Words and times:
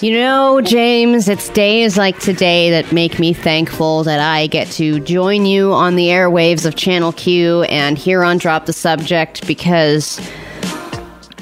You 0.00 0.12
know, 0.12 0.62
James, 0.62 1.28
it's 1.28 1.50
days 1.50 1.98
like 1.98 2.18
today 2.20 2.70
that 2.70 2.90
make 2.90 3.18
me 3.18 3.34
thankful 3.34 4.02
that 4.04 4.18
I 4.18 4.46
get 4.46 4.68
to 4.72 4.98
join 5.00 5.44
you 5.44 5.74
on 5.74 5.94
the 5.94 6.06
airwaves 6.06 6.64
of 6.64 6.74
Channel 6.74 7.12
Q 7.12 7.64
and 7.64 7.98
here 7.98 8.24
on 8.24 8.38
Drop 8.38 8.64
the 8.64 8.72
Subject 8.72 9.46
because 9.46 10.18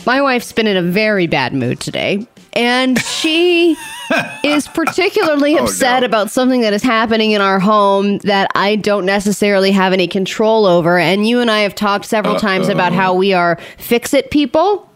my 0.04 0.20
wife's 0.20 0.50
been 0.50 0.66
in 0.66 0.76
a 0.76 0.82
very 0.82 1.28
bad 1.28 1.54
mood 1.54 1.78
today. 1.78 2.26
And 2.54 2.98
she 2.98 3.76
is 4.42 4.66
particularly 4.66 5.56
oh, 5.56 5.62
upset 5.62 6.00
no. 6.00 6.06
about 6.06 6.32
something 6.32 6.62
that 6.62 6.72
is 6.72 6.82
happening 6.82 7.30
in 7.30 7.40
our 7.40 7.60
home 7.60 8.18
that 8.24 8.50
I 8.56 8.74
don't 8.74 9.06
necessarily 9.06 9.70
have 9.70 9.92
any 9.92 10.08
control 10.08 10.66
over. 10.66 10.98
And 10.98 11.28
you 11.28 11.38
and 11.38 11.48
I 11.48 11.60
have 11.60 11.76
talked 11.76 12.06
several 12.06 12.34
times 12.34 12.68
about 12.68 12.92
how 12.92 13.14
we 13.14 13.32
are 13.32 13.56
fix 13.76 14.12
it 14.12 14.32
people. 14.32 14.87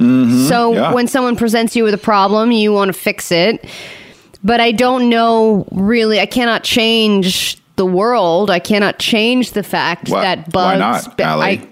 Mm-hmm. 0.00 0.46
So 0.48 0.72
yeah. 0.72 0.92
when 0.92 1.06
someone 1.06 1.36
presents 1.36 1.76
you 1.76 1.84
with 1.84 1.94
a 1.94 1.98
problem, 1.98 2.50
you 2.52 2.72
want 2.72 2.88
to 2.88 2.92
fix 2.92 3.30
it. 3.30 3.64
But 4.42 4.60
I 4.60 4.72
don't 4.72 5.08
know 5.10 5.66
really, 5.70 6.18
I 6.18 6.26
cannot 6.26 6.64
change 6.64 7.58
the 7.76 7.84
world. 7.84 8.50
I 8.50 8.58
cannot 8.58 8.98
change 8.98 9.52
the 9.52 9.62
fact 9.62 10.08
Why- 10.08 10.22
that 10.22 10.38
why 10.54 10.78
bugs. 10.78 11.06
not, 11.06 11.16
but 11.16 11.26
Allie? 11.26 11.44
I, 11.44 11.68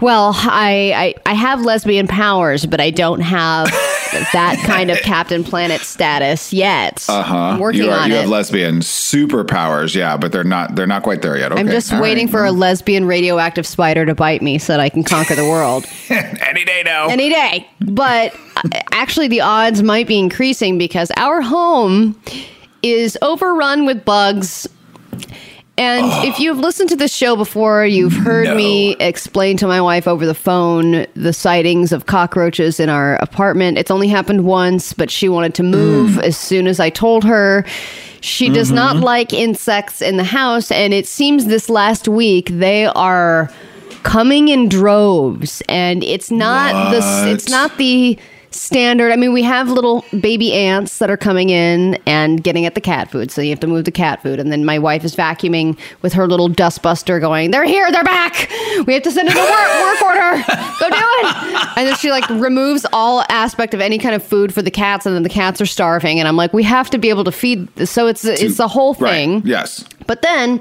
well, 0.00 0.32
I, 0.36 1.14
I 1.26 1.30
I 1.30 1.34
have 1.34 1.62
lesbian 1.62 2.06
powers, 2.06 2.66
but 2.66 2.80
I 2.80 2.90
don't 2.90 3.20
have 3.20 3.68
that 4.32 4.58
kind 4.64 4.90
of 4.90 4.98
Captain 4.98 5.44
Planet 5.44 5.80
status 5.82 6.52
yet. 6.52 7.04
Uh 7.08 7.18
Uh-huh. 7.18 7.58
Working 7.60 7.82
you 7.84 7.90
are, 7.90 7.98
on 7.98 8.10
you 8.10 8.16
it. 8.16 8.20
have 8.20 8.28
lesbian 8.30 8.80
superpowers, 8.80 9.94
yeah, 9.94 10.16
but 10.16 10.32
they're 10.32 10.44
not 10.44 10.74
they're 10.76 10.86
not 10.86 11.02
quite 11.02 11.22
there 11.22 11.36
yet. 11.36 11.52
Okay. 11.52 11.60
I'm 11.60 11.68
just 11.68 11.92
all 11.92 12.00
waiting 12.00 12.26
right. 12.26 12.32
for 12.32 12.44
a 12.44 12.52
lesbian 12.52 13.04
radioactive 13.06 13.66
spider 13.66 14.06
to 14.06 14.14
bite 14.14 14.40
me 14.42 14.58
so 14.58 14.72
that 14.72 14.80
I 14.80 14.88
can 14.88 15.04
conquer 15.04 15.34
the 15.34 15.44
world. 15.44 15.84
any 16.08 16.64
day 16.64 16.82
now. 16.84 17.08
any 17.08 17.28
day. 17.28 17.68
But 17.80 18.34
uh, 18.56 18.80
actually, 18.92 19.28
the 19.28 19.40
odds 19.40 19.82
might 19.82 20.06
be 20.06 20.18
increasing 20.18 20.78
because 20.78 21.10
our 21.16 21.40
home 21.40 22.20
is 22.82 23.18
overrun 23.22 23.84
with 23.86 24.04
bugs. 24.04 24.68
And 25.78 26.06
if 26.26 26.40
you've 26.40 26.58
listened 26.58 26.88
to 26.88 26.96
this 26.96 27.14
show 27.14 27.36
before, 27.36 27.86
you've 27.86 28.12
heard 28.12 28.48
No. 28.48 28.56
me 28.56 28.96
explain 28.98 29.56
to 29.58 29.68
my 29.68 29.80
wife 29.80 30.08
over 30.08 30.26
the 30.26 30.34
phone 30.34 31.06
the 31.14 31.32
sightings 31.32 31.92
of 31.92 32.06
cockroaches 32.06 32.80
in 32.80 32.88
our 32.88 33.14
apartment. 33.16 33.78
It's 33.78 33.90
only 33.90 34.08
happened 34.08 34.44
once, 34.44 34.92
but 34.92 35.08
she 35.08 35.28
wanted 35.28 35.54
to 35.54 35.62
move 35.62 36.12
mm. 36.12 36.22
as 36.24 36.36
soon 36.36 36.66
as 36.66 36.80
I 36.80 36.90
told 36.90 37.22
her. 37.22 37.64
She 38.20 38.48
does 38.50 38.72
not 38.72 38.96
mm-hmm. 38.96 39.04
like 39.04 39.32
insects 39.32 40.02
in 40.02 40.16
the 40.16 40.24
house, 40.24 40.72
and 40.72 40.92
it 40.92 41.06
seems 41.06 41.46
this 41.46 41.70
last 41.70 42.08
week 42.08 42.48
they 42.48 42.86
are 42.86 43.48
coming 44.02 44.48
in 44.48 44.68
droves, 44.68 45.62
and 45.68 46.02
it's 46.02 46.28
not 46.28 46.90
the 46.90 47.30
it's 47.30 47.48
not 47.48 47.76
the 47.78 48.18
standard. 48.50 49.12
I 49.12 49.16
mean, 49.16 49.32
we 49.32 49.42
have 49.42 49.68
little 49.70 50.04
baby 50.20 50.52
ants 50.54 50.98
that 50.98 51.10
are 51.10 51.16
coming 51.16 51.50
in 51.50 51.94
and 52.06 52.42
getting 52.42 52.64
at 52.66 52.74
the 52.74 52.80
cat 52.80 53.10
food, 53.10 53.30
so 53.30 53.40
you 53.42 53.50
have 53.50 53.60
to 53.60 53.66
move 53.66 53.84
the 53.84 53.90
cat 53.90 54.22
food. 54.22 54.40
And 54.40 54.50
then 54.50 54.64
my 54.64 54.78
wife 54.78 55.04
is 55.04 55.14
vacuuming 55.14 55.78
with 56.02 56.12
her 56.14 56.26
little 56.26 56.48
dustbuster, 56.48 57.20
going, 57.20 57.50
"They're 57.50 57.64
here, 57.64 57.90
they're 57.90 58.04
back. 58.04 58.50
We 58.86 58.94
have 58.94 59.02
to 59.02 59.10
send 59.10 59.28
in 59.28 59.36
a 59.36 59.40
work, 59.40 59.82
work 59.82 60.02
order. 60.02 60.44
Go 60.80 60.88
do 60.90 60.96
it." 60.96 61.68
And 61.76 61.86
then 61.86 61.96
she 61.96 62.10
like 62.10 62.28
removes 62.30 62.86
all 62.92 63.24
aspect 63.28 63.74
of 63.74 63.80
any 63.80 63.98
kind 63.98 64.14
of 64.14 64.22
food 64.22 64.52
for 64.54 64.62
the 64.62 64.70
cats, 64.70 65.04
and 65.06 65.14
then 65.14 65.22
the 65.22 65.28
cats 65.28 65.60
are 65.60 65.66
starving. 65.66 66.18
And 66.18 66.26
I'm 66.28 66.36
like, 66.36 66.52
we 66.52 66.62
have 66.64 66.90
to 66.90 66.98
be 66.98 67.08
able 67.10 67.24
to 67.24 67.32
feed. 67.32 67.68
So 67.88 68.06
it's 68.06 68.24
it's 68.24 68.56
the 68.56 68.68
whole 68.68 68.94
Right. 68.94 69.10
thing. 69.12 69.42
Yes. 69.44 69.84
But 70.06 70.22
then 70.22 70.60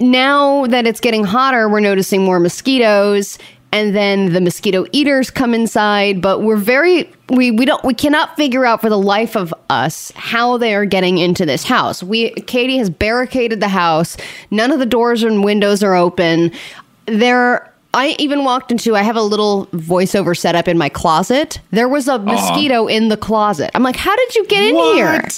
now 0.00 0.66
that 0.66 0.86
it's 0.86 1.00
getting 1.00 1.24
hotter, 1.24 1.68
we're 1.68 1.80
noticing 1.80 2.22
more 2.24 2.40
mosquitoes 2.40 3.38
and 3.74 3.92
then 3.92 4.32
the 4.32 4.40
mosquito 4.40 4.86
eaters 4.92 5.32
come 5.32 5.52
inside, 5.52 6.22
but 6.22 6.42
we're 6.42 6.56
very 6.56 7.12
we 7.28 7.50
we 7.50 7.64
don't 7.64 7.82
we 7.84 7.92
cannot 7.92 8.36
figure 8.36 8.64
out 8.64 8.80
for 8.80 8.88
the 8.88 8.98
life 8.98 9.36
of 9.36 9.52
us 9.68 10.12
how 10.14 10.56
they 10.56 10.76
are 10.76 10.84
getting 10.84 11.18
into 11.18 11.44
this 11.44 11.64
house. 11.64 12.00
We 12.00 12.30
Katie 12.42 12.78
has 12.78 12.88
barricaded 12.88 13.58
the 13.58 13.68
house. 13.68 14.16
None 14.52 14.70
of 14.70 14.78
the 14.78 14.86
doors 14.86 15.24
and 15.24 15.42
windows 15.42 15.82
are 15.82 15.96
open. 15.96 16.52
There 17.06 17.68
I 17.92 18.14
even 18.20 18.44
walked 18.44 18.70
into 18.70 18.94
I 18.94 19.02
have 19.02 19.16
a 19.16 19.22
little 19.22 19.66
voiceover 19.66 20.38
set 20.38 20.54
up 20.54 20.68
in 20.68 20.78
my 20.78 20.88
closet. 20.88 21.58
There 21.72 21.88
was 21.88 22.06
a 22.06 22.14
uh-huh. 22.14 22.26
mosquito 22.26 22.86
in 22.86 23.08
the 23.08 23.16
closet. 23.16 23.72
I'm 23.74 23.82
like, 23.82 23.96
"How 23.96 24.14
did 24.14 24.36
you 24.36 24.46
get 24.46 24.62
in 24.62 24.76
here?" 24.76 25.28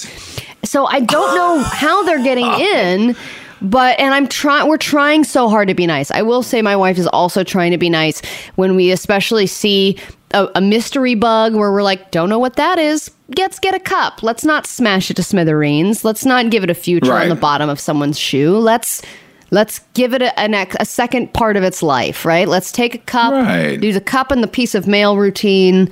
So 0.63 0.85
I 0.85 0.99
don't 0.99 1.35
know 1.35 1.63
how 1.63 2.03
they're 2.03 2.23
getting 2.23 2.45
uh. 2.45 2.57
in, 2.59 3.15
but 3.61 3.99
and 3.99 4.13
I'm 4.13 4.27
trying. 4.27 4.67
We're 4.67 4.77
trying 4.77 5.23
so 5.23 5.49
hard 5.49 5.67
to 5.67 5.73
be 5.73 5.87
nice. 5.87 6.11
I 6.11 6.21
will 6.21 6.43
say 6.43 6.61
my 6.61 6.75
wife 6.75 6.97
is 6.97 7.07
also 7.07 7.43
trying 7.43 7.71
to 7.71 7.77
be 7.77 7.89
nice 7.89 8.21
when 8.55 8.75
we 8.75 8.91
especially 8.91 9.47
see 9.47 9.97
a, 10.31 10.47
a 10.55 10.61
mystery 10.61 11.15
bug 11.15 11.55
where 11.55 11.71
we're 11.71 11.83
like, 11.83 12.11
don't 12.11 12.29
know 12.29 12.39
what 12.39 12.55
that 12.57 12.77
is. 12.79 13.09
Let's 13.37 13.59
get 13.59 13.73
a 13.73 13.79
cup. 13.79 14.23
Let's 14.23 14.43
not 14.45 14.65
smash 14.67 15.09
it 15.11 15.15
to 15.15 15.23
smithereens. 15.23 16.03
Let's 16.05 16.25
not 16.25 16.49
give 16.49 16.63
it 16.63 16.69
a 16.69 16.73
future 16.75 17.13
on 17.13 17.29
the 17.29 17.35
bottom 17.35 17.69
of 17.69 17.79
someone's 17.79 18.19
shoe. 18.19 18.57
Let's. 18.57 19.01
Let's 19.49 19.79
give 19.93 20.13
it 20.13 20.21
a, 20.21 20.37
an 20.37 20.53
a 20.53 20.83
second 20.83 21.33
part 21.33 21.55
of 21.55 21.63
its 21.63 21.81
life, 21.81 22.25
right? 22.25 22.49
Let's 22.49 22.69
take 22.69 22.95
a 22.95 22.97
cup, 22.97 23.31
Right. 23.31 23.79
do 23.79 23.93
the 23.93 24.01
cup 24.01 24.29
and 24.29 24.43
the 24.43 24.47
piece 24.47 24.75
of 24.75 24.87
mail 24.87 25.15
routine, 25.15 25.89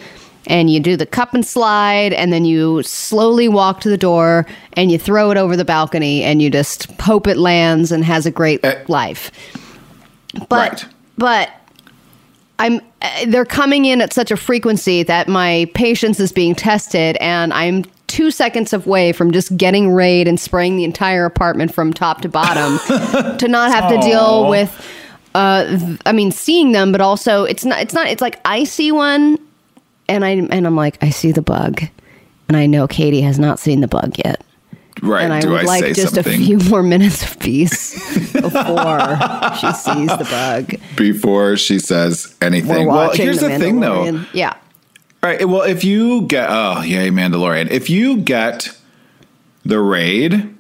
and 0.48 0.70
you 0.70 0.80
do 0.80 0.96
the 0.98 1.06
cup 1.06 1.34
and 1.34 1.46
slide, 1.46 2.14
and 2.14 2.32
then 2.32 2.46
you 2.46 2.82
slowly 2.84 3.48
walk 3.48 3.82
to 3.82 3.90
the 3.90 3.98
door 3.98 4.46
and 4.74 4.92
you 4.92 4.98
throw 4.98 5.32
it 5.32 5.38
over 5.38 5.56
the 5.56 5.66
balcony, 5.66 6.24
and 6.24 6.42
you 6.42 6.50
just 6.50 6.92
hope 7.02 7.28
it 7.28 7.38
lands 7.38 7.92
and 7.92 8.04
has 8.06 8.26
a 8.26 8.32
great 8.32 8.64
Eh. 8.64 8.84
life. 8.88 9.32
But 10.50 10.72
Right. 10.84 10.86
but 11.18 11.50
I'm 12.60 12.80
uh, 13.02 13.26
they're 13.28 13.46
coming 13.46 13.86
in 13.86 14.02
at 14.02 14.14
such 14.14 14.32
a 14.32 14.38
frequency 14.38 15.04
that 15.04 15.28
my 15.28 15.70
patience 15.74 16.20
is 16.20 16.32
being 16.32 16.56
tested, 16.56 17.18
and 17.18 17.54
I'm 17.54 17.84
two 18.08 18.32
seconds 18.32 18.72
away 18.72 19.12
from 19.12 19.32
just 19.32 19.56
getting 19.58 19.92
raid 19.94 20.28
and 20.28 20.40
spraying 20.40 20.78
the 20.78 20.84
entire 20.86 21.26
apartment 21.26 21.74
from 21.74 21.92
top 21.92 22.22
to 22.22 22.30
bottom 22.30 22.78
to 23.40 23.48
not 23.48 23.72
have 23.74 23.90
to 23.92 23.98
deal 24.08 24.48
with. 24.50 24.72
Uh, 25.34 25.98
I 26.06 26.14
mean, 26.14 26.32
seeing 26.32 26.72
them, 26.72 26.92
but 26.94 27.02
also 27.02 27.44
it's 27.44 27.66
not. 27.66 27.82
It's 27.82 27.94
not. 27.94 28.08
It's 28.08 28.22
like 28.22 28.40
I 28.46 28.64
see 28.64 28.92
one, 28.94 29.38
and 30.08 30.26
I 30.26 30.32
and 30.32 30.68
I'm 30.68 30.76
like 30.76 31.04
I 31.04 31.10
see 31.10 31.32
the 31.32 31.42
bug, 31.42 31.82
and 32.48 32.58
I 32.58 32.66
know 32.66 32.88
Katie 32.88 33.22
has 33.22 33.40
not 33.40 33.60
seen 33.60 33.82
the 33.82 33.88
bug 33.88 34.18
yet. 34.24 34.44
Right. 35.02 35.24
And 35.24 35.34
I 35.34 35.42
Do 35.42 35.50
would 35.50 35.62
I 35.62 35.64
like 35.64 35.84
say 35.84 35.94
just 35.94 36.16
something 36.16 36.42
a 36.42 36.46
few 36.46 36.58
more 36.70 36.82
minutes 36.82 37.24
of 37.24 37.38
peace 37.40 37.94
before 38.34 39.00
she 39.60 39.72
sees 39.74 40.08
the 40.08 40.28
bug. 40.30 40.76
before 40.96 41.58
she 41.58 41.80
says 41.80 42.34
anything? 42.42 42.88
Well, 42.88 43.12
here's 43.14 43.40
the, 43.42 43.60
thing 43.60 43.82
though. 43.82 44.24
Yeah. 44.34 44.56
Right. 45.22 45.48
Well, 45.48 45.64
if 45.64 45.84
you 45.84 46.22
get 46.24 46.48
oh 46.50 46.82
yay 46.82 47.10
Mandalorian, 47.10 47.70
if 47.72 47.90
you 47.90 48.18
get 48.18 48.70
the 49.66 49.80
raid, 49.80 50.56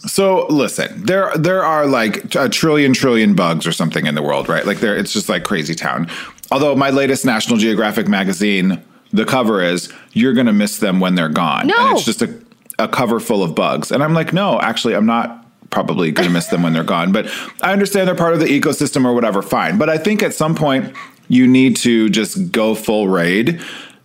so 0.00 0.46
listen, 0.46 1.04
there 1.04 1.32
there 1.34 1.64
are 1.64 1.86
like 1.86 2.34
a 2.34 2.48
trillion 2.48 2.92
trillion 2.92 3.34
bugs 3.34 3.66
or 3.66 3.72
something 3.72 4.06
in 4.06 4.14
the 4.14 4.22
world, 4.22 4.48
right? 4.48 4.64
Like 4.64 4.78
there, 4.78 4.96
it's 4.96 5.12
just 5.12 5.28
like 5.28 5.44
crazy 5.44 5.74
town. 5.74 6.08
Although 6.50 6.74
my 6.76 6.90
latest 6.90 7.24
National 7.24 7.58
Geographic 7.58 8.08
magazine, 8.08 8.82
the 9.12 9.24
cover 9.24 9.62
is 9.62 9.88
"You're 10.12 10.32
gonna 10.34 10.52
miss 10.52 10.78
them 10.78 11.00
when 11.00 11.14
they're 11.14 11.28
gone," 11.28 11.66
No. 11.66 11.74
and 11.88 11.96
it's 11.96 12.04
just 12.06 12.22
a 12.22 12.34
a 12.78 12.86
cover 12.86 13.18
full 13.20 13.42
of 13.42 13.54
bugs, 13.54 13.90
and 13.90 14.02
I'm 14.02 14.12
like, 14.12 14.32
no, 14.34 14.60
actually, 14.60 14.94
I'm 14.94 15.06
not 15.06 15.46
probably 15.70 16.10
going 16.10 16.28
to 16.28 16.32
miss 16.32 16.48
them 16.48 16.62
when 16.62 16.74
they're 16.74 16.84
gone. 16.84 17.10
But 17.10 17.26
I 17.62 17.72
understand 17.72 18.06
they're 18.06 18.14
part 18.14 18.34
of 18.34 18.40
the 18.40 18.46
ecosystem 18.46 19.04
or 19.06 19.14
whatever, 19.14 19.40
fine. 19.42 19.78
But 19.78 19.88
I 19.88 19.96
think 19.98 20.22
at 20.22 20.34
some 20.34 20.54
point 20.54 20.94
you 21.28 21.46
need 21.46 21.76
to 21.76 22.08
just 22.10 22.52
go 22.52 22.74
full 22.74 23.08
raid. 23.08 23.60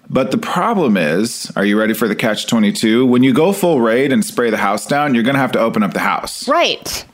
But 0.09 0.31
the 0.31 0.37
problem 0.37 0.97
is, 0.97 1.51
are 1.55 1.65
you 1.65 1.77
ready 1.77 1.93
for 1.93 2.07
the 2.07 2.15
catch 2.15 2.47
22? 2.47 3.05
When 3.05 3.23
you 3.23 3.33
go 3.33 3.53
full 3.53 3.79
raid 3.81 4.11
and 4.11 4.23
spray 4.25 4.49
the 4.49 4.57
house 4.57 4.85
down, 4.85 5.13
you're 5.13 5.23
going 5.23 5.35
to 5.35 5.41
have 5.41 5.51
to 5.53 5.59
open 5.59 5.83
up 5.83 5.93
the 5.93 5.99
house. 5.99 6.47
Right. 6.47 7.05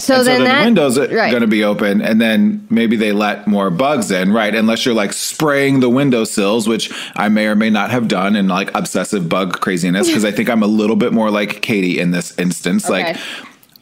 So 0.00 0.14
And 0.14 0.24
so 0.24 0.24
then 0.24 0.44
then 0.44 0.44
that 0.44 0.58
the 0.60 0.64
windows 0.66 0.98
are 0.98 1.08
right. 1.14 1.30
going 1.30 1.40
to 1.40 1.48
be 1.48 1.64
open, 1.64 2.00
and 2.00 2.20
then 2.20 2.66
maybe 2.70 2.96
they 2.96 3.12
let 3.12 3.46
more 3.46 3.68
bugs 3.70 4.10
in, 4.10 4.32
right? 4.32 4.54
Unless 4.54 4.86
you're 4.86 4.94
like 4.94 5.12
spraying 5.12 5.80
the 5.80 5.88
windowsills, 5.88 6.68
which 6.68 6.92
I 7.16 7.28
may 7.28 7.46
or 7.46 7.56
may 7.56 7.68
not 7.70 7.90
have 7.90 8.06
done 8.06 8.36
in 8.36 8.46
like 8.46 8.72
obsessive 8.76 9.28
bug 9.28 9.60
craziness, 9.60 10.06
because 10.06 10.24
I 10.24 10.30
think 10.30 10.48
I'm 10.48 10.62
a 10.62 10.68
little 10.68 10.96
bit 10.96 11.12
more 11.12 11.30
like 11.30 11.62
Katie 11.62 11.98
in 11.98 12.12
this 12.12 12.38
instance. 12.38 12.88
Like, 12.88 13.16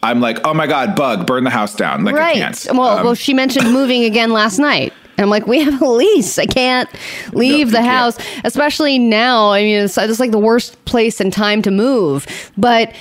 I'm 0.03 0.21
like, 0.21 0.47
oh 0.47 0.55
my 0.55 0.67
god, 0.67 0.97
bug, 0.97 1.27
burn 1.27 1.45
the 1.45 1.51
house 1.51 1.75
down. 1.75 2.05
Like 2.05 2.15
I 2.15 2.19
right. 2.19 2.35
can't. 2.37 2.67
Well, 2.73 2.99
Um, 2.99 3.05
well, 3.05 3.15
she 3.15 3.35
mentioned 3.35 3.71
moving 3.73 4.05
again 4.05 4.33
last 4.33 4.59
night. 4.59 4.93
And 5.19 5.25
I'm 5.25 5.31
like, 5.31 5.47
we 5.47 5.61
have 5.61 5.81
a 5.81 5.89
lease. 5.89 6.39
I 6.39 6.45
can't 6.45 6.91
leave 7.33 7.69
you 7.69 7.73
the 7.73 7.79
can't. 7.79 7.87
house, 7.87 8.19
especially 8.45 8.99
now. 8.99 9.51
I 9.51 9.63
mean, 9.63 9.85
it's, 9.85 9.97
it's 9.97 10.21
like 10.21 10.31
the 10.31 10.39
worst 10.39 10.83
place 10.85 11.21
and 11.21 11.33
time 11.33 11.63
to 11.63 11.71
move. 11.71 12.27
But 12.59 12.93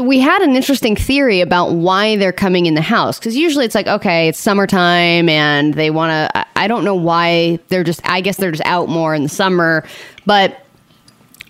we 0.00 0.18
had 0.18 0.42
an 0.42 0.56
interesting 0.56 0.96
theory 0.96 1.40
about 1.40 1.72
why 1.72 2.16
they're 2.16 2.32
coming 2.32 2.66
in 2.66 2.74
the 2.74 2.80
house 2.82 3.18
because 3.18 3.36
usually 3.36 3.64
it's 3.64 3.74
like, 3.74 3.86
okay, 3.86 4.28
it's 4.28 4.38
summertime 4.38 5.28
and 5.28 5.74
they 5.74 5.90
want 5.90 6.10
to. 6.10 6.46
I 6.56 6.68
don't 6.68 6.84
know 6.84 6.94
why 6.94 7.58
they're 7.68 7.84
just. 7.84 8.00
I 8.08 8.20
guess 8.20 8.36
they're 8.36 8.50
just 8.50 8.64
out 8.64 8.88
more 8.88 9.14
in 9.14 9.22
the 9.22 9.28
summer, 9.28 9.84
but 10.26 10.64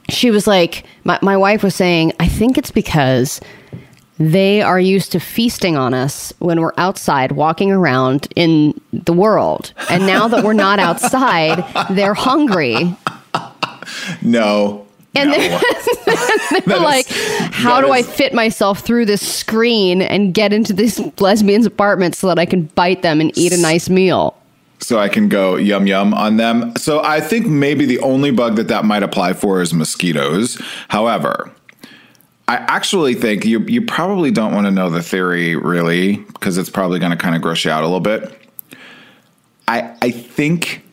she 0.09 0.31
was 0.31 0.47
like, 0.47 0.85
my, 1.05 1.19
my 1.23 1.37
wife 1.37 1.62
was 1.62 1.75
saying, 1.75 2.12
I 2.19 2.29
think 2.29 2.59
it's 2.59 2.70
because 2.70 3.41
they 4.19 4.62
are 4.62 4.81
used 4.81 5.12
to 5.12 5.20
feasting 5.20 5.76
on 5.76 5.94
us 5.94 6.32
when 6.38 6.61
we're 6.61 6.73
outside 6.76 7.32
walking 7.32 7.70
around 7.70 8.26
in 8.35 8.79
the 8.93 9.12
world. 9.12 9.73
And 9.88 10.06
now 10.06 10.26
that 10.29 10.44
we're 10.44 10.55
not 10.55 10.79
outside, 10.81 11.65
they're 11.91 12.15
hungry. 12.15 12.97
no. 14.23 14.88
And 15.19 15.32
they're, 15.32 15.49
they're 16.06 16.61
That 16.61 16.67
is- 16.67 16.82
like, 16.82 17.06
how 17.53 17.81
do 17.81 17.91
I 17.91 18.03
fit 18.03 18.32
myself 18.35 18.81
through 18.81 19.06
this 19.06 19.20
screen 19.26 20.03
and 20.03 20.32
get 20.32 20.53
into 20.53 20.73
this 20.73 21.00
lesbian's 21.20 21.67
apartment 21.67 22.15
so 22.15 22.29
that 22.29 22.38
I 22.38 22.47
can 22.47 22.65
bite 22.75 23.03
them 23.03 23.20
and 23.20 23.37
eat 23.37 23.53
a 23.53 23.59
nice 23.61 23.88
meal? 23.88 24.35
so 24.81 24.97
I 24.97 25.09
can 25.09 25.29
go 25.29 25.56
yum 25.56 25.88
yum 25.88 26.15
on 26.15 26.37
them. 26.37 26.73
So 26.76 27.03
I 27.03 27.20
think 27.20 27.47
maybe 27.49 27.85
the 27.85 27.99
only 27.99 28.31
bug 28.31 28.55
that 28.56 28.69
that 28.69 28.85
might 28.85 29.03
apply 29.03 29.32
for 29.32 29.61
is 29.61 29.75
mosquitoes. 29.75 30.56
However, 30.87 31.50
I 32.47 32.59
actually 32.59 33.15
think 33.15 33.44
you 33.44 33.59
you 33.62 33.82
probably 33.82 34.31
don't 34.31 34.55
want 34.55 34.67
to 34.69 34.70
know 34.70 34.88
the 34.88 35.03
theory 35.03 35.56
really 35.56 36.19
because 36.19 36.56
it's 36.59 36.70
probably 36.70 37.00
going 37.00 37.11
to 37.11 37.19
kind 37.19 37.35
of 37.35 37.43
gross 37.43 37.65
you 37.65 37.73
out 37.73 37.82
a 37.82 37.87
little 37.87 37.99
bit. 37.99 38.32
I 39.67 39.97
I 40.00 40.12
think 40.12 40.85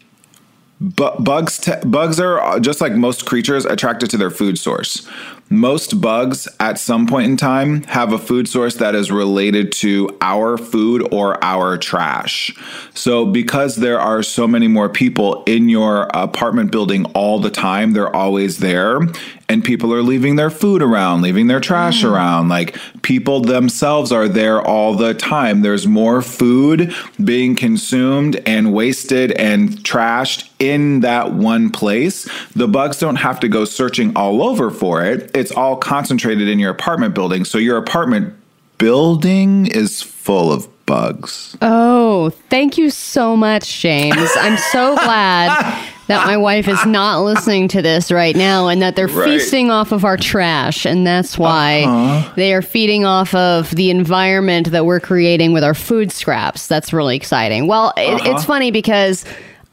bu- 0.80 1.18
bugs 1.20 1.70
bugs 1.86 2.20
are 2.20 2.40
uh, 2.42 2.60
just 2.60 2.82
like 2.82 2.94
most 2.94 3.26
creatures 3.26 3.66
attracted 3.66 4.10
to 4.12 4.18
their 4.18 4.30
food 4.30 4.58
source. 4.58 5.08
Most 5.50 6.02
bugs 6.02 6.48
at 6.60 6.80
some 6.80 7.06
point 7.06 7.30
in 7.30 7.38
time 7.38 7.84
have 7.84 8.12
a 8.12 8.18
food 8.18 8.48
source 8.48 8.76
that 8.78 8.96
is 8.96 9.12
related 9.12 9.72
to 9.74 10.10
our 10.20 10.58
food 10.58 11.08
or 11.14 11.42
our 11.44 11.78
trash. 11.78 12.56
So 12.96 13.28
because 13.28 13.76
there 13.76 14.00
are 14.00 14.24
so 14.24 14.48
many 14.48 14.68
more 14.68 14.90
people 14.90 15.44
in 15.46 15.70
your 15.70 16.10
apartment 16.16 16.72
building 16.72 17.06
all 17.14 17.40
the 17.40 17.52
time, 17.52 17.94
they're 17.94 18.16
always 18.16 18.58
there 18.58 19.02
and 19.48 19.64
people 19.64 19.94
are 19.94 20.02
leaving 20.02 20.36
their 20.36 20.50
food 20.50 20.82
around, 20.82 21.22
leaving 21.22 21.48
their 21.48 21.60
trash 21.60 22.04
mm. 22.04 22.12
around. 22.12 22.50
Like 22.50 22.78
people 23.04 23.42
themselves 23.42 24.12
are 24.12 24.28
there 24.28 24.62
all 24.62 24.96
the 24.96 25.14
time. 25.14 25.62
There's 25.62 25.88
more 25.88 26.22
food 26.22 26.94
being 27.24 27.56
consumed 27.56 28.42
and 28.46 28.74
wasted 28.74 29.32
and 29.34 29.70
trashed 29.84 30.50
in 30.60 31.02
that 31.02 31.34
one 31.34 31.70
place. 31.70 32.28
The 32.56 32.68
bugs 32.68 33.00
don't 33.00 33.18
have 33.18 33.40
to 33.42 33.48
go 33.48 33.66
searching 33.66 34.16
all 34.16 34.42
over 34.42 34.72
for 34.72 35.04
it. 35.04 35.30
It's 35.36 35.52
all 35.52 35.76
concentrated 35.78 36.48
in 36.48 36.60
your 36.60 36.72
apartment 36.72 37.14
building. 37.14 37.46
So 37.46 37.58
your 37.58 37.78
apartment 37.78 38.34
building 38.78 39.68
is 39.68 40.02
full 40.02 40.52
of 40.52 40.68
bugs. 40.86 41.56
Oh, 41.62 42.32
thank 42.50 42.78
you 42.78 42.90
so 42.90 43.36
much, 43.36 43.80
James. 43.80 44.30
I'm 44.38 44.58
so 44.58 44.96
glad 45.04 45.92
that 46.08 46.26
my 46.26 46.38
wife 46.38 46.68
is 46.68 46.86
not 46.86 47.20
listening 47.24 47.68
to 47.70 47.82
this 47.82 48.12
right 48.12 48.36
now 48.36 48.68
and 48.68 48.82
that 48.82 48.96
they're 48.96 49.08
Right. 49.08 49.40
feasting 49.40 49.72
off 49.72 49.92
of 49.92 50.04
our 50.06 50.18
trash. 50.18 50.86
And 50.86 51.06
that's 51.06 51.38
why 51.38 51.84
uh-huh. 51.84 52.34
they 52.36 52.54
are 52.54 52.62
feeding 52.62 53.06
off 53.06 53.34
of 53.34 53.72
the 53.72 53.90
environment 53.90 54.72
that 54.72 54.86
we're 54.86 55.00
creating 55.00 55.54
with 55.54 55.64
our 55.64 55.74
food 55.74 56.12
scraps. 56.12 56.68
That's 56.68 56.92
really 56.94 57.16
exciting. 57.16 57.68
Well, 57.68 57.94
it, 57.98 58.14
it's 58.14 58.24
uh-huh. 58.24 58.40
funny 58.42 58.72
because. 58.72 59.26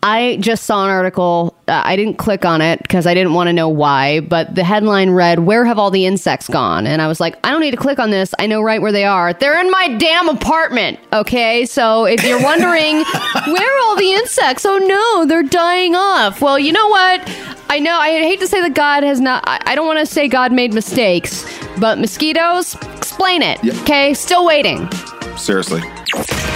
I 0.04 0.36
just 0.40 0.64
saw 0.64 0.84
an 0.84 0.90
article. 0.90 1.54
Uh, 1.68 1.80
I 1.84 1.94
didn't 1.94 2.14
click 2.18 2.44
on 2.44 2.60
it 2.60 2.82
because 2.82 3.06
I 3.06 3.14
didn't 3.14 3.34
want 3.34 3.48
to 3.48 3.52
know 3.52 3.68
why, 3.68 4.18
but 4.18 4.52
the 4.52 4.64
headline 4.64 5.10
read, 5.10 5.40
Where 5.40 5.64
have 5.64 5.78
all 5.78 5.92
the 5.92 6.06
insects 6.06 6.48
gone? 6.48 6.88
And 6.88 7.00
I 7.00 7.06
was 7.06 7.20
like, 7.20 7.36
I 7.44 7.52
don't 7.52 7.60
need 7.60 7.70
to 7.70 7.76
click 7.76 8.00
on 8.00 8.10
this. 8.10 8.34
I 8.40 8.46
know 8.48 8.62
right 8.62 8.82
where 8.82 8.90
they 8.90 9.04
are. 9.04 9.32
They're 9.32 9.60
in 9.60 9.70
my 9.70 9.96
damn 9.98 10.28
apartment. 10.28 10.98
Okay. 11.12 11.66
So 11.66 12.04
if 12.04 12.24
you're 12.24 12.42
wondering, 12.42 12.96
where 13.46 13.76
are 13.76 13.80
all 13.84 13.96
the 13.96 14.12
insects? 14.12 14.66
Oh 14.66 14.78
no, 14.78 15.24
they're 15.26 15.44
dying 15.44 15.94
off. 15.94 16.40
Well, 16.40 16.58
you 16.58 16.72
know 16.72 16.88
what? 16.88 17.20
I 17.70 17.78
know 17.78 17.96
I 17.96 18.10
hate 18.10 18.40
to 18.40 18.48
say 18.48 18.60
that 18.60 18.74
God 18.74 19.04
has 19.04 19.20
not, 19.20 19.44
I, 19.46 19.60
I 19.66 19.74
don't 19.76 19.86
want 19.86 20.00
to 20.00 20.06
say 20.06 20.26
God 20.26 20.52
made 20.52 20.74
mistakes, 20.74 21.46
but 21.78 21.98
mosquitoes, 21.98 22.74
explain 22.96 23.40
it. 23.42 23.62
Yeah. 23.62 23.80
Okay. 23.82 24.14
Still 24.14 24.44
waiting. 24.44 24.90
Seriously. 25.36 25.80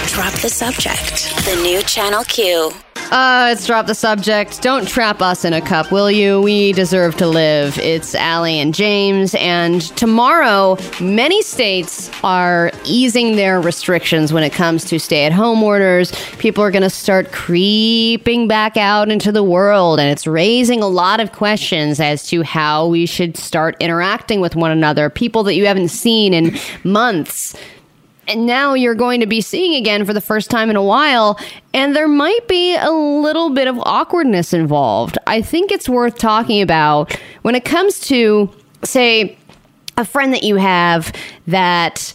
Drop 0.07 0.33
the 0.33 0.49
subject. 0.49 1.33
The 1.45 1.59
new 1.63 1.81
Channel 1.83 2.25
Q. 2.25 2.71
Uh, 3.09 3.45
let's 3.47 3.65
drop 3.65 3.87
the 3.87 3.95
subject. 3.95 4.61
Don't 4.61 4.85
trap 4.85 5.21
us 5.21 5.45
in 5.45 5.53
a 5.53 5.61
cup, 5.61 5.93
will 5.93 6.11
you? 6.11 6.41
We 6.41 6.73
deserve 6.73 7.15
to 7.17 7.27
live. 7.27 7.77
It's 7.79 8.13
Allie 8.13 8.59
and 8.59 8.75
James, 8.75 9.33
and 9.35 9.81
tomorrow, 9.95 10.77
many 10.99 11.41
states 11.41 12.11
are 12.21 12.69
easing 12.83 13.37
their 13.37 13.61
restrictions 13.61 14.33
when 14.33 14.43
it 14.43 14.51
comes 14.51 14.83
to 14.85 14.99
stay 14.99 15.23
at 15.23 15.31
home 15.31 15.63
orders. 15.63 16.11
People 16.37 16.61
are 16.65 16.69
going 16.69 16.83
to 16.83 16.89
start 16.89 17.31
creeping 17.31 18.45
back 18.45 18.75
out 18.75 19.09
into 19.09 19.31
the 19.31 19.43
world, 19.43 20.01
and 20.01 20.11
it's 20.11 20.27
raising 20.27 20.81
a 20.81 20.87
lot 20.87 21.21
of 21.21 21.31
questions 21.31 22.01
as 22.01 22.27
to 22.27 22.43
how 22.43 22.87
we 22.87 23.05
should 23.05 23.37
start 23.37 23.77
interacting 23.79 24.41
with 24.41 24.57
one 24.57 24.71
another. 24.71 25.09
People 25.09 25.43
that 25.43 25.55
you 25.55 25.65
haven't 25.65 25.89
seen 25.89 26.33
in 26.33 26.57
months 26.83 27.55
and 28.27 28.45
now 28.45 28.73
you're 28.73 28.95
going 28.95 29.19
to 29.19 29.27
be 29.27 29.41
seeing 29.41 29.75
again 29.75 30.05
for 30.05 30.13
the 30.13 30.21
first 30.21 30.49
time 30.49 30.69
in 30.69 30.75
a 30.75 30.83
while 30.83 31.39
and 31.73 31.95
there 31.95 32.07
might 32.07 32.47
be 32.47 32.75
a 32.75 32.91
little 32.91 33.49
bit 33.49 33.67
of 33.67 33.79
awkwardness 33.79 34.53
involved. 34.53 35.17
I 35.27 35.41
think 35.41 35.71
it's 35.71 35.87
worth 35.87 36.17
talking 36.17 36.61
about 36.61 37.13
when 37.43 37.55
it 37.55 37.65
comes 37.65 37.99
to 38.01 38.51
say 38.83 39.37
a 39.97 40.05
friend 40.05 40.33
that 40.33 40.43
you 40.43 40.55
have 40.57 41.13
that 41.47 42.13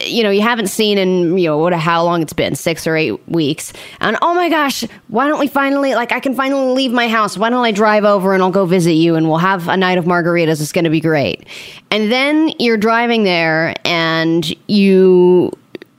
you 0.00 0.22
know 0.22 0.30
you 0.30 0.42
haven't 0.42 0.68
seen 0.68 0.98
in 0.98 1.38
you 1.38 1.48
know 1.48 1.58
what 1.58 1.72
how 1.72 2.04
long 2.04 2.22
it's 2.22 2.32
been 2.32 2.54
six 2.54 2.86
or 2.86 2.96
eight 2.96 3.28
weeks. 3.28 3.72
And 4.00 4.16
oh 4.22 4.34
my 4.34 4.48
gosh 4.48 4.84
why 5.08 5.28
don't 5.28 5.38
we 5.38 5.48
finally 5.48 5.94
like 5.94 6.12
i 6.12 6.20
can 6.20 6.34
finally 6.34 6.74
leave 6.74 6.92
my 6.92 7.08
house. 7.08 7.36
Why 7.36 7.50
don't 7.50 7.64
i 7.64 7.72
drive 7.72 8.04
over 8.04 8.34
and 8.34 8.42
i'll 8.42 8.50
go 8.50 8.66
visit 8.66 8.92
you 8.92 9.14
and 9.14 9.28
we'll 9.28 9.38
have 9.38 9.68
a 9.68 9.76
night 9.76 9.98
of 9.98 10.04
margaritas. 10.04 10.60
It's 10.60 10.72
going 10.72 10.84
to 10.84 10.90
be 10.90 11.00
great. 11.00 11.46
And 11.90 12.10
then 12.10 12.52
you're 12.58 12.76
driving 12.76 13.24
there 13.24 13.74
and 13.84 14.54
you 14.68 15.52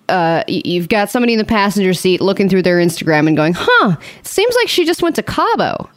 uh, 0.10 0.42
you've 0.48 0.88
got 0.88 1.10
somebody 1.10 1.34
in 1.34 1.40
the 1.40 1.44
passenger 1.44 1.94
seat 1.94 2.22
looking 2.22 2.48
through 2.48 2.62
their 2.62 2.78
instagram 2.78 3.28
and 3.28 3.36
going 3.36 3.54
huh 3.54 3.98
seems 4.24 4.56
like 4.56 4.70
she 4.70 4.86
just 4.86 5.02
went 5.02 5.16
to 5.18 5.24
cabo. 5.24 5.90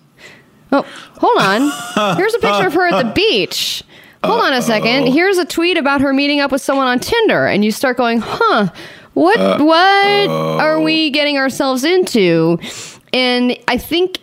Oh, 0.73 0.83
hold 1.19 1.39
on. 1.39 2.17
Here's 2.17 2.35
a 2.35 2.39
picture 2.39 2.67
of 2.67 2.75
her 2.75 2.87
at 2.87 3.05
the 3.05 3.13
beach. 3.13 3.83
Hold 4.25 4.41
on 4.41 4.53
a 4.53 4.63
second. 4.63 5.07
Here's 5.07 5.39
a 5.39 5.45
tweet 5.45 5.79
about 5.79 6.01
her 6.01 6.13
meeting 6.13 6.41
up 6.41 6.53
with 6.53 6.61
someone 6.61 6.87
on 6.87 6.99
Tinder, 6.99 7.47
and 7.47 7.65
you 7.65 7.71
start 7.73 7.97
going, 7.97 8.21
"Huh? 8.21 8.69
What? 9.15 9.41
Uh, 9.41 9.63
what 9.65 10.29
are 10.29 10.81
we 10.81 11.11
getting 11.11 11.39
ourselves 11.39 11.85
into?" 11.85 12.59
And 13.13 13.57
I 13.67 13.79
think 13.79 14.19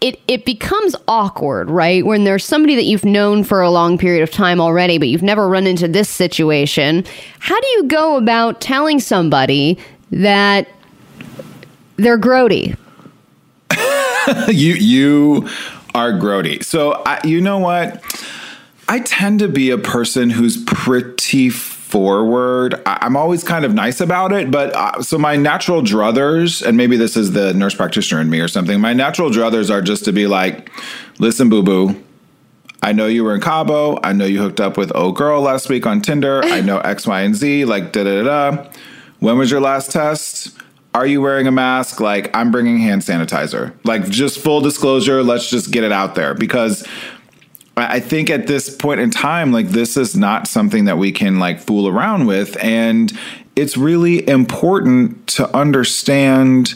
it 0.00 0.20
it 0.26 0.44
becomes 0.44 0.96
awkward, 1.08 1.70
right? 1.70 2.04
When 2.04 2.24
there's 2.24 2.44
somebody 2.44 2.74
that 2.76 2.84
you've 2.84 3.04
known 3.04 3.44
for 3.44 3.60
a 3.60 3.70
long 3.70 3.98
period 3.98 4.22
of 4.22 4.30
time 4.30 4.60
already, 4.60 4.98
but 4.98 5.08
you've 5.08 5.22
never 5.22 5.48
run 5.48 5.66
into 5.66 5.88
this 5.88 6.08
situation. 6.08 7.04
How 7.38 7.60
do 7.60 7.66
you 7.68 7.84
go 7.84 8.16
about 8.16 8.60
telling 8.60 9.00
somebody 9.00 9.78
that 10.10 10.68
they're 11.96 12.18
grody? 12.18 12.76
you 14.48 14.74
you 14.74 15.48
are 15.94 16.12
grody. 16.12 16.64
So 16.64 17.02
I, 17.06 17.20
you 17.24 17.40
know 17.40 17.58
what? 17.58 18.02
I 18.88 19.00
tend 19.00 19.40
to 19.40 19.48
be 19.48 19.70
a 19.70 19.78
person 19.78 20.30
who's 20.30 20.62
pretty 20.64 21.50
forward. 21.50 22.80
I, 22.86 22.98
I'm 23.02 23.16
always 23.16 23.42
kind 23.42 23.64
of 23.64 23.74
nice 23.74 24.00
about 24.00 24.32
it, 24.32 24.50
but 24.50 24.74
uh, 24.74 25.02
so 25.02 25.18
my 25.18 25.36
natural 25.36 25.82
druthers, 25.82 26.64
and 26.64 26.76
maybe 26.76 26.96
this 26.96 27.16
is 27.16 27.32
the 27.32 27.54
nurse 27.54 27.74
practitioner 27.74 28.20
in 28.20 28.30
me 28.30 28.40
or 28.40 28.48
something. 28.48 28.80
My 28.80 28.92
natural 28.92 29.30
druthers 29.30 29.70
are 29.70 29.82
just 29.82 30.04
to 30.04 30.12
be 30.12 30.26
like, 30.26 30.70
"Listen, 31.18 31.48
boo 31.48 31.62
boo." 31.62 32.02
I 32.82 32.92
know 32.92 33.06
you 33.06 33.24
were 33.24 33.34
in 33.34 33.40
Cabo. 33.40 33.98
I 34.02 34.12
know 34.12 34.24
you 34.24 34.40
hooked 34.40 34.60
up 34.60 34.76
with 34.76 34.92
oh 34.94 35.10
girl 35.10 35.40
last 35.40 35.68
week 35.68 35.86
on 35.86 36.00
Tinder. 36.00 36.42
I 36.44 36.60
know 36.60 36.78
X, 36.78 37.06
Y, 37.06 37.20
and 37.22 37.34
Z. 37.34 37.64
Like 37.64 37.92
da 37.92 38.04
da. 38.04 38.22
da. 38.22 38.68
When 39.18 39.38
was 39.38 39.50
your 39.50 39.60
last 39.60 39.90
test? 39.90 40.56
Are 40.94 41.06
you 41.06 41.20
wearing 41.20 41.46
a 41.46 41.52
mask? 41.52 42.00
Like 42.00 42.34
I'm 42.34 42.50
bringing 42.50 42.78
hand 42.78 43.02
sanitizer. 43.02 43.74
Like 43.84 44.08
just 44.08 44.38
full 44.38 44.60
disclosure. 44.60 45.22
Let's 45.22 45.50
just 45.50 45.70
get 45.70 45.84
it 45.84 45.92
out 45.92 46.14
there 46.14 46.34
because 46.34 46.86
I 47.76 48.00
think 48.00 48.30
at 48.30 48.46
this 48.46 48.74
point 48.74 49.00
in 49.00 49.10
time, 49.10 49.52
like 49.52 49.68
this 49.68 49.98
is 49.98 50.16
not 50.16 50.48
something 50.48 50.86
that 50.86 50.96
we 50.96 51.12
can 51.12 51.38
like 51.38 51.60
fool 51.60 51.86
around 51.88 52.26
with, 52.26 52.56
and 52.62 53.12
it's 53.54 53.76
really 53.76 54.26
important 54.26 55.26
to 55.28 55.54
understand 55.54 56.74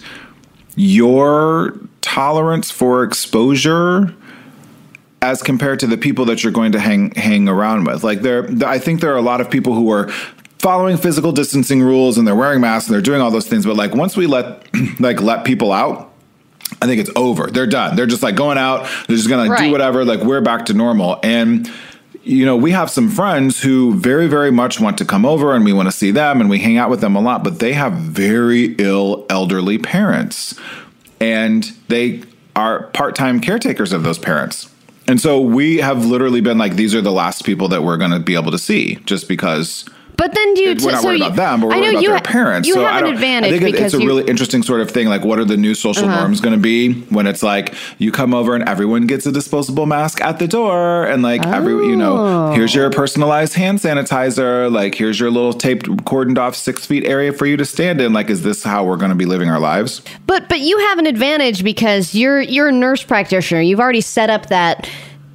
your 0.76 1.78
tolerance 2.00 2.70
for 2.70 3.02
exposure 3.02 4.14
as 5.22 5.42
compared 5.42 5.80
to 5.80 5.86
the 5.86 5.98
people 5.98 6.24
that 6.26 6.42
you're 6.42 6.52
going 6.52 6.72
to 6.72 6.80
hang 6.80 7.12
hang 7.12 7.48
around 7.48 7.84
with. 7.84 8.04
Like 8.04 8.20
there, 8.20 8.48
I 8.66 8.78
think 8.78 9.00
there 9.00 9.12
are 9.12 9.18
a 9.18 9.22
lot 9.22 9.40
of 9.40 9.50
people 9.50 9.74
who 9.74 9.90
are 9.90 10.08
following 10.58 10.98
physical 10.98 11.32
distancing 11.32 11.82
rules 11.82 12.18
and 12.18 12.26
they're 12.26 12.36
wearing 12.36 12.60
masks 12.60 12.88
and 12.88 12.94
they're 12.94 13.02
doing 13.02 13.22
all 13.22 13.30
those 13.30 13.48
things. 13.48 13.64
But 13.64 13.76
like 13.76 13.94
once 13.94 14.16
we 14.16 14.26
let 14.26 14.68
like 15.00 15.20
let 15.20 15.44
people 15.44 15.72
out, 15.72 16.09
I 16.82 16.86
think 16.86 17.00
it's 17.00 17.10
over. 17.16 17.46
They're 17.48 17.66
done. 17.66 17.96
They're 17.96 18.06
just 18.06 18.22
like 18.22 18.34
going 18.36 18.58
out. 18.58 18.88
They're 19.06 19.16
just 19.16 19.28
gonna 19.28 19.50
Right. 19.50 19.64
do 19.66 19.70
whatever. 19.70 20.04
Like 20.04 20.20
we're 20.20 20.40
back 20.40 20.66
to 20.66 20.74
normal 20.74 21.18
and. 21.22 21.70
You 22.22 22.44
know, 22.44 22.54
we 22.54 22.72
have 22.72 22.90
some 22.90 23.08
friends 23.08 23.62
who 23.62 23.94
very, 23.94 24.26
very 24.26 24.50
much 24.52 24.78
want 24.78 24.98
to 24.98 25.06
come 25.06 25.24
over 25.24 25.54
and 25.54 25.64
we 25.64 25.72
want 25.72 25.88
to 25.88 25.92
see 25.92 26.10
them 26.10 26.42
and 26.42 26.50
we 26.50 26.58
hang 26.58 26.76
out 26.76 26.90
with 26.90 27.00
them 27.00 27.16
a 27.16 27.20
lot, 27.20 27.42
but 27.42 27.60
they 27.60 27.72
have 27.72 27.94
very 27.94 28.74
ill 28.78 29.24
elderly 29.30 29.78
parents 29.78 30.54
and 31.18 31.72
they 31.88 32.22
are 32.54 32.84
part 32.88 33.14
time 33.14 33.40
caretakers 33.40 33.94
of 33.94 34.02
those 34.02 34.18
parents. 34.18 34.68
And 35.08 35.18
so 35.18 35.40
we 35.40 35.78
have 35.78 36.04
literally 36.04 36.42
been 36.42 36.58
like, 36.58 36.76
these 36.76 36.94
are 36.94 37.00
the 37.00 37.10
last 37.10 37.46
people 37.46 37.68
that 37.68 37.82
we're 37.82 37.96
going 37.96 38.10
to 38.10 38.20
be 38.20 38.34
able 38.34 38.52
to 38.52 38.58
see 38.58 38.96
just 39.06 39.26
because 39.26 39.86
But 40.20 40.34
then 40.34 40.52
do 40.54 40.60
you? 40.62 40.76
we're 40.84 40.92
not 40.92 41.00
so 41.00 41.08
worried 41.08 41.20
you- 41.20 41.24
about 41.26 41.36
them, 41.36 41.60
but 41.60 41.66
we're 41.68 41.72
I 41.72 41.76
know 41.76 41.82
worried 41.84 41.92
about 41.94 42.02
you 42.02 42.08
their 42.10 42.16
ha- 42.18 42.22
parents. 42.22 42.68
You 42.68 42.74
so 42.74 42.84
have 42.84 43.04
an 43.04 43.12
advantage 43.14 43.54
I 43.54 43.58
think 43.58 43.72
because 43.76 43.86
it's 43.86 43.94
a 43.94 43.96
you, 43.96 44.02
Uh-huh. 44.10 44.16
really 44.18 44.28
interesting 44.30 44.62
sort 44.62 44.82
of 44.82 44.90
thing. 44.90 45.08
Like, 45.08 45.24
what 45.24 45.38
are 45.38 45.44
the 45.46 45.56
new 45.56 45.74
social 45.74 46.06
norms 46.06 46.40
going 46.42 46.52
to 46.54 46.60
be 46.60 46.92
when 47.08 47.26
it's 47.26 47.42
like 47.42 47.74
you 47.98 48.12
come 48.12 48.34
over 48.34 48.54
and 48.54 48.68
everyone 48.68 49.06
gets 49.06 49.24
a 49.24 49.32
disposable 49.32 49.86
mask 49.86 50.20
at 50.20 50.38
the 50.38 50.46
door, 50.46 51.04
and 51.06 51.22
like 51.22 51.46
every 51.46 51.72
you 51.72 51.94
Oh. 51.94 51.96
know, 52.48 52.52
here's 52.52 52.74
your 52.74 52.90
personalized 52.90 53.54
hand 53.54 53.78
sanitizer. 53.78 54.70
Like, 54.70 54.94
here's 54.94 55.18
your 55.18 55.30
little 55.30 55.54
taped, 55.54 55.86
cordoned 56.04 56.36
off 56.38 56.54
six 56.54 56.84
feet 56.84 57.04
area 57.06 57.32
for 57.32 57.46
you 57.46 57.56
to 57.56 57.64
stand 57.64 58.00
in. 58.00 58.12
Like, 58.12 58.28
is 58.28 58.42
this 58.42 58.62
how 58.62 58.84
we're 58.84 58.96
going 58.98 59.10
to 59.10 59.16
be 59.16 59.24
living 59.26 59.48
our 59.48 59.60
lives? 59.60 60.02
But 60.26 60.48
but 60.50 60.60
you 60.60 60.78
have 60.88 60.98
an 60.98 61.06
advantage 61.06 61.64
because 61.64 62.14
you're 62.14 62.40
you're 62.42 62.68
a 62.68 62.72
nurse 62.72 63.02
practitioner. 63.02 63.62
You've 63.62 63.80
already 63.80 64.02
set 64.02 64.28
up 64.28 64.48
that 64.48 64.86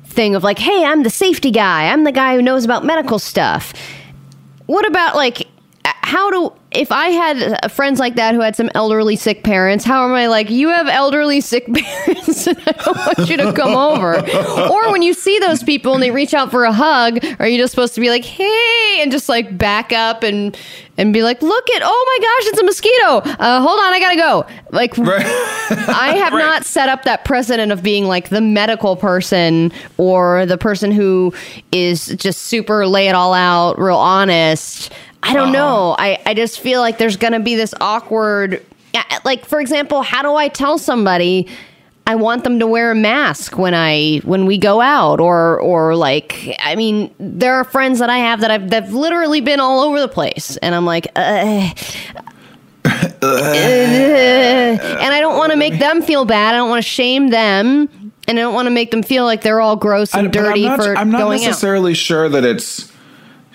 thing 0.05 0.35
of 0.35 0.43
like, 0.43 0.59
hey, 0.59 0.85
I'm 0.85 1.03
the 1.03 1.09
safety 1.09 1.51
guy. 1.51 1.87
I'm 1.91 2.03
the 2.03 2.11
guy 2.11 2.35
who 2.35 2.41
knows 2.41 2.63
about 2.63 2.85
medical 2.85 3.19
stuff. 3.19 3.73
What 4.67 4.85
about 4.87 5.15
like 5.15 5.47
uh, 5.85 5.91
how 6.01 6.29
do 6.31 6.53
if 6.75 6.91
I 6.91 7.09
had 7.09 7.71
friends 7.71 7.99
like 7.99 8.15
that 8.15 8.35
who 8.35 8.41
had 8.41 8.55
some 8.55 8.69
elderly 8.75 9.15
sick 9.15 9.43
parents, 9.43 9.85
how 9.85 10.05
am 10.05 10.13
I 10.13 10.27
like, 10.27 10.49
you 10.49 10.69
have 10.69 10.87
elderly 10.87 11.41
sick 11.41 11.65
parents 11.73 12.47
and 12.47 12.57
I 12.67 12.71
don't 12.71 12.97
want 12.97 13.29
you 13.29 13.37
to 13.37 13.53
come 13.53 13.75
over? 13.75 14.19
Or 14.71 14.91
when 14.91 15.01
you 15.01 15.13
see 15.13 15.39
those 15.39 15.63
people 15.63 15.93
and 15.93 16.03
they 16.03 16.11
reach 16.11 16.33
out 16.33 16.51
for 16.51 16.65
a 16.65 16.73
hug, 16.73 17.19
are 17.39 17.47
you 17.47 17.57
just 17.57 17.71
supposed 17.71 17.95
to 17.95 18.01
be 18.01 18.09
like, 18.09 18.25
hey, 18.25 18.99
and 19.01 19.11
just 19.11 19.29
like 19.29 19.57
back 19.57 19.91
up 19.93 20.23
and 20.23 20.57
and 20.97 21.11
be 21.11 21.23
like, 21.23 21.41
look 21.41 21.69
at, 21.71 21.81
oh 21.83 22.05
my 22.07 22.25
gosh, 22.25 22.51
it's 22.51 22.59
a 22.59 22.63
mosquito. 22.63 23.35
Uh, 23.43 23.61
hold 23.61 23.79
on, 23.79 23.91
I 23.91 23.99
gotta 23.99 24.15
go. 24.15 24.45
Like, 24.71 24.97
I 24.97 26.15
have 26.15 26.31
not 26.31 26.63
set 26.63 26.87
up 26.87 27.03
that 27.03 27.25
precedent 27.25 27.71
of 27.71 27.83
being 27.83 28.05
like 28.05 28.29
the 28.29 28.39
medical 28.39 28.95
person 28.95 29.73
or 29.97 30.45
the 30.45 30.57
person 30.57 30.91
who 30.91 31.33
is 31.73 32.07
just 32.15 32.43
super 32.43 32.87
lay 32.87 33.09
it 33.09 33.15
all 33.15 33.33
out, 33.33 33.77
real 33.77 33.97
honest. 33.97 34.93
I 35.23 35.33
don't 35.33 35.51
know. 35.51 35.95
I, 35.97 36.21
I 36.25 36.33
just 36.33 36.59
feel 36.59 36.81
like 36.81 36.97
there's 36.97 37.17
going 37.17 37.33
to 37.33 37.39
be 37.39 37.55
this 37.55 37.73
awkward. 37.81 38.63
Like, 39.23 39.45
for 39.45 39.59
example, 39.59 40.01
how 40.03 40.21
do 40.21 40.35
I 40.35 40.47
tell 40.47 40.77
somebody 40.77 41.47
I 42.07 42.13
want 42.15 42.43
them 42.43 42.59
to 42.59 42.67
wear 42.67 42.91
a 42.91 42.95
mask 42.95 43.57
when 43.57 43.73
I 43.73 44.21
when 44.23 44.45
we 44.45 44.59
go 44.59 44.79
out 44.79 45.19
or 45.19 45.59
or 45.59 45.95
like 45.95 46.55
I 46.59 46.75
mean 46.75 47.13
there 47.19 47.55
are 47.55 47.63
friends 47.63 47.97
that 47.97 48.11
I 48.11 48.19
have 48.19 48.41
that 48.41 48.51
I've 48.51 48.69
that've 48.69 48.93
literally 48.93 49.41
been 49.41 49.59
all 49.59 49.81
over 49.81 49.99
the 49.99 50.07
place 50.07 50.55
and 50.57 50.75
I'm 50.75 50.85
like 50.85 51.07
uh, 51.15 51.71
and 53.23 55.13
I 55.13 55.19
don't 55.19 55.37
want 55.37 55.51
to 55.51 55.57
make 55.57 55.79
them 55.79 56.01
feel 56.01 56.25
bad. 56.25 56.53
I 56.53 56.57
don't 56.57 56.69
want 56.69 56.83
to 56.83 56.89
shame 56.89 57.29
them, 57.29 57.89
and 58.27 58.39
I 58.39 58.41
don't 58.41 58.53
want 58.53 58.67
to 58.67 58.71
make 58.71 58.91
them 58.91 59.03
feel 59.03 59.25
like 59.25 59.41
they're 59.41 59.61
all 59.61 59.75
gross 59.75 60.13
and 60.13 60.27
I- 60.27 60.31
dirty 60.31 60.67
I'm 60.67 60.77
not, 60.77 60.83
for 60.85 60.95
I'm 60.97 61.09
not 61.09 61.19
going 61.19 61.41
out. 61.41 61.47
necessarily 61.47 61.93
sure 61.93 62.29
that 62.29 62.43
it's 62.45 62.91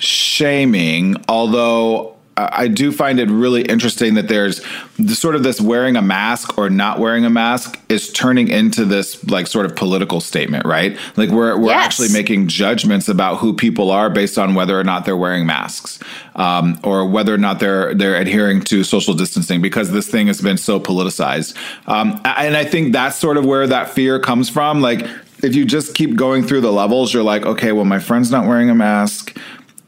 shaming, 0.00 1.16
although 1.28 2.16
I 2.36 2.68
do 2.68 2.90
find 2.90 3.20
it 3.20 3.28
really 3.28 3.62
interesting 3.62 4.14
that 4.14 4.28
there's 4.28 4.62
the, 4.98 5.14
sort 5.14 5.34
of 5.34 5.42
this 5.42 5.60
wearing 5.60 5.96
a 5.96 6.00
mask 6.00 6.56
or 6.56 6.70
not 6.70 6.98
wearing 6.98 7.26
a 7.26 7.30
mask 7.30 7.78
is 7.90 8.10
turning 8.10 8.48
into 8.48 8.86
this 8.86 9.22
like 9.28 9.46
sort 9.46 9.66
of 9.66 9.76
political 9.76 10.20
statement, 10.22 10.64
right? 10.64 10.96
Like 11.18 11.28
we're 11.28 11.58
we're 11.58 11.70
Yes. 11.70 11.84
actually 11.84 12.08
making 12.12 12.48
judgments 12.48 13.08
about 13.10 13.38
who 13.38 13.52
people 13.52 13.90
are 13.90 14.08
based 14.08 14.38
on 14.38 14.54
whether 14.54 14.78
or 14.78 14.84
not 14.84 15.04
they're 15.04 15.18
wearing 15.18 15.44
masks, 15.44 15.98
um, 16.34 16.78
or 16.82 17.04
whether 17.06 17.34
or 17.34 17.38
not 17.38 17.60
they're 17.60 17.92
they're 17.94 18.16
adhering 18.16 18.62
to 18.62 18.84
social 18.84 19.12
distancing 19.12 19.60
because 19.60 19.90
this 19.90 20.08
thing 20.08 20.28
has 20.28 20.40
been 20.40 20.56
so 20.56 20.80
politicized. 20.80 21.54
Um, 21.86 22.20
and 22.24 22.56
I 22.56 22.64
think 22.64 22.92
that's 22.94 23.16
sort 23.16 23.36
of 23.36 23.44
where 23.44 23.66
that 23.66 23.90
fear 23.90 24.18
comes 24.18 24.48
from. 24.48 24.80
Like 24.80 25.06
if 25.42 25.54
you 25.54 25.64
just 25.66 25.94
keep 25.94 26.16
going 26.16 26.42
through 26.46 26.60
the 26.62 26.72
levels, 26.72 27.12
you're 27.12 27.22
like, 27.22 27.44
okay, 27.44 27.72
well, 27.72 27.84
my 27.86 27.98
friend's 27.98 28.30
not 28.30 28.46
wearing 28.46 28.70
a 28.70 28.74
mask. 28.74 29.36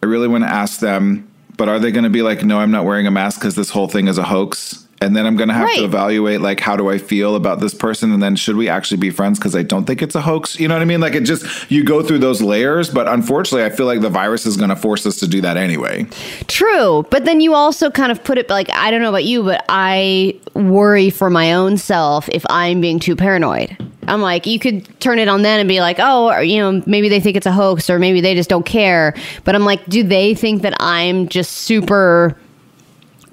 I 0.03 0.07
really 0.09 0.27
want 0.27 0.43
to 0.43 0.51
ask 0.51 0.81
them, 0.81 1.31
but 1.57 1.69
are 1.69 1.79
they 1.79 1.93
going 1.93 2.03
to 2.03 2.11
be 2.11 2.23
like, 2.23 2.43
no, 2.45 2.59
I'm 2.59 2.73
not 2.73 2.85
wearing 2.85 3.07
a 3.07 3.11
mask 3.13 3.39
because 3.41 3.55
this 3.55 3.71
whole 3.71 3.87
thing 3.87 4.09
is 4.09 4.19
a 4.19 4.25
hoax? 4.25 4.85
And 5.01 5.15
then 5.17 5.27
I'm 5.27 5.37
going 5.37 5.49
to 5.49 5.55
have 5.55 5.67
Right. 5.67 5.79
to 5.79 5.85
evaluate, 5.85 6.41
like, 6.41 6.59
how 6.61 6.77
do 6.77 6.89
I 6.91 6.99
feel 6.99 7.35
about 7.37 7.61
this 7.61 7.73
person? 7.75 8.13
And 8.13 8.21
then 8.23 8.35
should 8.37 8.57
we 8.57 8.69
actually 8.69 8.97
be 8.99 9.11
friends 9.11 9.39
because 9.39 9.55
I 9.55 9.63
don't 9.63 9.85
think 9.85 10.01
it's 10.03 10.15
a 10.17 10.21
hoax? 10.21 10.59
You 10.59 10.67
know 10.69 10.75
what 10.75 10.83
I 10.83 10.85
mean? 10.87 11.01
Like, 11.01 11.15
it 11.15 11.21
just, 11.23 11.71
you 11.71 11.85
go 11.85 12.03
through 12.03 12.19
those 12.19 12.41
layers. 12.43 12.89
But 12.91 13.07
unfortunately, 13.09 13.65
I 13.65 13.71
feel 13.71 13.87
like 13.87 14.01
the 14.01 14.11
virus 14.11 14.45
is 14.45 14.57
going 14.57 14.71
to 14.71 14.77
force 14.77 15.07
us 15.07 15.19
to 15.21 15.29
do 15.29 15.41
that 15.41 15.57
anyway. 15.57 16.07
True, 16.49 17.05
but 17.11 17.25
then 17.25 17.41
you 17.41 17.55
also 17.55 17.89
kind 17.91 18.11
of 18.13 18.23
put 18.25 18.39
it 18.39 18.49
like 18.51 18.71
I 18.71 18.91
don't 18.91 19.03
know 19.03 19.09
about 19.09 19.25
you, 19.25 19.43
but 19.45 19.65
I 19.69 20.37
worry 20.55 21.11
for 21.11 21.31
my 21.31 21.53
own 21.53 21.77
self 21.79 22.29
if 22.29 22.45
I'm 22.51 22.81
being 22.81 22.99
too 23.01 23.15
paranoid. 23.17 23.77
I'm 24.13 24.21
like, 24.21 24.47
you 24.47 24.59
could 24.59 25.01
turn 25.01 25.19
it 25.19 25.27
on 25.27 25.41
then 25.41 25.59
and 25.59 25.67
be 25.67 25.81
like, 25.81 25.97
oh, 25.99 26.29
or, 26.31 26.43
you 26.43 26.59
know, 26.59 26.83
maybe 26.85 27.09
they 27.09 27.19
think 27.19 27.35
it's 27.35 27.47
a 27.47 27.53
hoax 27.53 27.89
or 27.89 27.99
maybe 27.99 28.21
they 28.21 28.35
just 28.35 28.51
don't 28.51 28.67
care. 28.67 29.15
But 29.45 29.55
I'm 29.55 29.65
like, 29.65 29.83
do 29.87 30.03
they 30.03 30.35
think 30.35 30.61
that 30.63 30.75
I'm 30.81 31.29
just 31.29 31.53
super 31.53 32.37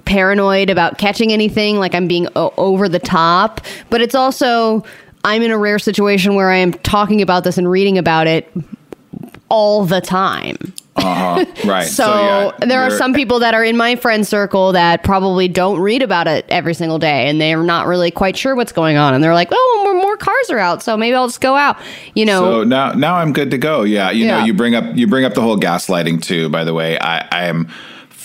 paranoid 0.06 0.70
about 0.70 0.96
catching 0.96 1.34
anything? 1.34 1.76
Like 1.76 1.94
I'm 1.94 2.08
being 2.08 2.28
o- 2.34 2.54
over 2.56 2.88
the 2.88 2.98
top. 2.98 3.60
But 3.90 4.00
it's 4.00 4.14
also, 4.14 4.82
I'm 5.22 5.42
in 5.42 5.50
a 5.50 5.58
rare 5.58 5.78
situation 5.78 6.34
where 6.34 6.50
I 6.50 6.56
am 6.56 6.72
talking 6.72 7.20
about 7.20 7.44
this 7.44 7.58
and 7.58 7.70
reading 7.70 7.98
about 7.98 8.26
it 8.26 8.50
all 9.50 9.84
the 9.84 10.00
time. 10.00 10.72
Uh 10.96 11.14
huh. 11.14 11.44
Right. 11.64 11.86
So, 11.86 12.52
yeah, 12.60 12.66
there 12.66 12.80
are 12.82 12.90
some 12.90 13.14
people 13.14 13.38
that 13.40 13.54
are 13.54 13.64
in 13.64 13.76
my 13.76 13.96
friend 13.96 14.26
circle 14.26 14.72
that 14.72 15.04
probably 15.04 15.46
don't 15.46 15.78
read 15.78 16.02
about 16.02 16.26
it 16.26 16.44
every 16.48 16.74
single 16.74 16.98
day 16.98 17.28
and 17.28 17.40
they're 17.40 17.62
not 17.62 17.86
really 17.86 18.10
quite 18.10 18.36
sure 18.36 18.54
what's 18.56 18.72
going 18.72 18.96
on 18.96 19.14
and 19.14 19.22
they're 19.22 19.34
like, 19.34 19.48
"Oh, 19.52 19.80
more, 19.84 19.94
more 19.94 20.16
cars 20.16 20.50
are 20.50 20.58
out, 20.58 20.82
so 20.82 20.96
maybe 20.96 21.14
I'll 21.14 21.28
just 21.28 21.40
go 21.40 21.54
out." 21.54 21.76
You 22.14 22.26
know. 22.26 22.40
So 22.40 22.64
now, 22.64 22.92
now 22.92 23.14
I'm 23.16 23.32
good 23.32 23.50
to 23.52 23.58
go. 23.58 23.82
Yeah, 23.82 24.10
you 24.10 24.24
Yeah. 24.26 24.38
know, 24.40 24.44
you 24.46 24.52
bring 24.54 24.74
up 24.74 24.84
you 24.96 25.06
bring 25.06 25.24
up 25.24 25.34
the 25.34 25.42
whole 25.42 25.58
gaslighting 25.58 26.22
too. 26.22 26.48
By 26.48 26.64
the 26.64 26.74
way, 26.74 26.98
I, 26.98 27.18
I 27.30 27.44
am 27.46 27.68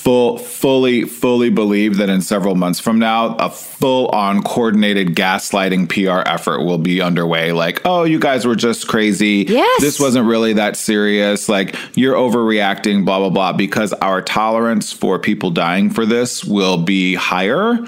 full, 0.06 0.38
fully, 0.38 1.02
fully 1.02 1.50
believe 1.50 1.98
that 1.98 2.10
in 2.10 2.22
several 2.22 2.54
months 2.54 2.80
from 2.80 3.00
now, 3.00 3.36
a 3.38 3.50
full 3.50 4.08
on 4.10 4.44
coordinated 4.44 5.16
gaslighting 5.16 5.90
PR 5.90 6.22
effort 6.30 6.64
will 6.64 6.78
be 6.78 7.02
underway. 7.02 7.52
Like, 7.52 7.82
oh, 7.86 8.04
you 8.04 8.20
guys 8.20 8.46
were 8.46 8.56
just 8.56 8.88
crazy. 8.88 9.46
Yes. 9.48 9.82
this 9.82 10.00
wasn't 10.00 10.28
really 10.28 10.54
that 10.54 10.78
serious. 10.78 11.50
Like, 11.50 11.76
you're 11.96 12.16
overreacting. 12.16 13.04
Blah 13.04 13.18
blah 13.18 13.30
blah. 13.32 13.54
Because 13.54 13.94
our 13.94 14.22
tolerance 14.22 14.94
for 14.94 15.18
people 15.18 15.50
dying 15.50 15.90
for 15.90 16.06
this 16.06 16.46
will 16.46 16.78
be 16.78 17.16
higher. 17.16 17.80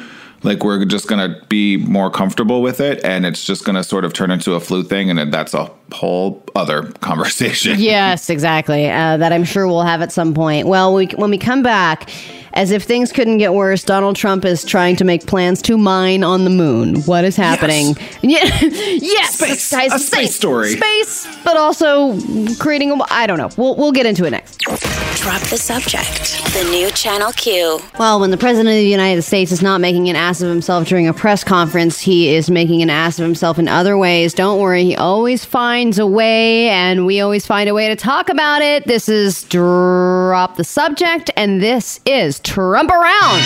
Like 0.44 0.64
we're 0.64 0.86
just 0.86 1.08
gonna 1.08 1.42
be 1.50 1.78
more 1.78 2.10
comfortable 2.12 2.62
with 2.62 2.80
it, 2.80 3.04
and 3.04 3.26
it's 3.26 3.44
just 3.44 3.66
gonna 3.66 3.84
sort 3.84 4.06
of 4.06 4.14
turn 4.14 4.32
into 4.32 4.54
a 4.54 4.60
flu 4.60 4.84
thing, 4.84 5.10
and 5.10 5.34
that's 5.34 5.54
a 5.54 5.72
whole 5.92 6.44
other 6.56 6.84
conversation. 7.02 7.80
Yes, 7.80 8.30
exactly. 8.30 8.90
Uh, 8.90 9.18
that 9.18 9.34
I'm 9.34 9.44
sure 9.44 9.68
we'll 9.68 9.82
have 9.82 10.02
at 10.02 10.12
some 10.12 10.34
point. 10.34 10.68
Well, 10.68 10.94
we, 10.94 11.08
when 11.08 11.32
we 11.32 11.38
come 11.38 11.64
back, 11.64 12.10
as 12.58 12.72
if 12.72 12.84
things 12.84 13.12
couldn't 13.12 13.38
get 13.38 13.54
worse, 13.54 13.84
Donald 13.84 14.16
Trump 14.16 14.44
is 14.44 14.66
trying 14.66 14.96
to 14.96 15.04
make 15.04 15.28
plans 15.28 15.62
to 15.62 15.78
mine 15.78 16.24
on 16.24 16.44
the 16.44 16.50
moon. 16.50 17.02
What 17.04 17.24
is 17.24 17.36
happening? 17.36 17.96
Yeah, 18.24 18.40
yes, 18.62 19.36
Space. 19.36 19.50
this 19.50 19.72
guy's 19.72 19.94
A 19.94 20.00
space 20.00 20.36
story. 20.36 20.72
Space, 20.72 21.28
but 21.44 21.56
also 21.56 22.20
creating 22.56 22.92
a. 22.92 22.98
I 23.12 23.28
don't 23.28 23.38
know. 23.38 23.50
We'll 23.58 23.76
we'll 23.76 23.92
get 23.92 24.08
into 24.08 24.26
it 24.26 24.32
next. 24.32 24.58
Drop 24.58 25.42
the 25.44 25.58
subject. 25.58 26.44
The 26.54 26.68
new 26.72 26.90
Channel 26.92 27.32
Q. 27.34 27.80
Well, 28.00 28.20
when 28.20 28.32
the 28.32 28.38
president 28.38 28.70
of 28.70 28.76
the 28.76 28.88
United 28.88 29.22
States 29.22 29.52
is 29.52 29.62
not 29.62 29.80
making 29.80 30.10
an 30.10 30.16
ass 30.16 30.42
of 30.42 30.50
himself 30.50 30.88
during 30.88 31.08
a 31.08 31.14
press 31.14 31.44
conference, 31.44 32.00
he 32.00 32.34
is 32.34 32.50
making 32.50 32.82
an 32.82 32.90
ass 32.90 33.20
of 33.20 33.26
himself 33.26 33.60
in 33.60 33.68
other 33.68 33.98
ways. 33.98 34.34
Don't 34.34 34.60
worry, 34.60 34.84
he 34.84 34.96
always 34.96 35.46
finds 35.46 36.00
a 36.00 36.08
way, 36.08 36.70
and 36.70 37.06
we 37.06 37.20
always 37.22 37.46
find 37.46 37.70
a 37.70 37.74
way 37.74 37.88
to 37.88 37.96
talk 37.96 38.30
about 38.30 38.62
it. 38.62 38.86
This 38.88 39.10
is 39.10 39.44
Drop 39.44 40.56
the 40.56 40.64
Subject, 40.64 41.30
and 41.36 41.62
this 41.62 42.00
is 42.06 42.40
Trump 42.48 42.90
Around. 42.90 43.42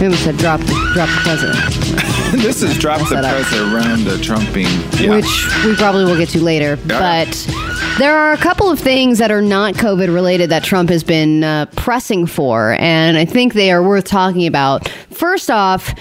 We 0.00 0.06
almost 0.06 0.24
said 0.24 0.38
drop 0.38 0.60
the, 0.60 0.90
drop 0.94 1.08
the 1.10 1.20
president. 1.22 1.56
this 2.42 2.62
is 2.62 2.78
drop 2.78 3.00
the 3.00 3.16
press 3.16 3.52
around 3.52 4.04
the 4.04 4.18
trumping. 4.22 4.66
Yeah. 4.98 5.14
which 5.16 5.46
we 5.66 5.76
probably 5.76 6.06
will 6.06 6.16
get 6.16 6.30
to 6.30 6.42
later. 6.42 6.76
But 6.86 7.32
there 7.98 8.16
are 8.16 8.32
a 8.32 8.38
couple 8.38 8.70
of 8.70 8.78
things 8.80 9.18
that 9.18 9.30
are 9.30 9.42
not 9.42 9.74
COVID 9.74 10.12
related 10.12 10.48
that 10.50 10.64
Trump 10.64 10.88
has 10.88 11.04
been 11.04 11.44
uh, 11.44 11.66
pressing 11.76 12.24
for, 12.26 12.76
and 12.80 13.18
I 13.18 13.26
think 13.26 13.52
they 13.52 13.70
are 13.70 13.82
worth 13.82 14.04
talking 14.04 14.46
about. 14.46 14.88
First 15.10 15.50
off, 15.50 15.94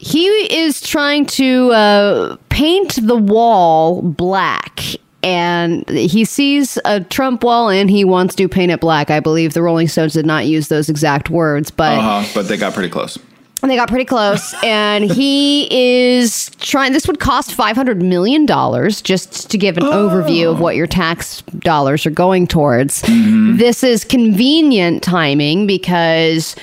he 0.00 0.26
is 0.26 0.80
trying 0.80 1.26
to 1.26 1.70
uh, 1.72 2.36
paint 2.48 2.98
the 3.06 3.16
wall 3.16 4.00
black. 4.00 4.80
And 5.22 5.86
he 5.90 6.24
sees 6.24 6.78
a 6.86 7.00
Trump 7.00 7.44
wall 7.44 7.68
and 7.68 7.90
he 7.90 8.04
wants 8.04 8.34
to 8.36 8.48
paint 8.48 8.72
it 8.72 8.80
black. 8.80 9.10
I 9.10 9.20
believe 9.20 9.52
the 9.52 9.60
Rolling 9.62 9.88
Stones 9.88 10.14
did 10.14 10.24
not 10.24 10.46
use 10.46 10.68
those 10.68 10.88
exact 10.88 11.28
words, 11.28 11.70
but 11.70 11.98
uh-huh, 11.98 12.30
but 12.34 12.48
they 12.48 12.56
got 12.56 12.72
pretty 12.72 12.88
close. 12.88 13.18
they 13.60 13.76
got 13.76 13.90
pretty 13.90 14.06
close, 14.06 14.54
and 14.64 15.04
he 15.04 15.68
is 15.70 16.50
trying. 16.60 16.94
This 16.94 17.06
would 17.06 17.20
cost 17.20 17.52
five 17.52 17.76
hundred 17.76 18.00
million 18.02 18.46
dollars 18.46 19.02
just 19.02 19.50
to 19.50 19.58
give 19.58 19.76
an 19.76 19.82
overview 19.84 20.50
of 20.50 20.60
what 20.60 20.76
your 20.76 20.86
tax 20.86 21.42
dollars 21.58 22.06
are 22.06 22.10
going 22.10 22.46
towards. 22.46 23.02
This 23.02 23.84
is 23.84 24.04
convenient 24.04 25.02
timing 25.02 25.66
because 25.66 26.56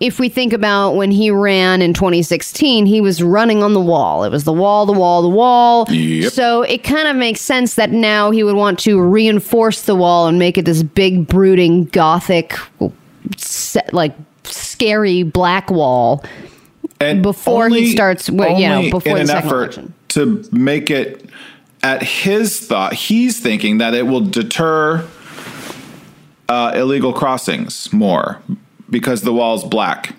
if 0.00 0.18
we 0.18 0.30
think 0.30 0.54
about 0.54 0.92
when 0.92 1.10
he 1.10 1.30
ran 1.30 1.82
in 1.82 1.92
2016, 1.92 2.86
he 2.86 3.02
was 3.02 3.22
running 3.22 3.62
on 3.62 3.74
the 3.74 3.80
wall. 3.80 4.24
It 4.24 4.30
was 4.30 4.44
the 4.44 4.52
wall, 4.52 4.86
the 4.86 4.94
wall, 4.94 5.20
the 5.20 5.28
wall. 5.28 5.86
Yep. 5.90 6.32
So 6.32 6.62
it 6.62 6.82
kind 6.82 7.06
of 7.06 7.16
makes 7.16 7.42
sense 7.42 7.74
that 7.74 7.90
now 7.90 8.30
he 8.30 8.42
would 8.42 8.56
want 8.56 8.78
to 8.80 8.98
reinforce 8.98 9.82
the 9.82 9.94
wall 9.94 10.26
and 10.26 10.38
make 10.38 10.56
it 10.56 10.64
this 10.64 10.82
big, 10.82 11.26
brooding, 11.26 11.84
gothic, 11.84 12.56
like 13.92 14.14
scary 14.44 15.22
black 15.22 15.70
wall. 15.70 16.24
And 16.98 17.22
Before 17.22 17.68
he 17.68 17.92
starts, 17.92 18.30
well, 18.30 18.58
you 18.58 18.68
know, 18.68 18.90
before 18.90 19.10
in 19.10 19.14
the 19.16 19.20
an 19.20 19.26
second 19.26 19.48
effort 19.48 19.62
election. 19.62 19.94
to 20.08 20.48
make 20.50 20.90
it 20.90 21.28
at 21.82 22.02
his 22.02 22.58
thought, 22.58 22.94
he's 22.94 23.38
thinking 23.38 23.78
that 23.78 23.92
it 23.92 24.06
will 24.06 24.20
deter 24.20 25.06
uh, 26.48 26.72
illegal 26.74 27.12
crossings 27.12 27.92
more 27.92 28.40
because 28.90 29.22
the 29.22 29.32
wall's 29.32 29.64
black. 29.64 30.14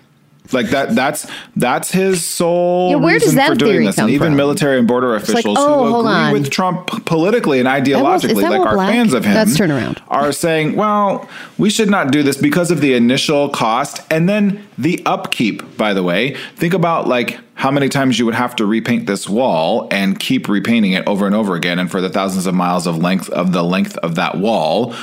Like 0.52 0.70
that. 0.70 0.94
That's 0.94 1.26
that's 1.56 1.90
his 1.92 2.22
sole 2.26 2.90
Yeah, 2.90 2.96
where 2.96 3.18
does 3.18 3.36
that 3.36 3.48
for 3.48 3.54
doing 3.54 3.72
theory 3.72 3.86
this. 3.86 3.96
come 3.96 4.06
and 4.06 4.14
even 4.14 4.30
from? 4.30 4.36
military 4.36 4.78
and 4.78 4.86
border 4.86 5.12
like, 5.14 5.22
officials 5.22 5.56
oh, 5.58 5.86
who 5.86 6.00
agree 6.00 6.12
on. 6.12 6.32
with 6.32 6.50
Trump 6.50 7.06
politically 7.06 7.58
and 7.58 7.66
ideologically, 7.68 8.42
that 8.42 8.50
like 8.50 8.60
are 8.60 8.74
black? 8.74 8.90
fans 8.90 9.14
of 9.14 9.24
him, 9.24 9.34
Let's 9.34 9.56
turn 9.56 9.70
around. 9.70 10.02
are 10.08 10.30
saying, 10.32 10.76
well, 10.76 11.26
we 11.56 11.70
should 11.70 11.88
not 11.88 12.10
do 12.10 12.22
this 12.22 12.36
because 12.36 12.70
of 12.70 12.80
the 12.82 12.92
initial 12.92 13.48
cost 13.48 14.00
and 14.10 14.28
then 14.28 14.66
the 14.76 15.00
upkeep, 15.06 15.76
by 15.78 15.94
the 15.94 16.02
way. 16.02 16.36
Think 16.56 16.74
about 16.74 17.08
like 17.08 17.38
how 17.54 17.70
many 17.70 17.88
times 17.88 18.18
you 18.18 18.26
would 18.26 18.34
have 18.34 18.54
to 18.56 18.66
repaint 18.66 19.06
this 19.06 19.28
wall 19.28 19.88
and 19.90 20.18
keep 20.18 20.48
repainting 20.48 20.92
it 20.92 21.06
over 21.06 21.24
and 21.24 21.34
over 21.34 21.54
again 21.54 21.78
and 21.78 21.90
for 21.90 22.00
the 22.02 22.10
thousands 22.10 22.46
of 22.46 22.54
miles 22.54 22.86
of 22.86 22.98
length 22.98 23.30
of 23.30 23.52
the 23.52 23.62
length 23.62 23.96
of 23.98 24.16
that 24.16 24.36
wall, 24.36 24.94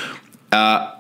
uh, 0.52 0.94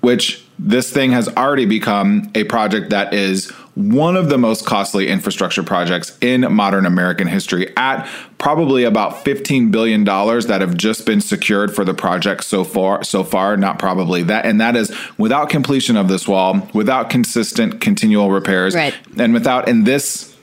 which 0.00 0.43
this 0.58 0.90
thing 0.90 1.12
has 1.12 1.28
already 1.36 1.66
become 1.66 2.30
a 2.34 2.44
project 2.44 2.90
that 2.90 3.12
is 3.12 3.50
one 3.74 4.16
of 4.16 4.28
the 4.28 4.38
most 4.38 4.64
costly 4.64 5.08
infrastructure 5.08 5.64
projects 5.64 6.16
in 6.20 6.42
modern 6.52 6.86
American 6.86 7.26
history 7.26 7.76
at 7.76 8.08
probably 8.38 8.84
about 8.84 9.24
15 9.24 9.70
billion 9.72 10.04
dollars 10.04 10.46
that 10.46 10.60
have 10.60 10.76
just 10.76 11.04
been 11.06 11.20
secured 11.20 11.74
for 11.74 11.84
the 11.84 11.94
project 11.94 12.44
so 12.44 12.62
far 12.62 13.02
so 13.02 13.24
far 13.24 13.56
not 13.56 13.78
probably 13.80 14.22
that 14.22 14.46
and 14.46 14.60
that 14.60 14.76
is 14.76 14.94
without 15.18 15.48
completion 15.48 15.96
of 15.96 16.06
this 16.08 16.28
wall 16.28 16.68
without 16.72 17.10
consistent 17.10 17.80
continual 17.80 18.30
repairs 18.30 18.74
Right. 18.76 18.94
and 19.18 19.32
without 19.34 19.66
in 19.68 19.82
this 19.84 20.33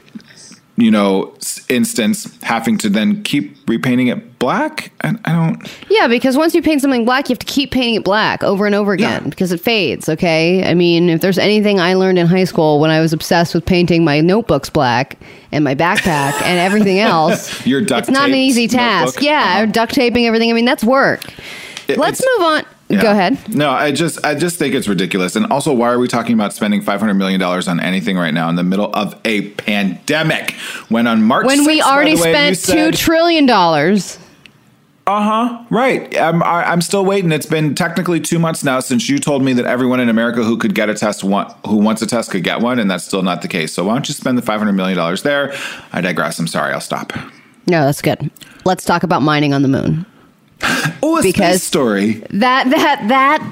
you 0.77 0.89
know 0.89 1.33
instance 1.69 2.27
having 2.43 2.77
to 2.77 2.89
then 2.89 3.21
keep 3.23 3.55
repainting 3.67 4.07
it 4.07 4.39
black 4.39 4.91
and 5.01 5.19
I 5.25 5.33
don't 5.33 5.69
Yeah, 5.89 6.07
because 6.07 6.35
once 6.37 6.55
you 6.55 6.61
paint 6.61 6.81
something 6.81 7.05
black, 7.05 7.29
you 7.29 7.33
have 7.33 7.39
to 7.39 7.45
keep 7.45 7.71
painting 7.71 7.95
it 7.95 8.03
black 8.03 8.43
over 8.43 8.65
and 8.65 8.73
over 8.73 8.93
again 8.93 9.23
Yeah. 9.23 9.29
because 9.29 9.51
it 9.51 9.59
fades. 9.59 10.09
Okay, 10.09 10.67
I 10.67 10.73
mean, 10.73 11.09
if 11.09 11.21
there's 11.21 11.37
anything 11.37 11.79
I 11.79 11.93
learned 11.93 12.17
in 12.17 12.25
high 12.27 12.45
school 12.45 12.79
when 12.79 12.89
I 12.89 13.01
was 13.01 13.13
obsessed 13.13 13.53
with 13.53 13.65
painting 13.65 14.03
my 14.03 14.21
notebooks 14.21 14.69
black 14.69 15.17
and 15.51 15.63
my 15.63 15.75
backpack 15.75 16.41
and 16.41 16.57
everything 16.59 16.99
else, 17.13 17.65
Your 17.67 17.81
duct 17.81 18.07
it's 18.07 18.17
not 18.17 18.29
an 18.29 18.35
easy 18.35 18.67
task. 18.67 19.07
notebook? 19.15 19.23
Yeah, 19.23 19.39
Uh-huh. 19.57 19.65
duct 19.67 19.93
taping 19.93 20.25
everything. 20.25 20.49
I 20.49 20.53
mean, 20.53 20.65
that's 20.65 20.83
work. 20.83 21.23
It- 21.87 21.97
Let's 21.97 22.21
move 22.37 22.45
on. 22.47 22.63
Yeah. 22.93 23.01
Go 23.01 23.11
ahead. 23.11 23.55
No, 23.55 23.69
I 23.69 23.91
just 23.91 24.23
I 24.25 24.35
just 24.35 24.57
think 24.57 24.73
it's 24.75 24.87
ridiculous. 24.87 25.35
And 25.35 25.45
also, 25.47 25.73
why 25.73 25.89
are 25.89 25.99
we 25.99 26.07
talking 26.07 26.33
about 26.33 26.53
spending 26.53 26.81
five 26.81 26.99
hundred 26.99 27.15
million 27.15 27.39
dollars 27.39 27.67
on 27.67 27.79
anything 27.79 28.17
right 28.17 28.33
now 28.33 28.49
in 28.49 28.55
the 28.55 28.63
middle 28.63 28.93
of 28.93 29.19
a 29.25 29.49
pandemic? 29.51 30.51
When 30.89 31.07
on 31.07 31.23
March 31.23 31.45
When 31.45 31.65
we 31.65 31.79
6th, 31.79 31.83
by 31.83 31.89
already 31.91 32.11
way, 32.15 32.31
spent 32.33 32.55
two 32.57 32.61
said- 32.71 32.93
trillion 32.95 33.45
dollars. 33.45 34.17
Uh 35.07 35.23
huh. 35.23 35.65
Right. 35.71 36.15
I'm 36.17 36.43
I, 36.43 36.63
I'm 36.71 36.79
still 36.81 37.03
waiting. 37.03 37.31
It's 37.31 37.47
been 37.47 37.73
technically 37.73 38.19
two 38.19 38.37
months 38.37 38.63
now 38.63 38.79
since 38.79 39.09
you 39.09 39.17
told 39.17 39.43
me 39.43 39.51
that 39.53 39.65
everyone 39.65 39.99
in 39.99 40.09
America 40.09 40.43
who 40.43 40.57
could 40.57 40.75
get 40.75 40.89
a 40.89 40.93
test 40.93 41.23
want, 41.23 41.51
who 41.65 41.77
wants 41.77 42.01
a 42.03 42.07
test 42.07 42.29
could 42.29 42.43
get 42.43 42.61
one, 42.61 42.77
and 42.77 42.89
that's 42.89 43.03
still 43.03 43.23
not 43.23 43.41
the 43.41 43.47
case. 43.47 43.73
So 43.73 43.83
why 43.85 43.93
don't 43.93 44.07
you 44.07 44.13
spend 44.13 44.37
the 44.37 44.43
five 44.43 44.59
hundred 44.59 44.73
million 44.73 44.95
dollars 44.97 45.23
there? 45.23 45.53
I 45.91 46.01
digress. 46.01 46.37
I'm 46.37 46.47
sorry. 46.47 46.71
I'll 46.71 46.79
stop. 46.81 47.13
No, 47.67 47.83
that's 47.85 48.01
good. 48.01 48.29
Let's 48.63 48.85
talk 48.85 49.01
about 49.03 49.21
mining 49.23 49.53
on 49.53 49.63
the 49.63 49.67
moon. 49.67 50.05
Oh, 51.03 51.17
a 51.17 51.21
Because- 51.21 51.55
space 51.57 51.63
story. 51.63 52.23
that 52.31 52.69
that 52.69 53.07
that 53.07 53.43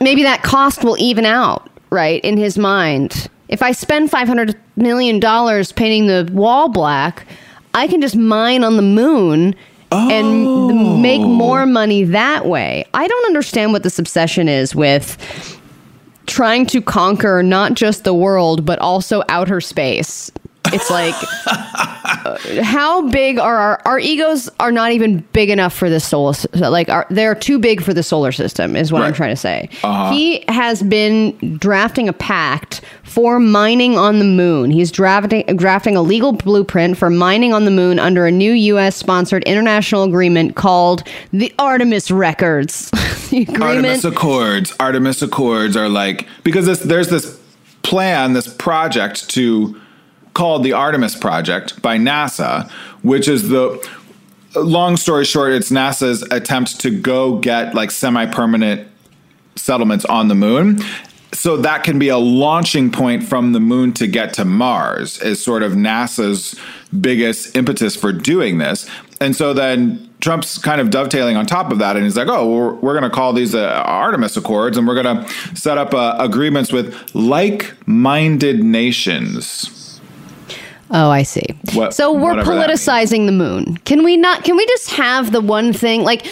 maybe 0.00 0.22
that 0.22 0.42
cost 0.42 0.84
will 0.84 0.96
even 0.98 1.24
out 1.24 1.68
right 1.90 2.22
in 2.24 2.36
his 2.36 2.58
mind. 2.58 3.28
If 3.48 3.62
i 3.62 3.72
spend 3.72 4.10
500 4.10 4.54
million 4.76 5.18
dollars 5.20 5.72
painting 5.72 6.06
the 6.06 6.28
wall 6.32 6.68
black 6.68 7.26
i 7.74 7.86
can 7.88 8.00
just 8.02 8.14
mine 8.14 8.62
on 8.62 8.76
the 8.76 8.82
moon 8.82 9.54
and 9.90 11.00
make 11.02 11.22
more 11.22 11.64
money 11.64 12.04
that 12.04 12.44
way. 12.44 12.84
I 12.92 13.08
don't 13.08 13.24
understand 13.26 13.72
what 13.72 13.82
this 13.84 13.98
obsession 13.98 14.46
is 14.48 14.74
with 14.74 15.16
trying 16.26 16.66
to 16.66 16.82
conquer 16.82 17.42
not 17.42 17.72
just 17.72 18.04
the 18.04 18.12
world 18.12 18.66
but 18.66 18.78
also 18.80 19.22
outer 19.30 19.62
space 19.62 20.30
it's 20.66 20.90
like 20.90 21.14
how 22.62 23.08
big 23.08 23.38
are 23.38 23.56
our 23.56 23.82
our 23.84 23.98
egos 23.98 24.50
are 24.60 24.72
not 24.72 24.92
even 24.92 25.20
big 25.32 25.50
enough 25.50 25.72
for 25.74 25.88
the 25.88 26.00
solar 26.00 26.34
like 26.54 26.88
are, 26.88 27.06
they're 27.10 27.34
too 27.34 27.58
big 27.58 27.82
for 27.82 27.94
the 27.94 28.02
solar 28.02 28.32
system 28.32 28.76
is 28.76 28.92
what 28.92 29.02
i'm 29.02 29.12
trying 29.12 29.30
to 29.30 29.36
say 29.36 29.68
Uh-huh. 29.82 30.12
he 30.12 30.44
has 30.48 30.82
been 30.82 31.56
drafting 31.58 32.08
a 32.08 32.12
pact 32.12 32.80
for 33.02 33.38
mining 33.40 33.96
on 33.96 34.18
the 34.18 34.24
moon 34.24 34.70
he's 34.70 34.90
drafting 34.90 35.44
drafting 35.56 35.96
a 35.96 36.02
legal 36.02 36.32
blueprint 36.32 36.98
for 36.98 37.08
mining 37.08 37.52
on 37.54 37.64
the 37.64 37.70
moon 37.70 37.98
under 37.98 38.26
a 38.26 38.30
new 38.30 38.52
us 38.76 38.96
sponsored 38.96 39.42
international 39.44 40.02
agreement 40.04 40.54
called 40.56 41.02
the 41.32 41.52
artemis 41.58 42.10
records 42.10 42.90
the 43.30 43.46
Artemis 43.60 44.04
Accords. 44.04 44.74
Artemis 44.80 45.20
Accords 45.20 45.76
are 45.76 45.88
like 45.90 46.26
because 46.44 46.64
this, 46.64 46.78
there's 46.80 47.08
this 47.08 47.38
plan, 47.82 48.32
this 48.32 48.48
project 48.54 49.28
to 49.30 49.78
called 50.38 50.62
the 50.62 50.72
Artemis 50.72 51.16
Project 51.16 51.82
by 51.82 51.98
NASA, 51.98 52.70
which 53.02 53.26
is 53.26 53.48
the 53.48 53.84
long 54.54 54.96
story 54.96 55.24
short, 55.24 55.52
it's 55.52 55.72
NASA's 55.72 56.22
attempt 56.30 56.80
to 56.82 56.90
go 56.90 57.38
get 57.38 57.74
like 57.74 57.90
semi-permanent 57.90 58.88
settlements 59.56 60.04
on 60.04 60.28
the 60.28 60.36
moon. 60.36 60.78
So 61.32 61.56
that 61.56 61.82
can 61.82 61.98
be 61.98 62.08
a 62.08 62.18
launching 62.18 62.92
point 62.92 63.24
from 63.24 63.52
the 63.52 63.58
moon 63.58 63.92
to 63.94 64.06
get 64.06 64.32
to 64.34 64.44
Mars 64.44 65.20
is 65.20 65.44
sort 65.44 65.64
of 65.64 65.72
NASA's 65.72 66.54
biggest 67.00 67.56
impetus 67.56 67.96
for 67.96 68.12
doing 68.12 68.58
this. 68.58 68.88
And 69.20 69.34
so 69.34 69.52
then 69.52 70.08
Trump's 70.20 70.56
kind 70.56 70.80
of 70.80 70.90
dovetailing 70.90 71.36
on 71.36 71.46
top 71.46 71.72
of 71.72 71.80
that, 71.80 71.96
and 71.96 72.04
he's 72.04 72.16
like, 72.16 72.28
"Oh, 72.28 72.48
we're, 72.48 72.74
we're 72.74 72.98
going 72.98 73.10
to 73.10 73.14
call 73.14 73.32
these 73.32 73.56
uh, 73.56 73.82
Artemis 73.86 74.36
Accords, 74.36 74.76
and 74.76 74.86
we're 74.86 75.00
going 75.00 75.16
to 75.16 75.56
set 75.56 75.78
up 75.78 75.94
uh, 75.94 76.16
agreements 76.18 76.72
with 76.72 76.94
like-minded 77.14 78.62
nations." 78.62 79.77
Oh, 80.90 81.10
I 81.10 81.22
see. 81.22 81.44
What- 81.74 81.94
so 81.94 82.12
we're 82.12 82.34
politicizing 82.34 83.26
the 83.26 83.32
moon. 83.32 83.76
Can 83.84 84.04
we 84.04 84.16
not? 84.16 84.44
Can 84.44 84.56
we 84.56 84.66
just 84.66 84.90
have 84.90 85.32
the 85.32 85.40
one 85.40 85.72
thing? 85.72 86.02
Like, 86.02 86.26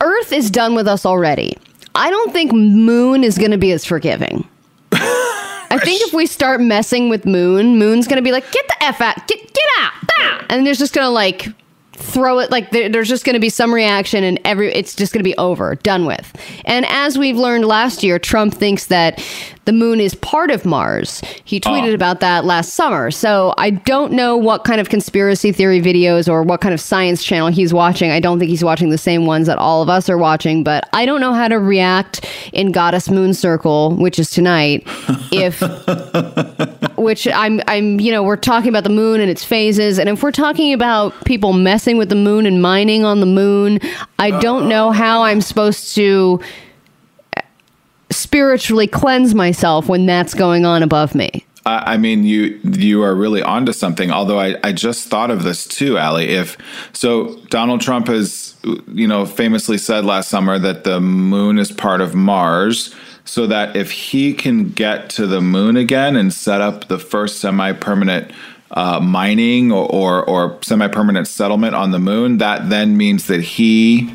Earth 0.00 0.32
is 0.32 0.50
done 0.50 0.74
with 0.74 0.86
us 0.86 1.06
already. 1.06 1.56
I 1.94 2.10
don't 2.10 2.32
think 2.32 2.52
Moon 2.52 3.22
is 3.24 3.38
going 3.38 3.50
to 3.50 3.58
be 3.58 3.72
as 3.72 3.84
forgiving. 3.84 4.46
I 4.92 5.78
think 5.82 6.02
if 6.02 6.12
we 6.12 6.26
start 6.26 6.60
messing 6.60 7.08
with 7.08 7.24
Moon, 7.24 7.78
Moon's 7.78 8.06
going 8.06 8.16
to 8.16 8.22
be 8.22 8.30
like, 8.32 8.50
"Get 8.52 8.66
the 8.68 8.84
f 8.84 9.00
out, 9.00 9.26
get 9.26 9.38
get 9.38 9.64
out," 9.78 9.92
ah," 10.20 10.44
and 10.50 10.66
there's 10.66 10.78
just 10.78 10.92
going 10.94 11.04
to 11.06 11.10
like 11.10 11.48
throw 11.94 12.40
it 12.40 12.50
like 12.50 12.70
there, 12.72 12.88
there's 12.90 13.08
just 13.08 13.24
going 13.24 13.34
to 13.34 13.40
be 13.40 13.48
some 13.48 13.72
reaction 13.72 14.22
and 14.24 14.38
every 14.44 14.72
it's 14.74 14.94
just 14.94 15.12
going 15.12 15.20
to 15.20 15.24
be 15.24 15.36
over 15.38 15.76
done 15.76 16.04
with 16.04 16.32
and 16.64 16.84
as 16.88 17.16
we've 17.16 17.36
learned 17.36 17.64
last 17.64 18.02
year 18.02 18.18
trump 18.18 18.52
thinks 18.52 18.86
that 18.86 19.22
the 19.64 19.72
moon 19.72 20.00
is 20.00 20.14
part 20.16 20.50
of 20.50 20.64
mars. 20.64 21.22
He 21.44 21.60
tweeted 21.60 21.92
Oh. 21.92 21.94
about 21.94 22.18
that 22.20 22.44
last 22.44 22.74
summer. 22.74 23.10
So 23.10 23.54
i 23.58 23.70
don't 23.70 24.12
know 24.12 24.36
what 24.36 24.64
kind 24.64 24.80
of 24.80 24.88
conspiracy 24.88 25.52
theory 25.52 25.80
videos 25.80 26.28
or 26.28 26.42
what 26.42 26.60
kind 26.60 26.74
of 26.74 26.80
science 26.80 27.22
channel 27.22 27.48
he's 27.48 27.72
watching. 27.72 28.10
I 28.10 28.20
don't 28.20 28.38
think 28.38 28.48
he's 28.50 28.64
watching 28.64 28.90
the 28.90 28.98
same 28.98 29.26
ones 29.26 29.46
that 29.46 29.58
all 29.58 29.82
of 29.82 29.88
us 29.88 30.08
are 30.10 30.18
watching 30.18 30.64
but 30.64 30.88
i 30.92 31.06
don't 31.06 31.20
know 31.20 31.32
how 31.32 31.48
to 31.48 31.58
react 31.58 32.26
in 32.52 32.72
goddess 32.72 33.08
moon 33.10 33.34
circle 33.34 33.94
which 33.96 34.18
is 34.18 34.30
tonight 34.30 34.82
if 35.32 35.60
which 36.96 37.26
I'm 37.28 37.60
I'm 37.68 38.00
you 38.00 38.10
know 38.12 38.22
we're 38.22 38.36
talking 38.36 38.68
about 38.68 38.84
the 38.84 38.90
moon 38.90 39.20
and 39.20 39.30
its 39.30 39.44
phases. 39.44 39.98
And 39.98 40.08
if 40.08 40.22
we're 40.22 40.30
talking 40.32 40.72
about 40.72 41.24
people 41.24 41.52
messing 41.52 41.96
with 41.98 42.08
the 42.08 42.14
moon 42.14 42.46
and 42.46 42.60
mining 42.62 43.04
on 43.04 43.20
the 43.20 43.26
moon 43.26 43.78
I 44.18 44.38
don't 44.40 44.68
know 44.68 44.90
how 44.92 45.22
I'm 45.22 45.40
supposed 45.40 45.94
to 45.96 46.40
spiritually 48.32 48.86
cleanse 48.86 49.34
myself 49.34 49.90
when 49.90 50.06
that's 50.06 50.32
going 50.32 50.64
on 50.64 50.82
above 50.82 51.14
me. 51.14 51.44
I 51.66 51.98
mean, 51.98 52.24
you 52.24 52.58
you 52.64 53.02
are 53.02 53.14
really 53.14 53.42
onto 53.42 53.72
something. 53.72 54.10
Although 54.10 54.40
I, 54.40 54.56
I 54.64 54.72
just 54.72 55.06
thought 55.06 55.30
of 55.30 55.44
this 55.44 55.64
too, 55.64 55.96
Allie. 55.96 56.30
If 56.30 56.56
so, 56.92 57.36
Donald 57.50 57.82
Trump 57.82 58.08
has 58.08 58.56
you 58.88 59.06
know 59.06 59.26
famously 59.26 59.78
said 59.78 60.04
last 60.04 60.28
summer 60.28 60.58
that 60.58 60.82
the 60.82 60.98
moon 60.98 61.58
is 61.58 61.70
part 61.70 62.00
of 62.00 62.16
Mars, 62.16 62.92
so 63.24 63.46
that 63.46 63.76
if 63.76 63.92
he 63.92 64.34
can 64.34 64.70
get 64.70 65.08
to 65.10 65.26
the 65.28 65.40
moon 65.40 65.76
again 65.76 66.16
and 66.16 66.32
set 66.32 66.60
up 66.60 66.88
the 66.88 66.98
first 66.98 67.38
semi-permanent 67.38 68.32
uh, 68.72 68.98
mining 68.98 69.70
or, 69.70 69.88
or 69.88 70.24
or 70.24 70.58
semi-permanent 70.62 71.28
settlement 71.28 71.76
on 71.76 71.92
the 71.92 72.00
moon, 72.00 72.38
that 72.38 72.70
then 72.70 72.96
means 72.96 73.28
that 73.28 73.42
he 73.42 74.12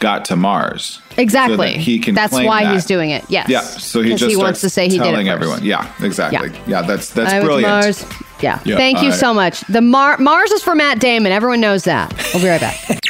got 0.00 0.24
to 0.26 0.36
Mars. 0.36 1.00
Exactly. 1.16 1.56
So 1.56 1.62
that 1.62 1.76
he 1.76 1.98
can. 2.00 2.14
That's 2.14 2.32
claim 2.32 2.46
why 2.46 2.64
that. 2.64 2.72
he's 2.74 2.84
doing 2.84 3.10
it. 3.10 3.24
Yes. 3.28 3.48
Yeah. 3.48 3.60
So 3.60 4.02
he 4.02 4.10
just 4.16 4.24
he 4.30 4.36
wants 4.36 4.60
to 4.62 4.68
say 4.68 4.84
he 4.88 4.98
did 4.98 5.02
it 5.02 5.04
telling 5.04 5.26
first. 5.26 5.34
everyone. 5.34 5.64
Yeah. 5.64 5.92
Exactly. 6.00 6.50
Yeah. 6.66 6.82
that's 6.82 7.10
that's 7.10 7.30
I 7.30 7.34
went 7.34 7.42
to 7.42 7.46
brilliant. 7.46 7.70
Mars. 7.70 8.06
Yeah. 8.40 8.58
Yeah, 8.64 8.76
Thank 8.76 9.02
you 9.02 9.08
I- 9.10 9.16
so 9.16 9.32
much. 9.34 9.60
The 9.68 9.82
Mar- 9.82 10.16
Mars 10.18 10.50
is 10.50 10.62
for 10.62 10.74
Matt 10.74 10.98
Damon. 10.98 11.30
Everyone 11.30 11.60
knows 11.60 11.84
that. 11.84 12.12
We'll 12.32 12.42
be 12.42 12.48
right 12.48 12.60
back. 12.60 12.80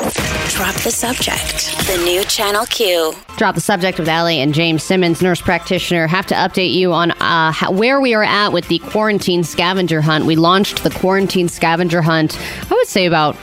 Drop 0.50 0.74
the 0.82 0.90
subject. 0.90 1.86
The 1.86 2.02
new 2.04 2.24
Channel 2.24 2.66
Q. 2.66 3.14
Drop 3.36 3.54
the 3.54 3.60
subject 3.60 3.98
with 3.98 4.08
Allie 4.08 4.40
and 4.40 4.52
James 4.52 4.82
Simmons, 4.82 5.22
nurse 5.22 5.40
practitioner. 5.40 6.06
Have 6.08 6.26
to 6.26 6.34
update 6.34 6.72
you 6.74 6.92
on 6.92 7.12
uh, 7.12 7.52
how, 7.52 7.70
where 7.70 8.00
we 8.00 8.12
are 8.12 8.24
at 8.24 8.48
with 8.52 8.66
the 8.68 8.80
quarantine 8.80 9.44
scavenger 9.44 10.00
hunt. 10.02 10.26
We 10.26 10.34
launched 10.36 10.82
the 10.82 10.90
quarantine 10.90 11.48
scavenger 11.48 12.02
hunt. 12.02 12.36
I 12.70 12.74
would 12.74 12.88
say 12.88 13.06
about 13.06 13.36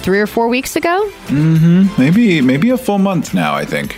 three 0.00 0.20
or 0.20 0.26
four 0.26 0.48
weeks 0.48 0.76
ago. 0.76 1.10
Mm-hmm. 1.26 2.00
Maybe 2.00 2.40
maybe 2.40 2.70
a 2.70 2.76
full 2.78 2.98
month 2.98 3.34
now. 3.34 3.54
I 3.54 3.64
think. 3.64 3.96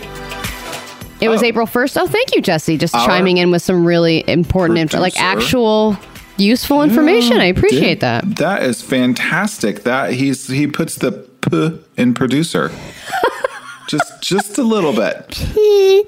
It 1.21 1.29
was 1.29 1.41
Oh. 1.41 1.45
April 1.45 1.65
first. 1.65 1.97
Oh, 1.97 2.05
thank 2.05 2.35
you, 2.35 2.41
Jesse, 2.41 2.77
just 2.77 2.93
chiming 2.93 3.37
in 3.37 3.49
with 3.49 3.61
some 3.61 3.85
really 3.85 4.23
important, 4.27 4.77
info, 4.79 4.99
like 4.99 5.17
actual 5.17 5.97
useful 6.37 6.81
information. 6.83 7.37
I 7.39 7.45
appreciate 7.45 8.01
that. 8.01 8.35
That 8.37 8.63
is 8.63 8.81
fantastic. 8.81 9.83
That 9.83 10.11
he's 10.13 10.47
he 10.47 10.67
puts 10.67 10.95
the 10.95 11.11
p 11.41 11.79
in 11.95 12.13
producer. 12.13 12.71
just 13.87 14.21
just 14.21 14.57
a 14.57 14.63
little 14.63 14.91
bit. 14.91 15.33
Hey, 15.35 16.03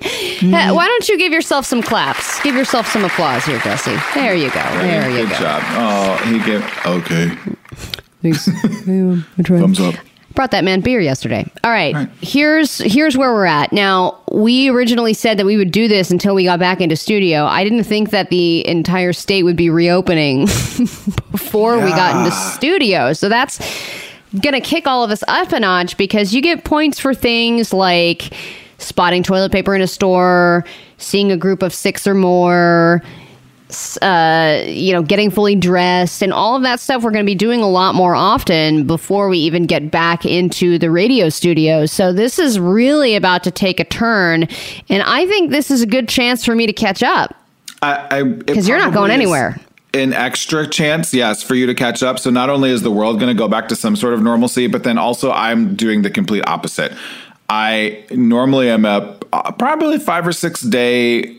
why 0.71 0.85
don't 0.87 1.07
you 1.07 1.17
give 1.17 1.31
yourself 1.31 1.65
some 1.65 1.81
claps? 1.81 2.41
Give 2.43 2.55
yourself 2.55 2.87
some 2.87 3.05
applause 3.05 3.45
here, 3.45 3.59
Jesse. 3.59 3.95
There 4.15 4.35
you 4.35 4.49
go. 4.49 4.63
There 4.81 5.09
you 5.09 5.17
Good 5.17 5.29
go. 5.29 5.35
Good 5.35 5.39
job. 5.41 5.63
Oh, 5.77 6.17
he 6.25 6.39
gave 6.39 6.63
okay. 6.85 7.37
Thanks. 8.25 8.49
Um, 8.87 9.25
Thumbs 9.43 9.79
up. 9.79 9.95
Brought 10.35 10.51
that 10.51 10.63
man 10.63 10.81
beer 10.81 10.99
yesterday. 10.99 11.49
All 11.63 11.71
right. 11.71 11.93
Right. 11.95 12.09
Here's 12.21 12.77
here's 12.77 13.17
where 13.17 13.33
we're 13.33 13.45
at. 13.45 13.73
Now, 13.73 14.19
we 14.31 14.69
originally 14.69 15.13
said 15.13 15.39
that 15.39 15.45
we 15.45 15.57
would 15.57 15.71
do 15.71 15.87
this 15.87 16.11
until 16.11 16.35
we 16.35 16.43
got 16.43 16.59
back 16.59 16.81
into 16.81 16.95
studio. 16.95 17.45
I 17.45 17.63
didn't 17.63 17.85
think 17.85 18.11
that 18.11 18.29
the 18.29 18.67
entire 18.67 19.11
state 19.11 19.43
would 19.43 19.55
be 19.55 19.69
reopening 19.69 20.45
before 21.31 21.77
we 21.77 21.89
got 21.89 22.15
into 22.17 22.31
studio. 22.31 23.13
So 23.13 23.27
that's 23.27 23.59
gonna 24.41 24.61
kick 24.61 24.85
all 24.85 25.03
of 25.03 25.09
us 25.09 25.23
up 25.27 25.51
a 25.51 25.59
notch 25.59 25.97
because 25.97 26.33
you 26.33 26.41
get 26.41 26.63
points 26.63 26.99
for 26.99 27.13
things 27.13 27.73
like 27.73 28.33
spotting 28.77 29.23
toilet 29.23 29.51
paper 29.51 29.73
in 29.73 29.81
a 29.81 29.87
store, 29.87 30.63
seeing 30.97 31.31
a 31.31 31.37
group 31.37 31.63
of 31.63 31.73
six 31.73 32.05
or 32.05 32.13
more, 32.13 33.01
uh, 33.69 34.63
you 34.67 34.93
know, 34.93 35.01
getting 35.01 35.31
fully 35.31 35.55
dressed 35.55 36.21
and 36.21 36.31
all 36.31 36.55
of 36.55 36.61
that 36.61 36.79
stuff 36.79 37.01
we're 37.01 37.11
going 37.11 37.25
to 37.25 37.29
be 37.29 37.35
doing 37.35 37.61
a 37.61 37.69
lot 37.69 37.95
more 37.95 38.13
often 38.13 38.85
before 38.85 39.27
we 39.27 39.39
even 39.39 39.65
get 39.65 39.89
back 39.89 40.25
into 40.25 40.77
the 40.77 40.91
radio 40.91 41.29
studio. 41.29 41.85
So 41.85 42.13
this 42.13 42.37
is 42.37 42.59
really 42.59 43.15
about 43.15 43.43
to 43.43 43.51
take 43.51 43.79
a 43.79 43.83
turn. 43.83 44.47
And 44.89 45.01
I 45.03 45.25
think 45.25 45.49
this 45.49 45.71
is 45.71 45.81
a 45.81 45.87
good 45.87 46.07
chance 46.07 46.45
for 46.45 46.55
me 46.55 46.67
to 46.67 46.73
catch 46.73 47.01
up. 47.01 47.35
Because 48.45 48.67
you're 48.67 48.77
not 48.77 48.93
going 48.93 49.11
anywhere. 49.11 49.59
An 49.93 50.13
extra 50.13 50.67
chance, 50.67 51.13
yes, 51.13 51.41
for 51.41 51.55
you 51.55 51.65
to 51.65 51.73
catch 51.73 52.03
up. 52.03 52.19
So 52.19 52.29
not 52.29 52.49
only 52.49 52.69
is 52.69 52.81
the 52.81 52.91
world 52.91 53.19
going 53.19 53.35
to 53.35 53.37
go 53.37 53.47
back 53.47 53.67
to 53.69 53.75
some 53.75 53.95
sort 53.95 54.13
of 54.13 54.21
normalcy, 54.21 54.67
but 54.67 54.83
then 54.83 54.97
also 54.97 55.31
I'm 55.31 55.75
doing 55.75 56.01
the 56.01 56.09
complete 56.09 56.43
opposite. 56.47 56.91
I 57.49 58.03
normally 58.11 58.69
am 58.69 58.85
a 58.85 59.17
uh, 59.33 59.51
probably 59.53 59.97
five 59.99 60.27
or 60.27 60.33
six 60.33 60.61
day 60.61 61.37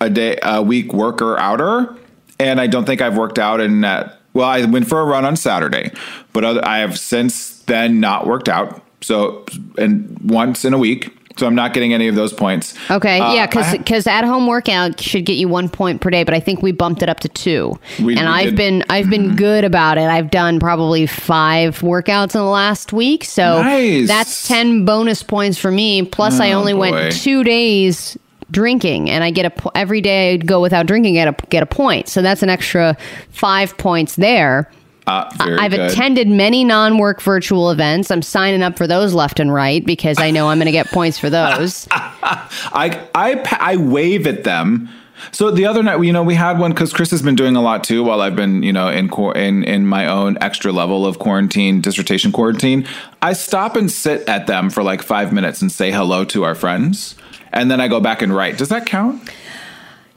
a 0.00 0.08
day 0.10 0.38
a 0.42 0.62
week 0.62 0.92
worker 0.92 1.38
outer, 1.38 1.94
and 2.38 2.60
I 2.60 2.66
don't 2.66 2.84
think 2.84 3.00
I've 3.00 3.16
worked 3.16 3.38
out 3.38 3.60
in 3.60 3.80
that. 3.82 4.18
Well, 4.34 4.46
I 4.48 4.64
went 4.64 4.88
for 4.88 5.00
a 5.00 5.04
run 5.04 5.24
on 5.24 5.36
Saturday, 5.36 5.90
but 6.32 6.44
I 6.44 6.78
have 6.78 6.98
since 6.98 7.60
then 7.66 7.98
not 8.00 8.26
worked 8.26 8.48
out. 8.48 8.82
So 9.00 9.44
and 9.76 10.16
once 10.24 10.64
in 10.64 10.72
a 10.74 10.78
week, 10.78 11.14
so 11.36 11.46
I'm 11.46 11.54
not 11.54 11.72
getting 11.72 11.94
any 11.94 12.08
of 12.08 12.14
those 12.16 12.32
points. 12.32 12.74
Okay, 12.90 13.20
Uh, 13.20 13.32
yeah, 13.32 13.46
because 13.46 13.72
because 13.72 14.06
at 14.08 14.24
home 14.24 14.46
workout 14.48 15.00
should 15.00 15.24
get 15.24 15.34
you 15.36 15.48
one 15.48 15.68
point 15.68 16.00
per 16.00 16.10
day, 16.10 16.24
but 16.24 16.34
I 16.34 16.40
think 16.40 16.62
we 16.62 16.72
bumped 16.72 17.02
it 17.02 17.08
up 17.08 17.20
to 17.20 17.28
two. 17.28 17.78
We- 18.02 18.16
and 18.16 18.26
we 18.26 18.32
I've 18.32 18.44
did. 18.46 18.56
been 18.56 18.84
I've 18.90 19.08
been 19.10 19.34
good 19.36 19.64
about 19.64 19.98
it. 19.98 20.02
I've 20.08 20.30
done 20.30 20.58
probably 20.60 21.06
five 21.06 21.80
workouts 21.80 22.34
in 22.34 22.40
the 22.40 22.44
last 22.44 22.92
week, 22.92 23.24
so 23.24 23.62
Nice. 23.62 24.08
that's 24.08 24.46
ten 24.48 24.84
bonus 24.84 25.22
points 25.22 25.58
for 25.58 25.70
me. 25.70 26.02
Plus, 26.02 26.38
I 26.40 26.52
Oh, 26.52 26.58
only 26.58 26.72
boy. 26.74 26.80
went 26.90 27.12
two 27.12 27.42
days 27.44 28.16
drinking, 28.50 29.10
and 29.10 29.24
I 29.24 29.30
get 29.30 29.46
a 29.46 29.50
po- 29.50 29.72
every 29.74 30.00
day 30.00 30.34
I 30.34 30.36
go 30.38 30.60
without 30.60 30.86
drinking, 30.86 31.14
get 31.14 31.28
a 31.28 31.46
get 31.48 31.62
a 31.62 31.66
point. 31.66 32.08
So 32.08 32.22
that's 32.22 32.42
an 32.42 32.48
extra 32.48 32.96
five 33.30 33.76
points 33.78 34.16
there. 34.16 34.70
Uh, 35.06 35.26
I've 35.40 35.70
good. 35.70 35.90
attended 35.90 36.28
many 36.28 36.64
non-work 36.64 37.22
virtual 37.22 37.70
events. 37.70 38.10
I'm 38.10 38.20
signing 38.20 38.62
up 38.62 38.76
for 38.76 38.86
those 38.86 39.14
left 39.14 39.40
and 39.40 39.52
right 39.52 39.84
because 39.84 40.20
I 40.20 40.30
know 40.30 40.50
I'm 40.50 40.58
going 40.58 40.66
to 40.66 40.72
get 40.72 40.88
points 40.88 41.18
for 41.18 41.30
those. 41.30 41.88
I 41.92 43.08
I 43.14 43.56
I 43.58 43.76
wave 43.76 44.26
at 44.26 44.44
them. 44.44 44.90
So 45.32 45.50
the 45.50 45.66
other 45.66 45.82
night, 45.82 46.02
you 46.02 46.12
know, 46.12 46.22
we 46.22 46.34
had 46.34 46.58
one 46.58 46.72
because 46.72 46.92
Chris 46.92 47.10
has 47.10 47.22
been 47.22 47.34
doing 47.34 47.56
a 47.56 47.62
lot 47.62 47.84
too. 47.84 48.04
While 48.04 48.20
I've 48.20 48.36
been, 48.36 48.62
you 48.62 48.72
know, 48.72 48.88
in 48.88 49.10
in 49.34 49.64
in 49.64 49.86
my 49.86 50.06
own 50.06 50.38
extra 50.40 50.72
level 50.72 51.06
of 51.06 51.18
quarantine, 51.18 51.80
dissertation 51.80 52.32
quarantine, 52.32 52.86
I 53.22 53.32
stop 53.32 53.76
and 53.76 53.90
sit 53.90 54.28
at 54.28 54.46
them 54.46 54.70
for 54.70 54.82
like 54.82 55.02
five 55.02 55.32
minutes 55.32 55.62
and 55.62 55.72
say 55.72 55.90
hello 55.90 56.24
to 56.26 56.44
our 56.44 56.54
friends, 56.54 57.16
and 57.52 57.70
then 57.70 57.80
I 57.80 57.88
go 57.88 58.00
back 58.00 58.22
and 58.22 58.34
write. 58.34 58.58
Does 58.58 58.68
that 58.68 58.86
count? 58.86 59.22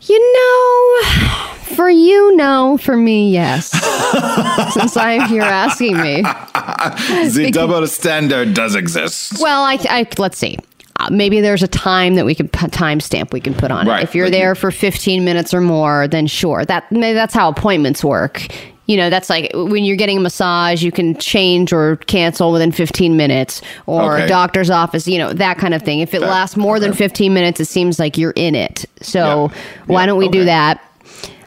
You 0.04 0.34
know, 0.34 1.54
for 1.76 1.90
you, 1.90 2.36
no. 2.36 2.78
For 2.80 2.98
me, 2.98 3.32
yes. 3.32 3.70
Since 4.74 4.98
I'm 4.98 5.28
here 5.30 5.44
asking 5.44 5.98
me. 5.98 6.22
The 6.24 7.50
double 7.54 7.86
standard 7.88 8.54
does 8.56 8.74
exist. 8.76 9.40
Well, 9.40 9.64
I, 9.64 9.78
I 9.90 10.08
let's 10.18 10.38
see. 10.40 10.58
Uh, 11.00 11.10
maybe 11.12 11.40
there's 11.40 11.64
a 11.64 11.68
time 11.68 12.16
that 12.16 12.26
we 12.26 12.34
can 12.36 12.48
put 12.48 12.72
timestamp 12.72 13.32
we 13.32 13.40
can 13.42 13.54
put 13.54 13.72
on 13.72 13.88
Right, 13.88 14.02
it. 14.02 14.04
If 14.04 14.16
you're 14.16 14.26
like 14.26 14.34
there 14.34 14.50
you- 14.50 14.56
for 14.56 14.72
15 14.72 15.24
minutes 15.24 15.54
or 15.54 15.62
more, 15.62 16.08
then 16.08 16.26
sure. 16.28 16.66
That 16.66 16.92
maybe 16.92 17.14
that's 17.14 17.34
how 17.34 17.50
appointments 17.50 18.04
work. 18.04 18.48
You 18.92 18.98
know, 18.98 19.10
that's 19.10 19.30
like 19.30 19.50
when 19.54 19.86
you're 19.86 19.96
getting 19.96 20.18
a 20.18 20.20
massage, 20.20 20.84
you 20.84 20.92
can 20.92 21.16
change 21.16 21.72
or 21.72 21.96
cancel 22.08 22.52
within 22.52 22.74
15 22.74 23.16
minutes, 23.16 23.62
or 23.86 24.16
Okay. 24.16 24.26
a 24.26 24.28
doctor's 24.28 24.70
office. 24.70 25.08
You 25.08 25.18
know, 25.18 25.32
that 25.32 25.58
kind 25.58 25.74
of 25.74 25.82
thing. 25.82 26.02
If 26.02 26.14
it 26.14 26.20
That- 26.20 26.30
lasts 26.30 26.58
more 26.58 26.78
than 26.78 26.92
15 26.92 27.34
minutes, 27.34 27.62
it 27.62 27.70
seems 27.70 28.00
like 28.00 28.18
you're 28.18 28.34
in 28.36 28.54
it. 28.54 28.84
So 29.02 29.20
Yeah. 29.50 29.58
why 29.88 30.02
Yeah, 30.02 30.06
don't 30.08 30.18
we 30.18 30.28
do 30.28 30.44
that? 30.44 30.82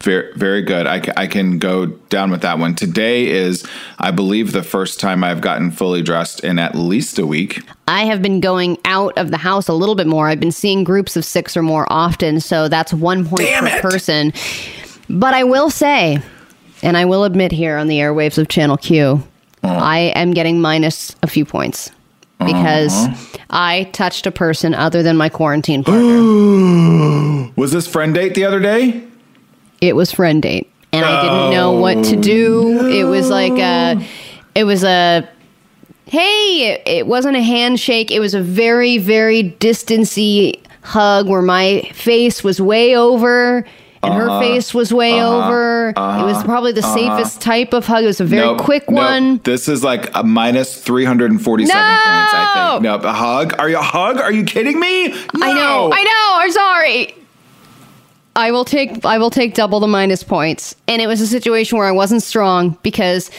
Very, 0.02 0.26
very 0.36 0.62
good. 0.62 0.86
I, 0.86 1.02
I 1.18 1.26
can 1.26 1.58
go 1.58 1.84
down 2.08 2.30
with 2.30 2.40
that 2.40 2.58
one. 2.58 2.74
Today 2.74 3.26
is, 3.28 3.62
I 3.98 4.10
believe, 4.10 4.52
the 4.52 4.62
first 4.62 4.98
time 4.98 5.22
I've 5.22 5.42
gotten 5.42 5.70
fully 5.70 6.00
dressed 6.00 6.40
in 6.44 6.58
at 6.58 6.74
least 6.74 7.18
a 7.18 7.26
week. 7.26 7.60
I 7.88 8.06
have 8.06 8.22
been 8.22 8.40
going 8.40 8.78
out 8.86 9.12
of 9.18 9.30
the 9.32 9.36
house 9.38 9.68
a 9.68 9.74
little 9.74 9.94
bit 9.96 10.06
more. 10.06 10.28
I've 10.28 10.40
been 10.40 10.50
seeing 10.52 10.82
groups 10.82 11.14
of 11.14 11.26
six 11.26 11.58
or 11.58 11.62
more 11.62 11.86
often, 11.90 12.40
so 12.40 12.68
that's 12.68 12.94
one 12.94 13.26
point 13.26 13.48
Damn 13.48 13.64
per 13.66 13.76
it. 13.76 13.82
person. 13.82 14.32
But 15.10 15.34
I 15.34 15.44
will 15.44 15.68
say, 15.68 16.20
and 16.84 16.96
I 16.96 17.04
will 17.04 17.24
admit 17.24 17.50
here 17.50 17.76
on 17.76 17.88
the 17.88 17.98
airwaves 17.98 18.38
of 18.38 18.48
Channel 18.48 18.76
Q, 18.76 19.22
uh-huh. 19.62 19.74
I 19.74 19.98
am 20.14 20.32
getting 20.32 20.60
minus 20.60 21.16
a 21.22 21.26
few 21.26 21.44
points 21.44 21.90
uh-huh. 22.38 22.46
because 22.46 23.36
I 23.50 23.84
touched 23.92 24.26
a 24.26 24.30
person 24.30 24.74
other 24.74 25.02
than 25.02 25.16
my 25.16 25.28
quarantine 25.28 25.82
partner. 25.84 27.52
Was 27.56 27.72
this 27.72 27.88
friend 27.88 28.14
date 28.14 28.34
the 28.34 28.44
other 28.44 28.60
day? 28.60 29.02
it 29.80 29.94
was 29.94 30.10
friend 30.12 30.42
date, 30.42 30.70
and 30.92 31.04
I 31.04 31.22
didn't 31.22 31.50
know 31.50 31.72
what 31.72 32.04
to 32.06 32.16
do. 32.16 32.80
Oh, 32.80 32.86
it 32.86 33.04
was 33.04 33.28
like 33.28 33.52
a, 33.52 34.02
it 34.54 34.64
was 34.64 34.84
a 34.84 35.28
hey, 36.06 36.72
it, 36.72 36.82
it 36.86 37.06
wasn't 37.06 37.36
a 37.36 37.42
handshake. 37.42 38.10
It 38.10 38.20
was 38.20 38.34
a 38.34 38.40
very, 38.40 38.98
very 38.98 39.42
distancy 39.42 40.62
hug 40.82 41.28
where 41.28 41.42
my 41.42 41.90
face 41.94 42.44
was 42.44 42.60
way 42.60 42.96
over 42.96 43.66
and 44.04 44.14
her 44.14 44.28
uh-huh. 44.28 44.40
face 44.40 44.74
was 44.74 44.92
way 44.92 45.18
uh-huh. 45.18 45.46
over. 45.46 45.88
it 45.90 45.96
was 45.96 46.36
uh-huh. 46.36 46.44
probably 46.44 46.72
the 46.72 46.82
safest 46.82 47.40
type 47.40 47.72
of 47.72 47.86
hug. 47.86 48.04
It 48.04 48.06
was 48.06 48.20
a 48.20 48.24
very 48.24 48.46
Nope, 48.46 48.58
quick 48.58 48.88
nope. 48.88 48.96
one. 48.96 49.38
This 49.38 49.68
is 49.68 49.82
like 49.84 50.14
a 50.14 50.22
minus 50.22 50.80
347 50.82 51.68
No! 51.68 51.74
points, 51.74 52.34
I 52.34 52.70
think. 52.72 52.82
No, 52.82 52.94
a 52.94 53.12
hug? 53.12 53.54
Are 53.58 53.68
you 53.68 53.78
a 53.78 53.82
hug? 53.82 54.18
Are 54.18 54.32
you 54.32 54.44
kidding 54.44 54.78
me? 54.78 55.12
I 55.12 55.52
know, 55.52 55.90
I 55.92 56.02
know. 56.02 56.44
I'm 56.44 56.52
sorry. 56.52 57.14
I 58.36 58.50
will 58.50 58.64
take 58.64 59.04
I 59.04 59.18
will 59.18 59.30
take 59.30 59.54
double 59.54 59.80
the 59.80 59.86
minus 59.86 60.22
points. 60.22 60.74
And 60.88 61.00
it 61.00 61.06
was 61.06 61.20
a 61.20 61.26
situation 61.26 61.78
where 61.78 61.86
I 61.86 61.92
wasn't 61.92 62.22
strong 62.22 62.76
because 62.82 63.30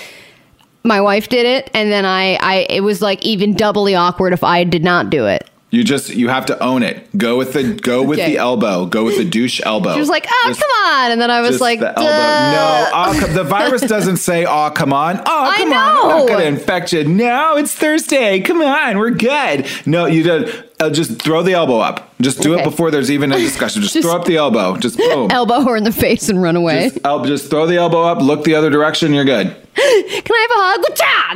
my 0.83 1.01
wife 1.01 1.29
did 1.29 1.45
it 1.45 1.69
and 1.73 1.91
then 1.91 2.05
I 2.05 2.35
I 2.35 2.65
it 2.69 2.81
was 2.81 3.01
like 3.01 3.23
even 3.25 3.55
doubly 3.55 3.95
awkward 3.95 4.33
if 4.33 4.43
I 4.43 4.63
did 4.63 4.83
not 4.83 5.09
do 5.09 5.25
it. 5.25 5.49
You 5.75 5.83
just 5.83 6.09
you 6.15 6.29
have 6.29 6.45
to 6.45 6.63
own 6.63 6.83
it. 6.83 7.05
Go 7.17 7.37
with 7.37 7.51
the 7.51 7.73
go 7.73 8.01
with 8.01 8.17
Okay. 8.17 8.31
the 8.31 8.37
elbow. 8.37 8.85
Go 8.85 9.03
with 9.03 9.17
the 9.17 9.25
douche 9.25 9.59
elbow. 9.65 9.93
She 9.93 9.99
was 9.99 10.07
like, 10.07 10.25
"Oh, 10.29 10.43
Just- 10.47 10.61
come 10.61 10.69
on." 10.85 11.11
And 11.11 11.19
then 11.19 11.29
I 11.29 11.41
was 11.41 11.59
like, 11.59 11.81
the 11.81 11.89
elbow. 11.89 12.01
No, 12.01 12.89
oh, 12.93 13.27
the 13.33 13.43
virus 13.43 13.81
doesn't 13.95 14.17
say, 14.17 14.45
"Oh, 14.45 14.69
come 14.73 14.93
on." 14.93 15.19
Oh, 15.25 15.45
I 15.49 15.57
come 15.57 15.73
on. 15.73 16.21
I'm 16.21 16.25
not 16.27 16.37
to 16.39 16.47
infect 16.47 16.93
you. 16.93 17.03
No, 17.03 17.57
it's 17.57 17.73
Thursday. 17.73 18.39
Come 18.39 18.61
on, 18.61 18.97
we're 18.97 19.09
good. 19.11 19.67
No, 19.85 20.05
you 20.05 20.23
did. 20.23 20.63
Uh, 20.79 20.89
just 20.89 21.21
throw 21.21 21.41
the 21.43 21.53
elbow 21.53 21.79
up. 21.79 22.11
Just 22.21 22.41
do 22.41 22.53
Okay. 22.53 22.61
it 22.61 22.65
before 22.65 22.91
there's 22.91 23.11
even 23.11 23.31
a 23.31 23.37
discussion. 23.37 23.81
Just, 23.81 23.93
Just- 23.93 24.05
throw 24.07 24.15
up 24.15 24.25
the 24.25 24.37
elbow. 24.37 24.77
Just 24.77 24.97
boom. 24.97 25.29
Elbow 25.31 25.61
her 25.61 25.75
in 25.75 25.83
the 25.83 25.91
face 25.91 26.29
and 26.29 26.41
run 26.41 26.55
away. 26.55 26.89
Just, 26.89 27.05
el- 27.05 27.25
just 27.25 27.49
throw 27.49 27.65
the 27.67 27.75
elbow 27.77 28.03
up. 28.03 28.21
Look 28.21 28.43
the 28.45 28.55
other 28.55 28.69
direction. 28.69 29.13
You're 29.13 29.25
good. 29.25 29.47
Can 29.75 29.83
I 29.83 30.47
have 30.49 30.51
a 30.51 30.61
hug? 30.61 30.85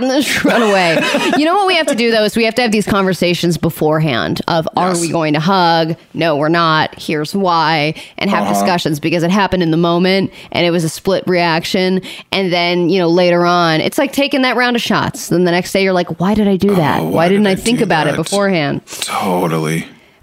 And 0.01 0.23
just 0.23 0.45
run 0.45 0.61
away. 0.61 0.97
you 1.37 1.43
know 1.43 1.55
what 1.55 1.67
we 1.67 1.75
have 1.75 1.87
to 1.87 1.95
do 1.95 2.09
though 2.09 2.23
is 2.23 2.37
we 2.37 2.45
have 2.45 2.55
to 2.55 2.61
have 2.61 2.71
these 2.71 2.85
conversations 2.85 3.57
beforehand 3.57 4.39
of 4.47 4.65
are 4.77 4.89
Yes. 4.89 5.01
we 5.01 5.11
going 5.11 5.33
to 5.33 5.41
hug? 5.41 5.97
No, 6.13 6.37
we're 6.37 6.47
not. 6.47 6.95
Here's 6.97 7.35
why, 7.35 7.95
and 8.17 8.29
have 8.29 8.43
Uh-huh. 8.43 8.53
discussions 8.53 8.99
because 9.01 9.23
it 9.23 9.31
happened 9.31 9.61
in 9.63 9.71
the 9.71 9.77
moment 9.77 10.31
and 10.53 10.65
it 10.65 10.71
was 10.71 10.85
a 10.85 10.89
split 10.89 11.23
reaction. 11.27 12.01
And 12.31 12.53
then 12.53 12.89
you 12.89 12.99
know 12.99 13.09
later 13.09 13.45
on, 13.45 13.81
it's 13.81 13.97
like 13.97 14.13
taking 14.13 14.43
that 14.43 14.55
round 14.55 14.77
of 14.77 14.81
shots. 14.81 15.27
Then 15.27 15.43
the 15.43 15.51
next 15.51 15.73
day 15.73 15.83
you're 15.83 15.91
like, 15.91 16.19
why 16.21 16.33
did 16.33 16.47
I 16.47 16.55
do 16.55 16.73
that? 16.75 17.01
Oh, 17.01 17.05
why, 17.05 17.11
why 17.11 17.27
didn't 17.29 17.43
did 17.43 17.49
I 17.49 17.53
I 17.53 17.55
think 17.55 17.81
about 17.81 18.07
it 18.07 18.15
beforehand? 18.15 18.85
Totally. 18.85 19.28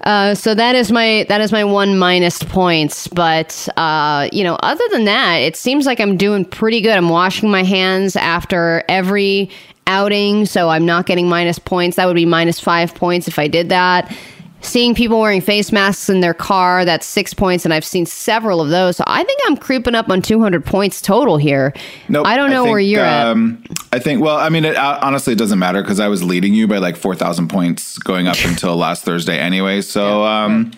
Uh, 0.02 0.34
so 0.34 0.54
that 0.54 0.76
is 0.76 0.92
my 0.92 1.26
that 1.28 1.40
is 1.40 1.50
my 1.50 1.64
one 1.64 1.98
minus 1.98 2.42
points. 2.42 3.08
But 3.08 3.68
uh, 3.76 4.28
you 4.32 4.44
know, 4.44 4.54
other 4.62 4.84
than 4.92 5.04
that, 5.04 5.36
it 5.36 5.56
seems 5.56 5.84
like 5.84 6.00
I'm 6.00 6.16
doing 6.16 6.44
pretty 6.44 6.80
good. 6.80 6.96
I'm 6.96 7.08
washing 7.08 7.50
my 7.50 7.64
hands 7.64 8.14
after 8.14 8.84
every 8.88 9.50
outing, 9.86 10.46
so 10.46 10.68
I'm 10.68 10.86
not 10.86 11.06
getting 11.06 11.28
minus 11.28 11.58
points. 11.58 11.96
That 11.96 12.06
would 12.06 12.16
be 12.16 12.26
minus 12.26 12.60
five 12.60 12.94
points 12.94 13.26
if 13.26 13.38
I 13.38 13.48
did 13.48 13.68
that. 13.70 14.14
Seeing 14.62 14.94
people 14.96 15.20
wearing 15.20 15.40
face 15.42 15.70
masks 15.70 16.08
in 16.08 16.20
their 16.20 16.34
car, 16.34 16.84
that's 16.84 17.06
six 17.06 17.32
points, 17.32 17.64
and 17.64 17.72
I've 17.72 17.84
seen 17.84 18.04
several 18.04 18.60
of 18.60 18.68
those. 18.70 18.96
So 18.96 19.04
I 19.06 19.22
think 19.22 19.38
I'm 19.46 19.56
creeping 19.56 19.94
up 19.94 20.08
on 20.10 20.22
200 20.22 20.64
points 20.64 21.00
total 21.00 21.36
here. 21.36 21.72
Nope. 22.08 22.26
I 22.26 22.36
don't 22.36 22.50
know 22.50 22.64
think, 22.64 22.72
where 22.72 22.80
you're 22.80 23.04
at. 23.04 23.26
um, 23.28 23.62
I 23.92 23.98
think. 24.00 24.22
Well, 24.22 24.36
I 24.36 24.48
mean, 24.48 24.64
it, 24.64 24.74
uh, 24.74 24.98
honestly, 25.02 25.34
it 25.34 25.38
doesn't 25.38 25.58
matter 25.58 25.82
because 25.82 26.00
I 26.00 26.08
was 26.08 26.24
leading 26.24 26.52
you 26.52 26.66
by 26.66 26.78
like 26.78 26.96
four 26.96 27.14
thousand 27.14 27.48
points 27.48 27.98
going 27.98 28.26
up 28.26 28.36
until 28.44 28.74
last 28.76 29.04
Thursday, 29.04 29.38
anyway. 29.38 29.82
So, 29.82 30.24
um, 30.24 30.72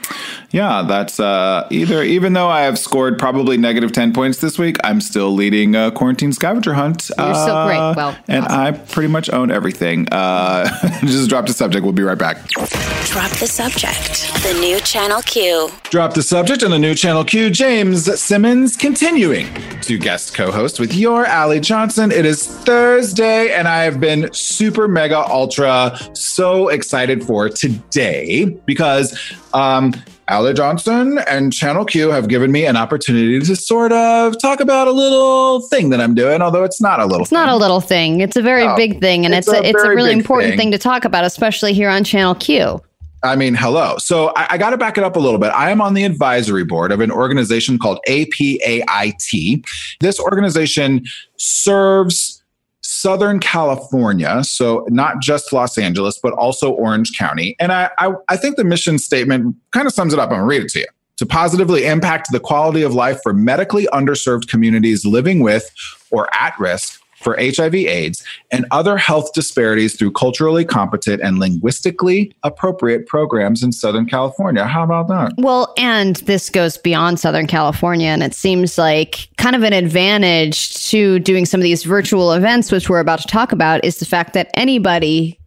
yeah, 0.51 0.83
that's 0.83 1.19
uh, 1.19 1.67
either. 1.71 2.03
Even 2.03 2.35
though 2.35 2.49
I 2.49 2.63
have 2.63 2.79
scored 2.79 3.19
probably 3.19 3.57
negative 3.57 3.93
ten 3.93 4.13
points 4.13 4.41
this 4.41 4.59
week, 4.59 4.77
I'm 4.85 5.01
still 5.01 5.31
leading 5.33 5.77
uh, 5.77 5.93
quarantine 5.93 6.33
scavenger 6.33 6.75
hunt. 6.75 7.11
You're 7.17 7.35
still 7.35 7.65
great. 7.67 7.79
Uh, 7.79 7.95
Well, 7.97 8.17
and 8.29 8.45
awesome. 8.45 8.61
I 8.61 8.71
pretty 8.73 9.09
much 9.09 9.31
own 9.31 9.51
everything. 9.51 10.09
Uh, 10.13 10.69
just 11.07 11.29
drop 11.31 11.47
the 11.47 11.55
subject. 11.55 11.85
We'll 11.85 11.93
be 11.95 12.03
right 12.03 12.19
back. 12.19 12.47
Drop 12.49 13.31
the 13.39 13.47
subject. 13.47 13.68
The 13.73 14.59
new 14.63 14.81
Channel 14.81 15.21
Q. 15.21 15.69
Drop 15.91 16.15
the 16.15 16.23
subject 16.23 16.63
on 16.63 16.71
the 16.71 16.79
new 16.79 16.95
channel 16.95 17.23
Q. 17.23 17.51
James 17.51 18.19
Simmons 18.19 18.77
continuing 18.77 19.47
to 19.83 19.99
guest 19.99 20.35
co-host 20.35 20.81
with 20.81 20.95
your 20.95 21.27
Allie 21.27 21.61
Johnson. 21.61 22.11
It 22.11 22.25
is 22.25 22.47
Thursday, 22.47 23.53
and 23.53 23.69
I 23.69 23.83
have 23.83 24.01
been 24.01 24.33
super 24.33 24.89
mega 24.89 25.19
ultra 25.19 25.99
so 26.15 26.69
excited 26.69 27.23
for 27.23 27.51
today 27.51 28.47
because 28.65 29.19
um 29.53 29.93
Allie 30.29 30.55
Johnson 30.55 31.19
and 31.29 31.53
Channel 31.53 31.85
Q 31.85 32.09
have 32.11 32.29
given 32.29 32.51
me 32.51 32.65
an 32.65 32.77
opportunity 32.77 33.39
to 33.41 33.55
sort 33.55 33.93
of 33.93 34.39
talk 34.41 34.61
about 34.61 34.89
a 34.89 34.93
little 34.93 35.61
thing 35.69 35.91
that 35.91 36.01
I'm 36.01 36.15
doing, 36.15 36.41
although 36.41 36.65
it's 36.65 36.81
not 36.81 37.01
a 37.01 37.05
little 37.05 37.23
It's 37.23 37.33
not 37.33 37.51
a 37.51 37.57
little 37.57 37.83
thing. 37.83 38.21
It's 38.21 38.37
a 38.37 38.43
very 38.43 38.67
No, 38.67 38.77
big 38.77 38.99
thing, 39.01 39.27
and 39.27 39.35
it's 39.35 39.47
it's, 39.47 39.59
a, 39.59 39.61
a 39.61 39.65
it's 39.65 39.85
a 39.85 39.91
really 39.91 40.13
important 40.13 40.53
thing. 40.53 40.59
thing 40.59 40.71
to 40.73 40.79
talk 40.79 41.05
about, 41.05 41.25
especially 41.25 41.75
here 41.75 41.91
on 41.91 42.03
Channel 42.03 42.35
Q. 42.35 42.81
I 43.23 43.37
mean, 43.37 43.55
hello. 43.55 43.97
So 43.99 44.33
I, 44.37 44.49
I 44.51 44.59
got 44.59 44.71
to 44.71 44.79
back 44.79 44.97
it 44.97 45.05
up 45.05 45.17
a 45.17 45.19
little 45.19 45.39
bit. 45.39 45.49
I 45.49 45.71
am 45.71 45.81
on 45.81 45.95
the 45.95 46.05
advisory 46.05 46.65
board 46.65 46.93
of 46.93 47.01
an 47.01 47.11
organization 47.11 47.79
called 47.79 47.99
APAIT. 48.09 49.65
This 50.01 50.21
organization 50.21 51.05
serves 51.37 52.43
Southern 52.83 53.39
California, 53.41 54.43
so 54.45 54.87
not 54.89 55.21
just 55.21 55.53
Los 55.53 55.77
Angeles, 55.79 56.19
but 56.19 56.33
also 56.35 56.73
Orange 56.73 57.17
County. 57.19 57.57
And 57.59 57.73
I, 57.73 57.91
I, 57.99 58.13
I 58.29 58.37
think 58.37 58.57
the 58.57 58.65
mission 58.65 58.99
statement 58.99 59.57
kind 59.73 59.87
of 59.87 59.93
sums 59.93 60.13
it 60.13 60.19
up. 60.19 60.31
I'm 60.31 60.37
going 60.37 60.41
to 60.41 60.47
read 60.47 60.63
it 60.63 60.71
to 60.71 60.81
you. 60.81 60.87
To 61.19 61.27
positively 61.27 61.85
impact 61.85 62.29
the 62.31 62.39
quality 62.39 62.83
of 62.83 62.95
life 62.95 63.19
for 63.25 63.33
medically 63.33 63.89
underserved 63.93 64.47
communities 64.47 65.05
living 65.05 65.41
with 65.41 65.69
or 66.11 66.33
at 66.33 66.59
risk 66.61 67.01
for 67.19 67.37
HIV 67.39 67.75
AIDS 67.75 68.25
and 68.51 68.67
other 68.71 68.97
health 68.97 69.33
disparities 69.33 69.97
through 69.97 70.13
culturally 70.13 70.65
competent 70.65 71.21
and 71.21 71.39
linguistically 71.39 72.35
appropriate 72.43 73.07
programs 73.07 73.63
in 73.63 73.73
Southern 73.73 74.07
California. 74.07 74.65
How 74.65 74.85
about 74.85 75.09
that? 75.09 75.33
Well, 75.37 75.75
and 75.77 76.17
this 76.17 76.49
goes 76.51 76.79
beyond 76.79 77.21
Southern 77.21 77.47
California, 77.47 78.09
and 78.09 78.23
it 78.23 78.35
seems 78.35 78.79
like 78.79 79.29
kind 79.37 79.57
of 79.57 79.63
an 79.63 79.73
advantage 79.73 80.75
to 80.89 81.19
doing 81.21 81.45
some 81.45 81.61
of 81.61 81.65
these 81.65 81.85
virtual 81.85 82.33
events, 82.33 82.71
which 82.71 82.89
we're 82.89 83.01
about 83.01 83.21
to 83.21 83.27
talk 83.27 83.53
about, 83.53 83.85
is 83.85 83.99
the 83.99 84.07
fact 84.07 84.33
that 84.35 84.51
anybody 84.55 85.39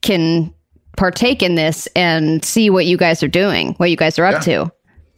can 0.00 0.52
partake 0.96 1.42
in 1.42 1.54
this 1.54 1.86
and 1.94 2.44
see 2.44 2.70
what 2.70 2.86
you 2.86 2.96
guys 2.96 3.22
are 3.22 3.28
doing, 3.28 3.74
what 3.74 3.90
you 3.90 3.96
guys 3.96 4.18
are 4.18 4.24
up 4.24 4.42
to. 4.42 4.70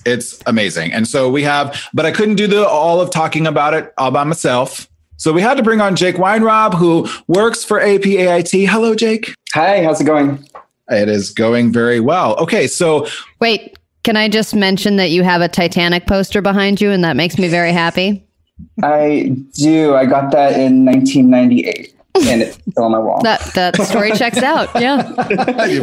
It's 0.07 0.39
amazing. 0.47 0.93
And 0.93 1.09
so 1.09 1.31
we 1.31 1.43
have, 1.45 1.83
but 1.95 2.05
I 2.05 2.13
couldn't 2.13 2.35
do 2.35 2.47
the 2.47 2.67
all 2.69 3.01
of 3.01 3.11
talking 3.11 3.47
about 3.47 3.75
it 3.75 3.93
all 3.97 4.11
by 4.11 4.25
myself. 4.25 4.89
So 5.25 5.33
we 5.33 5.41
had 5.41 5.57
to 5.57 5.63
bring 5.63 5.81
on 5.81 5.97
Jake 5.97 6.17
Weinrob, 6.17 6.75
who 6.75 7.09
works 7.29 7.65
for 7.65 7.81
APAIT. 7.81 8.69
Hello, 8.69 8.95
Jake. 8.95 9.35
Hi, 9.55 9.83
how's 9.83 9.99
it 9.99 10.05
going? 10.05 10.47
It 10.91 11.09
is 11.09 11.31
going 11.31 11.73
very 11.73 11.99
well. 11.99 12.37
Okay, 12.37 12.67
so 12.67 13.09
Wait, 13.41 13.79
can 14.03 14.19
I 14.19 14.29
just 14.29 14.55
mention 14.55 14.97
that 14.97 15.09
you 15.09 15.23
have 15.23 15.41
a 15.41 15.49
Titanic 15.49 16.07
poster 16.07 16.43
behind 16.43 16.79
you, 16.79 16.91
and 16.91 17.03
that 17.05 17.17
makes 17.17 17.39
me 17.39 17.49
very 17.49 17.73
happy? 17.73 18.23
I 18.83 19.35
do. 19.55 19.95
I 19.95 20.05
got 20.05 20.31
that 20.33 20.61
in 20.61 20.85
1998, 20.85 21.95
and 22.29 22.43
it's 22.43 22.59
still 22.71 22.85
on 22.85 22.93
my 22.93 22.99
wall. 22.99 23.23
That 23.23 23.41
that 23.55 23.81
story 23.81 24.13
checks 24.13 24.43
out. 24.43 24.69
Yeah, 24.79 25.05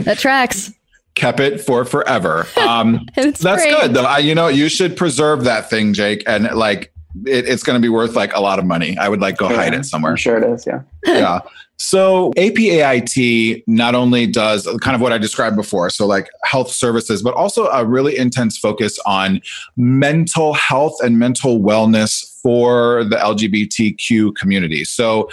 that 0.01 0.19
tracks. 0.19 0.71
kept 1.15 1.39
it 1.39 1.59
for 1.61 1.83
forever. 1.83 2.45
Um, 2.57 3.07
that's 3.15 3.41
great. 3.41 3.75
good 3.75 3.95
though. 3.95 4.05
I, 4.05 4.19
you 4.19 4.35
know, 4.35 4.49
you 4.49 4.69
should 4.69 4.95
preserve 4.95 5.45
that 5.45 5.67
thing, 5.67 5.95
Jake, 5.95 6.21
and 6.27 6.43
like 6.53 6.90
it, 7.25 7.47
it's 7.47 7.63
going 7.63 7.75
to 7.75 7.81
be 7.81 7.89
worth 7.89 8.15
like 8.15 8.33
a 8.35 8.41
lot 8.41 8.59
of 8.59 8.65
money. 8.65 8.97
I 8.97 9.09
would 9.09 9.21
like 9.21 9.37
go 9.37 9.47
hide 9.47 9.73
it 9.73 9.85
somewhere. 9.85 10.11
I'm 10.11 10.17
sure 10.17 10.37
it 10.37 10.43
is. 10.43 10.65
Yeah. 10.65 10.81
yeah. 11.05 11.39
So 11.77 12.31
APAIT 12.37 13.63
not 13.65 13.95
only 13.95 14.27
does 14.27 14.67
kind 14.81 14.93
of 14.93 15.01
what 15.01 15.11
I 15.11 15.17
described 15.17 15.55
before, 15.55 15.89
so 15.89 16.05
like 16.05 16.29
health 16.43 16.69
services, 16.69 17.23
but 17.23 17.33
also 17.33 17.65
a 17.69 17.83
really 17.83 18.15
intense 18.17 18.55
focus 18.55 18.99
on 19.05 19.41
mental 19.75 20.53
health 20.53 20.97
and 21.03 21.17
mental 21.17 21.59
wellness 21.59 22.39
for 22.43 23.03
the 23.05 23.15
LGBTQ 23.15 24.35
community. 24.35 24.83
So 24.83 25.27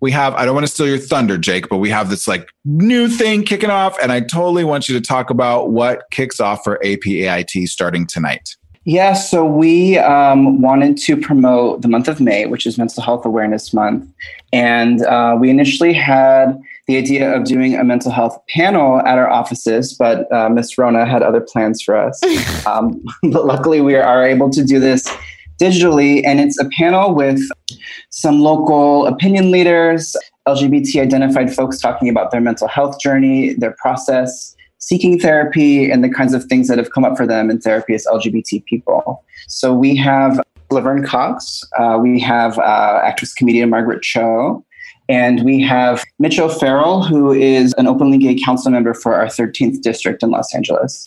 we 0.00 0.10
have, 0.12 0.32
I 0.34 0.46
don't 0.46 0.54
want 0.54 0.66
to 0.66 0.72
steal 0.72 0.88
your 0.88 0.98
thunder, 0.98 1.36
Jake, 1.36 1.68
but 1.68 1.76
we 1.78 1.90
have 1.90 2.08
this 2.08 2.26
like 2.26 2.48
new 2.64 3.06
thing 3.06 3.42
kicking 3.42 3.70
off. 3.70 3.98
And 4.02 4.10
I 4.10 4.20
totally 4.20 4.64
want 4.64 4.88
you 4.88 4.98
to 4.98 5.06
talk 5.06 5.28
about 5.28 5.70
what 5.70 6.04
kicks 6.10 6.40
off 6.40 6.64
for 6.64 6.78
APAIT 6.82 7.68
starting 7.68 8.06
tonight. 8.06 8.56
Yeah. 8.84 9.14
So 9.14 9.44
we 9.44 9.98
um, 9.98 10.60
wanted 10.60 10.98
to 10.98 11.16
promote 11.16 11.80
the 11.80 11.88
month 11.88 12.06
of 12.06 12.20
May, 12.20 12.44
which 12.44 12.66
is 12.66 12.76
Mental 12.76 13.02
Health 13.02 13.24
Awareness 13.24 13.72
Month, 13.72 14.06
and 14.52 15.02
uh, 15.06 15.36
we 15.40 15.48
initially 15.48 15.94
had 15.94 16.60
the 16.86 16.98
idea 16.98 17.34
of 17.34 17.44
doing 17.44 17.74
a 17.74 17.82
mental 17.82 18.10
health 18.10 18.38
panel 18.48 19.00
at 19.00 19.16
our 19.16 19.28
offices, 19.30 19.94
but 19.94 20.30
uh, 20.30 20.50
Miss 20.50 20.76
Rona 20.76 21.06
had 21.06 21.22
other 21.22 21.40
plans 21.40 21.80
for 21.82 21.96
us. 21.96 22.20
um, 22.66 23.02
but 23.22 23.46
luckily, 23.46 23.80
we 23.80 23.94
are 23.94 24.22
able 24.22 24.50
to 24.50 24.62
do 24.62 24.78
this 24.78 25.08
digitally, 25.58 26.22
and 26.24 26.40
it's 26.40 26.58
a 26.58 26.68
panel 26.76 27.14
with 27.14 27.40
some 28.10 28.40
local 28.40 29.06
opinion 29.06 29.50
leaders, 29.50 30.14
LGBT 30.46 31.00
identified 31.00 31.54
folks 31.54 31.78
talking 31.78 32.08
about 32.10 32.30
their 32.30 32.40
mental 32.40 32.68
health 32.68 33.00
journey, 33.00 33.54
their 33.54 33.74
process, 33.78 34.54
seeking 34.84 35.18
therapy, 35.18 35.90
and 35.90 36.04
the 36.04 36.10
kinds 36.10 36.34
of 36.34 36.44
things 36.44 36.68
that 36.68 36.76
have 36.76 36.90
come 36.90 37.04
up 37.04 37.16
for 37.16 37.26
them 37.26 37.50
in 37.50 37.58
therapy 37.58 37.94
as 37.94 38.04
LGBT 38.06 38.62
people. 38.66 39.24
So 39.48 39.72
we 39.72 39.96
have 39.96 40.40
Laverne 40.70 41.04
Cox, 41.06 41.64
uh, 41.78 41.98
we 42.02 42.20
have 42.20 42.58
uh, 42.58 43.00
actress 43.02 43.32
comedian 43.32 43.70
Margaret 43.70 44.02
Cho, 44.02 44.62
and 45.08 45.42
we 45.42 45.62
have 45.62 46.04
Mitch 46.18 46.38
O'Farrell, 46.38 47.02
who 47.02 47.32
is 47.32 47.72
an 47.78 47.86
openly 47.86 48.18
gay 48.18 48.38
council 48.44 48.70
member 48.70 48.92
for 48.92 49.14
our 49.14 49.26
13th 49.26 49.80
district 49.80 50.22
in 50.22 50.30
Los 50.30 50.54
Angeles. 50.54 51.06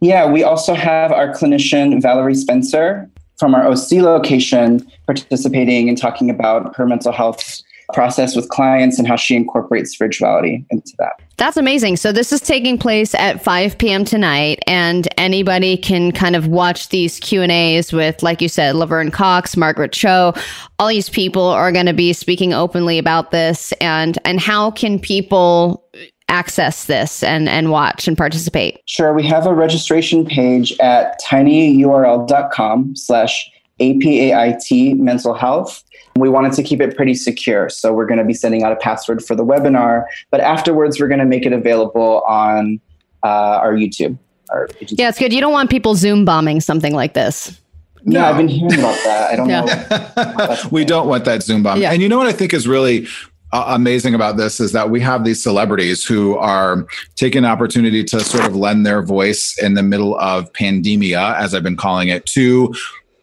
Yeah, 0.00 0.30
we 0.30 0.42
also 0.42 0.74
have 0.74 1.10
our 1.10 1.28
clinician 1.28 2.02
Valerie 2.02 2.34
Spencer 2.34 3.08
from 3.38 3.54
our 3.54 3.66
OC 3.66 3.92
location 3.92 4.86
participating 5.06 5.88
and 5.88 5.96
talking 5.96 6.28
about 6.28 6.76
her 6.76 6.86
mental 6.86 7.12
health 7.12 7.62
process 7.92 8.34
with 8.34 8.48
clients 8.48 8.98
and 8.98 9.06
how 9.06 9.16
she 9.16 9.36
incorporates 9.36 9.92
spirituality 9.92 10.64
into 10.70 10.92
that. 10.98 11.20
That's 11.36 11.56
amazing. 11.56 11.96
So 11.96 12.12
this 12.12 12.32
is 12.32 12.40
taking 12.40 12.78
place 12.78 13.14
at 13.14 13.42
5 13.42 13.78
p.m. 13.78 14.04
tonight, 14.04 14.60
and 14.66 15.06
anybody 15.18 15.76
can 15.76 16.12
kind 16.12 16.34
of 16.34 16.48
watch 16.48 16.88
these 16.88 17.20
Q 17.20 17.42
and 17.42 17.52
A's 17.52 17.92
with, 17.92 18.22
like 18.22 18.40
you 18.40 18.48
said, 18.48 18.74
Laverne 18.74 19.10
Cox, 19.10 19.56
Margaret 19.56 19.92
Cho. 19.92 20.32
All 20.78 20.88
these 20.88 21.10
people 21.10 21.42
are 21.42 21.72
going 21.72 21.86
to 21.86 21.92
be 21.92 22.12
speaking 22.12 22.54
openly 22.54 22.98
about 22.98 23.30
this, 23.30 23.72
and 23.80 24.18
and 24.24 24.40
how 24.40 24.70
can 24.70 24.98
people 24.98 25.84
access 26.28 26.86
this 26.86 27.22
and 27.22 27.48
and 27.48 27.70
watch 27.70 28.08
and 28.08 28.16
participate? 28.16 28.80
Sure, 28.86 29.12
we 29.12 29.26
have 29.26 29.46
a 29.46 29.54
registration 29.54 30.24
page 30.24 30.76
at 30.80 31.20
tinyurl.com 31.20 32.96
slash 32.96 33.50
APAIT 33.80 34.96
mental 34.96 35.34
health. 35.34 35.84
We 36.16 36.28
wanted 36.28 36.52
to 36.54 36.62
keep 36.62 36.80
it 36.80 36.96
pretty 36.96 37.14
secure. 37.14 37.68
So 37.68 37.92
we're 37.92 38.06
going 38.06 38.18
to 38.18 38.24
be 38.24 38.34
sending 38.34 38.62
out 38.62 38.72
a 38.72 38.76
password 38.76 39.24
for 39.24 39.34
the 39.34 39.44
webinar, 39.44 40.04
but 40.30 40.40
afterwards 40.40 41.00
we're 41.00 41.08
going 41.08 41.20
to 41.20 41.26
make 41.26 41.44
it 41.46 41.52
available 41.52 42.22
on 42.26 42.80
uh, 43.22 43.58
our 43.62 43.72
YouTube. 43.74 44.18
Our 44.50 44.68
yeah, 44.80 45.08
it's 45.08 45.18
good. 45.18 45.32
You 45.32 45.40
don't 45.40 45.52
want 45.52 45.70
people 45.70 45.94
Zoom 45.94 46.24
bombing 46.24 46.60
something 46.60 46.94
like 46.94 47.14
this. 47.14 47.60
No, 48.04 48.24
I've 48.24 48.36
been 48.36 48.46
hearing 48.48 48.78
about 48.78 48.94
that. 49.04 49.32
I 49.32 49.36
don't 49.36 49.48
Yeah. 49.50 50.14
know. 50.16 50.56
we 50.70 50.84
don't 50.84 51.08
want 51.08 51.24
that 51.24 51.42
Zoom 51.42 51.62
bomb. 51.64 51.80
Yeah. 51.80 51.90
And 51.92 52.00
you 52.00 52.08
know 52.08 52.18
what 52.18 52.28
I 52.28 52.32
think 52.32 52.54
is 52.54 52.68
really 52.68 53.08
uh, 53.52 53.64
amazing 53.68 54.14
about 54.14 54.36
this 54.36 54.60
is 54.60 54.70
that 54.72 54.90
we 54.90 55.00
have 55.00 55.24
these 55.24 55.42
celebrities 55.42 56.04
who 56.04 56.36
are 56.36 56.86
taking 57.16 57.38
an 57.38 57.44
opportunity 57.46 58.04
to 58.04 58.20
sort 58.20 58.44
of 58.44 58.54
lend 58.54 58.86
their 58.86 59.02
voice 59.02 59.56
in 59.60 59.74
the 59.74 59.82
middle 59.82 60.16
of 60.20 60.52
pandemia, 60.52 61.34
as 61.36 61.52
I've 61.54 61.62
been 61.64 61.76
calling 61.76 62.08
it, 62.08 62.26
to 62.26 62.72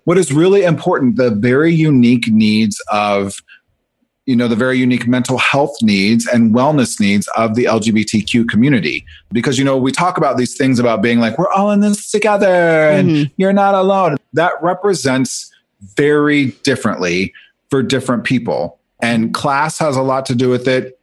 what 0.05 0.17
is 0.17 0.31
really 0.31 0.63
important 0.63 1.15
the 1.15 1.31
very 1.31 1.73
unique 1.73 2.27
needs 2.27 2.81
of 2.91 3.35
you 4.25 4.35
know 4.35 4.47
the 4.47 4.55
very 4.55 4.77
unique 4.77 5.07
mental 5.07 5.37
health 5.37 5.75
needs 5.81 6.25
and 6.27 6.53
wellness 6.53 6.99
needs 6.99 7.27
of 7.35 7.55
the 7.55 7.65
lgbtq 7.65 8.47
community. 8.47 9.05
Because 9.31 9.57
you 9.57 9.65
know 9.65 9.77
we 9.77 9.91
talk 9.91 10.17
about 10.17 10.37
these 10.37 10.55
things 10.55 10.79
about 10.79 11.01
being 11.01 11.19
like 11.19 11.37
we're 11.37 11.51
all 11.51 11.71
in 11.71 11.81
this 11.81 12.09
together 12.09 12.47
and 12.47 13.09
mm-hmm. 13.09 13.33
you're 13.37 13.53
not 13.53 13.75
alone. 13.75 14.17
That 14.33 14.53
represents 14.61 15.51
very 15.97 16.47
differently 16.63 17.33
for 17.69 17.83
different 17.83 18.23
people. 18.23 18.79
And 19.01 19.33
class 19.33 19.77
has 19.79 19.97
a 19.97 20.01
lot 20.01 20.25
to 20.27 20.35
do 20.35 20.49
with 20.49 20.67
it. 20.67 20.97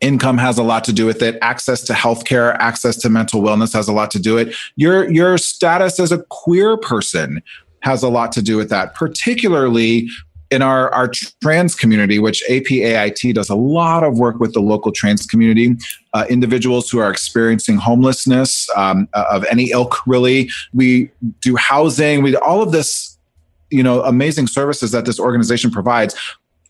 Income 0.00 0.38
has 0.38 0.58
a 0.58 0.62
lot 0.62 0.84
to 0.84 0.92
do 0.92 1.06
with 1.06 1.22
it. 1.22 1.38
Access 1.42 1.82
to 1.82 1.92
healthcare 1.92 2.56
access 2.58 2.96
to 2.96 3.08
mental 3.08 3.42
wellness 3.42 3.72
has 3.72 3.86
a 3.88 3.92
lot 3.92 4.10
to 4.12 4.18
do 4.18 4.34
with 4.34 4.48
it. 4.48 4.56
Your 4.74 5.08
your 5.10 5.38
status 5.38 6.00
as 6.00 6.10
a 6.10 6.24
queer 6.24 6.76
person 6.76 7.42
has 7.80 8.02
a 8.02 8.08
lot 8.08 8.32
to 8.32 8.42
do 8.42 8.56
with 8.56 8.68
that 8.70 8.94
particularly 8.94 10.08
in 10.50 10.62
our, 10.62 10.90
our 10.94 11.10
trans 11.42 11.74
community, 11.74 12.18
which 12.18 12.42
APAIT 12.48 13.34
does 13.34 13.50
a 13.50 13.54
lot 13.54 14.02
of 14.02 14.18
work 14.18 14.40
with 14.40 14.54
the 14.54 14.60
local 14.60 14.92
trans 14.92 15.26
community, 15.26 15.76
uh, 16.14 16.24
individuals 16.30 16.88
who 16.88 16.98
are 16.98 17.10
experiencing 17.10 17.76
homelessness 17.76 18.66
um, 18.74 19.08
of 19.12 19.44
any 19.50 19.70
ilk, 19.72 20.06
really. 20.06 20.48
We 20.72 21.10
do 21.40 21.56
housing, 21.56 22.22
we 22.22 22.30
do 22.30 22.38
all 22.38 22.62
of 22.62 22.72
this, 22.72 23.18
you 23.70 23.82
know, 23.82 24.02
amazing 24.04 24.46
services 24.46 24.90
that 24.92 25.04
this 25.04 25.20
organization 25.20 25.70
provides 25.70 26.14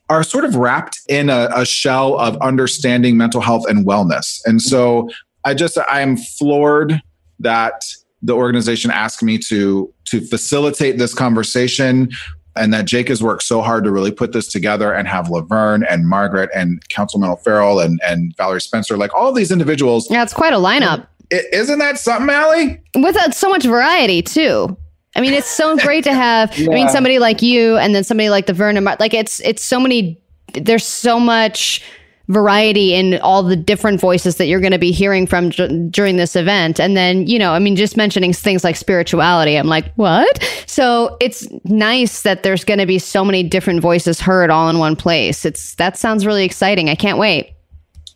are 0.09 0.25
sort 0.25 0.45
of 0.45 0.57
wrapped 0.57 0.99
in 1.09 1.31
a, 1.31 1.49
a 1.55 1.65
shell 1.65 2.19
of 2.19 2.37
understanding 2.39 3.17
mental 3.17 3.41
health 3.41 3.65
and 3.69 3.87
wellness. 3.87 4.41
And 4.47 4.61
so 4.61 5.09
I 5.45 5.55
just, 5.55 5.79
I 5.79 6.01
am 6.01 6.17
floored 6.17 7.01
that 7.41 7.85
the 8.23 8.33
organization 8.33 8.91
asked 8.91 9.23
me 9.23 9.39
to 9.39 9.93
to 10.11 10.21
facilitate 10.21 10.99
this 10.99 11.15
conversation 11.15 12.11
and 12.57 12.73
that 12.75 12.87
Jake 12.87 13.09
has 13.09 13.23
worked 13.23 13.43
so 13.43 13.63
hard 13.63 13.85
to 13.85 13.91
really 13.91 14.11
put 14.11 14.33
this 14.33 14.49
together 14.49 14.93
and 14.93 15.07
have 15.07 15.31
Laverne 15.31 15.85
and 15.85 16.09
Margaret 16.09 16.51
and 16.55 16.87
Councilman 16.89 17.31
O'Farrell 17.31 17.81
and, 17.81 18.01
and 18.05 18.37
Valerie 18.37 18.61
Spencer, 18.61 18.97
like 18.97 19.15
all 19.15 19.33
these 19.33 19.51
individuals. 19.51 20.11
Yeah, 20.11 20.23
it's 20.23 20.35
quite 20.35 20.53
a 20.53 20.57
lineup 20.57 21.07
Isn't 21.31 21.79
that 21.79 21.99
something, 21.99 22.31
Allie? 22.31 22.81
with 22.97 23.17
uh, 23.17 23.31
so 23.31 23.49
much 23.49 23.65
variety 23.65 24.23
too. 24.23 24.77
I 25.15 25.21
mean, 25.21 25.33
it's 25.33 25.49
so 25.49 25.77
great 25.79 26.05
to 26.05 26.15
have. 26.15 26.53
I 26.59 26.67
mean, 26.67 26.89
somebody 26.89 27.19
like 27.19 27.43
you, 27.43 27.77
and 27.77 27.95
then 27.95 28.05
somebody 28.05 28.29
like 28.31 28.47
the 28.47 28.53
Vernon. 28.53 28.85
Like 28.85 29.15
it's 29.15 29.41
it's 29.41 29.63
so 29.63 29.81
many. 29.81 30.21
There's 30.55 30.87
so 30.87 31.21
much 31.21 31.83
variety 32.29 32.95
in 32.95 33.19
all 33.21 33.43
the 33.43 33.57
different 33.57 34.01
voices 34.01 34.37
that 34.37 34.47
you're 34.47 34.61
going 34.61 34.73
to 34.73 34.79
be 34.79 34.93
hearing 34.93 35.27
from 35.27 35.49
dur- 35.51 35.89
during 35.89 36.17
this 36.17 36.37
event. 36.37 36.79
And 36.79 36.97
then 36.97 37.27
you 37.27 37.39
know, 37.39 37.53
I 37.53 37.59
mean, 37.59 37.77
just 37.77 37.97
mentioning 37.97 38.33
things 38.33 38.65
like 38.65 38.77
spirituality, 38.77 39.57
I'm 39.57 39.69
like, 39.69 39.93
what? 39.95 40.43
So 40.67 41.17
it's 41.21 41.47
nice 41.65 42.23
that 42.23 42.43
there's 42.43 42.65
going 42.65 42.79
to 42.79 42.87
be 42.87 42.99
so 42.99 43.25
many 43.25 43.43
different 43.43 43.81
voices 43.81 44.21
heard 44.21 44.51
all 44.51 44.69
in 44.69 44.79
one 44.79 44.97
place. 44.97 45.45
It's 45.45 45.75
that 45.77 45.97
sounds 45.97 46.27
really 46.27 46.45
exciting. 46.45 46.89
I 46.89 46.95
can't 46.95 47.19
wait. 47.19 47.55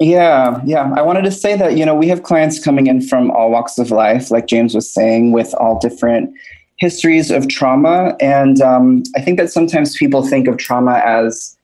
Yeah, 0.02 0.60
yeah. 0.64 0.92
I 0.96 1.02
wanted 1.02 1.22
to 1.22 1.30
say 1.30 1.56
that, 1.56 1.76
you 1.76 1.86
know, 1.86 1.94
we 1.94 2.08
have 2.08 2.24
clients 2.24 2.58
coming 2.58 2.88
in 2.88 3.02
from 3.02 3.30
all 3.30 3.50
walks 3.50 3.78
of 3.78 3.92
life, 3.92 4.32
like 4.32 4.46
James 4.46 4.74
was 4.74 4.92
saying, 4.92 5.30
with 5.30 5.54
all 5.54 5.78
different 5.78 6.34
histories 6.78 7.30
of 7.30 7.48
trauma. 7.48 8.16
And 8.20 8.60
um, 8.60 9.04
I 9.14 9.20
think 9.20 9.38
that 9.38 9.52
sometimes 9.52 9.96
people 9.96 10.26
think 10.26 10.48
of 10.48 10.56
trauma 10.56 11.00
as 11.04 11.56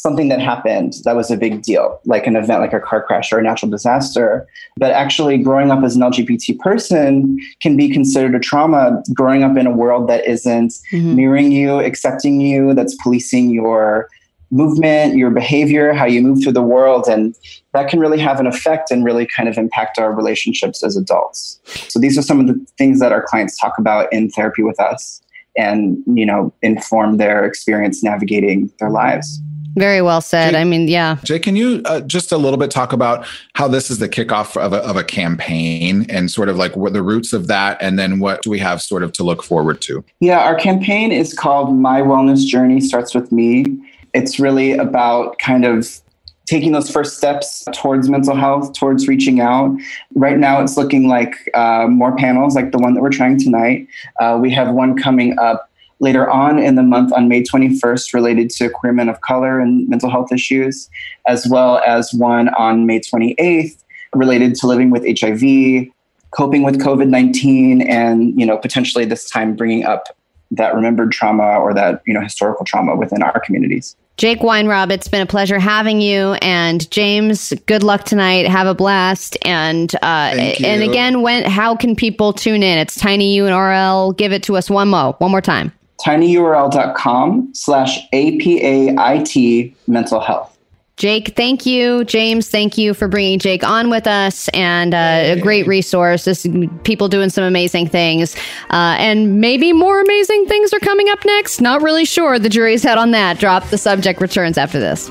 something 0.00 0.28
that 0.28 0.40
happened 0.40 0.94
that 1.04 1.14
was 1.14 1.30
a 1.30 1.36
big 1.36 1.62
deal, 1.62 2.00
like 2.06 2.26
an 2.26 2.34
event 2.34 2.60
like 2.60 2.72
a 2.72 2.80
car 2.80 3.02
crash 3.02 3.30
or 3.32 3.38
a 3.38 3.42
natural 3.42 3.70
disaster. 3.70 4.48
But 4.76 4.92
actually, 4.92 5.36
growing 5.36 5.70
up 5.70 5.84
as 5.84 5.94
an 5.94 6.02
LGBT 6.02 6.58
person 6.58 7.38
can 7.60 7.76
be 7.76 7.90
considered 7.90 8.34
a 8.34 8.40
trauma, 8.40 9.02
growing 9.12 9.42
up 9.42 9.56
in 9.58 9.66
a 9.66 9.70
world 9.70 10.08
that 10.08 10.26
isn't 10.26 10.72
mm-hmm. 10.92 11.16
mirroring 11.16 11.52
you, 11.52 11.80
accepting 11.80 12.40
you, 12.40 12.72
that's 12.72 12.94
policing 13.02 13.50
your 13.50 14.08
movement, 14.50 15.16
your 15.16 15.30
behavior, 15.30 15.92
how 15.92 16.06
you 16.06 16.22
move 16.22 16.42
through 16.42 16.52
the 16.52 16.62
world. 16.62 17.06
And 17.06 17.36
that 17.72 17.88
can 17.88 18.00
really 18.00 18.18
have 18.18 18.40
an 18.40 18.46
effect 18.46 18.90
and 18.90 19.04
really 19.04 19.26
kind 19.26 19.48
of 19.48 19.58
impact 19.58 19.98
our 19.98 20.12
relationships 20.12 20.82
as 20.82 20.96
adults. 20.96 21.60
So 21.88 22.00
these 22.00 22.18
are 22.18 22.22
some 22.22 22.40
of 22.40 22.46
the 22.46 22.54
things 22.78 23.00
that 23.00 23.12
our 23.12 23.22
clients 23.22 23.56
talk 23.58 23.78
about 23.78 24.12
in 24.12 24.30
therapy 24.30 24.62
with 24.62 24.80
us 24.80 25.22
and, 25.56 26.02
you 26.06 26.26
know, 26.26 26.52
inform 26.62 27.18
their 27.18 27.44
experience 27.44 28.02
navigating 28.02 28.72
their 28.80 28.90
lives. 28.90 29.40
Very 29.76 30.02
well 30.02 30.20
said. 30.20 30.54
I 30.54 30.64
mean, 30.64 30.88
yeah. 30.88 31.16
Jay, 31.24 31.38
can 31.38 31.56
you 31.56 31.82
uh, 31.84 32.00
just 32.00 32.32
a 32.32 32.36
little 32.36 32.58
bit 32.58 32.70
talk 32.70 32.92
about 32.92 33.26
how 33.54 33.68
this 33.68 33.90
is 33.90 33.98
the 33.98 34.08
kickoff 34.08 34.56
of 34.56 34.72
a, 34.72 34.78
of 34.78 34.96
a 34.96 35.04
campaign 35.04 36.06
and 36.08 36.30
sort 36.30 36.48
of 36.48 36.56
like 36.56 36.76
what 36.76 36.92
the 36.92 37.02
roots 37.02 37.32
of 37.32 37.46
that, 37.46 37.78
and 37.80 37.98
then 37.98 38.18
what 38.18 38.42
do 38.42 38.50
we 38.50 38.58
have 38.58 38.82
sort 38.82 39.02
of 39.02 39.12
to 39.12 39.22
look 39.22 39.42
forward 39.42 39.80
to? 39.82 40.04
Yeah, 40.20 40.40
our 40.40 40.56
campaign 40.56 41.12
is 41.12 41.34
called 41.34 41.74
My 41.76 42.00
Wellness 42.00 42.46
Journey 42.46 42.80
Starts 42.80 43.14
With 43.14 43.30
Me. 43.30 43.64
It's 44.12 44.40
really 44.40 44.72
about 44.72 45.38
kind 45.38 45.64
of 45.64 46.00
taking 46.46 46.72
those 46.72 46.90
first 46.90 47.16
steps 47.16 47.64
towards 47.72 48.08
mental 48.08 48.34
health, 48.34 48.72
towards 48.72 49.06
reaching 49.06 49.40
out. 49.40 49.72
Right 50.16 50.36
now, 50.36 50.60
it's 50.60 50.76
looking 50.76 51.06
like 51.06 51.36
uh, 51.54 51.86
more 51.88 52.16
panels 52.16 52.56
like 52.56 52.72
the 52.72 52.78
one 52.78 52.94
that 52.94 53.02
we're 53.02 53.10
trying 53.10 53.38
tonight. 53.38 53.86
Uh, 54.18 54.36
we 54.40 54.50
have 54.50 54.74
one 54.74 54.96
coming 54.96 55.38
up 55.38 55.69
later 56.00 56.28
on 56.28 56.58
in 56.58 56.74
the 56.74 56.82
month 56.82 57.12
on 57.12 57.28
May 57.28 57.42
21st 57.42 58.12
related 58.12 58.50
to 58.50 58.68
queer 58.68 58.92
men 58.92 59.08
of 59.08 59.20
color 59.20 59.60
and 59.60 59.88
mental 59.88 60.10
health 60.10 60.32
issues, 60.32 60.88
as 61.26 61.46
well 61.48 61.78
as 61.86 62.12
one 62.12 62.48
on 62.50 62.86
May 62.86 63.00
28th 63.00 63.76
related 64.14 64.54
to 64.56 64.66
living 64.66 64.90
with 64.90 65.04
HIV, 65.04 65.86
coping 66.32 66.62
with 66.62 66.80
COVID-19, 66.80 67.86
and 67.88 68.38
you 68.38 68.46
know 68.46 68.56
potentially 68.56 69.04
this 69.04 69.28
time 69.30 69.54
bringing 69.54 69.84
up 69.84 70.16
that 70.50 70.74
remembered 70.74 71.12
trauma 71.12 71.58
or 71.58 71.72
that 71.74 72.02
you 72.06 72.14
know 72.14 72.20
historical 72.20 72.64
trauma 72.64 72.96
within 72.96 73.22
our 73.22 73.38
communities. 73.40 73.96
Jake 74.16 74.40
Weinrob, 74.40 74.90
it's 74.90 75.08
been 75.08 75.22
a 75.22 75.26
pleasure 75.26 75.58
having 75.58 76.02
you. 76.02 76.34
And 76.42 76.90
James, 76.90 77.54
good 77.64 77.82
luck 77.82 78.04
tonight. 78.04 78.46
Have 78.46 78.66
a 78.66 78.74
blast. 78.74 79.38
And 79.46 79.94
uh, 80.02 80.52
and 80.62 80.82
again, 80.82 81.22
when 81.22 81.44
how 81.44 81.74
can 81.74 81.96
people 81.96 82.34
tune 82.34 82.62
in? 82.62 82.78
It's 82.78 82.96
Tiny 82.96 83.38
URL. 83.38 84.14
Give 84.14 84.32
it 84.32 84.42
to 84.42 84.58
us 84.58 84.68
one 84.68 84.88
more, 84.88 85.14
one 85.18 85.30
more 85.30 85.40
time. 85.40 85.72
tinyurl.com 86.04 87.50
slash 87.54 88.08
APAIT 88.12 89.74
mental 89.86 90.20
health. 90.20 90.59
Jake, 91.00 91.34
thank 91.34 91.64
you. 91.64 92.04
James, 92.04 92.50
thank 92.50 92.76
you 92.76 92.92
for 92.92 93.08
bringing 93.08 93.38
Jake 93.38 93.64
on 93.64 93.88
with 93.88 94.06
us 94.06 94.48
and 94.48 94.92
uh, 94.92 95.34
a 95.38 95.40
great 95.40 95.66
resource. 95.66 96.26
This 96.26 96.46
people 96.84 97.08
doing 97.08 97.30
some 97.30 97.42
amazing 97.42 97.88
things, 97.88 98.36
uh, 98.68 98.96
and 98.98 99.40
maybe 99.40 99.72
more 99.72 99.98
amazing 100.02 100.44
things 100.44 100.74
are 100.74 100.78
coming 100.78 101.08
up 101.08 101.24
next. 101.24 101.62
Not 101.62 101.80
really 101.80 102.04
sure. 102.04 102.38
The 102.38 102.50
jury's 102.50 102.84
out 102.84 102.98
on 102.98 103.12
that. 103.12 103.38
Drop 103.38 103.66
the 103.70 103.78
subject. 103.78 104.20
Returns 104.20 104.58
after 104.58 104.78
this. 104.78 105.06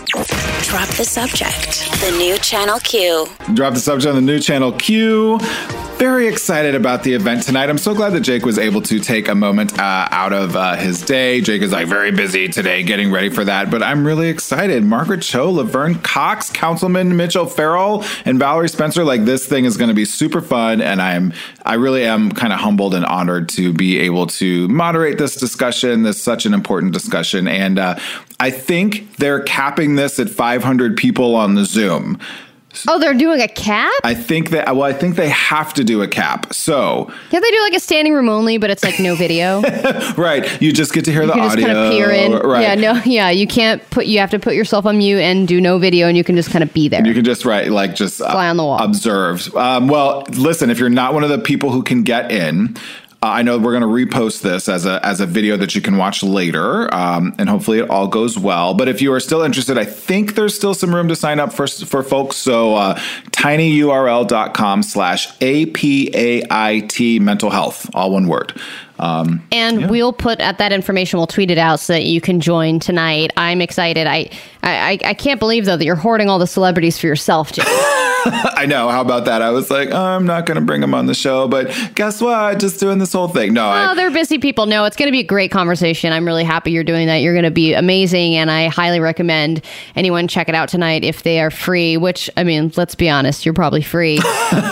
Drop 0.67 0.89
the 0.89 1.05
subject. 1.05 1.89
The 2.01 2.15
new 2.19 2.37
Channel 2.37 2.77
Q. 2.81 3.25
Drop 3.55 3.73
the 3.73 3.79
subject 3.79 4.09
on 4.09 4.15
the 4.15 4.21
new 4.21 4.39
channel 4.39 4.71
Q. 4.73 5.39
Very 5.97 6.27
excited 6.27 6.75
about 6.75 7.03
the 7.03 7.13
event 7.13 7.43
tonight. 7.43 7.69
I'm 7.69 7.77
so 7.79 7.93
glad 7.95 8.11
that 8.11 8.21
Jake 8.21 8.45
was 8.45 8.57
able 8.57 8.81
to 8.83 8.99
take 8.99 9.27
a 9.27 9.35
moment 9.35 9.77
uh, 9.77 10.07
out 10.11 10.31
of 10.31 10.55
uh, 10.55 10.75
his 10.75 11.01
day. 11.01 11.41
Jake 11.41 11.61
is 11.61 11.73
like 11.73 11.87
very 11.87 12.11
busy 12.11 12.47
today 12.47 12.83
getting 12.83 13.11
ready 13.11 13.29
for 13.29 13.43
that, 13.43 13.69
but 13.69 13.83
I'm 13.83 14.05
really 14.05 14.29
excited. 14.29 14.85
Margaret 14.85 15.23
Cho, 15.23 15.49
Laverne 15.49 15.78
Cox, 16.03 16.49
Councilman 16.49 17.15
Mitch 17.15 17.35
O'Farrell, 17.35 18.03
and 18.25 18.39
Valerie 18.39 18.69
Spencer. 18.69 19.03
Like 19.03 19.25
this 19.25 19.45
thing 19.45 19.65
is 19.65 19.77
going 19.77 19.89
to 19.89 19.93
be 19.93 20.05
super 20.05 20.41
fun, 20.41 20.81
and 20.81 21.01
I'm 21.01 21.33
I 21.63 21.75
really 21.75 22.05
am 22.05 22.31
kind 22.31 22.53
of 22.53 22.59
humbled 22.59 22.93
and 22.93 23.05
honored 23.05 23.49
to 23.49 23.73
be 23.73 23.99
able 23.99 24.27
to 24.27 24.67
moderate 24.67 25.17
this 25.17 25.35
discussion. 25.35 26.03
This 26.03 26.17
is 26.17 26.23
such 26.23 26.45
an 26.45 26.53
important 26.53 26.93
discussion, 26.93 27.47
and 27.47 27.79
uh, 27.79 27.99
I 28.39 28.51
think 28.51 29.15
they're 29.17 29.41
capping 29.41 29.95
this 29.95 30.19
at 30.19 30.29
500 30.29 30.97
people 30.97 31.35
on 31.35 31.55
the 31.55 31.65
Zoom. 31.65 32.19
Oh, 32.87 32.99
they're 32.99 33.13
doing 33.13 33.41
a 33.41 33.47
cap? 33.47 33.91
I 34.03 34.13
think 34.13 34.51
that 34.51 34.75
well, 34.75 34.83
I 34.83 34.93
think 34.93 35.15
they 35.15 35.29
have 35.29 35.73
to 35.75 35.83
do 35.83 36.01
a 36.01 36.07
cap. 36.07 36.53
So 36.53 37.05
Can't 37.29 37.43
they 37.43 37.51
do 37.51 37.61
like 37.61 37.73
a 37.73 37.79
standing 37.79 38.13
room 38.13 38.29
only, 38.29 38.57
but 38.57 38.69
it's 38.69 38.83
like 38.83 38.99
no 38.99 39.15
video? 39.15 39.61
right, 40.17 40.61
you 40.61 40.71
just 40.71 40.93
get 40.93 41.05
to 41.05 41.11
hear 41.11 41.25
the 41.25 41.33
can 41.33 41.43
just 41.43 41.53
audio. 41.53 41.65
kind 41.67 41.77
of 41.77 41.91
peer 41.91 42.11
in. 42.11 42.31
Right. 42.33 42.61
Yeah, 42.61 42.75
no, 42.75 43.01
yeah. 43.05 43.29
You 43.29 43.47
can't 43.47 43.87
put. 43.89 44.05
You 44.05 44.19
have 44.19 44.31
to 44.31 44.39
put 44.39 44.55
yourself 44.55 44.85
on 44.85 44.97
mute 44.97 45.19
and 45.19 45.47
do 45.47 45.59
no 45.59 45.77
video, 45.79 46.07
and 46.07 46.15
you 46.17 46.23
can 46.23 46.35
just 46.35 46.51
kind 46.51 46.63
of 46.63 46.73
be 46.73 46.87
there. 46.87 47.05
You 47.05 47.13
can 47.13 47.23
just 47.23 47.45
right, 47.45 47.69
like 47.69 47.95
just 47.95 48.21
uh, 48.21 48.31
Fly 48.31 48.49
on 48.49 48.57
the 48.57 48.63
wall. 48.63 48.81
observe. 48.81 49.53
Um, 49.55 49.87
well, 49.87 50.23
listen, 50.31 50.69
if 50.69 50.79
you're 50.79 50.89
not 50.89 51.13
one 51.13 51.23
of 51.23 51.29
the 51.29 51.39
people 51.39 51.71
who 51.71 51.83
can 51.83 52.03
get 52.03 52.31
in. 52.31 52.75
Uh, 53.21 53.27
I 53.27 53.41
know 53.41 53.57
we're 53.57 53.77
going 53.77 53.81
to 53.81 54.15
repost 54.15 54.43
this 54.43 54.69
as 54.69 54.85
a 54.85 55.05
as 55.05 55.19
a 55.19 55.25
video 55.25 55.57
that 55.57 55.75
you 55.75 55.81
can 55.81 55.97
watch 55.97 56.23
later, 56.23 56.93
um, 56.93 57.35
and 57.37 57.49
hopefully 57.49 57.79
it 57.79 57.89
all 57.89 58.07
goes 58.07 58.39
well. 58.39 58.73
But 58.73 58.87
if 58.87 59.01
you 59.01 59.11
are 59.11 59.19
still 59.19 59.41
interested, 59.41 59.77
I 59.77 59.83
think 59.83 60.35
there's 60.35 60.55
still 60.55 60.73
some 60.73 60.95
room 60.95 61.09
to 61.09 61.17
sign 61.17 61.37
up 61.39 61.51
for 61.51 61.67
for 61.67 62.01
folks. 62.01 62.37
So 62.37 62.75
uh, 62.75 62.95
tinyurl.com 63.31 64.83
slash 64.83 65.27
apait 65.39 67.21
mental 67.21 67.49
health, 67.49 67.89
all 67.93 68.11
one 68.11 68.27
word. 68.27 68.53
Um, 68.99 69.41
and 69.51 69.81
yeah. 69.81 69.87
we'll 69.87 70.13
put 70.13 70.39
at 70.39 70.57
that 70.57 70.71
information. 70.71 71.17
We'll 71.17 71.27
tweet 71.27 71.51
it 71.51 71.57
out 71.57 71.79
so 71.79 71.93
that 71.93 72.03
you 72.03 72.21
can 72.21 72.39
join 72.39 72.79
tonight. 72.79 73.31
I'm 73.37 73.61
excited. 73.61 74.07
I 74.07 74.29
I, 74.61 74.99
I 75.03 75.13
can't 75.13 75.39
believe 75.39 75.65
though 75.65 75.77
that 75.77 75.85
you're 75.85 75.95
hoarding 75.95 76.29
all 76.29 76.39
the 76.39 76.47
celebrities 76.47 76.97
for 76.97 77.07
yourself, 77.07 77.51
Jim. 77.51 77.65
I 78.25 78.65
know. 78.67 78.89
How 78.89 79.01
about 79.01 79.25
that? 79.25 79.41
I 79.41 79.51
was 79.51 79.71
like, 79.71 79.89
oh, 79.91 80.03
I'm 80.03 80.25
not 80.25 80.45
going 80.45 80.55
to 80.55 80.61
bring 80.61 80.81
them 80.81 80.93
on 80.93 81.05
the 81.05 81.13
show, 81.13 81.47
but 81.47 81.73
guess 81.95 82.21
what? 82.21 82.59
Just 82.59 82.79
doing 82.79 82.99
this 82.99 83.13
whole 83.13 83.29
thing. 83.29 83.53
No, 83.53 83.65
oh, 83.65 83.71
I, 83.71 83.95
they're 83.95 84.11
busy 84.11 84.37
people. 84.37 84.65
No, 84.65 84.83
it's 84.83 84.97
going 84.97 85.07
to 85.07 85.11
be 85.13 85.21
a 85.21 85.25
great 85.25 85.51
conversation. 85.51 86.11
I'm 86.11 86.25
really 86.25 86.43
happy 86.43 86.71
you're 86.71 86.83
doing 86.83 87.07
that. 87.07 87.17
You're 87.17 87.33
going 87.33 87.45
to 87.45 87.51
be 87.51 87.73
amazing, 87.73 88.35
and 88.35 88.51
I 88.51 88.67
highly 88.67 88.99
recommend 88.99 89.63
anyone 89.95 90.27
check 90.27 90.49
it 90.49 90.55
out 90.55 90.67
tonight 90.67 91.05
if 91.05 91.23
they 91.23 91.39
are 91.39 91.49
free. 91.49 91.95
Which 91.95 92.29
I 92.35 92.43
mean, 92.43 92.73
let's 92.75 92.95
be 92.95 93.09
honest, 93.09 93.45
you're 93.45 93.53
probably 93.53 93.81
free. 93.81 94.19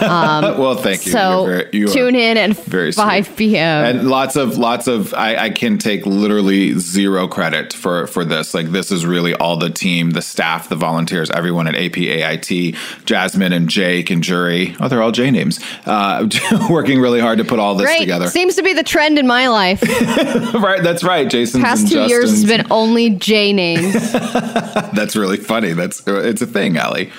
Um, 0.07 0.57
well, 0.57 0.75
thank 0.75 1.05
you. 1.05 1.11
So 1.11 1.45
very, 1.45 1.69
you 1.73 1.87
tune 1.87 2.15
in 2.15 2.37
at 2.37 2.55
very 2.55 2.91
5 2.91 3.25
sweet. 3.25 3.37
p.m. 3.37 4.07
lots 4.17 4.35
of 4.35 4.57
lots 4.57 4.87
of. 4.87 5.13
I, 5.13 5.35
I 5.35 5.49
can 5.51 5.77
take 5.77 6.05
literally 6.05 6.77
zero 6.79 7.27
credit 7.27 7.71
for 7.73 8.07
for 8.07 8.25
this. 8.25 8.53
Like 8.53 8.71
this 8.71 8.91
is 8.91 9.05
really 9.05 9.35
all 9.35 9.57
the 9.57 9.69
team, 9.69 10.11
the 10.11 10.23
staff, 10.23 10.69
the 10.69 10.75
volunteers, 10.75 11.29
everyone 11.29 11.67
at 11.67 11.75
APAIT, 11.75 12.75
Jasmine 13.05 13.53
and 13.53 13.69
Jake 13.69 14.09
and 14.09 14.23
Jury. 14.23 14.75
Oh, 14.79 14.87
they're 14.87 15.03
all 15.03 15.11
J 15.11 15.29
names. 15.29 15.59
Uh, 15.85 16.27
working 16.69 16.99
really 16.99 17.19
hard 17.19 17.37
to 17.37 17.45
put 17.45 17.59
all 17.59 17.75
this 17.75 17.85
Great. 17.85 17.99
together. 17.99 18.27
Seems 18.27 18.55
to 18.55 18.63
be 18.63 18.73
the 18.73 18.83
trend 18.83 19.19
in 19.19 19.27
my 19.27 19.47
life. 19.49 19.81
right, 20.53 20.81
that's 20.81 21.03
right. 21.03 21.29
Jason. 21.29 21.61
Past 21.61 21.87
two 21.87 21.93
Justin's. 21.93 22.09
years 22.09 22.31
has 22.31 22.45
been 22.45 22.65
only 22.71 23.11
J 23.11 23.53
names. 23.53 23.93
that's 24.13 25.15
really 25.15 25.37
funny. 25.37 25.73
That's 25.73 26.01
it's 26.07 26.41
a 26.41 26.47
thing, 26.47 26.77
Allie. 26.77 27.11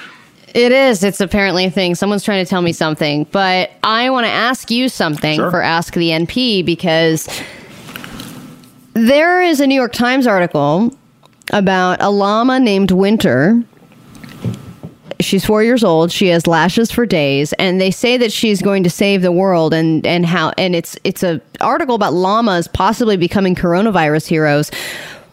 It 0.54 0.72
is. 0.72 1.04
It's 1.04 1.20
apparently 1.20 1.66
a 1.66 1.70
thing. 1.70 1.94
Someone's 1.94 2.24
trying 2.24 2.44
to 2.44 2.48
tell 2.48 2.62
me 2.62 2.72
something, 2.72 3.24
but 3.30 3.70
I 3.82 4.10
want 4.10 4.26
to 4.26 4.30
ask 4.30 4.70
you 4.70 4.88
something 4.88 5.36
sure. 5.36 5.50
for 5.50 5.62
Ask 5.62 5.94
the 5.94 6.10
NP 6.10 6.64
because 6.64 7.28
there 8.94 9.42
is 9.42 9.60
a 9.60 9.66
New 9.66 9.74
York 9.74 9.92
Times 9.92 10.26
article 10.26 10.96
about 11.52 12.00
a 12.00 12.10
llama 12.10 12.60
named 12.60 12.90
Winter 12.90 13.62
she's 15.20 15.44
four 15.44 15.62
years 15.62 15.84
old. 15.84 16.10
She 16.10 16.28
has 16.28 16.46
lashes 16.46 16.90
for 16.90 17.06
days, 17.06 17.52
and 17.54 17.80
they 17.80 17.90
say 17.90 18.16
that 18.16 18.32
she's 18.32 18.62
going 18.62 18.82
to 18.84 18.90
save 18.90 19.22
the 19.22 19.32
world. 19.32 19.74
And 19.74 20.06
and 20.06 20.26
how 20.26 20.52
and 20.58 20.74
it's 20.74 20.96
it's 21.04 21.22
a 21.22 21.40
article 21.60 21.94
about 21.94 22.14
llamas 22.14 22.68
possibly 22.68 23.16
becoming 23.16 23.54
coronavirus 23.54 24.26
heroes. 24.26 24.70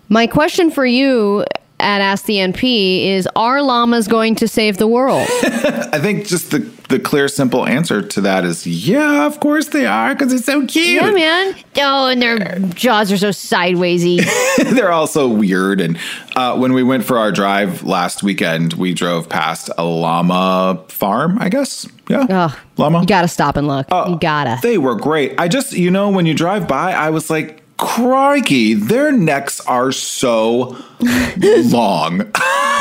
My 0.10 0.28
question 0.28 0.70
for 0.70 0.86
you 0.86 1.46
at 1.86 2.02
Ask 2.02 2.26
the 2.26 2.38
NP 2.38 3.06
is 3.12 3.30
Are 3.36 3.62
llamas 3.62 4.08
going 4.08 4.36
to 4.36 4.48
save 4.48 4.78
the 4.78 4.88
world? 4.88 5.28
I 5.32 6.00
think 6.00 6.26
just 6.26 6.50
the, 6.52 6.60
the 6.90 7.00
clear, 7.00 7.28
simple 7.28 7.66
answer 7.66 8.02
to 8.02 8.22
that 8.22 8.44
is 8.44 8.66
yeah, 8.66 9.26
of 9.26 9.40
course 9.40 9.68
they 9.68 9.86
are 9.86 10.16
because 10.16 10.34
it's 10.34 10.46
so 10.46 10.66
cute. 10.66 11.02
Yeah, 11.02 11.12
man. 11.12 11.56
Oh, 11.78 12.08
and 12.08 12.22
their 12.22 12.60
jaws 12.60 13.12
are 13.12 13.18
so 13.18 13.30
sidewaysy. 13.30 14.26
They're 14.76 14.92
all 14.92 15.08
so 15.08 15.30
weird. 15.30 15.80
And 15.80 16.00
uh, 16.36 16.58
when 16.58 16.74
we 16.74 16.82
went 16.82 17.06
for 17.06 17.20
our 17.20 17.32
drive 17.32 17.84
last 17.84 18.24
weekend, 18.24 18.74
we 18.74 18.94
drove 18.94 19.30
past 19.30 19.70
a 19.78 19.86
llama 19.86 20.84
farm, 20.88 21.38
I 21.40 21.50
guess. 21.50 21.88
Yeah. 22.10 22.26
Oh, 22.30 22.60
llama. 22.78 23.02
You 23.02 23.06
got 23.08 23.22
to 23.22 23.28
stop 23.28 23.58
and 23.58 23.68
look. 23.68 23.88
Uh, 23.92 24.08
you 24.10 24.20
got 24.20 24.46
to. 24.46 24.60
They 24.62 24.80
were 24.80 24.96
great. 24.96 25.40
I 25.40 25.48
just, 25.48 25.74
you 25.74 25.92
know, 25.92 26.10
when 26.10 26.26
you 26.26 26.34
drive 26.34 26.68
by, 26.68 26.94
I 26.94 27.12
was 27.12 27.30
like, 27.30 27.62
crikey, 27.78 28.74
their 28.74 29.12
necks 29.12 29.60
are 29.62 29.92
so 29.92 30.78
long. 31.40 32.20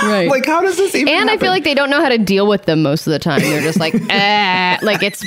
Right. 0.03 0.29
like, 0.29 0.47
how 0.47 0.61
does 0.61 0.77
this 0.77 0.95
even 0.95 1.09
And 1.09 1.29
happen? 1.29 1.39
I 1.39 1.41
feel 1.41 1.51
like 1.51 1.65
they 1.65 1.75
don't 1.75 1.91
know 1.91 2.01
how 2.01 2.09
to 2.09 2.19
deal 2.19 2.47
with 2.47 2.65
them 2.65 2.83
most 2.83 3.07
of 3.07 3.13
the 3.13 3.19
time. 3.19 3.41
They're 3.41 3.63
just 3.63 3.81
like, 3.81 3.95
eh, 4.11 4.79
like 4.83 5.03
it's 5.03 5.25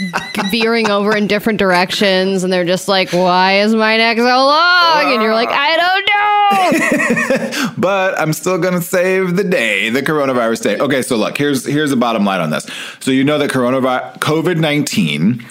veering 0.51 0.89
over 0.89 1.15
in 1.15 1.27
different 1.27 1.59
directions. 1.59 2.43
And 2.43 2.53
they're 2.53 2.65
just 2.65 2.87
like, 2.87 3.11
why 3.11 3.59
is 3.59 3.75
my 3.75 3.97
neck 3.97 4.17
so 4.17 4.23
long? 4.23 5.13
And 5.13 5.21
you're 5.21 5.33
like, 5.33 5.49
I 5.51 5.77
don't 5.77 7.59
know. 7.59 7.73
but 7.77 8.17
I'm 8.19 8.33
still 8.33 8.57
going 8.57 8.75
to 8.75 8.81
save 8.81 9.35
the 9.35 9.43
day, 9.43 9.89
the 9.89 10.01
coronavirus 10.01 10.63
day. 10.63 10.77
Okay, 10.77 11.01
so 11.01 11.17
look, 11.17 11.37
here's, 11.37 11.65
here's 11.65 11.89
the 11.89 11.95
bottom 11.95 12.23
line 12.23 12.39
on 12.39 12.51
this. 12.51 12.69
So 12.99 13.11
you 13.11 13.23
know 13.23 13.37
that 13.37 13.49
coronavirus, 13.49 14.19
COVID 14.19 14.57
19 14.59 15.45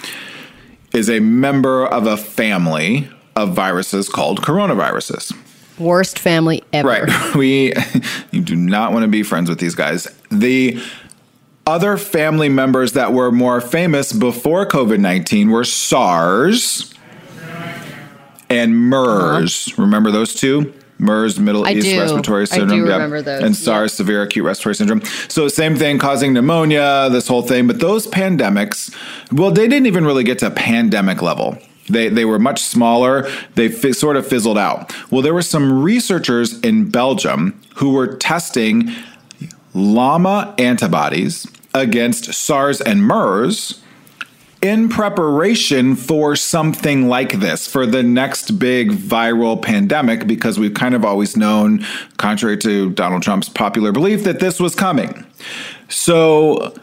is 0.95 1.11
a 1.11 1.21
member 1.21 1.87
of 1.87 2.07
a 2.07 2.17
family 2.17 3.11
of 3.37 3.53
viruses 3.53 4.09
called 4.09 4.43
coronaviruses. 4.43 5.37
Worst 5.78 6.18
family 6.18 6.64
ever. 6.72 6.89
Right. 6.89 7.34
We 7.37 7.74
you 8.30 8.41
do 8.41 8.57
not 8.57 8.93
want 8.93 9.03
to 9.03 9.09
be 9.09 9.22
friends 9.22 9.51
with 9.51 9.61
these 9.61 9.74
guys. 9.74 10.09
The 10.30 10.80
other 11.66 11.97
family 11.97 12.49
members 12.49 12.93
that 12.93 13.12
were 13.12 13.30
more 13.30 13.61
famous 13.61 14.12
before 14.12 14.66
COVID 14.66 15.01
19 15.01 15.51
were 15.51 15.64
SARS 15.64 16.95
and 18.49 18.76
MERS. 18.76 19.68
Uh-huh. 19.68 19.82
Remember 19.82 20.11
those 20.11 20.34
two? 20.34 20.72
MERS, 20.99 21.39
Middle 21.39 21.66
I 21.66 21.72
East 21.72 21.87
do. 21.89 22.01
Respiratory 22.01 22.47
Syndrome. 22.47 22.70
I 22.70 22.84
do 22.84 22.91
remember 22.91 23.20
those. 23.20 23.43
And 23.43 23.55
SARS, 23.55 23.93
yeah. 23.93 23.97
Severe 23.97 24.22
Acute 24.22 24.47
Respiratory 24.47 24.74
Syndrome. 24.76 25.03
So, 25.28 25.47
same 25.49 25.76
thing, 25.76 25.99
causing 25.99 26.32
pneumonia, 26.32 27.09
this 27.11 27.28
whole 27.28 27.43
thing. 27.43 27.66
But 27.66 27.80
those 27.80 28.07
pandemics, 28.07 28.95
well, 29.30 29.51
they 29.51 29.68
didn't 29.68 29.87
even 29.87 30.07
really 30.07 30.24
get 30.24 30.39
to 30.39 30.51
pandemic 30.51 31.20
level. 31.20 31.59
They, 31.89 32.09
they 32.09 32.24
were 32.24 32.39
much 32.39 32.62
smaller. 32.62 33.30
They 33.55 33.68
fi- 33.68 33.93
sort 33.93 34.16
of 34.16 34.26
fizzled 34.26 34.59
out. 34.59 34.95
Well, 35.11 35.22
there 35.22 35.34
were 35.34 35.43
some 35.43 35.82
researchers 35.82 36.59
in 36.61 36.91
Belgium 36.91 37.61
who 37.76 37.93
were 37.93 38.16
testing 38.16 38.93
llama 39.74 40.55
antibodies 40.59 41.47
against 41.74 42.32
SARS 42.32 42.80
and 42.80 43.05
MERS 43.05 43.80
in 44.62 44.89
preparation 44.89 45.95
for 45.95 46.34
something 46.34 47.09
like 47.09 47.41
this, 47.41 47.68
for 47.68 47.87
the 47.87 48.03
next 48.03 48.59
big 48.59 48.91
viral 48.91 49.61
pandemic, 49.61 50.26
because 50.26 50.59
we've 50.59 50.74
kind 50.74 50.95
of 50.95 51.05
always 51.05 51.37
known, 51.37 51.84
contrary 52.16 52.57
to 52.57 52.91
Donald 52.91 53.22
Trump's 53.22 53.49
popular 53.49 53.93
belief, 53.93 54.24
that 54.24 54.41
this 54.41 54.59
was 54.59 54.74
coming. 54.74 55.26
So, 55.89 56.74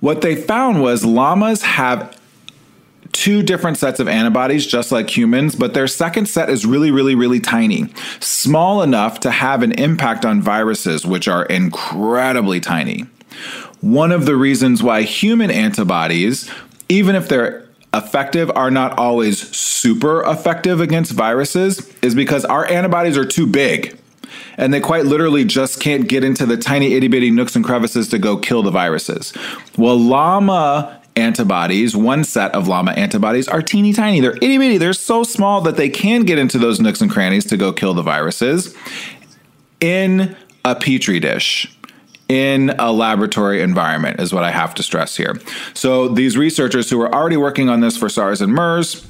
what 0.00 0.20
they 0.20 0.36
found 0.36 0.82
was 0.82 1.04
llamas 1.04 1.62
have 1.62 2.17
two 3.12 3.42
different 3.42 3.78
sets 3.78 4.00
of 4.00 4.08
antibodies, 4.08 4.66
just 4.66 4.92
like 4.92 5.16
humans, 5.16 5.56
but 5.56 5.74
their 5.74 5.86
second 5.86 6.26
set 6.26 6.50
is 6.50 6.64
really, 6.64 6.90
really, 6.90 7.14
really 7.14 7.40
tiny, 7.40 7.88
small 8.20 8.82
enough 8.82 9.20
to 9.20 9.30
have 9.30 9.62
an 9.62 9.72
impact 9.72 10.24
on 10.24 10.40
viruses, 10.40 11.04
which 11.04 11.28
are 11.28 11.44
incredibly 11.46 12.60
tiny. 12.60 13.06
One 13.80 14.12
of 14.12 14.26
the 14.26 14.36
reasons 14.36 14.82
why 14.82 15.02
human 15.02 15.50
antibodies, 15.50 16.50
even 16.88 17.14
if 17.14 17.28
they're 17.28 17.64
effective, 17.94 18.50
are 18.54 18.70
not 18.70 18.98
always 18.98 19.56
super 19.56 20.22
effective 20.24 20.80
against 20.80 21.12
viruses 21.12 21.92
is 22.02 22.14
because 22.14 22.44
our 22.44 22.66
antibodies 22.66 23.16
are 23.16 23.24
too 23.24 23.46
big 23.46 23.98
and 24.56 24.74
they 24.74 24.80
quite 24.80 25.06
literally 25.06 25.44
just 25.44 25.80
can't 25.80 26.08
get 26.08 26.24
into 26.24 26.44
the 26.44 26.56
tiny 26.56 26.94
itty 26.94 27.08
bitty 27.08 27.30
nooks 27.30 27.56
and 27.56 27.64
crevices 27.64 28.08
to 28.08 28.18
go 28.18 28.36
kill 28.36 28.62
the 28.62 28.70
viruses. 28.70 29.32
Well, 29.78 29.96
llama 29.96 30.97
antibodies, 31.18 31.96
one 31.96 32.24
set 32.24 32.54
of 32.54 32.68
llama 32.68 32.92
antibodies, 32.92 33.48
are 33.48 33.62
teeny 33.62 33.92
tiny. 33.92 34.20
They're 34.20 34.36
itty 34.36 34.58
bitty. 34.58 34.78
They're 34.78 34.92
so 34.92 35.22
small 35.22 35.60
that 35.62 35.76
they 35.76 35.88
can 35.88 36.22
get 36.22 36.38
into 36.38 36.58
those 36.58 36.80
nooks 36.80 37.00
and 37.00 37.10
crannies 37.10 37.44
to 37.46 37.56
go 37.56 37.72
kill 37.72 37.94
the 37.94 38.02
viruses 38.02 38.74
in 39.80 40.36
a 40.64 40.74
petri 40.74 41.20
dish. 41.20 41.74
In 42.28 42.74
a 42.78 42.92
laboratory 42.92 43.62
environment, 43.62 44.20
is 44.20 44.34
what 44.34 44.44
I 44.44 44.50
have 44.50 44.74
to 44.74 44.82
stress 44.82 45.16
here. 45.16 45.40
So, 45.72 46.08
these 46.08 46.36
researchers 46.36 46.90
who 46.90 46.98
were 46.98 47.10
already 47.14 47.38
working 47.38 47.70
on 47.70 47.80
this 47.80 47.96
for 47.96 48.10
SARS 48.10 48.42
and 48.42 48.52
MERS 48.52 49.06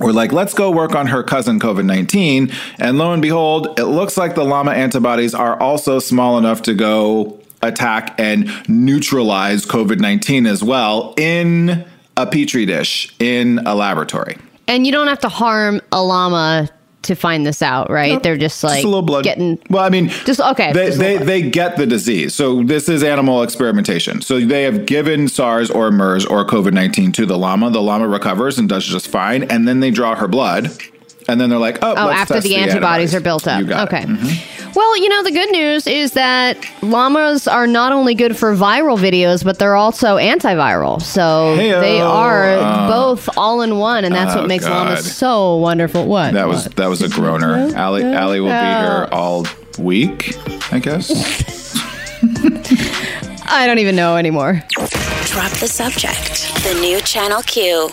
were 0.00 0.12
like, 0.12 0.32
let's 0.32 0.54
go 0.54 0.70
work 0.70 0.96
on 0.96 1.06
her 1.06 1.22
cousin 1.22 1.60
COVID 1.60 1.84
19. 1.84 2.50
And 2.78 2.98
lo 2.98 3.12
and 3.12 3.22
behold, 3.22 3.78
it 3.78 3.84
looks 3.84 4.16
like 4.16 4.34
the 4.34 4.44
llama 4.44 4.72
antibodies 4.72 5.34
are 5.34 5.60
also 5.60 6.00
small 6.00 6.38
enough 6.38 6.62
to 6.62 6.74
go 6.74 7.39
attack 7.62 8.14
and 8.18 8.50
neutralize 8.68 9.66
COVID 9.66 9.98
19 9.98 10.46
as 10.46 10.62
well 10.62 11.14
in 11.16 11.84
a 12.16 12.26
petri 12.26 12.66
dish 12.66 13.14
in 13.18 13.58
a 13.66 13.74
laboratory. 13.74 14.36
And 14.68 14.86
you 14.86 14.92
don't 14.92 15.08
have 15.08 15.20
to 15.20 15.28
harm 15.28 15.80
a 15.92 16.02
llama 16.02 16.68
to 17.02 17.14
find 17.14 17.46
this 17.46 17.62
out, 17.62 17.90
right? 17.90 18.12
Nope. 18.12 18.22
They're 18.22 18.36
just 18.36 18.62
like 18.62 18.74
just 18.74 18.84
a 18.84 18.88
little 18.88 19.02
blood. 19.02 19.24
getting. 19.24 19.58
Well, 19.70 19.82
I 19.82 19.88
mean, 19.88 20.08
just 20.26 20.40
okay. 20.40 20.72
They 20.72 20.86
just 20.86 20.98
they, 20.98 21.16
they 21.16 21.42
get 21.42 21.76
the 21.76 21.86
disease. 21.86 22.34
So 22.34 22.62
this 22.62 22.88
is 22.88 23.02
animal 23.02 23.42
experimentation. 23.42 24.20
So 24.20 24.40
they 24.40 24.64
have 24.64 24.86
given 24.86 25.28
SARS 25.28 25.70
or 25.70 25.90
MERS 25.90 26.26
or 26.26 26.44
COVID 26.44 26.72
nineteen 26.72 27.12
to 27.12 27.26
the 27.26 27.38
llama. 27.38 27.70
The 27.70 27.80
llama 27.80 28.06
recovers 28.06 28.58
and 28.58 28.68
does 28.68 28.84
just 28.84 29.08
fine, 29.08 29.44
and 29.44 29.66
then 29.66 29.80
they 29.80 29.90
draw 29.90 30.14
her 30.14 30.28
blood, 30.28 30.70
and 31.28 31.40
then 31.40 31.50
they're 31.50 31.58
like, 31.58 31.78
oh, 31.82 31.94
oh, 31.96 32.10
after 32.10 32.34
the, 32.34 32.40
the 32.40 32.56
antibodies, 32.56 33.12
antibodies, 33.12 33.14
are 33.14 33.20
built 33.20 33.46
up. 33.48 33.62
okay. 33.88 34.02
Mm-hmm. 34.04 34.72
Well, 34.74 34.96
you 34.98 35.08
know, 35.08 35.24
the 35.24 35.32
good 35.32 35.50
news 35.50 35.86
is 35.88 36.12
that 36.12 36.56
llamas 36.80 37.48
are 37.48 37.66
not 37.66 37.92
only 37.92 38.14
good 38.14 38.36
for 38.36 38.54
viral 38.54 38.96
videos, 38.98 39.42
but 39.42 39.58
they're 39.58 39.74
also 39.74 40.16
antiviral. 40.16 41.02
So 41.02 41.56
Heyo. 41.58 41.80
they 41.80 42.00
are 42.00 42.50
Uh, 42.58 42.88
both 42.88 43.28
all 43.36 43.62
in 43.62 43.78
one, 43.78 44.04
and 44.04 44.14
that's 44.14 44.34
oh, 44.36 44.40
what 44.40 44.48
makes 44.48 44.64
God. 44.64 44.86
llamas 44.86 45.12
so 45.16 45.56
wonderful. 45.56 46.06
What? 46.06 46.34
That 46.34 46.46
was 46.46 46.66
What? 46.66 46.76
that 46.76 46.86
was 46.88 47.02
a 47.02 47.08
groaner. 47.08 47.74
Allie 47.74 48.04
Allie 48.04 48.38
will 48.40 48.48
be 48.48 48.52
here 48.54 49.08
all 49.10 49.44
week, 49.78 50.36
I 50.72 50.78
guess. 50.78 51.10
I 53.52 53.64
don't 53.66 53.78
even 53.78 53.96
know 53.96 54.16
anymore. 54.16 54.62
Drop 55.24 55.50
the 55.58 55.66
subject. 55.68 56.54
The 56.62 56.78
new 56.80 57.00
Channel 57.00 57.42
Q. 57.42 57.90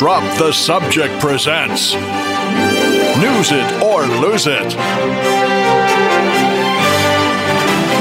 Drop 0.00 0.22
the 0.38 0.50
Subject 0.50 1.12
presents 1.20 1.92
News 1.92 3.52
It 3.52 3.82
or 3.82 4.06
Lose 4.06 4.46
It. 4.46 4.64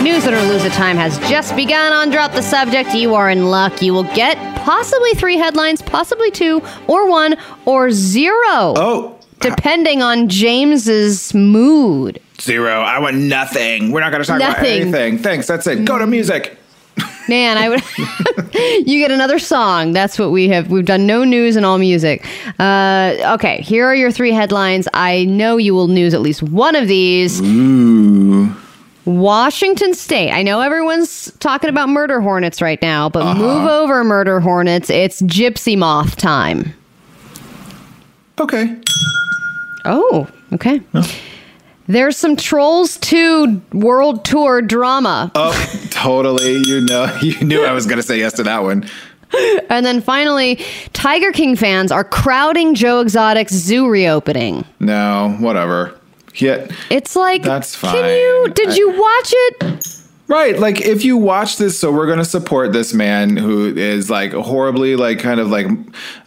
News 0.01 0.25
it 0.25 0.33
or 0.33 0.41
lose 0.43 0.63
it 0.63 0.71
time 0.71 0.95
has 0.95 1.19
just 1.29 1.57
begun 1.57 1.91
on 1.91 2.09
Drop 2.09 2.31
the 2.31 2.41
Subject. 2.41 2.93
You 2.93 3.15
are 3.15 3.29
in 3.29 3.47
luck. 3.47 3.81
You 3.81 3.93
will 3.93 4.05
get 4.15 4.37
possibly 4.59 5.11
three 5.15 5.35
headlines, 5.35 5.81
possibly 5.81 6.31
two, 6.31 6.61
or 6.87 7.09
one, 7.09 7.35
or 7.65 7.91
zero. 7.91 8.37
Oh, 8.47 9.19
Depending 9.41 10.01
on 10.01 10.29
James's 10.29 11.33
mood. 11.33 12.21
zero. 12.39 12.79
I 12.79 12.99
want 12.99 13.17
nothing. 13.17 13.91
We're 13.91 13.99
not 13.99 14.13
going 14.13 14.23
to 14.23 14.27
talk 14.27 14.37
about 14.37 14.59
anything. 14.59 15.17
Thanks. 15.17 15.47
That's 15.47 15.67
it. 15.67 15.83
Go 15.83 15.97
to 15.97 16.07
music. 16.07 16.58
Man, 17.29 17.57
I 17.57 17.69
would. 17.69 17.83
you 18.87 18.99
get 18.99 19.11
another 19.11 19.39
song. 19.39 19.93
That's 19.93 20.17
what 20.17 20.31
we 20.31 20.49
have. 20.49 20.69
We've 20.69 20.85
done 20.85 21.05
no 21.05 21.23
news 21.23 21.55
and 21.55 21.65
all 21.65 21.77
music. 21.77 22.25
Uh, 22.59 23.15
okay, 23.35 23.61
here 23.61 23.85
are 23.85 23.95
your 23.95 24.11
three 24.11 24.31
headlines. 24.31 24.87
I 24.93 25.25
know 25.25 25.57
you 25.57 25.75
will 25.75 25.87
news 25.87 26.13
at 26.13 26.21
least 26.21 26.41
one 26.41 26.75
of 26.75 26.87
these. 26.87 27.39
Washington 29.05 29.93
State. 29.93 30.31
I 30.31 30.43
know 30.43 30.61
everyone's 30.61 31.31
talking 31.39 31.69
about 31.69 31.89
murder 31.89 32.19
hornets 32.19 32.61
right 32.61 32.81
now, 32.81 33.09
but 33.09 33.37
move 33.37 33.65
over, 33.65 34.03
murder 34.03 34.39
hornets. 34.39 34.89
It's 34.89 35.21
gypsy 35.21 35.77
moth 35.77 36.15
time. 36.15 36.73
Okay. 38.39 38.75
Oh, 39.85 40.27
okay. 40.53 40.81
There's 41.89 42.15
some 42.17 42.35
Trolls 42.35 42.97
2 42.97 43.61
World 43.73 44.23
Tour 44.23 44.61
drama. 44.61 45.31
Oh, 45.33 45.87
totally. 45.89 46.57
You 46.67 46.81
know, 46.81 47.17
you 47.21 47.39
knew 47.43 47.65
I 47.65 47.71
was 47.73 47.87
going 47.87 47.97
to 47.97 48.03
say 48.03 48.19
yes 48.19 48.33
to 48.33 48.43
that 48.43 48.61
one. 48.61 48.87
And 49.69 49.83
then 49.83 49.99
finally, 49.99 50.57
Tiger 50.93 51.31
King 51.31 51.55
fans 51.55 51.91
are 51.91 52.03
crowding 52.03 52.75
Joe 52.75 52.99
Exotic's 53.01 53.53
zoo 53.53 53.89
reopening. 53.89 54.65
No, 54.79 55.35
whatever. 55.39 55.99
Yeah. 56.35 56.67
It's 56.91 57.15
like, 57.15 57.41
That's 57.41 57.75
fine. 57.75 57.93
Can 57.95 58.05
you? 58.17 58.49
Did 58.53 58.69
I- 58.69 58.75
you 58.75 58.89
watch 58.91 59.33
it? 59.33 59.95
Right. 60.29 60.59
Like 60.59 60.79
if 60.79 61.03
you 61.03 61.17
watch 61.17 61.57
this, 61.57 61.79
so 61.79 61.91
we're 61.91 62.05
going 62.05 62.19
to 62.19 62.25
support 62.25 62.71
this 62.71 62.93
man 62.93 63.35
who 63.35 63.75
is 63.75 64.11
like 64.11 64.31
horribly, 64.31 64.95
like 64.95 65.17
kind 65.17 65.39
of 65.39 65.49
like 65.49 65.65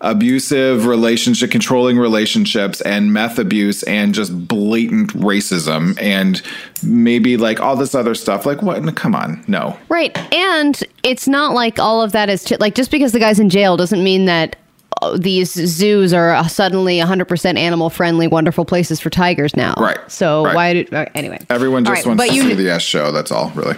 abusive 0.01 0.87
relationship, 0.87 1.53
controlling 1.53 1.99
relationships 1.99 2.81
and 2.81 3.13
meth 3.13 3.39
abuse 3.39 3.85
and 3.85 4.13
just 4.13 4.49
blatant 4.49 5.13
racism 5.13 5.97
and 6.03 6.43
maybe 6.83 7.37
like 7.37 7.61
all 7.61 7.77
this 7.77 7.95
other 7.95 8.17
stuff. 8.17 8.45
Like 8.45 8.61
what? 8.61 8.83
Come 8.97 9.15
on. 9.15 9.45
No. 9.47 9.79
Right, 9.89 10.19
and 10.35 10.83
it's 11.05 11.29
not 11.29 11.55
like 11.55 11.79
all 11.79 12.03
of 12.03 12.11
that 12.11 12.29
is 12.29 12.53
like 12.59 12.75
just 12.75 12.91
because 12.91 13.13
the 13.13 13.21
guy's 13.21 13.39
in 13.39 13.51
jail 13.51 13.77
doesn't 13.77 14.03
mean 14.03 14.25
that 14.25 14.57
these 15.19 15.53
zoos 15.53 16.13
are 16.13 16.49
suddenly 16.49 16.99
100% 16.99 17.59
animal 17.59 17.91
friendly, 17.91 18.27
wonderful 18.27 18.65
places 18.65 19.01
for 19.01 19.11
tigers 19.11 19.57
now. 19.57 19.75
Right, 19.79 19.99
So 20.11 20.45
right. 20.45 20.55
why? 20.55 20.73
Do, 20.83 20.97
uh, 20.97 21.07
anyway, 21.15 21.39
Everyone 21.51 21.85
just 21.85 22.05
right, 22.05 22.07
wants 22.07 22.23
but 22.23 22.29
to 22.31 22.35
you 22.35 22.43
see 22.43 22.55
the 22.55 22.71
S 22.71 22.83
show. 22.83 23.13
That's 23.13 23.31
all, 23.31 23.51
really. 23.51 23.77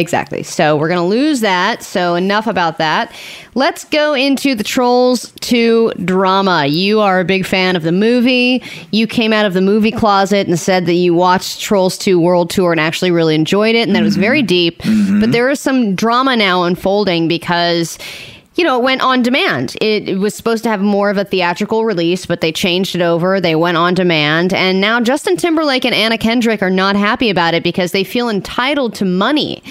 Exactly. 0.00 0.42
So 0.42 0.76
we're 0.76 0.88
going 0.88 1.00
to 1.00 1.06
lose 1.06 1.40
that. 1.40 1.82
So 1.82 2.14
enough 2.14 2.46
about 2.46 2.78
that. 2.78 3.12
Let's 3.54 3.84
go 3.84 4.12
into 4.14 4.54
the 4.54 4.64
Trolls 4.64 5.32
2 5.40 5.92
drama. 6.04 6.66
You 6.66 7.00
are 7.00 7.20
a 7.20 7.24
big 7.24 7.46
fan 7.46 7.74
of 7.76 7.82
the 7.82 7.92
movie. 7.92 8.62
You 8.90 9.06
came 9.06 9.32
out 9.32 9.46
of 9.46 9.54
the 9.54 9.62
movie 9.62 9.92
closet 9.92 10.46
and 10.46 10.58
said 10.58 10.86
that 10.86 10.94
you 10.94 11.14
watched 11.14 11.60
Trolls 11.60 11.96
2 11.98 12.18
World 12.20 12.50
Tour 12.50 12.72
and 12.72 12.80
actually 12.80 13.10
really 13.10 13.34
enjoyed 13.34 13.74
it 13.74 13.86
and 13.86 13.94
that 13.96 14.02
it 14.02 14.04
was 14.04 14.16
very 14.16 14.42
deep. 14.42 14.82
But 15.20 15.32
there 15.32 15.48
is 15.48 15.60
some 15.60 15.94
drama 15.94 16.36
now 16.36 16.64
unfolding 16.64 17.28
because 17.28 17.98
you 18.56 18.64
know, 18.64 18.78
it 18.78 18.82
went 18.82 19.02
on 19.02 19.22
demand. 19.22 19.76
It, 19.80 20.08
it 20.08 20.18
was 20.18 20.34
supposed 20.34 20.64
to 20.64 20.70
have 20.70 20.80
more 20.80 21.10
of 21.10 21.18
a 21.18 21.24
theatrical 21.24 21.84
release, 21.84 22.24
but 22.26 22.40
they 22.40 22.50
changed 22.50 22.96
it 22.96 23.02
over. 23.02 23.40
They 23.40 23.54
went 23.54 23.76
on 23.76 23.94
demand. 23.94 24.54
And 24.54 24.80
now 24.80 25.00
Justin 25.00 25.36
Timberlake 25.36 25.84
and 25.84 25.94
Anna 25.94 26.16
Kendrick 26.16 26.62
are 26.62 26.70
not 26.70 26.96
happy 26.96 27.28
about 27.28 27.54
it 27.54 27.62
because 27.62 27.92
they 27.92 28.02
feel 28.02 28.30
entitled 28.30 28.94
to 28.96 29.04
money. 29.04 29.62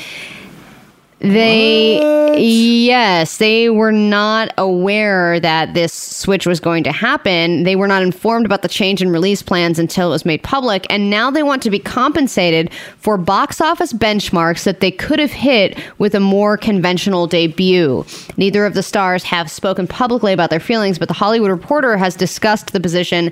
They, 1.31 2.37
yes, 2.37 3.37
they 3.37 3.69
were 3.69 3.91
not 3.91 4.53
aware 4.57 5.39
that 5.39 5.73
this 5.73 5.93
switch 5.93 6.45
was 6.45 6.59
going 6.59 6.83
to 6.83 6.91
happen. 6.91 7.63
They 7.63 7.75
were 7.75 7.87
not 7.87 8.03
informed 8.03 8.45
about 8.45 8.61
the 8.61 8.67
change 8.67 9.01
in 9.01 9.09
release 9.09 9.41
plans 9.41 9.79
until 9.79 10.09
it 10.09 10.11
was 10.11 10.25
made 10.25 10.43
public. 10.43 10.85
And 10.89 11.09
now 11.09 11.31
they 11.31 11.43
want 11.43 11.63
to 11.63 11.69
be 11.69 11.79
compensated 11.79 12.71
for 12.97 13.17
box 13.17 13.59
office 13.59 13.91
benchmarks 13.91 14.63
that 14.65 14.81
they 14.81 14.91
could 14.91 15.19
have 15.19 15.31
hit 15.31 15.77
with 15.97 16.13
a 16.13 16.19
more 16.19 16.57
conventional 16.57 17.27
debut. 17.27 18.05
Neither 18.37 18.65
of 18.65 18.73
the 18.73 18.83
stars 18.83 19.23
have 19.23 19.49
spoken 19.49 19.87
publicly 19.87 20.33
about 20.33 20.49
their 20.49 20.59
feelings, 20.59 20.99
but 20.99 21.07
the 21.07 21.13
Hollywood 21.13 21.49
Reporter 21.49 21.97
has 21.97 22.15
discussed 22.15 22.73
the 22.73 22.79
position 22.79 23.31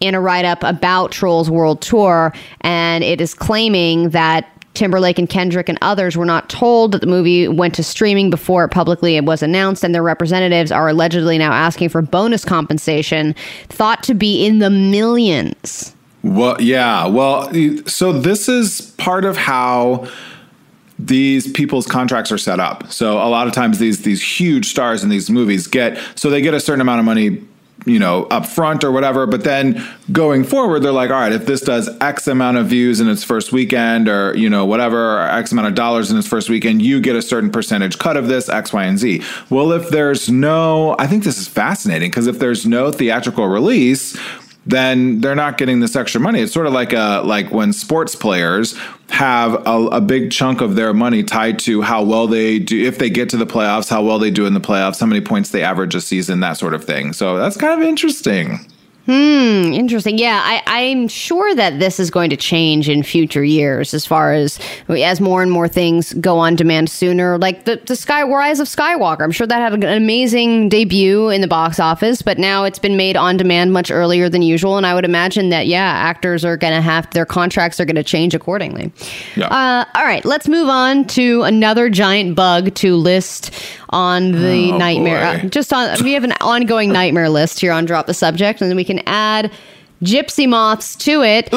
in 0.00 0.14
a 0.14 0.20
write 0.20 0.44
up 0.44 0.62
about 0.62 1.12
Trolls 1.12 1.50
World 1.50 1.80
Tour. 1.80 2.32
And 2.60 3.02
it 3.02 3.20
is 3.20 3.34
claiming 3.34 4.10
that 4.10 4.48
Timberlake 4.74 5.18
and 5.18 5.28
Kendrick 5.28 5.68
and 5.68 5.78
others 5.82 6.16
were 6.16 6.24
not 6.24 6.48
told 6.48 6.92
that 6.92 7.00
the 7.00 7.06
movie 7.06 7.46
went 7.48 7.74
to 7.74 7.82
streaming 7.82 8.30
before 8.30 8.64
it 8.64 8.70
publicly 8.70 9.20
was 9.20 9.42
announced, 9.42 9.84
and 9.84 9.94
their 9.94 10.02
representatives 10.02 10.72
are 10.72 10.88
allegedly 10.88 11.38
now 11.38 11.52
asking 11.52 11.90
for 11.90 12.02
bonus 12.02 12.44
compensation, 12.44 13.34
thought 13.68 14.02
to 14.04 14.14
be 14.14 14.46
in 14.46 14.58
the 14.58 14.70
millions. 14.70 15.94
Well, 16.22 16.60
yeah. 16.60 17.06
Well, 17.06 17.52
so 17.86 18.12
this 18.12 18.48
is 18.48 18.92
part 18.92 19.24
of 19.24 19.36
how 19.36 20.08
these 20.98 21.50
people's 21.50 21.86
contracts 21.86 22.30
are 22.30 22.38
set 22.38 22.60
up. 22.60 22.90
So 22.92 23.14
a 23.14 23.28
lot 23.28 23.48
of 23.48 23.52
times 23.52 23.78
these 23.78 24.02
these 24.02 24.22
huge 24.22 24.66
stars 24.66 25.02
in 25.02 25.10
these 25.10 25.28
movies 25.28 25.66
get 25.66 25.98
so 26.14 26.30
they 26.30 26.40
get 26.40 26.54
a 26.54 26.60
certain 26.60 26.80
amount 26.80 27.00
of 27.00 27.04
money, 27.04 27.42
you 27.84 27.98
know, 27.98 28.24
up 28.24 28.46
front 28.46 28.84
or 28.84 28.92
whatever, 28.92 29.26
but 29.26 29.44
then 29.44 29.84
going 30.10 30.44
forward 30.44 30.80
they're 30.80 30.92
like, 30.92 31.10
all 31.10 31.20
right, 31.20 31.32
if 31.32 31.46
this 31.46 31.60
does 31.60 31.88
X 32.00 32.26
amount 32.26 32.56
of 32.56 32.66
views 32.66 33.00
in 33.00 33.08
its 33.08 33.24
first 33.24 33.52
weekend 33.52 34.08
or, 34.08 34.36
you 34.36 34.48
know, 34.48 34.64
whatever, 34.64 35.18
or 35.18 35.22
X 35.22 35.52
amount 35.52 35.68
of 35.68 35.74
dollars 35.74 36.10
in 36.10 36.16
its 36.16 36.28
first 36.28 36.48
weekend, 36.48 36.82
you 36.82 37.00
get 37.00 37.16
a 37.16 37.22
certain 37.22 37.50
percentage 37.50 37.98
cut 37.98 38.16
of 38.16 38.28
this 38.28 38.48
X, 38.48 38.72
Y, 38.72 38.84
and 38.84 38.98
Z. 38.98 39.22
Well, 39.50 39.72
if 39.72 39.88
there's 39.90 40.30
no 40.30 40.96
I 40.98 41.06
think 41.06 41.24
this 41.24 41.38
is 41.38 41.48
fascinating 41.48 42.10
because 42.10 42.26
if 42.26 42.38
there's 42.38 42.66
no 42.66 42.90
theatrical 42.90 43.46
release, 43.46 44.18
then 44.64 45.20
they're 45.20 45.34
not 45.34 45.58
getting 45.58 45.80
this 45.80 45.96
extra 45.96 46.20
money. 46.20 46.40
It's 46.40 46.52
sort 46.52 46.66
of 46.66 46.72
like 46.72 46.92
a 46.92 47.22
like 47.24 47.50
when 47.50 47.72
sports 47.72 48.14
players 48.14 48.78
have 49.10 49.54
a, 49.66 49.86
a 49.88 50.00
big 50.00 50.30
chunk 50.30 50.60
of 50.60 50.76
their 50.76 50.94
money 50.94 51.22
tied 51.22 51.58
to 51.60 51.82
how 51.82 52.02
well 52.02 52.26
they 52.26 52.58
do 52.58 52.82
if 52.84 52.98
they 52.98 53.10
get 53.10 53.28
to 53.30 53.36
the 53.36 53.46
playoffs, 53.46 53.90
how 53.90 54.02
well 54.02 54.18
they 54.18 54.30
do 54.30 54.46
in 54.46 54.54
the 54.54 54.60
playoffs, 54.60 55.00
how 55.00 55.06
many 55.06 55.20
points 55.20 55.50
they 55.50 55.62
average 55.62 55.94
a 55.94 56.00
season, 56.00 56.40
that 56.40 56.54
sort 56.54 56.74
of 56.74 56.84
thing. 56.84 57.12
So 57.12 57.36
that's 57.36 57.56
kind 57.56 57.80
of 57.80 57.86
interesting. 57.86 58.60
Interesting. 59.08 60.16
Yeah, 60.16 60.40
I, 60.44 60.62
I'm 60.66 61.08
sure 61.08 61.54
that 61.54 61.80
this 61.80 61.98
is 61.98 62.10
going 62.10 62.30
to 62.30 62.36
change 62.36 62.88
in 62.88 63.02
future 63.02 63.42
years 63.42 63.94
as 63.94 64.06
far 64.06 64.32
as 64.32 64.58
as 64.88 65.20
more 65.20 65.42
and 65.42 65.50
more 65.50 65.66
things 65.66 66.12
go 66.14 66.38
on 66.38 66.54
demand 66.54 66.88
sooner. 66.88 67.36
Like 67.36 67.64
the, 67.64 67.80
the 67.84 67.96
Sky 67.96 68.22
Rise 68.22 68.60
of 68.60 68.68
Skywalker. 68.68 69.22
I'm 69.22 69.32
sure 69.32 69.46
that 69.46 69.60
had 69.60 69.72
an 69.72 69.84
amazing 69.84 70.68
debut 70.68 71.30
in 71.30 71.40
the 71.40 71.48
box 71.48 71.80
office, 71.80 72.22
but 72.22 72.38
now 72.38 72.64
it's 72.64 72.78
been 72.78 72.96
made 72.96 73.16
on 73.16 73.36
demand 73.36 73.72
much 73.72 73.90
earlier 73.90 74.28
than 74.28 74.42
usual. 74.42 74.76
And 74.76 74.86
I 74.86 74.94
would 74.94 75.04
imagine 75.04 75.48
that, 75.50 75.66
yeah, 75.66 75.82
actors 75.82 76.44
are 76.44 76.56
going 76.56 76.74
to 76.74 76.80
have 76.80 77.10
their 77.10 77.26
contracts 77.26 77.80
are 77.80 77.84
going 77.84 77.96
to 77.96 78.04
change 78.04 78.34
accordingly. 78.34 78.92
Yeah. 79.36 79.46
Uh, 79.46 79.84
all 79.94 80.04
right, 80.04 80.24
let's 80.24 80.48
move 80.48 80.68
on 80.68 81.06
to 81.08 81.42
another 81.42 81.90
giant 81.90 82.36
bug 82.36 82.74
to 82.76 82.96
list 82.96 83.52
on 83.92 84.32
the 84.32 84.72
Oh, 84.72 84.78
nightmare. 84.78 85.38
boy. 85.40 85.46
Uh, 85.46 85.48
just 85.50 85.72
on, 85.72 86.02
we 86.02 86.12
have 86.14 86.24
an 86.24 86.32
ongoing 86.40 86.90
nightmare 86.92 87.28
list 87.28 87.60
here 87.60 87.72
on 87.72 87.84
Drop 87.84 88.06
the 88.06 88.14
Subject, 88.14 88.60
and 88.60 88.70
then 88.70 88.76
we 88.76 88.84
can 88.84 89.00
add 89.06 89.50
gypsy 90.02 90.48
moths 90.48 90.96
to 90.96 91.22
it. 91.22 91.48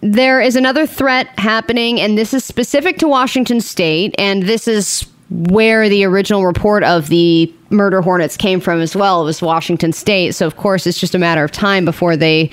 There 0.00 0.40
is 0.40 0.54
another 0.56 0.86
threat 0.86 1.28
happening, 1.38 1.98
and 2.00 2.18
this 2.18 2.34
is 2.34 2.44
specific 2.44 2.98
to 2.98 3.08
Washington 3.08 3.60
State, 3.60 4.14
and 4.18 4.42
this 4.42 4.68
is 4.68 5.06
where 5.30 5.88
the 5.88 6.04
original 6.04 6.44
report 6.44 6.84
of 6.84 7.08
the 7.08 7.52
murder 7.70 8.02
hornets 8.02 8.36
came 8.36 8.60
from 8.60 8.80
as 8.80 8.94
well. 8.94 9.22
It 9.22 9.24
was 9.24 9.40
Washington 9.40 9.92
State, 9.94 10.34
so 10.34 10.46
of 10.46 10.56
course 10.56 10.86
it's 10.86 11.00
just 11.00 11.14
a 11.14 11.18
matter 11.18 11.42
of 11.42 11.50
time 11.52 11.86
before 11.86 12.16
they 12.16 12.50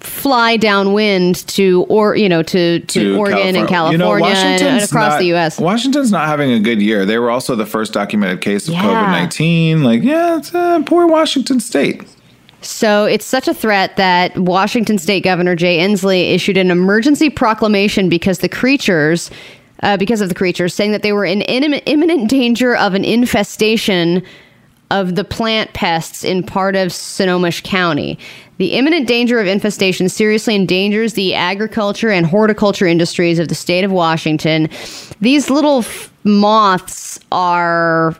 fly 0.00 0.56
downwind 0.56 1.46
to 1.48 1.84
or 1.88 2.16
you 2.16 2.28
know 2.28 2.42
to 2.42 2.80
to, 2.80 3.16
Oregon 3.16 3.56
and 3.56 3.68
California 3.68 4.26
and, 4.26 4.62
and 4.62 4.82
across 4.82 5.12
not- 5.12 5.18
the 5.18 5.26
U.S. 5.26 5.58
Washington's 5.58 6.12
not 6.12 6.28
having 6.28 6.52
a 6.52 6.60
good 6.60 6.80
year. 6.80 7.04
They 7.04 7.18
were 7.18 7.30
also 7.30 7.56
the 7.56 7.66
first 7.66 7.92
documented 7.92 8.40
case 8.40 8.68
of 8.68 8.74
Yeah. 8.74 8.82
COVID 8.82 9.10
nineteen. 9.10 9.82
Like, 9.82 10.02
yeah, 10.02 10.38
it's 10.38 10.54
uh, 10.54 10.82
poor 10.86 11.06
Washington 11.06 11.60
State. 11.60 12.04
So 12.62 13.06
it's 13.06 13.24
such 13.24 13.48
a 13.48 13.54
threat 13.54 13.96
that 13.96 14.36
Washington 14.36 14.98
State 14.98 15.24
Governor 15.24 15.56
Jay 15.56 15.78
Inslee 15.78 16.34
issued 16.34 16.56
an 16.58 16.70
emergency 16.70 17.30
proclamation 17.30 18.10
because 18.10 18.40
the 18.40 18.50
creatures, 18.50 19.30
uh, 19.82 19.96
because 19.96 20.20
of 20.20 20.28
the 20.28 20.34
creatures, 20.34 20.74
saying 20.74 20.92
that 20.92 21.02
they 21.02 21.14
were 21.14 21.24
in 21.24 21.40
imminent, 21.42 21.82
imminent 21.86 22.28
danger 22.28 22.76
of 22.76 22.92
an 22.92 23.04
infestation 23.04 24.22
of 24.90 25.14
the 25.14 25.24
plant 25.24 25.72
pests 25.72 26.22
in 26.22 26.42
part 26.42 26.76
of 26.76 26.92
Snohomish 26.92 27.62
County. 27.62 28.18
The 28.60 28.74
imminent 28.74 29.08
danger 29.08 29.40
of 29.40 29.46
infestation 29.46 30.10
seriously 30.10 30.54
endangers 30.54 31.14
the 31.14 31.34
agriculture 31.34 32.10
and 32.10 32.26
horticulture 32.26 32.86
industries 32.86 33.38
of 33.38 33.48
the 33.48 33.54
state 33.54 33.84
of 33.84 33.90
Washington. 33.90 34.68
These 35.18 35.48
little 35.48 35.78
f- 35.78 36.12
moths 36.24 37.18
are 37.32 38.14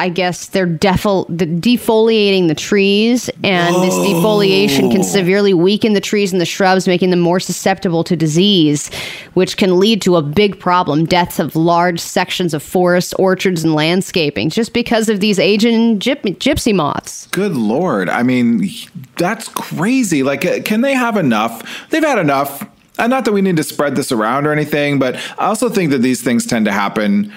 I 0.00 0.08
guess 0.08 0.46
they're 0.46 0.66
defol- 0.66 1.26
the 1.28 1.44
defoliating 1.44 2.48
the 2.48 2.54
trees, 2.54 3.28
and 3.44 3.74
this 3.82 3.92
defoliation 3.92 4.90
can 4.90 5.02
severely 5.02 5.52
weaken 5.52 5.92
the 5.92 6.00
trees 6.00 6.32
and 6.32 6.40
the 6.40 6.46
shrubs, 6.46 6.88
making 6.88 7.10
them 7.10 7.20
more 7.20 7.38
susceptible 7.38 8.02
to 8.04 8.16
disease, 8.16 8.90
which 9.34 9.58
can 9.58 9.78
lead 9.78 10.00
to 10.00 10.16
a 10.16 10.22
big 10.22 10.58
problem 10.58 11.04
deaths 11.04 11.38
of 11.38 11.54
large 11.54 12.00
sections 12.00 12.54
of 12.54 12.62
forests, 12.62 13.12
orchards, 13.18 13.62
and 13.62 13.74
landscaping 13.74 14.48
just 14.48 14.72
because 14.72 15.10
of 15.10 15.20
these 15.20 15.38
Asian 15.38 15.98
gyp- 15.98 16.38
gypsy 16.38 16.74
moths. 16.74 17.26
Good 17.26 17.52
lord. 17.52 18.08
I 18.08 18.22
mean, 18.22 18.70
that's 19.18 19.48
crazy. 19.48 20.22
Like, 20.22 20.46
uh, 20.46 20.62
can 20.62 20.80
they 20.80 20.94
have 20.94 21.18
enough? 21.18 21.62
They've 21.90 22.02
had 22.02 22.18
enough. 22.18 22.66
And 22.98 23.10
not 23.10 23.26
that 23.26 23.32
we 23.32 23.42
need 23.42 23.56
to 23.58 23.64
spread 23.64 23.96
this 23.96 24.12
around 24.12 24.46
or 24.46 24.52
anything, 24.52 24.98
but 24.98 25.16
I 25.38 25.46
also 25.46 25.68
think 25.68 25.90
that 25.90 25.98
these 25.98 26.22
things 26.22 26.46
tend 26.46 26.64
to 26.64 26.72
happen 26.72 27.32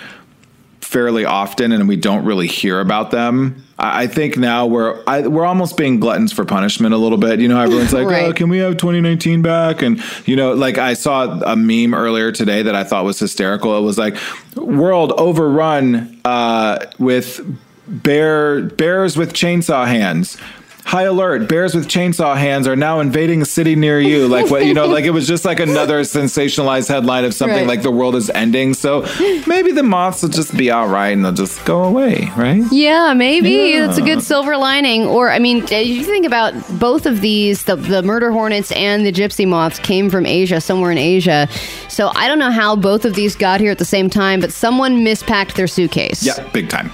fairly 0.93 1.25
often 1.25 1.71
and 1.71 1.87
we 1.89 1.95
don't 1.97 2.23
really 2.23 2.47
hear 2.47 2.79
about 2.79 3.09
them. 3.11 3.63
I 3.79 4.03
I 4.03 4.07
think 4.07 4.37
now 4.37 4.67
we're 4.67 5.03
I, 5.07 5.27
we're 5.27 5.45
almost 5.45 5.75
being 5.75 5.99
gluttons 5.99 6.31
for 6.31 6.45
punishment 6.45 6.93
a 6.93 6.97
little 6.97 7.17
bit. 7.17 7.39
You 7.39 7.47
know, 7.47 7.59
everyone's 7.59 7.91
like, 7.99 8.07
Right. 8.07 8.25
"Oh, 8.25 8.33
can 8.33 8.47
we 8.49 8.59
have 8.59 8.77
2019 8.77 9.41
back?" 9.41 9.81
And 9.81 10.01
you 10.25 10.35
know, 10.35 10.53
like 10.53 10.77
I 10.77 10.93
saw 10.93 11.39
a 11.41 11.55
meme 11.55 11.93
earlier 11.93 12.31
today 12.31 12.61
that 12.61 12.75
I 12.75 12.83
thought 12.83 13.03
was 13.05 13.19
hysterical. 13.19 13.75
It 13.77 13.81
was 13.81 13.97
like, 13.97 14.15
"World 14.55 15.11
overrun 15.17 16.19
uh, 16.23 16.85
with 16.99 17.41
bear 17.87 18.61
bears 18.61 19.17
with 19.17 19.33
chainsaw 19.33 19.87
hands." 19.87 20.37
High 20.85 21.03
alert! 21.03 21.47
Bears 21.49 21.73
with 21.73 21.87
chainsaw 21.87 22.35
hands 22.37 22.67
are 22.67 22.75
now 22.75 22.99
invading 22.99 23.41
a 23.41 23.45
city 23.45 23.75
near 23.75 23.99
you. 23.99 24.27
Like 24.27 24.51
what 24.51 24.65
you 24.65 24.73
know, 24.73 24.85
like 24.87 25.05
it 25.05 25.09
was 25.11 25.27
just 25.27 25.45
like 25.45 25.59
another 25.59 26.01
sensationalized 26.01 26.87
headline 26.89 27.23
of 27.25 27.33
something 27.33 27.53
Right. 27.59 27.67
like 27.67 27.81
the 27.83 27.91
world 27.91 28.15
is 28.15 28.29
ending. 28.29 28.73
So 28.73 29.01
maybe 29.47 29.71
the 29.71 29.81
moths 29.83 30.21
will 30.21 30.29
just 30.29 30.55
be 30.55 30.69
all 30.71 30.87
right 30.87 31.09
and 31.09 31.23
they'll 31.23 31.31
just 31.31 31.63
go 31.65 31.83
away, 31.83 32.29
right? 32.37 32.63
Yeah, 32.71 33.13
maybe 33.13 33.77
that's 33.79 33.97
a 33.97 34.01
good 34.01 34.21
silver 34.21 34.57
lining. 34.57 35.05
Or, 35.05 35.29
I 35.31 35.39
mean, 35.39 35.63
if 35.63 35.87
you 35.87 36.03
think 36.03 36.25
about 36.25 36.53
both 36.79 37.05
of 37.05 37.21
these, 37.21 37.63
the, 37.63 37.75
the 37.75 38.03
murder 38.03 38.31
hornets 38.31 38.71
and 38.73 39.05
the 39.05 39.11
gypsy 39.11 39.47
moths 39.47 39.79
came 39.79 40.09
from 40.09 40.25
Asia, 40.25 40.59
somewhere 40.61 40.91
in 40.91 40.97
Asia. 40.97 41.47
So 41.89 42.11
I 42.13 42.27
don't 42.27 42.39
know 42.39 42.51
how 42.51 42.75
both 42.75 43.05
of 43.05 43.13
these 43.15 43.35
got 43.35 43.59
here 43.59 43.71
at 43.71 43.79
the 43.79 43.85
same 43.85 44.09
time, 44.09 44.39
but 44.41 44.51
someone 44.51 44.97
mispacked 45.03 45.53
their 45.55 45.67
suitcase. 45.67 46.23
Yeah, 46.25 46.47
big 46.51 46.69
time. 46.69 46.91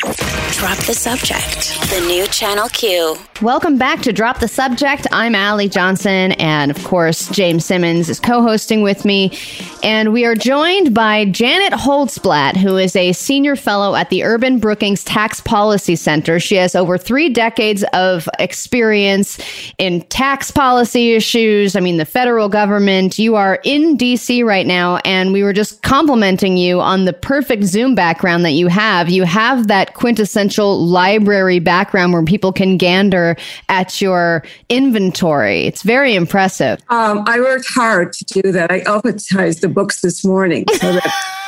Drop 0.00 0.78
the 0.86 0.94
subject. 0.94 1.78
The 1.90 2.02
new 2.08 2.26
Channel 2.26 2.70
Q. 2.70 3.16
Welcome 3.42 3.76
back 3.76 4.00
to 4.02 4.12
Drop 4.12 4.40
the 4.40 4.48
Subject. 4.48 5.06
I'm 5.12 5.34
Allie 5.34 5.68
Johnson, 5.68 6.32
and 6.32 6.70
of 6.70 6.82
course, 6.84 7.28
James 7.28 7.64
Simmons 7.64 8.08
is 8.08 8.20
co 8.20 8.42
hosting 8.42 8.82
with 8.82 9.04
me. 9.04 9.38
And 9.82 10.12
we 10.12 10.26
are 10.26 10.34
joined 10.34 10.94
by 10.94 11.26
Janet 11.26 11.72
Holtzblatt, 11.72 12.56
who 12.56 12.76
is 12.76 12.94
a 12.96 13.12
senior 13.12 13.56
fellow 13.56 13.94
at 13.94 14.10
the 14.10 14.24
Urban 14.24 14.58
Brookings 14.58 15.04
Tax 15.04 15.40
Policy 15.40 15.96
Center. 15.96 16.38
She 16.40 16.56
has 16.56 16.74
over 16.74 16.98
three 16.98 17.30
decades 17.30 17.82
of 17.94 18.28
experience 18.38 19.38
in 19.78 20.02
tax 20.02 20.50
policy 20.50 21.14
issues. 21.14 21.76
I 21.76 21.80
mean, 21.80 21.96
the 21.96 22.04
federal 22.04 22.48
government. 22.48 23.18
You 23.18 23.36
are 23.36 23.60
in 23.64 23.96
DC 23.96 24.44
right 24.44 24.66
now, 24.66 24.96
and 24.98 25.32
we 25.32 25.42
were 25.42 25.54
just 25.54 25.82
complimenting 25.82 26.58
you 26.58 26.80
on 26.80 27.06
the 27.06 27.14
perfect 27.14 27.64
Zoom 27.64 27.94
background 27.94 28.44
that 28.44 28.52
you 28.52 28.68
have. 28.68 29.08
You 29.08 29.24
have 29.24 29.68
that 29.68 29.89
quintessential 29.94 30.84
library 30.86 31.58
background 31.58 32.12
where 32.12 32.22
people 32.24 32.52
can 32.52 32.76
gander 32.76 33.36
at 33.68 34.00
your 34.00 34.44
inventory. 34.68 35.66
It's 35.66 35.82
very 35.82 36.14
impressive. 36.14 36.80
Um, 36.88 37.24
I 37.26 37.40
worked 37.40 37.68
hard 37.68 38.12
to 38.14 38.42
do 38.42 38.52
that. 38.52 38.70
I 38.70 38.80
alphabetized 38.80 39.60
the 39.60 39.68
books 39.68 40.00
this 40.00 40.24
morning, 40.24 40.64
so 40.72 40.98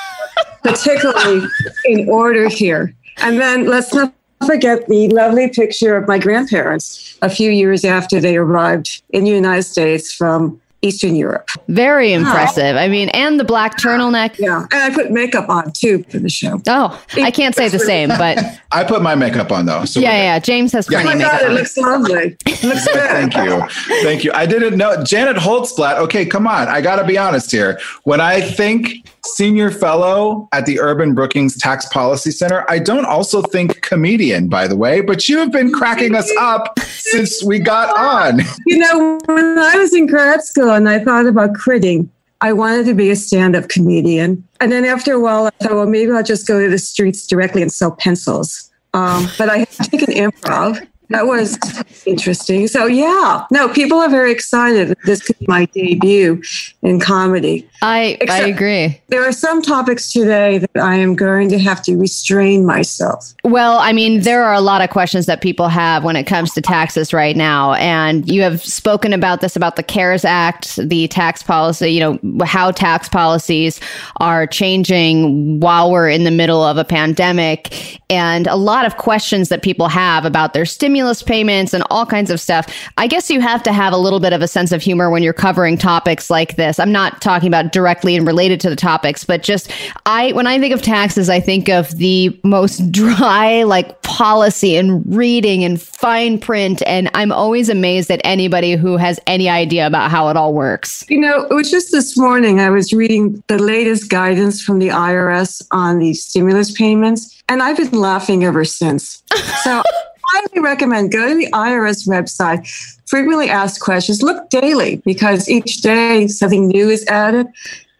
particularly 0.62 1.46
in 1.84 2.08
order 2.08 2.48
here. 2.48 2.94
And 3.18 3.40
then 3.40 3.66
let's 3.66 3.92
not 3.92 4.14
forget 4.46 4.86
the 4.88 5.08
lovely 5.08 5.48
picture 5.48 5.96
of 5.96 6.08
my 6.08 6.18
grandparents 6.18 7.18
a 7.22 7.30
few 7.30 7.50
years 7.50 7.84
after 7.84 8.20
they 8.20 8.36
arrived 8.36 9.02
in 9.10 9.24
the 9.24 9.30
United 9.30 9.62
States 9.62 10.12
from 10.12 10.60
Eastern 10.82 11.14
Europe. 11.14 11.48
Very 11.68 12.12
impressive. 12.12 12.76
I 12.76 12.88
mean, 12.88 13.08
and 13.10 13.38
the 13.38 13.44
black 13.44 13.78
turtleneck. 13.78 14.36
Yeah, 14.38 14.66
and 14.72 14.74
I 14.74 14.94
put 14.94 15.10
makeup 15.12 15.48
on 15.48 15.72
too 15.72 16.04
for 16.10 16.18
the 16.18 16.28
show. 16.28 16.60
Oh, 16.68 17.00
I 17.14 17.30
can't 17.30 17.54
say 17.54 17.68
the 17.68 17.78
same, 17.78 18.08
but 18.08 18.38
I 18.72 18.82
put 18.84 19.00
my 19.02 19.14
makeup 19.14 19.52
on 19.52 19.66
though. 19.66 19.84
So 19.84 20.00
yeah, 20.00 20.08
we're 20.08 20.12
good. 20.12 20.22
yeah. 20.24 20.38
James 20.40 20.72
has 20.72 20.88
Oh 20.88 20.90
plenty 20.90 21.06
my 21.06 21.12
of 21.14 21.20
God, 21.20 21.32
makeup 21.32 21.42
it 21.42 21.48
on. 21.48 21.54
looks 21.54 21.76
lovely. 21.76 22.36
It 22.46 22.62
looks 22.64 22.86
good. 22.92 23.32
Thank 23.32 23.36
you. 23.36 23.68
Thank 24.02 24.24
you. 24.24 24.32
I 24.34 24.44
didn't 24.44 24.76
know 24.76 25.02
Janet 25.04 25.36
Holtzblatt. 25.36 25.98
Okay, 25.98 26.26
come 26.26 26.46
on. 26.46 26.66
I 26.68 26.80
got 26.80 26.96
to 26.96 27.04
be 27.04 27.16
honest 27.16 27.50
here. 27.52 27.78
When 28.04 28.20
I 28.20 28.40
think 28.40 29.08
senior 29.24 29.70
fellow 29.70 30.48
at 30.52 30.66
the 30.66 30.80
Urban 30.80 31.14
Brookings 31.14 31.56
Tax 31.56 31.86
Policy 31.86 32.32
Center, 32.32 32.64
I 32.68 32.80
don't 32.80 33.04
also 33.06 33.40
think 33.40 33.80
comedian, 33.82 34.48
by 34.48 34.66
the 34.66 34.76
way, 34.76 35.00
but 35.00 35.28
you 35.28 35.38
have 35.38 35.52
been 35.52 35.70
cracking 35.72 36.16
us 36.16 36.28
up 36.40 36.76
since 36.80 37.40
we 37.44 37.60
got 37.60 37.96
on. 37.96 38.40
You 38.66 38.78
know, 38.78 39.20
when 39.26 39.58
I 39.58 39.76
was 39.76 39.94
in 39.94 40.06
grad 40.06 40.42
school 40.42 40.71
and 40.74 40.88
I 40.88 40.98
thought 40.98 41.26
about 41.26 41.54
critting, 41.54 42.08
I 42.40 42.52
wanted 42.52 42.86
to 42.86 42.94
be 42.94 43.10
a 43.10 43.16
stand 43.16 43.54
up 43.54 43.68
comedian. 43.68 44.46
And 44.60 44.72
then 44.72 44.84
after 44.84 45.12
a 45.12 45.20
while, 45.20 45.46
I 45.46 45.50
thought, 45.62 45.74
well, 45.74 45.86
maybe 45.86 46.10
I'll 46.10 46.22
just 46.22 46.46
go 46.46 46.60
to 46.60 46.68
the 46.68 46.78
streets 46.78 47.26
directly 47.26 47.62
and 47.62 47.72
sell 47.72 47.92
pencils. 47.92 48.70
Um, 48.94 49.28
but 49.38 49.48
I 49.48 49.58
had 49.58 49.70
taken 49.70 50.12
improv. 50.12 50.86
That 51.12 51.26
was 51.26 51.58
interesting. 52.06 52.66
So, 52.68 52.86
yeah, 52.86 53.44
no, 53.50 53.68
people 53.68 53.98
are 53.98 54.08
very 54.08 54.32
excited. 54.32 54.88
that 54.88 54.98
This 55.04 55.22
could 55.22 55.38
be 55.38 55.46
my 55.46 55.66
debut 55.66 56.42
in 56.82 57.00
comedy. 57.00 57.68
I 57.82 58.16
I 58.30 58.42
agree. 58.46 59.00
There 59.08 59.26
are 59.26 59.32
some 59.32 59.60
topics 59.60 60.12
today 60.12 60.58
that 60.58 60.76
I 60.76 60.94
am 60.94 61.14
going 61.14 61.48
to 61.50 61.58
have 61.58 61.82
to 61.82 61.96
restrain 61.96 62.64
myself. 62.64 63.34
Well, 63.44 63.78
I 63.78 63.92
mean, 63.92 64.22
there 64.22 64.44
are 64.44 64.54
a 64.54 64.60
lot 64.60 64.82
of 64.82 64.90
questions 64.90 65.26
that 65.26 65.42
people 65.42 65.68
have 65.68 66.04
when 66.04 66.16
it 66.16 66.24
comes 66.24 66.52
to 66.54 66.62
taxes 66.62 67.12
right 67.12 67.36
now. 67.36 67.74
And 67.74 68.28
you 68.30 68.40
have 68.42 68.62
spoken 68.62 69.12
about 69.12 69.40
this 69.40 69.56
about 69.56 69.76
the 69.76 69.82
CARES 69.82 70.24
Act, 70.24 70.76
the 70.76 71.08
tax 71.08 71.42
policy, 71.42 71.90
you 71.90 72.00
know, 72.00 72.44
how 72.44 72.70
tax 72.70 73.08
policies 73.08 73.80
are 74.18 74.46
changing 74.46 75.60
while 75.60 75.90
we're 75.90 76.08
in 76.08 76.24
the 76.24 76.30
middle 76.30 76.62
of 76.62 76.76
a 76.76 76.84
pandemic, 76.84 78.00
and 78.08 78.46
a 78.46 78.56
lot 78.56 78.86
of 78.86 78.96
questions 78.96 79.48
that 79.48 79.62
people 79.62 79.88
have 79.88 80.24
about 80.24 80.54
their 80.54 80.64
stimulus 80.64 81.01
payments 81.26 81.72
and 81.74 81.84
all 81.90 82.06
kinds 82.06 82.30
of 82.30 82.40
stuff. 82.40 82.66
I 82.96 83.06
guess 83.06 83.30
you 83.30 83.40
have 83.40 83.62
to 83.64 83.72
have 83.72 83.92
a 83.92 83.96
little 83.96 84.20
bit 84.20 84.32
of 84.32 84.42
a 84.42 84.48
sense 84.48 84.72
of 84.72 84.82
humor 84.82 85.10
when 85.10 85.22
you're 85.22 85.32
covering 85.32 85.76
topics 85.76 86.30
like 86.30 86.56
this. 86.56 86.78
I'm 86.78 86.92
not 86.92 87.20
talking 87.20 87.48
about 87.48 87.72
directly 87.72 88.16
and 88.16 88.26
related 88.26 88.60
to 88.60 88.70
the 88.70 88.76
topics, 88.76 89.24
but 89.24 89.42
just 89.42 89.70
I 90.06 90.32
when 90.32 90.46
I 90.46 90.58
think 90.58 90.74
of 90.74 90.82
taxes, 90.82 91.28
I 91.28 91.40
think 91.40 91.68
of 91.68 91.90
the 91.98 92.38
most 92.44 92.90
dry 92.92 93.62
like 93.62 94.02
policy 94.02 94.76
and 94.76 95.02
reading 95.14 95.64
and 95.64 95.80
fine 95.80 96.38
print 96.38 96.82
and 96.86 97.10
I'm 97.14 97.32
always 97.32 97.68
amazed 97.68 98.10
at 98.10 98.20
anybody 98.24 98.76
who 98.76 98.96
has 98.96 99.18
any 99.26 99.48
idea 99.48 99.86
about 99.86 100.10
how 100.10 100.28
it 100.28 100.36
all 100.36 100.54
works. 100.54 101.04
You 101.08 101.20
know, 101.20 101.44
it 101.44 101.54
was 101.54 101.70
just 101.70 101.92
this 101.92 102.16
morning 102.18 102.60
I 102.60 102.70
was 102.70 102.92
reading 102.92 103.42
the 103.48 103.58
latest 103.58 104.10
guidance 104.10 104.62
from 104.62 104.78
the 104.78 104.88
IRS 104.88 105.66
on 105.70 105.98
the 105.98 106.14
stimulus 106.14 106.70
payments, 106.70 107.42
and 107.48 107.62
I've 107.62 107.76
been 107.76 107.92
laughing 107.92 108.44
ever 108.44 108.64
since. 108.64 109.22
So 109.62 109.82
highly 110.32 110.60
recommend 110.60 111.12
go 111.12 111.28
to 111.28 111.34
the 111.34 111.50
IRS 111.52 112.08
website, 112.08 112.66
frequently 113.06 113.48
asked 113.48 113.80
questions, 113.80 114.22
look 114.22 114.48
daily 114.50 114.96
because 115.04 115.48
each 115.48 115.82
day 115.82 116.26
something 116.28 116.68
new 116.68 116.88
is 116.88 117.06
added. 117.06 117.46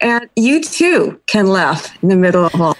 And 0.01 0.29
you 0.35 0.61
too 0.61 1.19
can 1.27 1.47
laugh 1.47 1.95
in 2.03 2.09
the 2.09 2.15
middle 2.15 2.45
of 2.45 2.59
all. 2.59 2.77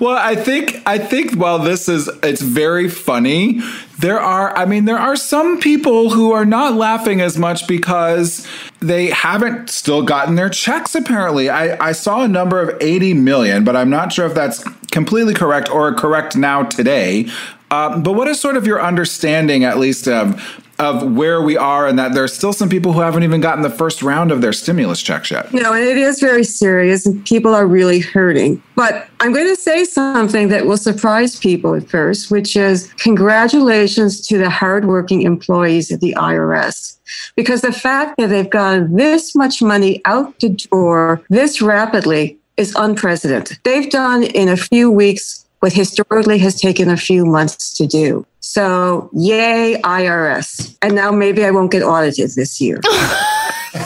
Well, 0.00 0.16
I 0.16 0.34
think 0.34 0.82
I 0.86 0.98
think 0.98 1.34
while 1.34 1.58
this 1.58 1.88
is 1.88 2.08
it's 2.22 2.42
very 2.42 2.88
funny, 2.88 3.60
there 3.98 4.20
are 4.20 4.56
I 4.56 4.64
mean 4.66 4.84
there 4.84 4.98
are 4.98 5.16
some 5.16 5.58
people 5.58 6.10
who 6.10 6.32
are 6.32 6.44
not 6.44 6.74
laughing 6.74 7.20
as 7.20 7.38
much 7.38 7.66
because 7.66 8.46
they 8.80 9.06
haven't 9.06 9.70
still 9.70 10.02
gotten 10.02 10.34
their 10.34 10.50
checks 10.50 10.94
apparently. 10.94 11.48
I 11.48 11.76
I 11.88 11.92
saw 11.92 12.22
a 12.22 12.28
number 12.28 12.60
of 12.60 12.76
80 12.80 13.14
million, 13.14 13.64
but 13.64 13.76
I'm 13.76 13.90
not 13.90 14.12
sure 14.12 14.26
if 14.26 14.34
that's 14.34 14.62
completely 14.90 15.34
correct 15.34 15.70
or 15.70 15.94
correct 15.94 16.36
now 16.36 16.62
today. 16.62 17.28
Um, 17.70 18.02
but 18.02 18.12
what 18.12 18.28
is 18.28 18.40
sort 18.40 18.56
of 18.56 18.66
your 18.66 18.80
understanding, 18.80 19.64
at 19.64 19.78
least, 19.78 20.06
of 20.06 20.40
of 20.78 21.14
where 21.14 21.40
we 21.40 21.56
are 21.56 21.86
and 21.86 21.98
that 21.98 22.12
there's 22.12 22.32
still 22.32 22.52
some 22.52 22.68
people 22.68 22.92
who 22.92 23.00
haven't 23.00 23.22
even 23.22 23.40
gotten 23.40 23.62
the 23.62 23.70
first 23.70 24.02
round 24.02 24.30
of 24.30 24.40
their 24.40 24.52
stimulus 24.52 25.00
checks 25.00 25.30
yet. 25.30 25.52
Know, 25.52 25.72
and 25.72 25.84
it 25.84 25.96
is 25.96 26.20
very 26.20 26.44
serious 26.44 27.06
and 27.06 27.24
people 27.24 27.54
are 27.54 27.66
really 27.66 28.00
hurting. 28.00 28.62
But 28.74 29.08
I'm 29.20 29.32
going 29.32 29.46
to 29.46 29.56
say 29.56 29.84
something 29.84 30.48
that 30.48 30.66
will 30.66 30.76
surprise 30.76 31.38
people 31.38 31.74
at 31.74 31.88
first, 31.88 32.30
which 32.30 32.56
is 32.56 32.92
congratulations 32.94 34.26
to 34.26 34.38
the 34.38 34.50
hardworking 34.50 35.22
employees 35.22 35.90
at 35.90 36.00
the 36.00 36.14
IRS. 36.16 36.96
Because 37.36 37.62
the 37.62 37.72
fact 37.72 38.18
that 38.18 38.28
they've 38.28 38.50
gotten 38.50 38.96
this 38.96 39.34
much 39.34 39.62
money 39.62 40.02
out 40.04 40.38
the 40.40 40.50
door 40.50 41.22
this 41.30 41.62
rapidly 41.62 42.38
is 42.56 42.74
unprecedented. 42.76 43.58
They've 43.64 43.90
done 43.90 44.22
in 44.22 44.48
a 44.48 44.56
few 44.56 44.90
weeks 44.90 45.45
what 45.60 45.72
historically 45.72 46.38
has 46.38 46.60
taken 46.60 46.90
a 46.90 46.96
few 46.96 47.24
months 47.24 47.72
to 47.76 47.86
do. 47.86 48.26
So, 48.40 49.10
yay, 49.12 49.80
IRS. 49.82 50.76
And 50.82 50.94
now 50.94 51.10
maybe 51.10 51.44
I 51.44 51.50
won't 51.50 51.72
get 51.72 51.82
audited 51.82 52.30
this 52.36 52.60
year. 52.60 52.80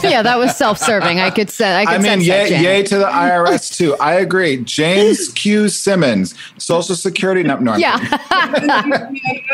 yeah, 0.03 0.23
that 0.23 0.37
was 0.39 0.57
self-serving. 0.57 1.21
I 1.21 1.31
could 1.31 1.51
say. 1.51 1.77
I, 1.77 1.87
could 1.87 1.95
I 1.95 1.99
mean, 1.99 2.21
yay, 2.21 2.61
yay 2.61 2.83
to 2.85 2.99
the 2.99 3.07
IRS 3.07 3.75
too. 3.77 3.97
I 3.97 4.15
agree. 4.15 4.59
James 4.59 5.29
Q. 5.29 5.69
Simmons, 5.69 6.35
Social 6.59 6.95
Security. 6.95 7.43
No, 7.43 7.57
no, 7.61 7.77
yeah. 7.77 7.97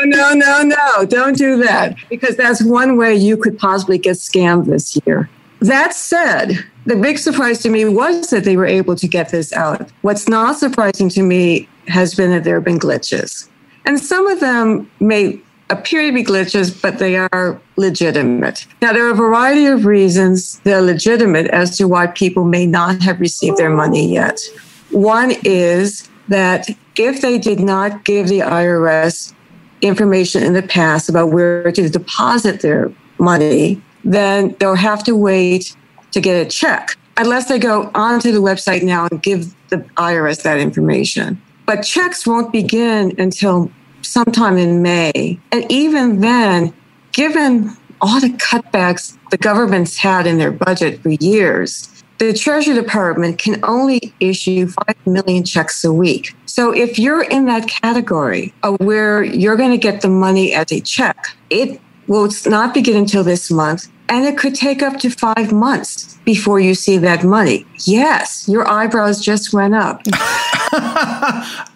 no, 0.05 0.33
no, 0.33 0.63
no, 0.63 1.05
don't 1.05 1.37
do 1.37 1.57
that 1.63 1.95
because 2.09 2.35
that's 2.35 2.63
one 2.63 2.97
way 2.97 3.15
you 3.15 3.37
could 3.37 3.57
possibly 3.57 3.97
get 3.97 4.17
scammed 4.17 4.65
this 4.65 4.97
year. 5.05 5.29
That 5.59 5.93
said, 5.93 6.63
the 6.87 6.95
big 6.95 7.17
surprise 7.17 7.59
to 7.59 7.69
me 7.69 7.83
was 7.83 8.29
that 8.29 8.45
they 8.45 8.55
were 8.55 8.65
able 8.65 8.95
to 8.95 9.07
get 9.09 9.29
this 9.29 9.51
out. 9.51 9.91
What's 10.03 10.29
not 10.29 10.57
surprising 10.57 11.09
to 11.09 11.21
me 11.21 11.67
has 11.89 12.15
been 12.15 12.31
that 12.31 12.45
there 12.45 12.55
have 12.55 12.63
been 12.63 12.79
glitches. 12.79 13.49
And 13.85 13.99
some 13.99 14.25
of 14.27 14.39
them 14.39 14.89
may 15.01 15.39
appear 15.69 16.01
to 16.07 16.13
be 16.13 16.23
glitches, 16.23 16.81
but 16.81 16.97
they 16.97 17.17
are 17.17 17.59
legitimate. 17.75 18.65
Now, 18.81 18.93
there 18.93 19.05
are 19.05 19.11
a 19.11 19.15
variety 19.15 19.65
of 19.65 19.85
reasons 19.85 20.59
they're 20.59 20.81
legitimate 20.81 21.47
as 21.47 21.77
to 21.77 21.89
why 21.89 22.07
people 22.07 22.45
may 22.45 22.65
not 22.65 23.01
have 23.01 23.19
received 23.19 23.57
their 23.57 23.69
money 23.69 24.13
yet. 24.13 24.39
One 24.91 25.33
is 25.43 26.07
that 26.29 26.69
if 26.95 27.21
they 27.21 27.37
did 27.37 27.59
not 27.59 28.05
give 28.05 28.29
the 28.29 28.39
IRS 28.39 29.33
information 29.81 30.41
in 30.41 30.53
the 30.53 30.63
past 30.63 31.09
about 31.09 31.31
where 31.31 31.69
to 31.69 31.89
deposit 31.89 32.61
their 32.61 32.93
money, 33.19 33.81
then 34.05 34.55
they'll 34.59 34.75
have 34.75 35.03
to 35.03 35.17
wait 35.17 35.75
to 36.17 36.21
get 36.21 36.45
a 36.45 36.49
check 36.49 36.97
unless 37.17 37.47
they 37.47 37.59
go 37.59 37.91
onto 37.93 38.31
the 38.31 38.39
website 38.39 38.83
now 38.83 39.07
and 39.11 39.21
give 39.21 39.53
the 39.69 39.77
IRS 39.97 40.43
that 40.43 40.59
information. 40.59 41.39
But 41.65 41.81
checks 41.81 42.25
won't 42.25 42.51
begin 42.51 43.13
until 43.19 43.71
sometime 44.01 44.57
in 44.57 44.81
May. 44.81 45.39
And 45.51 45.71
even 45.71 46.21
then, 46.21 46.73
given 47.11 47.75
all 48.01 48.19
the 48.19 48.29
cutbacks 48.29 49.17
the 49.31 49.37
government's 49.37 49.97
had 49.97 50.25
in 50.25 50.37
their 50.37 50.51
budget 50.51 51.01
for 51.01 51.09
years, 51.09 51.93
the 52.19 52.33
Treasury 52.33 52.73
Department 52.73 53.37
can 53.37 53.59
only 53.63 54.13
issue 54.19 54.67
5 54.87 54.95
million 55.05 55.43
checks 55.43 55.83
a 55.83 55.93
week. 55.93 56.35
So 56.45 56.71
if 56.73 56.97
you're 56.97 57.23
in 57.23 57.45
that 57.45 57.67
category 57.67 58.53
of 58.63 58.79
where 58.79 59.23
you're 59.23 59.55
going 59.55 59.71
to 59.71 59.77
get 59.77 60.01
the 60.01 60.09
money 60.09 60.53
as 60.53 60.71
a 60.71 60.79
check, 60.79 61.27
it 61.51 61.79
will 62.07 62.29
not 62.45 62.73
begin 62.73 62.97
until 62.97 63.23
this 63.23 63.51
month. 63.51 63.87
And 64.09 64.25
it 64.25 64.37
could 64.37 64.55
take 64.55 64.81
up 64.81 64.99
to 64.99 65.09
five 65.09 65.51
months 65.51 66.17
before 66.23 66.59
you 66.59 66.73
see 66.73 66.97
that 66.99 67.23
money. 67.23 67.65
Yes, 67.85 68.47
your 68.47 68.67
eyebrows 68.67 69.21
just 69.21 69.53
went 69.53 69.75
up. 69.75 70.01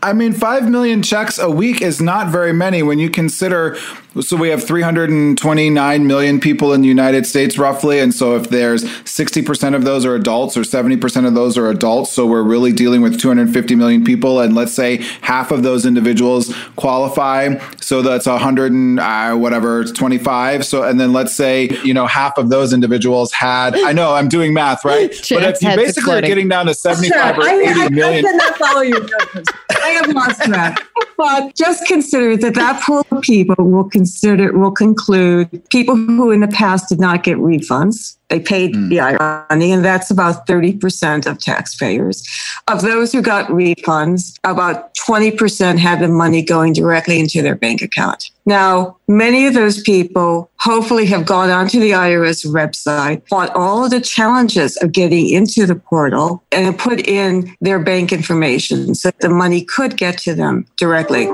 I 0.04 0.14
mean, 0.14 0.34
5 0.34 0.70
million 0.70 1.02
checks 1.02 1.38
a 1.40 1.50
week 1.50 1.82
is 1.82 2.02
not 2.02 2.28
very 2.28 2.54
many 2.54 2.84
when 2.84 3.00
you 3.00 3.10
consider. 3.10 3.78
So 4.20 4.36
we 4.36 4.50
have 4.50 4.62
329 4.62 6.06
million 6.06 6.42
people 6.42 6.74
in 6.74 6.82
the 6.82 6.88
United 6.88 7.26
States, 7.26 7.58
roughly. 7.58 8.00
And 8.00 8.14
so 8.14 8.36
if 8.36 8.50
there's 8.50 8.84
60% 8.84 9.74
of 9.74 9.86
those 9.86 10.06
are 10.06 10.16
adults 10.16 10.58
or 10.58 10.62
70% 10.62 11.26
of 11.26 11.34
those 11.34 11.58
are 11.58 11.70
adults, 11.70 12.12
so 12.12 12.26
we're 12.26 12.44
really 12.44 12.74
dealing 12.74 13.02
with 13.02 13.18
250 13.20 13.76
million 13.76 14.04
people. 14.04 14.42
And 14.42 14.54
let's 14.54 14.74
say 14.74 14.98
half 15.22 15.52
of 15.52 15.64
those 15.64 15.86
individuals 15.86 16.54
qualify. 16.76 17.58
So 17.80 18.02
that's 18.02 18.26
100 18.26 18.74
and 18.74 19.00
uh, 19.00 19.36
whatever, 19.36 19.86
25. 19.86 20.66
So, 20.66 20.84
and 20.84 21.00
then 21.00 21.14
let's 21.14 21.34
say, 21.34 21.70
you 21.86 21.94
know, 21.94 22.06
half 22.06 22.38
of 22.38 22.50
those 22.50 22.74
individuals 22.74 23.32
had, 23.32 23.76
I 23.76 23.94
know 23.94 24.14
I'm 24.14 24.28
doing 24.28 24.54
math, 24.54 24.84
right? 24.84 25.10
but 25.30 25.44
if 25.44 25.62
you 25.62 25.74
basically 25.76 26.16
are 26.16 26.22
getting 26.22 26.50
down 26.50 26.66
to 26.66 26.74
75 26.74 27.38
or 27.38 27.48
80 27.48 27.66
I, 27.66 27.90
million. 27.90 28.26
I 28.26 28.30
cannot 28.30 28.58
follow 28.58 28.82
I 28.94 29.90
have 29.90 30.14
lost 30.14 30.42
track. 30.44 30.82
But 31.18 31.56
just 31.56 31.86
consider 31.86 32.36
that 32.38 32.56
that 32.56 32.82
pool 32.84 33.06
of 33.12 33.22
people 33.22 33.56
will 33.66 33.84
consider 33.84 34.58
will 34.58 34.72
conclude 34.72 35.62
people 35.70 35.96
who 35.96 36.32
in 36.32 36.40
the 36.40 36.48
past 36.48 36.90
did 36.90 37.00
not 37.00 37.24
get 37.24 37.38
refunds. 37.38 38.18
They 38.32 38.40
paid 38.40 38.74
mm. 38.74 38.88
the 38.88 39.50
money, 39.50 39.74
and 39.74 39.84
that's 39.84 40.10
about 40.10 40.48
30% 40.48 41.26
of 41.26 41.38
taxpayers. 41.38 42.26
Of 42.70 42.82
those 42.82 43.12
who 43.12 43.22
got 43.22 43.50
refunds, 43.50 44.40
about 44.46 44.96
20% 44.96 45.78
had 45.78 46.00
the 46.00 46.08
money 46.08 46.42
going 46.42 46.72
directly 46.72 47.20
into 47.20 47.42
their 47.42 47.56
bank 47.56 47.82
account. 47.82 48.32
Now, 48.46 48.96
many 49.10 49.48
of 49.48 49.54
those 49.54 49.82
people 49.82 50.50
hopefully 50.60 51.06
have 51.08 51.26
gone 51.26 51.50
onto 51.50 51.82
the 51.82 51.92
IRS 51.92 52.46
website, 52.46 53.28
fought 53.28 53.54
all 53.54 53.84
of 53.84 53.92
the 53.92 54.00
challenges 54.00 54.78
of 54.78 54.94
getting 54.94 55.30
into 55.30 55.66
the 55.66 55.76
portal, 55.76 56.42
and 56.54 56.80
put 56.80 57.06
in 57.06 57.54
their 57.60 57.80
bank 57.80 58.14
information 58.14 58.96
so 58.96 59.10
that 59.10 59.20
the 59.20 59.30
money 59.30 59.66
could 59.66 59.98
get 59.98 60.18
to 60.20 60.34
them 60.34 60.66
directly 60.78 61.28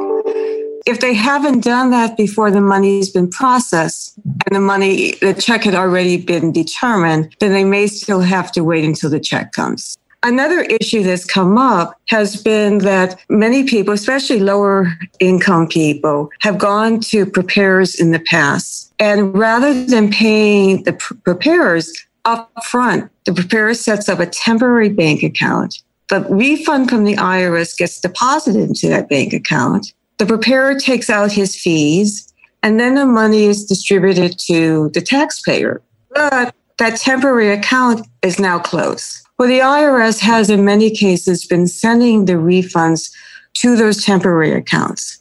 if 0.88 1.02
they 1.02 1.14
haven't 1.14 1.64
done 1.64 1.92
that 1.92 2.16
before 2.16 2.50
the 2.50 2.62
money's 2.62 3.10
been 3.10 3.30
processed 3.30 4.18
and 4.26 4.56
the 4.56 4.60
money, 4.60 5.12
the 5.20 5.34
check 5.34 5.64
had 5.64 5.76
already 5.76 6.16
been 6.16 6.54
determined, 6.54 7.36
then 7.40 7.52
they 7.52 7.66
may 7.66 7.88
still 7.88 8.22
have 8.22 8.52
to 8.54 8.64
wait 8.64 8.86
until 8.86 9.10
the 9.10 9.20
check 9.20 9.52
comes. 9.52 9.98
Another 10.24 10.62
issue 10.62 11.04
that's 11.04 11.26
come 11.26 11.58
up 11.58 12.00
has 12.08 12.42
been 12.42 12.80
that 12.80 13.20
many 13.30 13.66
people, 13.66 13.94
especially 13.94 14.40
lower 14.40 14.92
income 15.20 15.68
people, 15.68 16.30
have 16.40 16.58
gone 16.58 17.00
to 17.02 17.26
preparers 17.26 18.00
in 18.00 18.12
the 18.12 18.20
past. 18.20 18.94
And 18.98 19.38
rather 19.38 19.74
than 19.86 20.10
paying 20.10 20.84
the 20.84 20.94
preparers 20.94 21.94
up 22.26 22.50
front, 22.66 23.12
the 23.26 23.34
preparer 23.34 23.74
sets 23.74 24.10
up 24.10 24.20
a 24.20 24.26
temporary 24.26 24.90
bank 24.90 25.22
account. 25.22 25.82
The 26.10 26.22
refund 26.30 26.90
from 26.90 27.04
the 27.04 27.16
IRS 27.16 27.78
gets 27.78 28.00
deposited 28.00 28.70
into 28.70 28.88
that 28.88 29.10
bank 29.10 29.34
account. 29.34 29.94
The 30.18 30.26
preparer 30.26 30.80
takes 30.80 31.10
out 31.10 31.32
his 31.32 31.56
fees, 31.56 32.34
and 32.64 32.80
then 32.80 32.96
the 32.96 33.06
money 33.06 33.46
is 33.46 33.66
distributed 33.66 34.40
to 34.48 34.90
the 34.94 35.02
taxpayer. 35.02 35.82
But 36.10 36.56
that 36.78 36.98
temporary 36.98 37.50
account 37.52 38.08
is 38.22 38.40
now 38.40 38.60
closed. 38.60 39.28
Well, 39.38 39.48
the 39.48 39.60
IRS 39.60 40.20
has 40.20 40.50
in 40.50 40.66
many 40.66 40.90
cases 40.90 41.46
been 41.46 41.68
sending 41.68 42.26
the 42.26 42.34
refunds 42.34 43.12
to 43.56 43.76
those 43.76 44.04
temporary 44.04 44.54
accounts. 44.54 45.20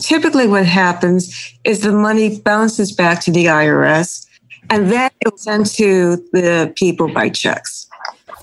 Typically, 0.00 0.46
what 0.46 0.66
happens 0.66 1.54
is 1.64 1.80
the 1.80 1.92
money 1.92 2.40
bounces 2.40 2.92
back 2.92 3.20
to 3.22 3.30
the 3.30 3.46
IRS 3.46 4.26
and 4.70 4.90
then 4.90 5.10
it's 5.20 5.44
sent 5.44 5.72
to 5.74 6.16
the 6.32 6.72
people 6.76 7.12
by 7.12 7.28
checks. 7.28 7.88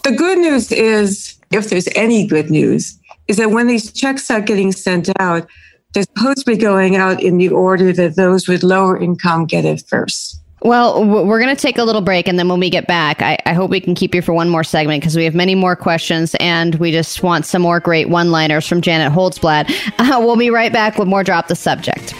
The 0.03 0.11
good 0.11 0.37
news 0.37 0.71
is, 0.71 1.35
if 1.51 1.69
there's 1.69 1.87
any 1.95 2.27
good 2.27 2.49
news, 2.49 2.99
is 3.27 3.37
that 3.37 3.51
when 3.51 3.67
these 3.67 3.91
checks 3.91 4.25
start 4.25 4.45
getting 4.45 4.71
sent 4.71 5.09
out, 5.19 5.47
they're 5.93 6.03
supposed 6.03 6.39
to 6.39 6.45
be 6.45 6.57
going 6.57 6.95
out 6.95 7.21
in 7.21 7.37
the 7.37 7.49
order 7.49 7.93
that 7.93 8.15
those 8.15 8.47
with 8.47 8.63
lower 8.63 8.97
income 9.01 9.45
get 9.45 9.65
it 9.65 9.83
first. 9.87 10.41
Well, 10.61 11.05
we're 11.05 11.39
going 11.39 11.55
to 11.55 11.61
take 11.61 11.77
a 11.77 11.83
little 11.83 12.01
break, 12.01 12.27
and 12.27 12.39
then 12.39 12.49
when 12.49 12.59
we 12.59 12.71
get 12.71 12.87
back, 12.87 13.21
I, 13.21 13.37
I 13.45 13.53
hope 13.53 13.69
we 13.69 13.79
can 13.79 13.93
keep 13.93 14.15
you 14.15 14.23
for 14.23 14.33
one 14.33 14.49
more 14.49 14.63
segment 14.63 15.01
because 15.01 15.15
we 15.15 15.23
have 15.23 15.35
many 15.35 15.53
more 15.53 15.75
questions, 15.75 16.35
and 16.39 16.73
we 16.75 16.91
just 16.91 17.21
want 17.21 17.45
some 17.45 17.61
more 17.61 17.79
great 17.79 18.09
one-liners 18.09 18.67
from 18.67 18.81
Janet 18.81 19.13
Holtzblatt. 19.13 19.69
Uh, 19.99 20.19
we'll 20.25 20.35
be 20.35 20.49
right 20.49 20.73
back 20.73 20.97
with 20.97 21.07
more 21.07 21.23
Drop 21.23 21.47
the 21.47 21.55
Subject. 21.55 22.13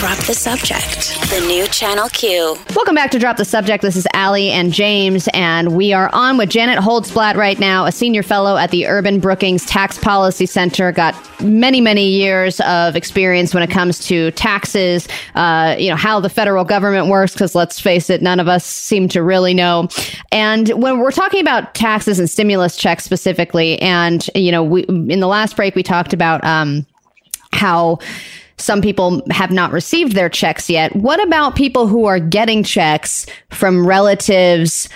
Drop 0.00 0.16
the 0.20 0.32
Subject, 0.32 1.10
the 1.28 1.44
new 1.46 1.66
Channel 1.66 2.08
Q. 2.08 2.56
Welcome 2.74 2.94
back 2.94 3.10
to 3.10 3.18
Drop 3.18 3.36
the 3.36 3.44
Subject. 3.44 3.82
This 3.82 3.96
is 3.96 4.06
Allie 4.14 4.48
and 4.48 4.72
James, 4.72 5.28
and 5.34 5.76
we 5.76 5.92
are 5.92 6.08
on 6.14 6.38
with 6.38 6.48
Janet 6.48 6.78
Holtzblatt 6.78 7.34
right 7.34 7.58
now, 7.60 7.84
a 7.84 7.92
senior 7.92 8.22
fellow 8.22 8.56
at 8.56 8.70
the 8.70 8.86
Urban 8.86 9.20
Brookings 9.20 9.66
Tax 9.66 9.98
Policy 9.98 10.46
Center. 10.46 10.90
Got 10.90 11.14
many, 11.42 11.82
many 11.82 12.08
years 12.08 12.60
of 12.60 12.96
experience 12.96 13.52
when 13.52 13.62
it 13.62 13.70
comes 13.70 13.98
to 14.06 14.30
taxes, 14.30 15.06
uh, 15.34 15.76
you 15.78 15.90
know, 15.90 15.96
how 15.96 16.18
the 16.18 16.30
federal 16.30 16.64
government 16.64 17.08
works, 17.08 17.34
because 17.34 17.54
let's 17.54 17.78
face 17.78 18.08
it, 18.08 18.22
none 18.22 18.40
of 18.40 18.48
us 18.48 18.64
seem 18.64 19.06
to 19.10 19.22
really 19.22 19.52
know. 19.52 19.86
And 20.32 20.70
when 20.70 20.98
we're 21.00 21.12
talking 21.12 21.42
about 21.42 21.74
taxes 21.74 22.18
and 22.18 22.30
stimulus 22.30 22.74
checks 22.74 23.04
specifically, 23.04 23.78
and, 23.82 24.26
you 24.34 24.50
know, 24.50 24.64
we, 24.64 24.84
in 24.84 25.20
the 25.20 25.28
last 25.28 25.56
break, 25.56 25.74
we 25.74 25.82
talked 25.82 26.14
about 26.14 26.42
um, 26.42 26.86
how 27.52 27.98
some 28.60 28.80
people 28.82 29.22
have 29.30 29.50
not 29.50 29.72
received 29.72 30.12
their 30.12 30.28
checks 30.28 30.68
yet. 30.70 30.94
What 30.94 31.22
about 31.22 31.56
people 31.56 31.86
who 31.86 32.06
are 32.06 32.18
getting 32.18 32.62
checks 32.62 33.26
from 33.50 33.86
relatives 33.86 34.88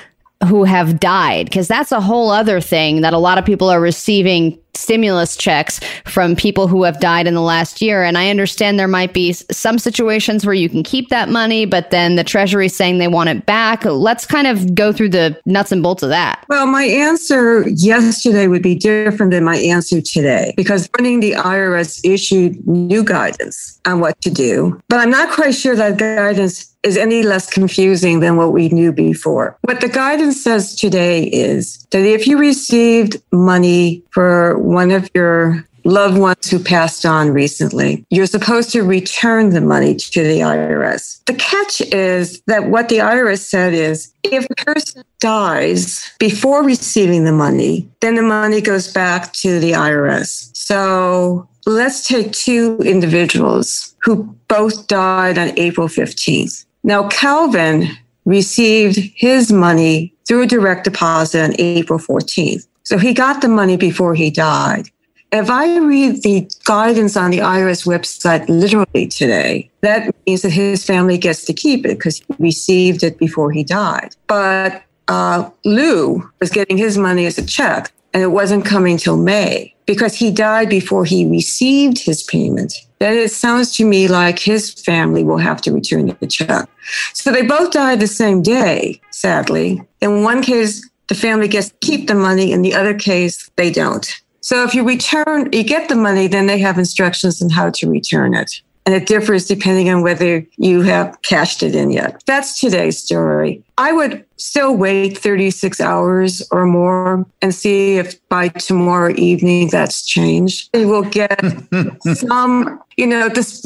who 0.46 0.64
have 0.64 1.00
died? 1.00 1.46
Because 1.46 1.68
that's 1.68 1.92
a 1.92 2.00
whole 2.00 2.30
other 2.30 2.60
thing 2.60 3.00
that 3.00 3.12
a 3.12 3.18
lot 3.18 3.38
of 3.38 3.44
people 3.44 3.68
are 3.68 3.80
receiving 3.80 4.58
stimulus 4.76 5.36
checks 5.36 5.80
from 6.04 6.36
people 6.36 6.68
who 6.68 6.82
have 6.82 7.00
died 7.00 7.26
in 7.26 7.34
the 7.34 7.40
last 7.40 7.80
year. 7.80 8.02
And 8.02 8.18
I 8.18 8.30
understand 8.30 8.78
there 8.78 8.88
might 8.88 9.12
be 9.12 9.32
some 9.32 9.78
situations 9.78 10.44
where 10.44 10.54
you 10.54 10.68
can 10.68 10.82
keep 10.82 11.08
that 11.08 11.28
money, 11.28 11.64
but 11.64 11.90
then 11.90 12.16
the 12.16 12.24
Treasury 12.24 12.68
saying 12.68 12.98
they 12.98 13.08
want 13.08 13.28
it 13.28 13.46
back. 13.46 13.84
Let's 13.84 14.26
kind 14.26 14.46
of 14.46 14.74
go 14.74 14.92
through 14.92 15.10
the 15.10 15.40
nuts 15.46 15.72
and 15.72 15.82
bolts 15.82 16.02
of 16.02 16.08
that. 16.10 16.44
Well, 16.48 16.66
my 16.66 16.84
answer 16.84 17.68
yesterday 17.68 18.46
would 18.46 18.62
be 18.62 18.74
different 18.74 19.32
than 19.32 19.44
my 19.44 19.56
answer 19.56 20.00
today 20.00 20.54
because 20.56 20.88
running 20.98 21.20
the 21.20 21.32
IRS 21.32 22.00
issued 22.04 22.66
new 22.66 23.04
guidance 23.04 23.80
on 23.86 24.00
what 24.00 24.20
to 24.22 24.30
do. 24.30 24.80
But 24.88 25.00
I'm 25.00 25.10
not 25.10 25.32
quite 25.32 25.54
sure 25.54 25.76
that 25.76 25.98
guidance 25.98 26.73
is 26.84 26.96
any 26.96 27.22
less 27.22 27.50
confusing 27.50 28.20
than 28.20 28.36
what 28.36 28.52
we 28.52 28.68
knew 28.68 28.92
before. 28.92 29.56
What 29.62 29.80
the 29.80 29.88
guidance 29.88 30.40
says 30.42 30.74
today 30.76 31.24
is 31.24 31.84
that 31.90 32.04
if 32.04 32.26
you 32.26 32.38
received 32.38 33.20
money 33.32 34.02
for 34.10 34.58
one 34.58 34.90
of 34.90 35.10
your 35.14 35.66
loved 35.84 36.18
ones 36.18 36.50
who 36.50 36.58
passed 36.58 37.04
on 37.04 37.30
recently, 37.30 38.04
you're 38.10 38.26
supposed 38.26 38.70
to 38.70 38.82
return 38.82 39.50
the 39.50 39.60
money 39.60 39.94
to 39.94 40.22
the 40.22 40.40
IRS. 40.40 41.22
The 41.26 41.34
catch 41.34 41.80
is 41.80 42.40
that 42.46 42.68
what 42.68 42.88
the 42.88 42.98
IRS 42.98 43.40
said 43.40 43.74
is 43.74 44.12
if 44.22 44.46
a 44.50 44.54
person 44.54 45.04
dies 45.20 46.10
before 46.18 46.64
receiving 46.64 47.24
the 47.24 47.32
money, 47.32 47.88
then 48.00 48.14
the 48.14 48.22
money 48.22 48.60
goes 48.60 48.92
back 48.92 49.32
to 49.34 49.60
the 49.60 49.72
IRS. 49.72 50.50
So 50.56 51.48
let's 51.66 52.06
take 52.06 52.32
two 52.32 52.78
individuals 52.78 53.94
who 54.00 54.24
both 54.48 54.86
died 54.86 55.38
on 55.38 55.58
April 55.58 55.88
15th. 55.88 56.64
Now, 56.84 57.08
Calvin 57.08 57.88
received 58.26 58.96
his 59.16 59.50
money 59.50 60.14
through 60.28 60.46
direct 60.46 60.84
deposit 60.84 61.42
on 61.42 61.54
April 61.58 61.98
14th. 61.98 62.66
So 62.82 62.98
he 62.98 63.14
got 63.14 63.40
the 63.40 63.48
money 63.48 63.76
before 63.76 64.14
he 64.14 64.30
died. 64.30 64.90
If 65.32 65.50
I 65.50 65.78
read 65.78 66.22
the 66.22 66.48
guidance 66.64 67.16
on 67.16 67.30
the 67.30 67.38
IRS 67.38 67.86
website 67.86 68.48
literally 68.48 69.08
today, 69.08 69.68
that 69.80 70.14
means 70.26 70.42
that 70.42 70.50
his 70.50 70.84
family 70.84 71.18
gets 71.18 71.44
to 71.46 71.52
keep 71.52 71.84
it 71.84 71.98
because 71.98 72.18
he 72.18 72.24
received 72.38 73.02
it 73.02 73.18
before 73.18 73.50
he 73.50 73.64
died. 73.64 74.14
But 74.28 74.84
uh, 75.08 75.50
Lou 75.64 76.30
was 76.40 76.50
getting 76.50 76.76
his 76.76 76.96
money 76.96 77.26
as 77.26 77.36
a 77.38 77.44
check, 77.44 77.90
and 78.14 78.22
it 78.22 78.28
wasn't 78.28 78.64
coming 78.64 78.96
till 78.96 79.16
May 79.16 79.74
because 79.86 80.14
he 80.14 80.30
died 80.30 80.70
before 80.70 81.04
he 81.04 81.26
received 81.26 81.98
his 81.98 82.22
payment. 82.22 82.72
Then 83.00 83.18
it 83.18 83.32
sounds 83.32 83.76
to 83.76 83.84
me 83.84 84.08
like 84.08 84.38
his 84.38 84.72
family 84.72 85.24
will 85.24 85.36
have 85.38 85.60
to 85.62 85.72
return 85.74 86.06
the 86.06 86.26
check. 86.26 86.68
So 87.12 87.32
they 87.32 87.42
both 87.42 87.72
died 87.72 88.00
the 88.00 88.06
same 88.06 88.40
day, 88.40 89.00
sadly. 89.10 89.82
In 90.00 90.22
one 90.22 90.42
case, 90.42 90.88
the 91.08 91.14
family 91.14 91.48
gets 91.48 91.68
to 91.68 91.74
keep 91.82 92.08
the 92.08 92.14
money. 92.14 92.52
In 92.52 92.62
the 92.62 92.72
other 92.72 92.94
case, 92.94 93.50
they 93.56 93.70
don't. 93.70 94.08
So 94.40 94.62
if 94.62 94.74
you 94.74 94.84
return, 94.84 95.50
you 95.52 95.64
get 95.64 95.88
the 95.88 95.96
money, 95.96 96.28
then 96.28 96.46
they 96.46 96.58
have 96.58 96.78
instructions 96.78 97.42
on 97.42 97.50
how 97.50 97.70
to 97.70 97.90
return 97.90 98.34
it. 98.34 98.60
And 98.86 98.94
it 98.94 99.06
differs 99.06 99.46
depending 99.46 99.88
on 99.88 100.02
whether 100.02 100.44
you 100.58 100.82
have 100.82 101.20
cashed 101.22 101.62
it 101.62 101.74
in 101.74 101.90
yet. 101.90 102.22
That's 102.26 102.60
today's 102.60 102.98
story. 102.98 103.64
I 103.78 103.92
would 103.92 104.24
still 104.36 104.76
wait 104.76 105.16
36 105.16 105.80
hours 105.80 106.46
or 106.50 106.66
more 106.66 107.24
and 107.40 107.54
see 107.54 107.96
if 107.96 108.16
by 108.28 108.48
tomorrow 108.48 109.14
evening 109.16 109.68
that's 109.70 110.04
changed. 110.04 110.68
You 110.76 110.88
will 110.88 111.02
get 111.02 111.40
some, 112.14 112.78
you 112.96 113.06
know, 113.06 113.30
this 113.30 113.64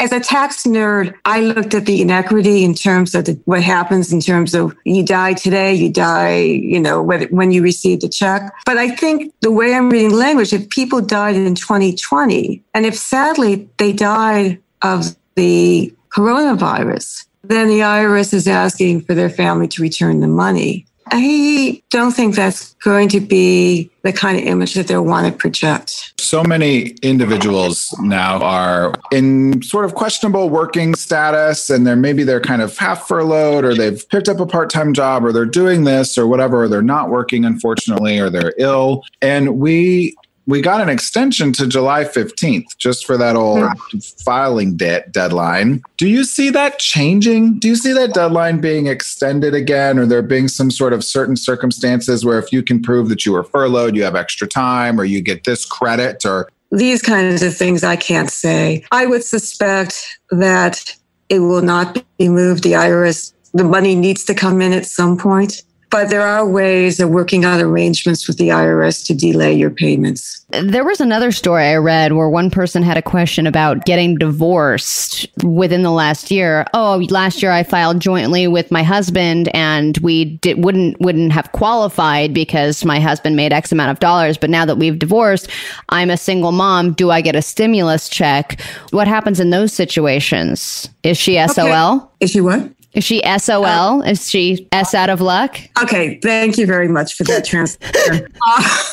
as 0.00 0.12
a 0.12 0.18
tax 0.18 0.64
nerd, 0.64 1.14
I 1.26 1.40
looked 1.40 1.74
at 1.74 1.84
the 1.84 2.00
inequity 2.00 2.64
in 2.64 2.74
terms 2.74 3.14
of 3.14 3.26
the, 3.26 3.40
what 3.44 3.62
happens 3.62 4.12
in 4.12 4.20
terms 4.20 4.54
of 4.54 4.74
you 4.84 5.04
die 5.04 5.34
today, 5.34 5.74
you 5.74 5.92
die, 5.92 6.38
you 6.38 6.80
know, 6.80 7.02
whether, 7.02 7.26
when 7.26 7.52
you 7.52 7.62
receive 7.62 8.00
the 8.00 8.08
check. 8.08 8.50
But 8.64 8.78
I 8.78 8.88
think 8.90 9.32
the 9.42 9.50
way 9.50 9.74
I'm 9.74 9.90
reading 9.90 10.14
language, 10.14 10.54
if 10.54 10.70
people 10.70 11.02
died 11.02 11.36
in 11.36 11.54
2020, 11.54 12.64
and 12.72 12.86
if 12.86 12.96
sadly 12.96 13.68
they 13.76 13.92
died 13.92 14.58
of 14.80 15.14
the 15.36 15.94
coronavirus, 16.08 17.26
then 17.42 17.68
the 17.68 17.80
IRS 17.80 18.32
is 18.32 18.48
asking 18.48 19.02
for 19.02 19.14
their 19.14 19.30
family 19.30 19.68
to 19.68 19.82
return 19.82 20.20
the 20.20 20.28
money. 20.28 20.86
I 21.12 21.82
don't 21.90 22.12
think 22.12 22.34
that's 22.34 22.74
going 22.74 23.08
to 23.10 23.20
be 23.20 23.90
the 24.02 24.12
kind 24.12 24.38
of 24.38 24.44
image 24.44 24.74
that 24.74 24.86
they'll 24.86 25.04
want 25.04 25.26
to 25.26 25.32
project. 25.32 26.14
So 26.18 26.42
many 26.42 26.90
individuals 27.02 27.94
now 28.00 28.40
are 28.42 28.94
in 29.10 29.62
sort 29.62 29.84
of 29.84 29.94
questionable 29.94 30.48
working 30.48 30.94
status, 30.94 31.68
and 31.68 31.86
they're 31.86 31.96
maybe 31.96 32.22
they're 32.22 32.40
kind 32.40 32.62
of 32.62 32.76
half 32.78 33.06
furloughed, 33.06 33.64
or 33.64 33.74
they've 33.74 34.08
picked 34.08 34.28
up 34.28 34.40
a 34.40 34.46
part 34.46 34.70
time 34.70 34.94
job, 34.94 35.24
or 35.24 35.32
they're 35.32 35.44
doing 35.44 35.84
this, 35.84 36.16
or 36.16 36.26
whatever, 36.26 36.62
or 36.62 36.68
they're 36.68 36.82
not 36.82 37.10
working, 37.10 37.44
unfortunately, 37.44 38.18
or 38.18 38.30
they're 38.30 38.54
ill. 38.58 39.02
And 39.20 39.58
we 39.58 40.16
we 40.46 40.60
got 40.60 40.80
an 40.80 40.88
extension 40.88 41.52
to 41.52 41.66
July 41.66 42.04
15th 42.04 42.76
just 42.78 43.06
for 43.06 43.16
that 43.16 43.36
old 43.36 43.68
hmm. 43.72 43.98
filing 44.24 44.76
de- 44.76 45.04
deadline. 45.10 45.82
Do 45.96 46.08
you 46.08 46.24
see 46.24 46.50
that 46.50 46.78
changing? 46.78 47.58
Do 47.58 47.68
you 47.68 47.76
see 47.76 47.92
that 47.92 48.14
deadline 48.14 48.60
being 48.60 48.86
extended 48.86 49.54
again, 49.54 49.98
or 49.98 50.06
there 50.06 50.22
being 50.22 50.48
some 50.48 50.70
sort 50.70 50.92
of 50.92 51.04
certain 51.04 51.36
circumstances 51.36 52.24
where 52.24 52.38
if 52.38 52.52
you 52.52 52.62
can 52.62 52.82
prove 52.82 53.08
that 53.08 53.24
you 53.24 53.32
were 53.32 53.44
furloughed, 53.44 53.94
you 53.94 54.02
have 54.02 54.16
extra 54.16 54.48
time, 54.48 55.00
or 55.00 55.04
you 55.04 55.20
get 55.20 55.44
this 55.44 55.64
credit, 55.64 56.24
or 56.24 56.48
these 56.70 57.02
kinds 57.02 57.42
of 57.42 57.56
things 57.56 57.84
I 57.84 57.96
can't 57.96 58.30
say. 58.30 58.84
I 58.92 59.06
would 59.06 59.24
suspect 59.24 60.18
that 60.30 60.96
it 61.28 61.40
will 61.40 61.62
not 61.62 62.04
be 62.18 62.28
moved. 62.28 62.62
The 62.62 62.72
IRS, 62.72 63.32
the 63.54 63.64
money 63.64 63.94
needs 63.94 64.24
to 64.24 64.34
come 64.34 64.60
in 64.60 64.72
at 64.72 64.86
some 64.86 65.16
point. 65.16 65.62
But 65.90 66.08
there 66.08 66.22
are 66.22 66.48
ways 66.48 67.00
of 67.00 67.10
working 67.10 67.44
out 67.44 67.60
arrangements 67.60 68.28
with 68.28 68.38
the 68.38 68.48
IRS 68.48 69.04
to 69.06 69.14
delay 69.14 69.52
your 69.52 69.70
payments. 69.70 70.46
There 70.50 70.84
was 70.84 71.00
another 71.00 71.32
story 71.32 71.64
I 71.64 71.76
read 71.76 72.12
where 72.12 72.28
one 72.28 72.50
person 72.50 72.84
had 72.84 72.96
a 72.96 73.02
question 73.02 73.46
about 73.46 73.84
getting 73.86 74.16
divorced 74.16 75.26
within 75.44 75.82
the 75.82 75.90
last 75.90 76.30
year. 76.30 76.64
Oh, 76.74 77.04
last 77.10 77.42
year 77.42 77.50
I 77.50 77.64
filed 77.64 77.98
jointly 78.00 78.46
with 78.46 78.70
my 78.70 78.84
husband 78.84 79.48
and 79.52 79.98
we 79.98 80.36
did, 80.36 80.64
wouldn't 80.64 81.00
wouldn't 81.00 81.32
have 81.32 81.50
qualified 81.52 82.32
because 82.32 82.84
my 82.84 83.00
husband 83.00 83.34
made 83.34 83.52
X 83.52 83.72
amount 83.72 83.90
of 83.90 83.98
dollars, 83.98 84.38
but 84.38 84.50
now 84.50 84.64
that 84.64 84.76
we've 84.76 84.98
divorced, 84.98 85.48
I'm 85.88 86.10
a 86.10 86.16
single 86.16 86.52
mom. 86.52 86.92
Do 86.92 87.10
I 87.10 87.20
get 87.20 87.34
a 87.34 87.42
stimulus 87.42 88.08
check? 88.08 88.60
What 88.90 89.08
happens 89.08 89.40
in 89.40 89.50
those 89.50 89.72
situations? 89.72 90.88
Is 91.02 91.18
she 91.18 91.34
SOL? 91.48 91.96
Okay. 91.96 92.06
Is 92.20 92.30
she 92.30 92.40
what? 92.40 92.70
Is 92.92 93.04
she 93.04 93.22
SOL? 93.38 94.02
Is 94.02 94.28
she 94.28 94.68
S 94.72 94.94
out 94.94 95.10
of 95.10 95.20
luck? 95.20 95.58
Okay, 95.82 96.18
thank 96.22 96.58
you 96.58 96.66
very 96.66 96.88
much 96.88 97.14
for 97.14 97.24
that 97.24 97.44
translation. 97.44 98.26
uh, 98.46 98.88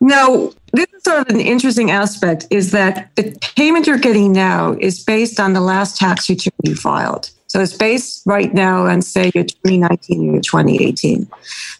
no, 0.00 0.52
this 0.72 0.86
is 0.92 1.02
sort 1.04 1.20
of 1.20 1.28
an 1.34 1.40
interesting 1.40 1.90
aspect 1.90 2.46
is 2.50 2.70
that 2.72 3.14
the 3.16 3.36
payment 3.56 3.86
you're 3.86 3.98
getting 3.98 4.32
now 4.32 4.76
is 4.80 5.02
based 5.02 5.40
on 5.40 5.52
the 5.52 5.60
last 5.60 5.96
tax 5.96 6.28
return 6.28 6.52
you 6.64 6.74
filed. 6.74 7.30
So 7.46 7.60
it's 7.60 7.76
based 7.76 8.22
right 8.24 8.52
now 8.54 8.86
on 8.86 9.02
say 9.02 9.30
your 9.34 9.44
2019 9.44 10.28
or 10.28 10.32
your 10.32 10.40
2018. 10.40 11.28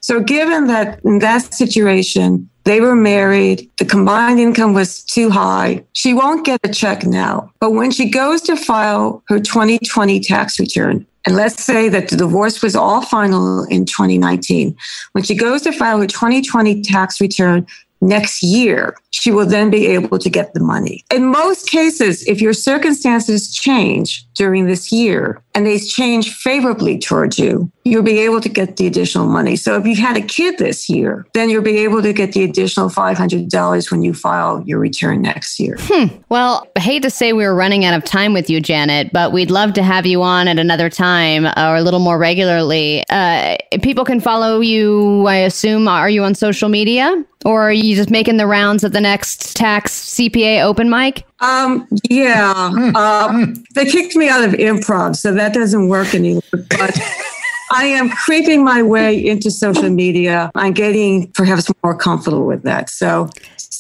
So 0.01 0.21
given 0.21 0.67
that 0.67 1.01
in 1.05 1.21
that 1.21 1.55
situation, 1.55 2.51
they 2.65 2.81
were 2.81 2.95
married, 2.95 3.69
the 3.79 3.85
combined 3.85 4.39
income 4.39 4.75
was 4.75 5.03
too 5.03 5.31
high, 5.31 5.85
she 5.93 6.15
won't 6.15 6.45
get 6.45 6.61
a 6.65 6.69
check 6.69 7.05
now. 7.05 7.51
But 7.61 7.73
when 7.73 7.91
she 7.91 8.09
goes 8.09 8.41
to 8.43 8.57
file 8.57 9.23
her 9.29 9.41
2020 9.41 10.21
tax 10.21 10.59
return, 10.61 11.07
and 11.27 11.37
let's 11.37 11.63
say 11.63 11.89
that 11.89 12.09
the 12.09 12.17
divorce 12.17 12.63
was 12.63 12.75
all 12.75 13.03
final 13.03 13.65
in 13.65 13.85
2019, 13.85 14.77
when 15.13 15.25
she 15.25 15.35
goes 15.35 15.63
to 15.63 15.73
file 15.73 16.01
her 16.01 16.07
2020 16.07 16.83
tax 16.83 17.21
return, 17.21 17.67
next 18.03 18.43
year, 18.43 18.97
she 19.11 19.31
will 19.31 19.47
then 19.47 19.71
be 19.71 19.87
able 19.87 20.19
to 20.19 20.29
get 20.29 20.53
the 20.53 20.61
money. 20.61 21.05
In 21.11 21.25
most 21.27 21.71
cases, 21.71 22.27
if 22.27 22.41
your 22.41 22.53
circumstances 22.53 23.55
change 23.55 24.27
during 24.35 24.67
this 24.67 24.91
year 24.91 25.41
and 25.55 25.67
they 25.67 25.79
change 25.79 26.35
favorably 26.35 26.99
towards 26.99 27.39
you, 27.39 27.71
you'll 27.85 28.03
be 28.03 28.19
able 28.21 28.41
to 28.41 28.49
get 28.49 28.77
the 28.77 28.87
additional 28.87 29.27
money. 29.27 29.57
So 29.57 29.77
if 29.77 29.87
you 29.87 29.97
had 29.97 30.17
a 30.17 30.23
kid 30.23 30.59
this 30.59 30.89
year, 30.89 31.27
then 31.35 31.51
you'll 31.51 31.63
be 31.63 31.79
able 31.79 32.03
to 32.03 32.13
get 32.13 32.33
the 32.33 32.43
additional 32.43 32.89
$500 32.89 33.91
when 33.91 34.03
you 34.03 34.15
file 34.15 34.63
your 34.67 34.79
return 34.79 35.23
next 35.23 35.61
year. 35.61 35.77
Hmm. 35.81 36.07
Well, 36.29 36.67
I 36.77 36.81
hate 36.81 37.03
to 37.03 37.11
say 37.11 37.33
we 37.33 37.45
are 37.45 37.55
running 37.55 37.85
out 37.85 37.95
of 37.95 38.05
time 38.05 38.33
with 38.33 38.49
you, 38.49 38.61
Janet, 38.61 39.13
but 39.13 39.33
we'd 39.33 39.51
love 39.51 39.75
to 39.75 39.83
have 39.83 40.07
you 40.07 40.23
on 40.23 40.49
at 40.49 40.59
another 40.59 40.89
time 40.89 41.47
or 41.47 41.77
a 41.77 41.83
little 41.83 42.01
more 42.01 42.19
regularly. 42.19 43.05
Uh, 43.11 43.57
people 43.83 44.05
can 44.05 44.21
follow 44.21 44.61
you, 44.61 45.27
I 45.27 45.37
assume. 45.37 45.87
Are 45.87 46.11
you 46.11 46.25
on 46.25 46.35
social 46.35 46.69
media? 46.69 47.25
Or 47.45 47.63
are 47.63 47.73
you 47.73 47.97
just 47.97 48.11
making 48.11 48.37
the 48.37 48.47
rounds 48.47 48.85
at 48.85 48.93
the 48.93 49.01
next 49.01 49.57
tax 49.57 49.93
CPA 50.15 50.63
open 50.63 50.89
mic? 50.89 51.25
Um, 51.41 51.89
yeah. 52.09 52.53
Um, 52.95 53.63
they 53.75 53.85
kicked 53.85 54.15
me 54.15 54.29
out 54.29 54.45
of 54.45 54.53
improv, 54.53 55.17
so 55.17 55.33
that 55.33 55.55
doesn't 55.55 55.89
work 55.89 56.15
anymore. 56.15 56.43
But 56.53 57.01
I 57.73 57.85
am 57.85 58.11
creeping 58.11 58.65
my 58.65 58.83
way 58.83 59.17
into 59.17 59.51
social 59.51 59.89
media. 59.89 60.51
I'm 60.55 60.73
getting 60.73 61.31
perhaps 61.33 61.71
more 61.83 61.97
comfortable 61.97 62.47
with 62.47 62.63
that. 62.65 62.91
So 62.91 63.31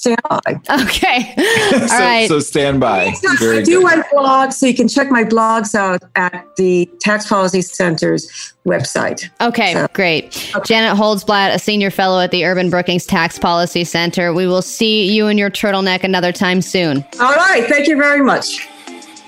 stand 0.03 0.20
by. 0.28 0.61
Okay. 0.82 1.34
All 1.80 1.88
so, 1.88 1.98
right. 1.98 2.28
so 2.28 2.40
stand 2.40 2.80
by. 2.80 3.14
Very 3.38 3.59
I 3.59 3.62
do 3.62 3.80
good. 3.80 3.84
write 3.84 4.05
blogs, 4.12 4.55
so 4.55 4.66
you 4.66 4.74
can 4.74 4.88
check 4.88 5.11
my 5.11 5.22
blogs 5.22 5.74
out 5.76 6.03
at 6.16 6.44
the 6.57 6.90
Tax 7.00 7.28
Policy 7.28 7.62
Center's 7.62 8.53
website. 8.66 9.30
Okay, 9.40 9.74
So- 9.74 9.86
great. 9.92 10.32
Janet 10.64 10.98
Holtzblatt, 10.98 11.55
a 11.55 11.59
senior 11.59 11.90
fellow 11.90 12.20
at 12.20 12.30
the 12.32 12.44
Urban 12.44 12.68
Brookings 12.68 13.07
Tax 13.07 13.38
Policy 13.38 13.84
Center. 13.84 14.32
We 14.32 14.46
will 14.46 14.62
see 14.62 15.12
you 15.12 15.28
in 15.28 15.38
your 15.38 15.50
turtleneck 15.50 16.03
another 16.05 16.32
time 16.32 16.62
soon. 16.62 17.05
All 17.20 17.34
right. 17.34 17.64
Thank 17.68 17.86
you 17.86 17.96
very 17.96 18.22
much. 18.22 18.66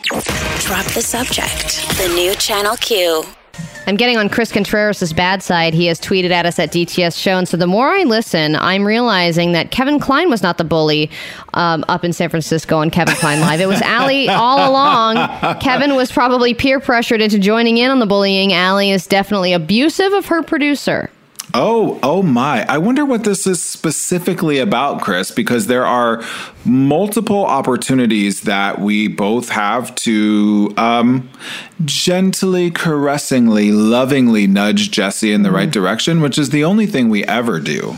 Drop 0.09 0.85
the 0.87 1.03
subject. 1.03 1.87
The 1.99 2.09
new 2.15 2.35
Channel 2.35 2.77
Q. 2.77 3.25
I'm 3.87 3.97
getting 3.97 4.17
on 4.17 4.29
Chris 4.29 4.51
Contreras' 4.51 5.13
bad 5.13 5.43
side. 5.43 5.75
He 5.75 5.87
has 5.87 6.01
tweeted 6.01 6.31
at 6.31 6.47
us 6.47 6.59
at 6.59 6.73
DTS 6.73 7.21
Show. 7.21 7.37
And 7.37 7.47
so 7.47 7.57
the 7.57 7.67
more 7.67 7.89
I 7.89 8.05
listen, 8.05 8.57
I'm 8.57 8.85
realizing 8.85 9.53
that 9.53 9.71
Kevin 9.71 10.01
Klein 10.01 10.31
was 10.31 10.43
not 10.43 10.57
the 10.57 10.65
bully 10.65 11.11
um, 11.53 11.85
up 11.89 12.05
in 12.05 12.13
San 12.13 12.31
Francisco 12.31 12.79
on 12.79 12.91
Kevin 12.91 13.15
Klein 13.17 13.41
Live. 13.41 13.61
It 13.61 13.67
was 13.67 13.83
Allie 13.83 14.29
all 14.29 14.71
along. 14.71 15.17
Kevin 15.61 15.97
was 15.97 16.11
probably 16.11 16.55
peer 16.55 16.81
pressured 16.81 17.21
into 17.21 17.39
joining 17.39 17.77
in 17.77 17.91
on 17.91 17.99
the 17.99 18.07
bullying. 18.07 18.53
Allie 18.53 18.91
is 18.91 19.07
definitely 19.07 19.53
abusive 19.53 20.13
of 20.13 20.27
her 20.27 20.43
producer. 20.43 21.11
Oh, 21.57 22.01
oh 22.03 22.21
my. 22.21 22.67
I 22.69 22.79
wonder 22.79 23.05
what 23.05 23.23
this 23.23 23.47
is 23.47 23.63
specifically 23.63 24.59
about, 24.59 25.01
Chris, 25.01 25.31
because 25.31 25.69
there 25.69 25.87
are 25.87 26.21
multiple 26.65 27.47
opportunities 27.47 28.41
that 28.41 28.81
we 28.81 29.07
both 29.07 29.51
have 29.51 29.95
to 29.97 30.75
um, 30.77 31.31
gently, 31.85 32.73
caressingly, 32.73 33.71
lovingly 33.71 34.49
nudge 34.49 34.91
Jesse 34.91 35.33
in 35.33 35.45
the 35.45 35.53
right 35.53 35.71
direction, 35.71 36.21
which 36.21 36.39
is 36.39 36.51
the 36.51 36.65
only 36.65 36.87
thing 36.87 37.09
we 37.09 37.25
ever 37.25 37.61
do. 37.61 37.97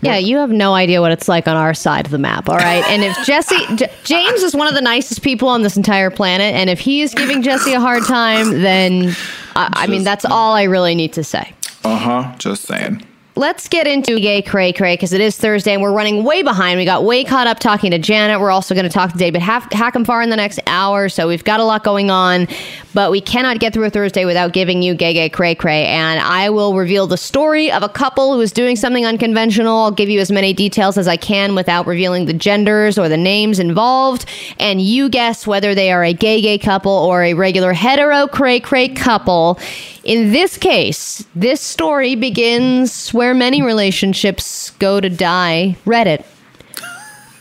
Yeah, 0.00 0.16
you 0.16 0.36
have 0.36 0.50
no 0.50 0.74
idea 0.74 1.00
what 1.00 1.10
it's 1.10 1.28
like 1.28 1.48
on 1.48 1.56
our 1.56 1.74
side 1.74 2.06
of 2.06 2.12
the 2.12 2.18
map, 2.18 2.48
all 2.48 2.56
right? 2.56 2.84
And 2.88 3.02
if 3.02 3.16
Jesse, 3.26 3.66
J- 3.74 3.92
James 4.04 4.44
is 4.44 4.54
one 4.54 4.68
of 4.68 4.74
the 4.74 4.80
nicest 4.80 5.22
people 5.22 5.48
on 5.48 5.62
this 5.62 5.76
entire 5.76 6.10
planet, 6.10 6.54
and 6.54 6.70
if 6.70 6.78
he 6.78 7.02
is 7.02 7.14
giving 7.14 7.42
Jesse 7.42 7.72
a 7.72 7.80
hard 7.80 8.04
time, 8.04 8.62
then 8.62 9.16
I, 9.56 9.70
I 9.72 9.86
mean, 9.88 10.04
that's 10.04 10.24
all 10.24 10.54
I 10.54 10.64
really 10.64 10.94
need 10.94 11.14
to 11.14 11.24
say. 11.24 11.52
Uh 11.84 11.96
huh. 11.98 12.34
Just 12.38 12.64
saying. 12.64 13.04
Let's 13.34 13.66
get 13.66 13.86
into 13.86 14.20
Gay 14.20 14.42
Cray 14.42 14.74
Cray 14.74 14.92
because 14.92 15.14
it 15.14 15.22
is 15.22 15.38
Thursday 15.38 15.72
and 15.72 15.80
we're 15.80 15.94
running 15.94 16.22
way 16.22 16.42
behind. 16.42 16.78
We 16.78 16.84
got 16.84 17.02
way 17.02 17.24
caught 17.24 17.46
up 17.46 17.60
talking 17.60 17.90
to 17.92 17.98
Janet. 17.98 18.38
We're 18.38 18.50
also 18.50 18.74
going 18.74 18.84
to 18.84 18.92
talk 18.92 19.10
to 19.12 19.16
David 19.16 19.40
Hack- 19.40 19.70
Hackenfar 19.70 20.22
in 20.22 20.28
the 20.28 20.36
next 20.36 20.60
hour. 20.66 21.08
So 21.08 21.28
we've 21.28 21.42
got 21.42 21.58
a 21.58 21.64
lot 21.64 21.82
going 21.82 22.10
on, 22.10 22.46
but 22.92 23.10
we 23.10 23.22
cannot 23.22 23.58
get 23.58 23.72
through 23.72 23.84
a 23.84 23.90
Thursday 23.90 24.26
without 24.26 24.52
giving 24.52 24.82
you 24.82 24.94
Gay 24.94 25.14
Gay 25.14 25.30
Cray 25.30 25.54
Cray. 25.54 25.86
And 25.86 26.20
I 26.20 26.50
will 26.50 26.76
reveal 26.76 27.06
the 27.06 27.16
story 27.16 27.72
of 27.72 27.82
a 27.82 27.88
couple 27.88 28.34
who 28.34 28.40
is 28.42 28.52
doing 28.52 28.76
something 28.76 29.06
unconventional. 29.06 29.78
I'll 29.78 29.90
give 29.92 30.10
you 30.10 30.20
as 30.20 30.30
many 30.30 30.52
details 30.52 30.98
as 30.98 31.08
I 31.08 31.16
can 31.16 31.54
without 31.54 31.86
revealing 31.86 32.26
the 32.26 32.34
genders 32.34 32.98
or 32.98 33.08
the 33.08 33.16
names 33.16 33.58
involved. 33.58 34.26
And 34.58 34.82
you 34.82 35.08
guess 35.08 35.46
whether 35.46 35.74
they 35.74 35.90
are 35.90 36.04
a 36.04 36.12
gay 36.12 36.42
gay 36.42 36.58
couple 36.58 36.92
or 36.92 37.22
a 37.22 37.32
regular 37.32 37.72
hetero 37.72 38.26
cray 38.26 38.60
cray 38.60 38.90
couple. 38.90 39.58
In 40.04 40.32
this 40.32 40.58
case, 40.58 41.24
this 41.36 41.60
story 41.60 42.16
begins 42.16 42.92
where 43.22 43.34
many 43.34 43.62
relationships 43.62 44.70
go 44.80 44.98
to 44.98 45.08
die 45.08 45.76
Reddit. 45.86 46.24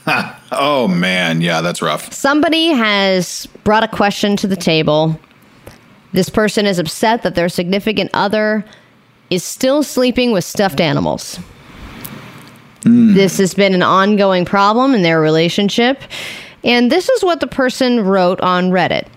Oh 0.54 0.86
man, 0.90 1.40
yeah, 1.40 1.62
that's 1.62 1.82
rough. 1.82 2.12
Somebody 2.12 2.68
has 2.68 3.48
brought 3.64 3.86
a 3.86 3.88
question 3.88 4.36
to 4.36 4.48
the 4.48 4.58
table. 4.58 5.18
This 6.12 6.28
person 6.30 6.66
is 6.66 6.78
upset 6.78 7.24
that 7.24 7.36
their 7.36 7.48
significant 7.48 8.10
other 8.14 8.66
is 9.30 9.46
still 9.46 9.82
sleeping 9.82 10.34
with 10.34 10.44
stuffed 10.44 10.82
animals. 10.82 11.38
Hmm. 12.84 13.14
This 13.14 13.38
has 13.38 13.54
been 13.54 13.74
an 13.74 13.82
ongoing 13.82 14.44
problem 14.44 14.94
in 14.94 15.04
their 15.04 15.22
relationship. 15.22 16.02
And 16.66 16.92
this 16.92 17.08
is 17.08 17.24
what 17.24 17.40
the 17.40 17.48
person 17.48 18.02
wrote 18.02 18.42
on 18.42 18.72
Reddit. 18.72 19.08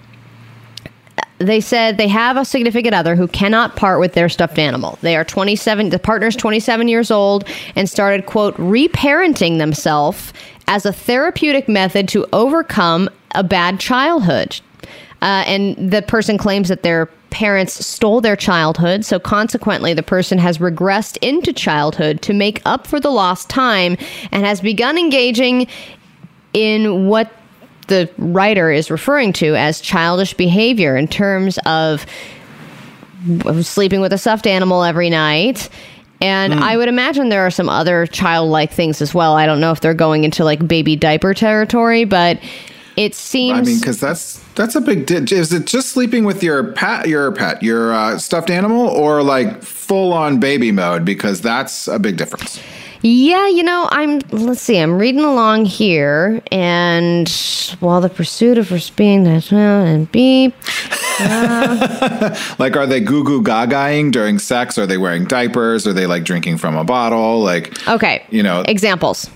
They 1.39 1.61
said 1.61 1.97
they 1.97 2.09
have 2.09 2.37
a 2.37 2.45
significant 2.45 2.95
other 2.95 3.17
who 3.17 3.27
cannot 3.27 3.77
part 3.77 4.01
with 4.01 4.15
their 4.15 4.29
stuffed 4.29 4.59
animal. 4.59 4.99
They 5.03 5.17
are 5.17 5.25
27, 5.25 5.91
the 5.91 5.99
partner's 5.99 6.37
27 6.37 6.89
years 6.89 7.11
old 7.11 7.49
and 7.75 7.89
started, 7.89 8.27
quote, 8.27 8.57
reparenting 8.57 9.59
themselves 9.59 10.33
as 10.69 10.87
a 10.87 10.93
therapeutic 10.93 11.69
method 11.69 12.09
to 12.11 12.27
overcome 12.33 13.11
a 13.35 13.43
bad 13.43 13.81
childhood. 13.81 14.61
Uh, 15.23 15.43
and 15.47 15.91
the 15.91 16.03
person 16.03 16.39
claims 16.39 16.69
that 16.69 16.83
their 16.83 17.07
parents 17.31 17.85
stole 17.85 18.21
their 18.21 18.37
childhood, 18.37 19.05
so 19.05 19.19
consequently, 19.19 19.93
the 19.93 20.05
person 20.05 20.39
has 20.39 20.59
regressed 20.59 21.19
into 21.21 21.53
childhood 21.53 22.23
to 22.23 22.33
make 22.33 22.63
up 22.65 22.87
for 22.87 23.01
the 23.01 23.11
lost 23.11 23.51
time 23.51 23.97
and 24.31 24.47
has 24.47 24.61
begun 24.61 24.97
engaging 24.97 25.67
in 26.53 27.09
what 27.09 27.33
the 27.87 28.11
writer 28.19 28.71
is 28.71 28.91
referring 28.91 29.33
to 29.35 29.55
as 29.57 29.81
childish 29.81 30.35
behavior 30.35 30.97
in 30.97 31.09
terms 31.09 31.59
of 31.67 32.07
sleeping 33.63 34.01
with 34.01 34.13
a 34.13 34.19
stuffed 34.19 34.47
animal 34.47 34.85
every 34.85 35.11
night. 35.11 35.69
And 36.21 36.55
I 36.55 36.77
would 36.77 36.89
imagine 36.89 37.29
there 37.29 37.45
are 37.45 37.51
some 37.51 37.69
other 37.69 38.07
childlike 38.07 38.71
things 38.71 39.03
as 39.03 39.15
well. 39.15 39.35
I 39.35 39.45
don't 39.45 39.61
know 39.61 39.73
if 39.73 39.81
they're 39.81 39.93
going 39.93 40.25
into 40.25 40.45
like 40.45 40.67
baby 40.67 40.97
diaper 40.97 41.35
territory, 41.35 42.05
but 42.05 42.41
it 42.97 43.15
seems. 43.15 43.59
I 43.59 43.63
mean, 43.63 43.79
because 43.79 44.01
that's 44.01 44.43
that's 44.55 44.75
a 44.75 44.81
big. 44.81 45.07
Di- 45.07 45.35
is 45.35 45.53
it 45.53 45.67
just 45.67 45.91
sleeping 45.91 46.25
with 46.25 46.43
your 46.43 46.73
pet, 46.73 47.09
your 47.09 47.33
pet, 47.33 47.63
your 47.63 47.93
uh, 47.93 48.19
stuffed 48.19 48.51
animal, 48.51 48.87
or 48.89 49.23
like 49.23 49.63
full 49.63 50.13
on 50.13 50.39
baby 50.39 50.73
mode? 50.73 51.05
Because 51.05 51.41
that's 51.41 51.89
a 51.89 51.99
big 51.99 52.17
difference. 52.17 52.61
Yeah, 53.07 53.49
you 53.49 53.63
know, 53.63 53.87
I'm. 53.93 54.21
Let's 54.31 54.63
see. 54.63 54.79
I'm 54.79 54.97
reading 54.97 55.21
along 55.25 55.67
here, 55.67 56.41
and 56.51 57.29
while 57.81 58.01
the 58.01 58.09
pursuit 58.09 58.57
of 58.57 58.69
first 58.69 58.97
being 58.97 59.25
that 59.25 59.53
and 59.53 60.11
beep. 60.11 60.55
Like, 62.59 62.77
are 62.77 62.87
they 62.87 63.01
goo 63.01 63.23
goo 63.23 63.43
gagaing 63.43 64.11
during 64.11 64.39
sex? 64.39 64.79
Are 64.79 64.87
they 64.87 64.97
wearing 64.99 65.27
diapers? 65.27 65.87
Are 65.87 65.93
they 65.93 66.07
like 66.07 66.25
drinking 66.25 66.57
from 66.59 66.77
a 66.77 66.83
bottle? 66.83 67.41
Like, 67.41 67.87
Okay. 67.87 68.25
you 68.31 68.43
know, 68.43 68.63
examples. 68.67 69.29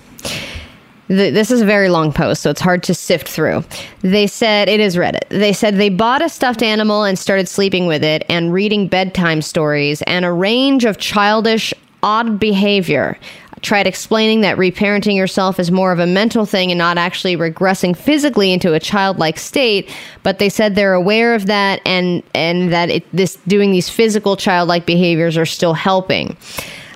Th- 1.08 1.32
This 1.32 1.50
is 1.52 1.60
a 1.60 1.64
very 1.66 1.88
long 1.88 2.10
post, 2.12 2.42
so 2.42 2.50
it's 2.50 2.60
hard 2.60 2.82
to 2.84 2.94
sift 2.94 3.28
through. 3.28 3.62
They 4.00 4.26
said, 4.26 4.68
it 4.68 4.80
is 4.80 4.96
Reddit. 4.96 5.28
They 5.28 5.52
said 5.52 5.76
they 5.76 5.88
bought 5.90 6.20
a 6.22 6.28
stuffed 6.28 6.62
animal 6.62 7.04
and 7.04 7.16
started 7.18 7.48
sleeping 7.48 7.86
with 7.86 8.02
it 8.02 8.24
and 8.28 8.52
reading 8.52 8.88
bedtime 8.88 9.40
stories 9.42 10.02
and 10.02 10.24
a 10.24 10.32
range 10.32 10.84
of 10.84 10.98
childish, 10.98 11.72
odd 12.02 12.40
behavior. 12.40 13.16
Tried 13.62 13.86
explaining 13.86 14.42
that 14.42 14.56
reparenting 14.56 15.16
yourself 15.16 15.58
is 15.58 15.70
more 15.70 15.92
of 15.92 15.98
a 15.98 16.06
mental 16.06 16.46
thing 16.46 16.70
and 16.70 16.78
not 16.78 16.98
actually 16.98 17.36
regressing 17.36 17.96
physically 17.96 18.52
into 18.52 18.72
a 18.74 18.80
childlike 18.80 19.38
state. 19.38 19.90
But 20.22 20.38
they 20.38 20.48
said 20.48 20.74
they're 20.74 20.94
aware 20.94 21.34
of 21.34 21.46
that 21.46 21.80
and 21.84 22.22
and 22.34 22.72
that 22.72 22.90
it, 22.90 23.04
this 23.12 23.36
doing 23.46 23.72
these 23.72 23.88
physical 23.88 24.36
childlike 24.36 24.86
behaviors 24.86 25.36
are 25.36 25.46
still 25.46 25.74
helping. 25.74 26.36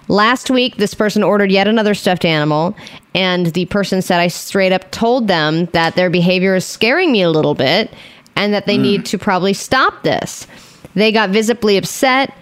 Last 0.08 0.50
week, 0.50 0.76
this 0.76 0.94
person 0.94 1.22
ordered 1.22 1.50
yet 1.50 1.68
another 1.68 1.94
stuffed 1.94 2.24
animal, 2.24 2.76
and 3.14 3.46
the 3.46 3.66
person 3.66 4.02
said, 4.02 4.20
I 4.20 4.28
straight 4.28 4.72
up 4.72 4.90
told 4.90 5.28
them 5.28 5.66
that 5.66 5.94
their 5.94 6.10
behavior 6.10 6.54
is 6.54 6.66
scaring 6.66 7.12
me 7.12 7.22
a 7.22 7.30
little 7.30 7.54
bit 7.54 7.92
and 8.36 8.52
that 8.52 8.66
they 8.66 8.76
hmm. 8.76 8.82
need 8.82 9.06
to 9.06 9.18
probably 9.18 9.52
stop 9.52 10.02
this. 10.02 10.46
They 10.94 11.12
got 11.12 11.30
visibly 11.30 11.76
upset, 11.76 12.34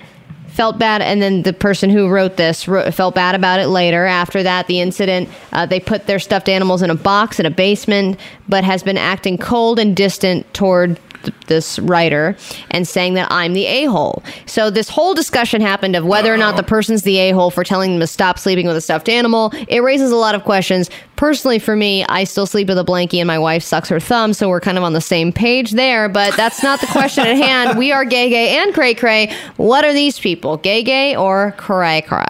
felt 0.50 0.78
bad, 0.78 1.02
and 1.02 1.22
then 1.22 1.42
the 1.42 1.52
person 1.52 1.90
who 1.90 2.08
wrote 2.08 2.36
this 2.36 2.68
wrote, 2.68 2.92
felt 2.94 3.14
bad 3.14 3.34
about 3.34 3.60
it 3.60 3.68
later. 3.68 4.04
After 4.04 4.42
that, 4.42 4.66
the 4.66 4.80
incident, 4.80 5.28
uh, 5.52 5.66
they 5.66 5.80
put 5.80 6.06
their 6.06 6.18
stuffed 6.18 6.48
animals 6.48 6.82
in 6.82 6.90
a 6.90 6.94
box 6.94 7.40
in 7.40 7.46
a 7.46 7.50
basement, 7.50 8.18
but 8.48 8.64
has 8.64 8.82
been 8.82 8.98
acting 8.98 9.38
cold 9.38 9.78
and 9.78 9.96
distant 9.96 10.52
toward 10.52 10.98
th- 11.22 11.34
this 11.46 11.78
writer 11.80 12.36
and 12.70 12.86
saying 12.86 13.14
that 13.14 13.28
I'm 13.30 13.52
the 13.52 13.66
a 13.66 13.84
hole. 13.86 14.22
So 14.46 14.70
this 14.70 14.88
whole 14.88 15.14
discussion 15.14 15.60
happened 15.60 15.96
of 15.96 16.04
whether 16.04 16.32
or 16.32 16.36
not 16.36 16.56
the 16.56 16.62
person's 16.62 17.02
the 17.02 17.18
a 17.18 17.30
hole 17.32 17.50
for 17.50 17.64
telling 17.64 17.92
them 17.92 18.00
to 18.00 18.06
stop 18.06 18.38
sleeping 18.38 18.66
with 18.66 18.76
a 18.76 18.80
stuffed 18.80 19.08
animal. 19.08 19.52
It 19.68 19.80
raises 19.80 20.10
a 20.10 20.16
lot 20.16 20.34
of 20.34 20.44
questions. 20.44 20.90
Personally, 21.16 21.58
for 21.58 21.76
me, 21.76 22.04
I 22.04 22.24
still 22.24 22.46
sleep 22.46 22.68
with 22.68 22.78
a 22.78 22.84
blankie 22.84 23.18
and 23.18 23.26
my 23.26 23.38
wife 23.38 23.62
sucks 23.62 23.88
her 23.90 24.00
thumb, 24.00 24.32
so 24.32 24.48
we're 24.48 24.60
kind 24.60 24.78
of 24.78 24.84
on 24.84 24.94
the 24.94 25.00
same 25.00 25.32
page 25.32 25.72
there. 25.72 26.08
But 26.08 26.36
that's 26.36 26.62
not 26.62 26.80
the 26.80 26.86
question 26.86 27.26
at 27.26 27.36
hand. 27.36 27.78
We 27.78 27.92
are 27.92 28.04
gay, 28.04 28.30
gay, 28.30 28.56
and 28.58 28.72
cray, 28.72 28.94
cray. 28.94 29.34
What 29.56 29.84
are 29.84 29.92
these 29.92 30.18
people, 30.18 30.56
gay, 30.56 30.82
gay, 30.82 31.14
or 31.14 31.54
cray, 31.58 32.02
cray? 32.02 32.24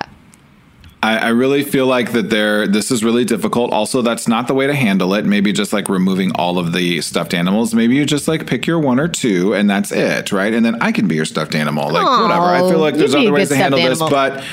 I, 1.02 1.16
I 1.16 1.28
really 1.28 1.62
feel 1.62 1.86
like 1.86 2.12
that 2.12 2.28
there. 2.28 2.66
This 2.66 2.90
is 2.90 3.02
really 3.02 3.24
difficult. 3.24 3.72
Also, 3.72 4.02
that's 4.02 4.28
not 4.28 4.48
the 4.48 4.54
way 4.54 4.66
to 4.66 4.74
handle 4.74 5.14
it. 5.14 5.24
Maybe 5.24 5.52
just 5.52 5.72
like 5.72 5.88
removing 5.88 6.30
all 6.34 6.58
of 6.58 6.74
the 6.74 7.00
stuffed 7.00 7.32
animals. 7.32 7.74
Maybe 7.74 7.94
you 7.94 8.04
just 8.04 8.28
like 8.28 8.46
pick 8.46 8.66
your 8.66 8.78
one 8.78 9.00
or 9.00 9.08
two, 9.08 9.54
and 9.54 9.70
that's 9.70 9.92
it, 9.92 10.30
right? 10.30 10.52
And 10.52 10.64
then 10.64 10.76
I 10.82 10.92
can 10.92 11.08
be 11.08 11.14
your 11.14 11.24
stuffed 11.24 11.54
animal. 11.54 11.90
Like 11.90 12.06
Aw, 12.06 12.22
whatever. 12.22 12.44
I 12.44 12.70
feel 12.70 12.78
like 12.78 12.96
there's 12.96 13.14
other 13.14 13.32
ways 13.32 13.48
to 13.48 13.56
handle 13.56 13.80
stuffed 13.80 14.00
this, 14.00 14.10
but. 14.10 14.44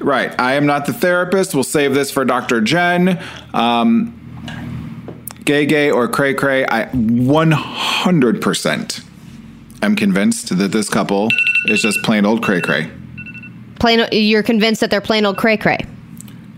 Right. 0.00 0.34
I 0.40 0.54
am 0.54 0.66
not 0.66 0.86
the 0.86 0.92
therapist. 0.92 1.54
We'll 1.54 1.62
save 1.62 1.94
this 1.94 2.10
for 2.10 2.24
Dr. 2.24 2.60
Jen. 2.60 3.22
Um, 3.54 4.20
gay, 5.44 5.66
gay, 5.66 5.90
or 5.90 6.08
cray, 6.08 6.34
cray. 6.34 6.66
I 6.66 6.86
100% 6.86 9.04
am 9.82 9.96
convinced 9.96 10.58
that 10.58 10.72
this 10.72 10.88
couple 10.88 11.28
is 11.66 11.80
just 11.80 12.02
plain 12.02 12.26
old 12.26 12.42
cray, 12.42 12.60
cray. 12.60 12.90
Plain, 13.84 14.08
you're 14.12 14.42
convinced 14.42 14.80
that 14.80 14.90
they're 14.90 15.02
plain 15.02 15.26
old 15.26 15.36
cray, 15.36 15.58
cray. 15.58 15.76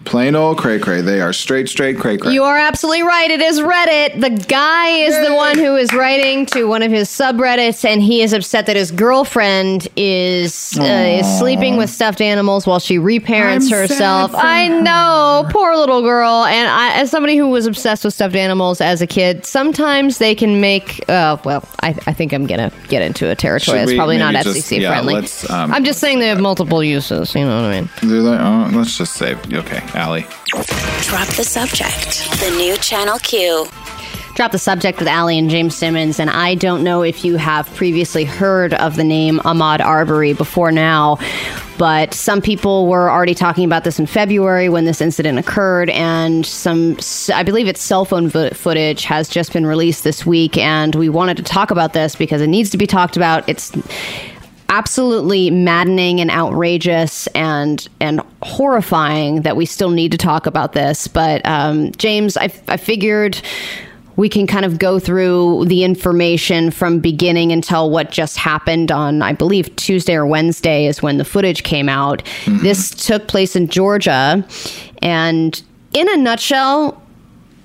Plain 0.07 0.37
old 0.37 0.57
cray 0.57 0.79
cray. 0.79 1.01
They 1.01 1.21
are 1.21 1.33
straight, 1.33 1.69
straight 1.69 1.99
cray 1.99 2.17
cray. 2.17 2.33
You 2.33 2.45
are 2.45 2.57
absolutely 2.57 3.03
right. 3.03 3.29
It 3.29 3.41
is 3.41 3.59
Reddit. 3.59 4.21
The 4.21 4.31
guy 4.31 4.89
is 4.89 5.27
the 5.27 5.35
one 5.35 5.59
who 5.59 5.75
is 5.75 5.93
writing 5.93 6.47
to 6.47 6.65
one 6.67 6.83
of 6.83 6.93
his 6.93 7.09
subreddits, 7.09 7.85
and 7.85 8.01
he 8.01 8.23
is 8.23 8.33
upset 8.33 8.67
that 8.67 8.77
his 8.77 8.93
girlfriend 8.93 9.89
is 9.97 10.79
uh, 10.79 10.85
is 10.85 11.39
sleeping 11.39 11.77
with 11.77 11.91
stuffed 11.91 12.21
animals 12.21 12.69
while 12.69 12.79
she 12.79 12.99
reparents 12.99 13.67
I'm 13.67 13.71
sad 13.71 13.91
herself. 13.91 14.31
for 14.31 14.37
I 14.37 14.69
know, 14.69 15.45
poor 15.51 15.75
little 15.75 16.03
girl. 16.03 16.45
And 16.45 16.69
I, 16.69 17.01
as 17.01 17.11
somebody 17.11 17.37
who 17.37 17.49
was 17.49 17.67
obsessed 17.67 18.05
with 18.05 18.15
stuffed 18.15 18.37
animals 18.37 18.81
as 18.81 19.03
a 19.03 19.09
kid, 19.09 19.45
sometimes 19.45 20.19
they 20.19 20.37
can 20.37 20.61
make. 20.61 21.07
Uh, 21.11 21.37
well, 21.45 21.69
I, 21.83 21.89
I 22.07 22.13
think 22.13 22.33
I'm 22.33 22.47
gonna 22.47 22.71
get 22.87 23.03
into 23.03 23.29
a 23.29 23.35
territory 23.35 23.81
Should 23.81 23.89
that's 23.89 23.97
probably 23.97 24.19
not 24.19 24.35
maybe 24.35 24.51
FCC 24.51 24.81
yeah, 24.83 24.91
friendly. 24.91 25.17
um, 25.51 25.75
I'm 25.75 25.85
just 25.85 25.99
saying 25.99 26.21
they 26.21 26.29
have 26.29 26.41
multiple 26.41 26.85
uses. 26.85 27.35
You 27.35 27.45
know 27.45 27.63
what 27.63 27.73
I 27.73 27.81
mean? 27.81 27.91
They're 28.03 28.21
like, 28.21 28.41
oh, 28.41 28.71
let's 28.77 28.97
just 28.97 29.15
say, 29.15 29.35
okay, 29.53 29.83
Allie. 29.97 30.27
Drop 31.03 31.29
the 31.29 31.45
subject. 31.45 32.31
The 32.41 32.55
new 32.57 32.77
Channel 32.77 33.19
Q. 33.19 33.67
Drop 34.35 34.53
the 34.53 34.59
subject 34.59 34.99
with 34.99 35.09
Allie 35.09 35.39
and 35.39 35.49
James 35.49 35.75
Simmons, 35.75 36.21
and 36.21 36.29
I 36.29 36.57
don't 36.57 36.85
know 36.85 37.03
if 37.03 37.25
you 37.25 37.37
have 37.37 37.75
previously 37.75 38.25
heard 38.25 38.75
of 38.75 38.97
the 38.97 39.05
name 39.05 39.39
Ahmaud 39.39 39.81
Arbery 39.81 40.35
before 40.35 40.71
now, 40.71 41.19
but 41.79 42.13
some 42.13 42.43
people 42.43 42.87
were 42.87 43.11
already 43.11 43.35
talking 43.35 43.65
about 43.65 43.85
this 43.85 43.99
in 43.99 44.05
February 44.05 44.69
when 44.69 44.85
this 44.85 45.01
incident 45.01 45.39
occurred, 45.39 45.89
and 45.89 46.45
some, 46.45 46.99
I 47.33 47.45
believe 47.45 47.67
it's 47.67 47.81
cell 47.81 48.05
phone 48.05 48.29
vo- 48.29 48.51
footage 48.51 49.05
has 49.05 49.31
just 49.31 49.55
been 49.55 49.65
released 49.65 50.05
this 50.05 50.27
week, 50.27 50.59
and 50.59 50.95
we 50.95 51.09
wanted 51.09 51.39
to 51.39 51.43
talk 51.43 51.71
about 51.71 51.95
this 51.95 52.15
because 52.15 52.43
it 52.43 52.49
needs 52.49 52.69
to 52.71 52.77
be 52.77 52.87
talked 52.87 53.17
about. 53.17 53.49
It's 53.49 53.73
absolutely 54.69 55.51
maddening 55.51 56.21
and 56.21 56.31
outrageous 56.31 57.27
and 57.29 57.89
and 58.01 58.21
horrifying 58.43 59.43
that 59.43 59.57
we 59.57 59.67
still 59.67 59.91
need 59.91 60.13
to 60.13 60.19
talk 60.19 60.47
about 60.47 60.73
this. 60.73 61.09
But 61.09 61.45
um, 61.45 61.93
James, 61.93 62.37
I, 62.37 62.51
I 62.69 62.77
figured 62.77 63.41
we 64.17 64.29
can 64.29 64.47
kind 64.47 64.65
of 64.65 64.79
go 64.79 64.99
through 64.99 65.67
the 65.67 65.85
information 65.85 66.71
from 66.71 67.01
beginning 67.01 67.53
until 67.53 67.91
what 67.91 68.11
just 68.11 68.39
happened 68.39 68.91
on, 68.91 69.21
I 69.21 69.35
believe, 69.35 69.75
Tuesday 69.77 70.15
or 70.15 70.27
Wednesday 70.27 70.87
is 70.87 71.03
when 71.03 71.19
the 71.19 71.25
footage 71.25 71.63
came 71.65 71.89
out. 71.89 72.23
This 72.47 72.91
took 72.91 73.29
place 73.29 73.57
in 73.57 73.69
Georgia, 73.69 74.45
and 75.03 75.63
in 75.93 76.09
a 76.09 76.17
nutshell. 76.17 77.03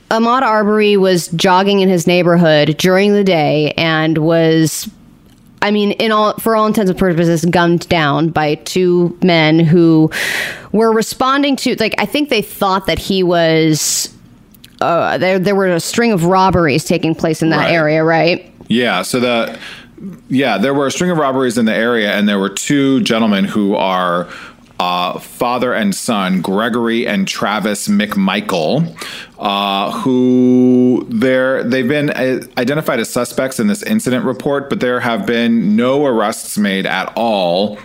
Ahmaud 0.10 0.42
Arbery 0.42 0.98
was 0.98 1.30
jogging 1.30 1.80
in 1.80 1.88
his 1.88 2.06
neighborhood 2.06 2.76
during 2.78 3.14
the 3.14 3.24
day 3.24 3.72
and 3.78 4.18
was 4.18 4.92
I 5.62 5.72
mean, 5.72 5.92
in 5.94 6.12
all 6.12 6.34
for 6.38 6.56
all 6.56 6.66
intents 6.66 6.90
and 6.90 7.00
purposes, 7.00 7.46
gunned 7.46 7.88
down 7.90 8.30
by 8.30 8.56
two 8.56 9.18
men 9.24 9.60
who 9.60 10.10
were 10.72 10.92
responding 10.92 11.56
to 11.58 11.76
like 11.76 11.96
I 11.98 12.06
think 12.06 12.30
they 12.30 12.42
thought 12.42 12.88
that 12.88 13.00
he 13.00 13.24
was. 13.24 14.14
Uh, 14.80 15.20
there, 15.20 15.38
there 15.38 15.54
were 15.54 15.68
a 15.68 15.80
string 15.80 16.12
of 16.12 16.26
robberies 16.26 16.84
taking 16.84 17.14
place 17.14 17.44
in 17.44 17.50
that 17.52 17.58
Right. 17.58 17.72
area, 17.72 18.04
right? 18.04 18.52
Yeah. 18.68 19.04
So 19.04 19.20
the 19.20 19.60
yeah, 20.30 20.58
there 20.58 20.74
were 20.74 20.88
a 20.88 20.92
string 20.92 21.12
of 21.12 21.20
robberies 21.20 21.60
in 21.60 21.66
the 21.66 21.76
area, 21.76 22.14
and 22.14 22.28
there 22.28 22.40
were 22.40 22.50
two 22.50 23.02
gentlemen 23.02 23.46
who 23.46 23.76
are 23.76 24.28
uh, 24.82 25.20
father 25.20 25.74
and 25.74 25.94
son, 25.94 26.42
Gregory 26.42 27.06
and 27.06 27.28
Travis 27.28 27.88
McMichael, 27.88 28.98
uh, 29.38 29.92
who 29.92 31.06
they're 31.08 31.64
they've 31.64 31.88
been 31.88 32.10
uh, 32.10 32.42
identified 32.58 33.00
as 33.00 33.08
suspects 33.08 33.60
in 33.60 33.68
this 33.68 33.84
incident 33.84 34.26
report, 34.26 34.72
but 34.72 34.80
there 34.80 35.00
have 35.00 35.28
been 35.28 35.76
no 35.76 36.04
arrests 36.08 36.58
made 36.58 36.88
at 36.88 37.14
all 37.16 37.78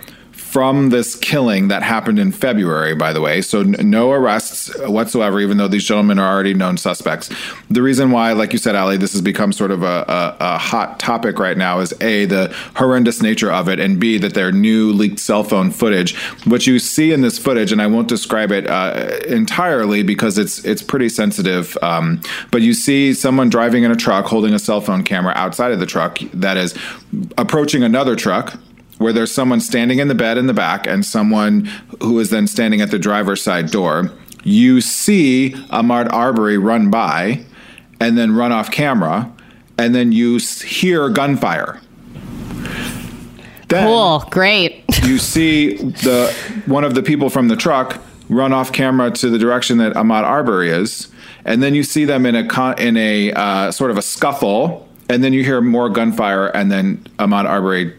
from 0.56 0.88
this 0.88 1.14
killing 1.16 1.68
that 1.68 1.82
happened 1.82 2.18
in 2.18 2.32
February, 2.32 2.94
by 2.94 3.12
the 3.12 3.20
way. 3.20 3.42
So, 3.42 3.60
n- 3.60 3.76
no 3.78 4.10
arrests 4.10 4.74
whatsoever, 4.88 5.38
even 5.38 5.58
though 5.58 5.68
these 5.68 5.84
gentlemen 5.84 6.18
are 6.18 6.32
already 6.32 6.54
known 6.54 6.78
suspects. 6.78 7.28
The 7.68 7.82
reason 7.82 8.10
why, 8.10 8.32
like 8.32 8.54
you 8.54 8.58
said, 8.58 8.74
Allie, 8.74 8.96
this 8.96 9.12
has 9.12 9.20
become 9.20 9.52
sort 9.52 9.70
of 9.70 9.82
a, 9.82 10.06
a, 10.08 10.36
a 10.40 10.56
hot 10.56 10.98
topic 10.98 11.38
right 11.38 11.58
now 11.58 11.80
is 11.80 11.92
A, 12.00 12.24
the 12.24 12.56
horrendous 12.74 13.20
nature 13.20 13.52
of 13.52 13.68
it, 13.68 13.78
and 13.78 14.00
B, 14.00 14.16
that 14.16 14.32
their 14.32 14.50
new 14.50 14.92
leaked 14.92 15.18
cell 15.18 15.44
phone 15.44 15.70
footage. 15.70 16.16
What 16.46 16.66
you 16.66 16.78
see 16.78 17.12
in 17.12 17.20
this 17.20 17.38
footage, 17.38 17.70
and 17.70 17.82
I 17.82 17.86
won't 17.86 18.08
describe 18.08 18.50
it 18.50 18.66
uh, 18.66 19.10
entirely 19.26 20.04
because 20.04 20.38
it's 20.38 20.64
it's 20.64 20.80
pretty 20.80 21.10
sensitive, 21.10 21.76
um, 21.82 22.22
but 22.50 22.62
you 22.62 22.72
see 22.72 23.12
someone 23.12 23.50
driving 23.50 23.84
in 23.84 23.90
a 23.90 23.96
truck 23.96 24.24
holding 24.24 24.54
a 24.54 24.58
cell 24.58 24.80
phone 24.80 25.04
camera 25.04 25.34
outside 25.36 25.72
of 25.72 25.80
the 25.80 25.86
truck 25.86 26.18
that 26.32 26.56
is 26.56 26.74
approaching 27.36 27.82
another 27.82 28.16
truck 28.16 28.58
where 28.98 29.12
there's 29.12 29.32
someone 29.32 29.60
standing 29.60 29.98
in 29.98 30.08
the 30.08 30.14
bed 30.14 30.38
in 30.38 30.46
the 30.46 30.54
back 30.54 30.86
and 30.86 31.04
someone 31.04 31.68
who 32.02 32.18
is 32.18 32.30
then 32.30 32.46
standing 32.46 32.80
at 32.80 32.90
the 32.90 32.98
driver's 32.98 33.42
side 33.42 33.70
door. 33.70 34.10
You 34.44 34.80
see 34.80 35.50
Ahmaud 35.70 36.12
Arbery 36.12 36.56
run 36.56 36.90
by 36.90 37.44
and 38.00 38.16
then 38.16 38.34
run 38.34 38.52
off 38.52 38.70
camera, 38.70 39.30
and 39.78 39.94
then 39.94 40.12
you 40.12 40.38
hear 40.38 41.08
gunfire. 41.08 41.80
Then 43.68 43.86
Cool, 43.86 44.24
great. 44.30 44.84
you 45.02 45.18
see 45.34 45.76
the 45.76 46.32
one 46.66 46.84
of 46.84 46.94
the 46.94 47.02
people 47.02 47.30
from 47.30 47.48
the 47.48 47.56
truck 47.56 48.00
run 48.28 48.52
off 48.52 48.72
camera 48.72 49.10
to 49.10 49.30
the 49.30 49.38
direction 49.38 49.78
that 49.78 49.94
Ahmaud 49.94 50.22
Arbery 50.22 50.70
is, 50.70 51.08
and 51.44 51.62
then 51.62 51.74
you 51.74 51.82
see 51.82 52.04
them 52.04 52.26
in 52.26 52.34
a 52.34 52.46
con- 52.46 52.78
in 52.78 52.96
a 52.96 53.32
uh, 53.32 53.70
sort 53.72 53.90
of 53.90 53.98
a 53.98 54.02
scuffle, 54.02 54.88
and 55.08 55.24
then 55.24 55.32
you 55.32 55.42
hear 55.42 55.60
more 55.60 55.88
gunfire, 55.88 56.46
and 56.48 56.70
then 56.70 56.98
Ahmaud 57.18 57.46
Arbery 57.46 57.92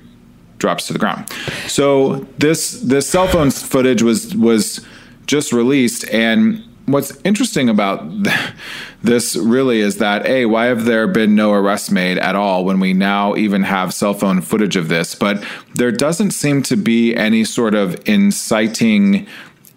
drops 0.57 0.87
to 0.87 0.93
the 0.93 0.99
ground. 0.99 1.29
So 1.67 2.27
this 2.37 2.81
this 2.81 3.07
cell 3.07 3.27
phone 3.27 3.51
footage 3.51 4.01
was 4.01 4.35
was 4.35 4.85
just 5.25 5.53
released, 5.53 6.09
and 6.09 6.63
what's 6.85 7.19
interesting 7.23 7.69
about 7.69 8.23
th- 8.23 8.35
this 9.03 9.35
really 9.35 9.79
is 9.79 9.97
that 9.97 10.25
a 10.25 10.45
why 10.45 10.65
have 10.65 10.85
there 10.85 11.07
been 11.07 11.35
no 11.35 11.53
arrests 11.53 11.91
made 11.91 12.17
at 12.17 12.35
all 12.35 12.65
when 12.65 12.79
we 12.79 12.93
now 12.93 13.35
even 13.35 13.63
have 13.63 13.93
cell 13.93 14.13
phone 14.13 14.41
footage 14.41 14.75
of 14.75 14.87
this? 14.87 15.15
But 15.15 15.43
there 15.75 15.91
doesn't 15.91 16.31
seem 16.31 16.63
to 16.63 16.75
be 16.75 17.15
any 17.15 17.43
sort 17.43 17.75
of 17.75 18.01
inciting 18.07 19.27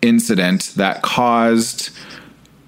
incident 0.03 0.73
that 0.77 1.03
caused 1.03 1.91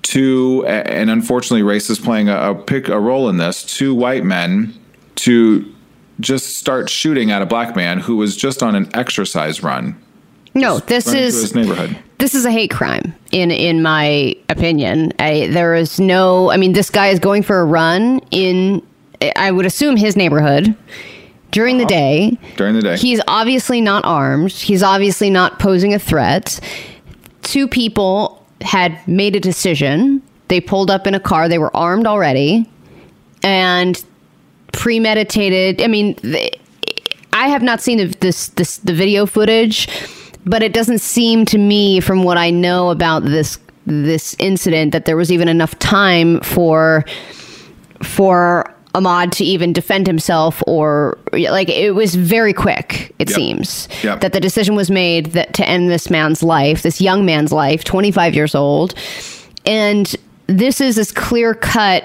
two 0.02 0.64
and 0.66 1.08
unfortunately 1.08 1.62
race 1.62 1.88
is 1.88 1.98
playing 1.98 2.28
a, 2.28 2.50
a 2.50 2.54
pick 2.54 2.88
a 2.88 2.98
role 2.98 3.28
in 3.28 3.38
this 3.38 3.62
two 3.62 3.94
white 3.94 4.24
men 4.24 4.74
to 5.14 5.72
just 6.20 6.56
start 6.56 6.88
shooting 6.88 7.30
at 7.30 7.42
a 7.42 7.46
black 7.46 7.74
man 7.74 7.98
who 7.98 8.16
was 8.16 8.36
just 8.36 8.62
on 8.62 8.74
an 8.74 8.88
exercise 8.94 9.62
run 9.62 10.00
No, 10.54 10.78
this 10.78 11.06
is 11.08 11.40
his 11.40 11.54
neighborhood 11.54 11.96
this 12.22 12.36
is 12.36 12.44
a 12.44 12.52
hate 12.52 12.70
crime 12.70 13.12
in 13.32 13.50
in 13.50 13.82
my 13.82 14.36
opinion. 14.48 15.12
I, 15.18 15.48
there 15.48 15.74
is 15.74 15.98
no. 15.98 16.52
I 16.52 16.56
mean, 16.56 16.72
this 16.72 16.88
guy 16.88 17.08
is 17.08 17.18
going 17.18 17.42
for 17.42 17.58
a 17.58 17.64
run 17.64 18.20
in. 18.30 18.80
I 19.34 19.50
would 19.50 19.66
assume 19.66 19.96
his 19.96 20.16
neighborhood 20.16 20.76
during 21.50 21.78
the 21.78 21.84
uh-huh. 21.84 21.88
day. 21.88 22.38
during 22.56 22.76
the 22.76 22.82
day 22.82 22.96
He's 22.96 23.20
obviously 23.26 23.80
not 23.80 24.04
armed. 24.04 24.52
He's 24.52 24.84
obviously 24.84 25.30
not 25.30 25.58
posing 25.58 25.94
a 25.94 25.98
threat. 25.98 26.60
Two 27.42 27.66
people 27.66 28.46
had 28.60 28.96
made 29.08 29.34
a 29.34 29.40
decision. 29.40 30.22
They 30.46 30.60
pulled 30.60 30.92
up 30.92 31.08
in 31.08 31.14
a 31.14 31.20
car. 31.20 31.48
They 31.48 31.58
were 31.58 31.76
armed 31.76 32.06
already 32.06 32.70
and 33.42 34.02
premeditated. 34.72 35.80
I 35.82 35.86
mean, 35.86 36.14
th- 36.16 36.58
I 37.32 37.48
have 37.48 37.62
not 37.62 37.80
seen 37.80 37.98
the, 37.98 38.06
this 38.20 38.48
this 38.48 38.78
the 38.78 38.92
video 38.92 39.26
footage, 39.26 39.88
but 40.44 40.62
it 40.62 40.72
doesn't 40.72 40.98
seem 41.00 41.44
to 41.46 41.58
me, 41.58 42.00
from 42.00 42.22
what 42.24 42.36
I 42.36 42.50
know 42.50 42.90
about 42.90 43.24
this 43.24 43.58
this 43.86 44.36
incident, 44.38 44.92
that 44.92 45.04
there 45.06 45.16
was 45.16 45.32
even 45.32 45.48
enough 45.48 45.78
time 45.78 46.40
for 46.40 47.04
for 48.02 48.72
Ahmaud 48.94 49.30
to 49.32 49.44
even 49.44 49.72
defend 49.72 50.06
himself 50.06 50.62
or 50.66 51.18
like 51.32 51.68
it 51.70 51.94
was 51.94 52.14
very 52.14 52.52
quick 52.52 53.14
it 53.18 53.30
Yep. 53.30 53.34
seems 53.36 53.88
Yep. 54.02 54.20
that 54.20 54.32
the 54.34 54.40
decision 54.40 54.74
was 54.74 54.90
made 54.90 55.26
that 55.32 55.54
to 55.54 55.66
end 55.66 55.88
this 55.90 56.10
man's 56.10 56.42
life 56.42 56.82
this 56.82 57.00
young 57.00 57.24
man's 57.24 57.52
life 57.52 57.84
25 57.84 58.34
years 58.34 58.54
old 58.54 58.94
and 59.64 60.14
this 60.46 60.80
is 60.82 60.96
this 60.96 61.10
clear 61.10 61.54
cut 61.54 62.04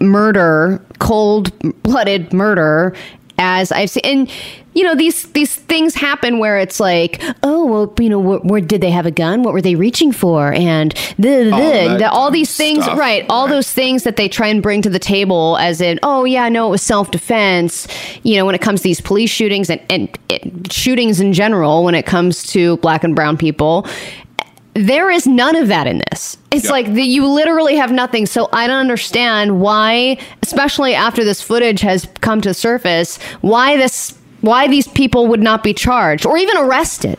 murder 0.00 0.82
cold 0.98 1.52
blooded 1.82 2.32
murder 2.32 2.94
as 3.38 3.72
I've 3.72 3.90
seen 3.90 4.02
and 4.04 4.30
you 4.74 4.84
know 4.84 4.94
these 4.94 5.24
these 5.32 5.54
things 5.54 5.94
happen 5.94 6.38
where 6.38 6.58
it's 6.58 6.78
like 6.78 7.22
oh 7.42 7.64
well 7.66 7.94
you 7.98 8.08
know 8.08 8.18
where, 8.18 8.38
where 8.40 8.60
did 8.60 8.80
they 8.82 8.90
have 8.90 9.06
a 9.06 9.10
gun 9.10 9.42
what 9.42 9.52
were 9.54 9.62
they 9.62 9.74
reaching 9.74 10.12
for 10.12 10.52
and 10.52 10.92
the, 11.18 11.44
the, 11.44 11.50
that 11.50 11.98
the, 11.98 12.10
all 12.10 12.30
these 12.30 12.54
things 12.56 12.84
stuff. 12.84 12.98
right 12.98 13.24
all 13.28 13.46
Right. 13.46 13.54
those 13.54 13.72
things 13.72 14.04
that 14.04 14.16
they 14.16 14.28
try 14.28 14.46
and 14.48 14.62
bring 14.62 14.82
to 14.82 14.90
the 14.90 14.98
table 14.98 15.56
as 15.58 15.80
in 15.80 15.98
oh 16.02 16.24
yeah 16.24 16.48
no 16.48 16.68
it 16.68 16.70
was 16.70 16.82
self-defense 16.82 17.88
you 18.22 18.36
know 18.36 18.44
when 18.44 18.54
it 18.54 18.60
comes 18.60 18.80
to 18.80 18.84
these 18.84 19.00
police 19.00 19.30
shootings 19.30 19.70
and, 19.70 19.80
and, 19.90 20.18
and 20.28 20.70
shootings 20.72 21.18
in 21.20 21.32
general 21.32 21.82
when 21.82 21.94
it 21.94 22.04
comes 22.06 22.46
to 22.48 22.76
black 22.78 23.02
and 23.04 23.16
brown 23.16 23.36
people 23.36 23.86
there 24.74 25.10
is 25.10 25.26
none 25.26 25.56
of 25.56 25.68
that 25.68 25.86
in 25.86 26.00
this. 26.10 26.36
It's 26.50 26.66
Yeah. 26.66 26.70
like 26.72 26.92
the, 26.94 27.02
you 27.02 27.26
literally 27.26 27.76
have 27.76 27.90
nothing. 27.92 28.26
So 28.26 28.48
I 28.52 28.66
don't 28.66 28.76
understand 28.78 29.60
why, 29.60 30.16
especially 30.42 30.94
after 30.94 31.24
this 31.24 31.42
footage 31.42 31.80
has 31.80 32.06
come 32.20 32.40
to 32.42 32.54
surface, 32.54 33.18
why 33.40 33.76
this, 33.76 34.14
why 34.42 34.68
these 34.68 34.86
people 34.88 35.26
would 35.26 35.42
not 35.42 35.62
be 35.62 35.74
charged 35.74 36.24
or 36.24 36.36
even 36.38 36.56
arrested. 36.56 37.18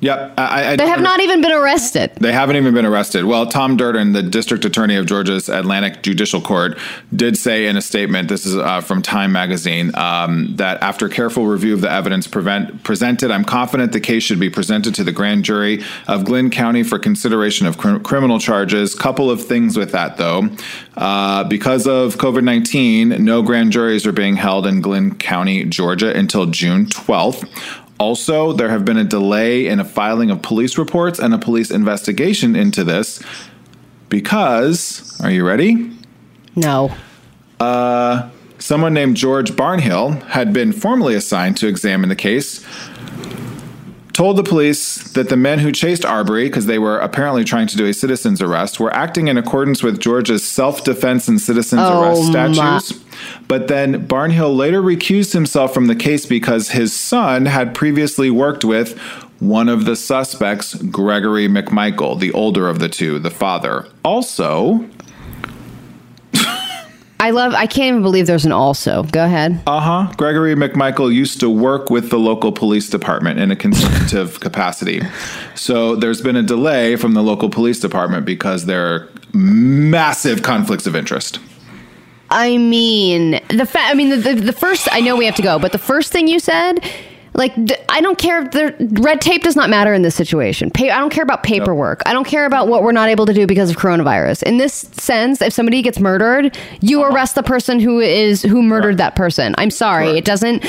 Yep. 0.00 0.34
I, 0.38 0.72
I, 0.72 0.76
They 0.76 0.86
have 0.86 1.00
not 1.00 1.20
even 1.20 1.40
been 1.40 1.52
arrested. 1.52 2.12
They 2.20 2.32
haven't 2.32 2.54
even 2.56 2.72
been 2.72 2.86
arrested. 2.86 3.24
Well, 3.24 3.46
Tom 3.46 3.76
Durden, 3.76 4.12
the 4.12 4.22
district 4.22 4.64
attorney 4.64 4.94
of 4.94 5.06
Georgia's 5.06 5.48
Atlantic 5.48 6.02
Judicial 6.02 6.40
Court, 6.40 6.78
did 7.14 7.36
say 7.36 7.66
in 7.66 7.76
a 7.76 7.82
statement, 7.82 8.28
this 8.28 8.46
is 8.46 8.56
uh, 8.56 8.80
from 8.80 9.02
Time 9.02 9.32
magazine, 9.32 9.90
um, 9.96 10.54
that 10.56 10.80
after 10.82 11.08
careful 11.08 11.46
review 11.46 11.74
of 11.74 11.80
the 11.80 11.90
evidence 11.90 12.28
prevent, 12.28 12.84
presented, 12.84 13.32
I'm 13.32 13.44
confident 13.44 13.92
the 13.92 14.00
case 14.00 14.22
should 14.22 14.38
be 14.38 14.50
presented 14.50 14.94
to 14.96 15.04
the 15.04 15.12
grand 15.12 15.44
jury 15.44 15.82
of 16.06 16.24
Glynn 16.24 16.50
County 16.50 16.84
for 16.84 16.98
consideration 16.98 17.66
of 17.66 17.76
cr- 17.76 17.98
criminal 17.98 18.38
charges. 18.38 18.94
Couple 18.94 19.30
of 19.30 19.44
things 19.44 19.76
with 19.76 19.90
that, 19.92 20.16
though. 20.16 20.48
Uh, 20.96 21.42
because 21.44 21.86
of 21.86 22.16
COVID 22.16 22.44
19, 22.44 23.24
no 23.24 23.42
grand 23.42 23.72
juries 23.72 24.06
are 24.06 24.12
being 24.12 24.36
held 24.36 24.66
in 24.66 24.80
Glynn 24.80 25.16
County, 25.16 25.64
Georgia 25.64 26.16
until 26.16 26.46
June 26.46 26.86
12th. 26.86 27.48
Also, 27.98 28.52
there 28.52 28.68
have 28.68 28.84
been 28.84 28.96
a 28.96 29.04
delay 29.04 29.66
in 29.66 29.80
a 29.80 29.84
filing 29.84 30.30
of 30.30 30.40
police 30.40 30.78
reports 30.78 31.18
and 31.18 31.34
a 31.34 31.38
police 31.38 31.70
investigation 31.70 32.54
into 32.54 32.84
this 32.84 33.22
because, 34.08 35.20
are 35.20 35.30
you 35.30 35.44
ready? 35.44 35.90
No. 36.54 36.94
Uh, 37.58 38.30
someone 38.58 38.94
named 38.94 39.16
George 39.16 39.50
Barnhill 39.52 40.22
had 40.28 40.52
been 40.52 40.72
formally 40.72 41.14
assigned 41.14 41.56
to 41.58 41.66
examine 41.66 42.08
the 42.08 42.16
case. 42.16 42.64
Told 44.18 44.36
the 44.36 44.42
police 44.42 44.96
that 45.12 45.28
the 45.28 45.36
men 45.36 45.60
who 45.60 45.70
chased 45.70 46.04
Arbery, 46.04 46.48
because 46.48 46.66
they 46.66 46.80
were 46.80 46.98
apparently 46.98 47.44
trying 47.44 47.68
to 47.68 47.76
do 47.76 47.86
a 47.86 47.94
citizen's 47.94 48.42
arrest, 48.42 48.80
were 48.80 48.92
acting 48.92 49.28
in 49.28 49.38
accordance 49.38 49.80
with 49.80 50.00
Georgia's 50.00 50.42
self 50.42 50.82
defense 50.82 51.28
and 51.28 51.40
citizen's 51.40 51.82
Oh, 51.84 52.02
arrest 52.02 52.32
my- 52.32 52.50
statutes. 52.52 52.94
But 53.46 53.68
then 53.68 54.08
Barnhill 54.08 54.56
later 54.56 54.82
recused 54.82 55.34
himself 55.34 55.72
from 55.72 55.86
the 55.86 55.94
case 55.94 56.26
because 56.26 56.70
his 56.70 56.92
son 56.92 57.46
had 57.46 57.76
previously 57.76 58.28
worked 58.28 58.64
with 58.64 58.98
one 59.38 59.68
of 59.68 59.84
the 59.84 59.94
suspects, 59.94 60.74
Gregory 60.74 61.46
McMichael, 61.46 62.18
the 62.18 62.32
older 62.32 62.68
of 62.68 62.80
the 62.80 62.88
two, 62.88 63.20
the 63.20 63.30
father. 63.30 63.86
Also, 64.04 64.84
I 67.20 67.30
love, 67.30 67.52
I 67.52 67.66
can't 67.66 67.88
even 67.88 68.02
believe 68.02 68.26
there's 68.28 68.44
an 68.44 68.52
also. 68.52 69.02
Go 69.04 69.24
ahead. 69.24 69.60
Uh 69.66 69.80
huh. 69.80 70.12
Gregory 70.16 70.54
McMichael 70.54 71.12
used 71.12 71.40
to 71.40 71.50
work 71.50 71.90
with 71.90 72.10
the 72.10 72.18
local 72.18 72.52
police 72.52 72.88
department 72.88 73.40
in 73.40 73.50
a 73.50 73.56
consultative 73.56 74.38
capacity. 74.40 75.02
So 75.56 75.96
there's 75.96 76.22
been 76.22 76.36
a 76.36 76.44
delay 76.44 76.94
from 76.94 77.14
the 77.14 77.22
local 77.22 77.50
police 77.50 77.80
department 77.80 78.24
because 78.24 78.66
there 78.66 78.86
are 78.86 79.08
massive 79.32 80.42
conflicts 80.42 80.86
of 80.86 80.94
interest. 80.94 81.40
I 82.30 82.58
mean, 82.58 83.40
the 83.48 83.66
fa- 83.66 83.80
I 83.80 83.94
mean, 83.94 84.10
the, 84.10 84.16
the, 84.16 84.34
the 84.34 84.52
first, 84.52 84.88
I 84.92 85.00
know 85.00 85.16
we 85.16 85.24
have 85.26 85.36
to 85.36 85.42
go, 85.42 85.58
but 85.58 85.72
the 85.72 85.78
first 85.78 86.12
thing 86.12 86.28
you 86.28 86.38
said, 86.38 86.78
like, 87.38 87.54
I 87.88 88.00
don't 88.00 88.18
care. 88.18 88.42
The 88.42 88.74
red 89.00 89.20
tape 89.20 89.44
does 89.44 89.54
not 89.54 89.70
matter 89.70 89.94
in 89.94 90.02
this 90.02 90.16
situation. 90.16 90.70
Pa- 90.70 90.86
I 90.86 90.98
don't 90.98 91.10
care 91.10 91.22
about 91.22 91.44
paperwork. 91.44 92.02
I 92.04 92.12
don't 92.12 92.26
care 92.26 92.44
about 92.46 92.66
what 92.66 92.82
we're 92.82 92.90
not 92.92 93.08
able 93.08 93.26
to 93.26 93.32
do 93.32 93.46
because 93.46 93.70
of 93.70 93.76
coronavirus. 93.76 94.42
In 94.42 94.56
this 94.58 94.74
sense, 94.74 95.40
if 95.40 95.52
somebody 95.52 95.80
gets 95.80 96.00
murdered, 96.00 96.58
you 96.80 97.00
uh-huh. 97.00 97.14
arrest 97.14 97.36
the 97.36 97.44
person 97.44 97.78
who 97.78 98.00
is 98.00 98.42
who 98.42 98.60
murdered 98.60 98.98
that 98.98 99.14
person. 99.14 99.54
I'm 99.56 99.70
sorry, 99.70 100.06
Correct. 100.06 100.18
it 100.18 100.24
doesn't. 100.24 100.66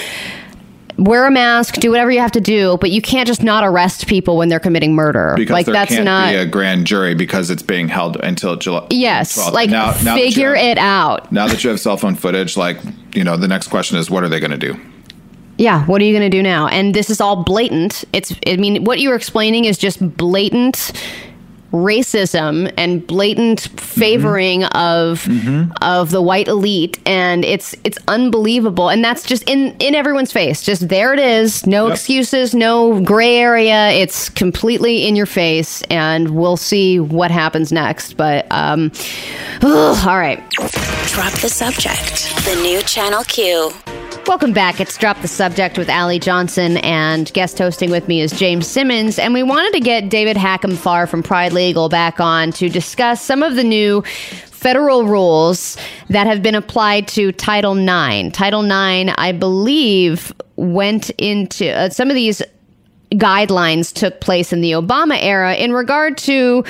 Wear 0.97 1.25
a 1.25 1.31
mask, 1.31 1.75
do 1.75 1.91
whatever 1.91 2.11
you 2.11 2.19
have 2.19 2.33
to 2.33 2.41
do, 2.41 2.77
but 2.81 2.91
you 2.91 3.01
can't 3.01 3.25
just 3.25 3.41
not 3.41 3.63
arrest 3.63 4.05
people 4.07 4.35
when 4.35 4.49
they're 4.49 4.59
committing 4.59 4.93
murder. 4.95 5.33
Because 5.37 5.53
like 5.53 5.65
there 5.65 5.73
that's 5.73 5.91
can't 5.93 6.03
not. 6.03 6.29
be 6.29 6.35
a 6.35 6.45
grand 6.45 6.85
jury 6.85 7.15
because 7.15 7.49
it's 7.49 7.63
being 7.63 7.87
held 7.87 8.17
until 8.17 8.57
July. 8.57 8.85
yes, 8.89 9.37
12th. 9.37 9.53
like 9.53 9.69
Now- 9.69 9.95
now 10.03 10.15
figure 10.15 10.53
have- 10.53 10.65
it 10.65 10.77
out. 10.77 11.31
Now 11.31 11.47
that 11.47 11.63
you 11.63 11.69
have 11.69 11.79
cell 11.79 11.95
phone 11.95 12.15
footage, 12.15 12.57
like, 12.57 12.77
you 13.15 13.23
know, 13.23 13.37
the 13.37 13.47
next 13.47 13.69
question 13.69 13.97
is 13.97 14.09
what 14.09 14.25
are 14.25 14.29
they 14.29 14.41
going 14.41 14.51
to 14.51 14.57
do? 14.57 14.77
Yeah, 15.60 15.86
what 15.88 16.02
are 16.02 16.06
you 16.06 16.14
going 16.18 16.30
to 16.31 16.36
do 16.36 16.41
now? 16.41 16.68
And 16.68 16.94
this 16.94 17.10
is 17.10 17.19
all 17.19 17.44
blatant. 17.44 18.06
It's 18.14 18.34
I 18.48 18.56
mean, 18.56 18.86
what 18.86 18.99
you're 19.02 19.15
explaining 19.15 19.65
is 19.65 19.77
just 19.77 19.99
blatant 20.18 20.94
racism 21.73 22.73
and 22.77 23.06
blatant 23.06 23.60
favoring 23.80 24.64
of 24.64 25.27
of 25.84 26.10
the 26.10 26.19
white 26.19 26.48
elite 26.48 26.98
and 27.06 27.45
it's 27.45 27.76
it's 27.84 27.99
unbelievable 28.07 28.90
and 28.90 29.03
that's 29.03 29.22
just 29.23 29.48
in 29.48 29.76
in 29.77 29.94
everyone's 29.94 30.31
face 30.31 30.64
just 30.64 30.90
there 30.90 31.14
it 31.14 31.19
is 31.19 31.68
no 31.68 31.86
Yep. 31.86 31.94
excuses 31.94 32.56
no 32.56 32.99
gray 33.03 33.38
area 33.38 33.91
it's 33.91 34.30
completely 34.30 35.07
in 35.07 35.15
your 35.15 35.27
face 35.27 35.84
and 35.91 36.31
we'll 36.31 36.57
see 36.57 36.99
what 36.99 37.30
happens 37.30 37.72
next 37.72 38.18
but 38.18 38.48
um 38.49 38.91
ugh, 39.61 39.98
all 40.07 40.18
right 40.18 40.44
Drop 41.10 41.34
the 41.34 41.49
subject. 41.49 42.34
The 42.45 42.60
new 42.64 42.81
Channel 42.84 43.23
Q. 43.26 43.72
Welcome 44.27 44.53
back. 44.53 44.80
It's 44.80 44.98
Drop 44.98 45.22
the 45.22 45.27
Subject 45.27 45.77
with 45.77 45.90
Allie 45.90 46.19
Johnson, 46.19 46.77
and 46.77 47.31
guest 47.34 47.57
hosting 47.57 47.91
with 47.91 48.07
me 48.07 48.22
is 48.22 48.31
James 48.31 48.68
Simmons. 48.68 49.19
And 49.19 49.34
we 49.34 49.44
wanted 49.44 49.73
to 49.73 49.80
get 49.80 50.10
David 50.10 50.38
Hackenfar 50.38 51.10
from 51.10 51.23
Pride 51.23 51.53
Legal 51.53 51.90
back 51.90 52.19
on 52.19 52.52
to 52.53 52.69
discuss 52.69 53.22
some 53.22 53.44
of 53.44 53.56
the 53.56 53.64
new 53.64 54.02
federal 54.02 55.06
rules 55.06 55.77
that 56.10 56.27
have 56.27 56.44
been 56.44 56.56
applied 56.56 57.07
to 57.10 57.31
Title 57.31 57.77
IX. 57.77 58.36
Title 58.36 58.64
IX, 58.64 59.14
I 59.18 59.31
believe, 59.31 60.34
went 60.56 61.10
into 61.11 61.69
uh, 61.69 61.90
some 61.90 62.10
of 62.10 62.15
these 62.15 62.41
guidelines 63.11 63.91
took 63.91 64.22
place 64.22 64.53
in 64.53 64.61
the 64.61 64.72
Obama 64.72 65.18
era 65.19 65.56
in 65.56 65.73
regard 65.73 66.18
to 66.19 66.64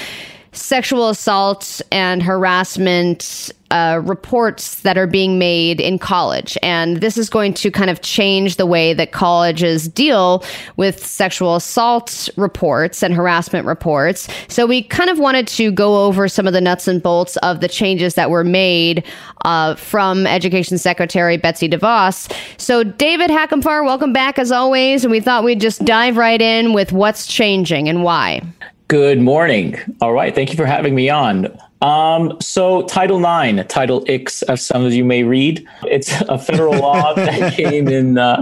sexual 0.51 1.09
assault 1.09 1.81
and 1.91 2.23
harassment 2.23 3.51
uh, 3.71 4.01
reports 4.03 4.81
that 4.81 4.97
are 4.97 5.05
being 5.05 5.38
made 5.38 5.80
in 5.80 5.99
college. 5.99 6.57
And 6.63 6.97
this 6.97 7.17
is 7.17 7.30
going 7.30 7.53
to 7.55 7.69
kind 7.69 7.89
of 7.89 8.01
change 8.01 8.55
the 8.55 8.65
way 8.65 8.93
that 8.93 9.11
colleges 9.11 9.88
deal 9.88 10.43
with 10.77 11.05
sexual 11.05 11.55
assault 11.55 12.30
reports 12.35 13.03
and 13.03 13.13
harassment 13.13 13.67
reports. 13.67 14.27
So 14.47 14.65
we 14.65 14.81
kind 14.81 15.09
of 15.09 15.19
wanted 15.19 15.47
to 15.49 15.71
go 15.71 16.05
over 16.05 16.27
some 16.27 16.47
of 16.47 16.53
the 16.53 16.61
nuts 16.61 16.88
and 16.88 17.01
bolts 17.01 17.38
of 17.38 17.61
the 17.61 17.67
changes 17.67 18.15
that 18.15 18.31
were 18.31 18.43
made 18.43 19.03
uh, 19.45 19.76
from 19.76 20.26
Education 20.26 20.77
Secretary 20.77 21.38
Betsy 21.38 21.69
DeVos. 21.69 22.31
So, 22.57 22.84
David 22.84 23.30
Hackenfar, 23.30 23.85
welcome 23.85 24.11
back 24.11 24.38
as 24.38 24.51
always. 24.51 25.05
And 25.05 25.11
we 25.11 25.19
thought 25.19 25.43
we'd 25.43 25.61
just 25.61 25.85
dive 25.85 26.17
right 26.17 26.41
in 26.41 26.73
with 26.73 26.91
what's 26.91 27.26
changing 27.26 27.88
and 27.88 28.03
why. 28.03 28.41
Good 28.90 29.22
morning. 29.22 29.78
All 30.02 30.14
right. 30.14 30.34
Thank 30.34 30.49
you 30.49 30.57
for 30.57 30.66
having 30.66 30.95
me 30.95 31.11
on. 31.11 31.56
Um, 31.84 32.36
so, 32.41 32.82
Title 32.88 33.20
IX, 33.20 33.72
Title 33.72 34.03
X, 34.07 34.41
as 34.41 34.66
some 34.66 34.84
of 34.84 34.91
you 34.94 35.06
may 35.06 35.22
read, 35.22 35.64
it's 35.84 36.11
a 36.22 36.40
federal 36.40 36.76
law 36.80 37.14
that 37.16 37.53
came 37.53 37.88
in 37.88 38.18
uh, 38.18 38.38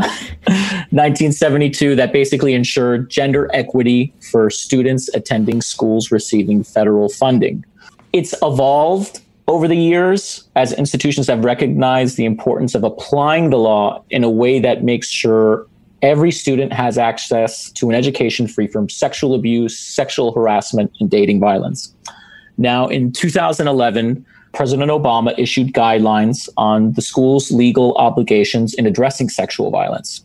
1972 0.46 1.98
that 1.98 2.14
basically 2.14 2.54
ensured 2.54 3.10
gender 3.10 3.50
equity 3.54 4.14
for 4.32 4.50
students 4.50 5.14
attending 5.14 5.62
schools 5.62 6.12
receiving 6.12 6.64
federal 6.64 7.10
funding. 7.10 7.66
It's 8.14 8.34
evolved 8.42 9.20
over 9.50 9.68
the 9.68 9.76
years 9.76 10.46
as 10.56 10.72
institutions 10.72 11.28
have 11.28 11.44
recognized 11.44 12.16
the 12.16 12.24
importance 12.24 12.74
of 12.74 12.86
applying 12.86 13.50
the 13.50 13.58
law 13.58 14.02
in 14.12 14.24
a 14.24 14.30
way 14.30 14.62
that 14.62 14.82
makes 14.82 15.10
sure 15.10 15.68
every 16.02 16.32
student 16.32 16.74
has 16.74 16.98
access 16.98 17.72
to 17.72 17.90
an 17.90 17.96
education 17.96 18.48
free 18.48 18.68
from 18.68 18.90
sexual 18.90 19.34
abuse, 19.34 19.78
sexual 19.78 20.34
harassment, 20.34 20.92
and 21.00 21.10
dating 21.10 21.40
violence. 21.40 21.94
Now, 22.58 22.88
in 22.88 23.12
2011, 23.12 24.26
President 24.54 24.90
Obama 24.90 25.38
issued 25.38 25.74
guidelines 25.74 26.50
on 26.58 26.94
the 26.94 27.02
school's 27.02 27.52
legal 27.52 27.94
obligations 27.96 28.74
in 28.74 28.86
addressing 28.86 29.30
sexual 29.30 29.70
violence. 29.70 30.24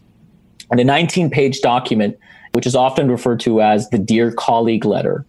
And 0.71 0.81
a 0.81 0.85
19 0.85 1.31
page 1.31 1.61
document, 1.61 2.19
which 2.53 2.67
is 2.67 2.75
often 2.75 3.11
referred 3.11 3.41
to 3.41 3.61
as 3.61 3.91
the 3.91 3.99
Dear 3.99 4.33
Colleague 4.33 4.85
letter. 4.85 5.27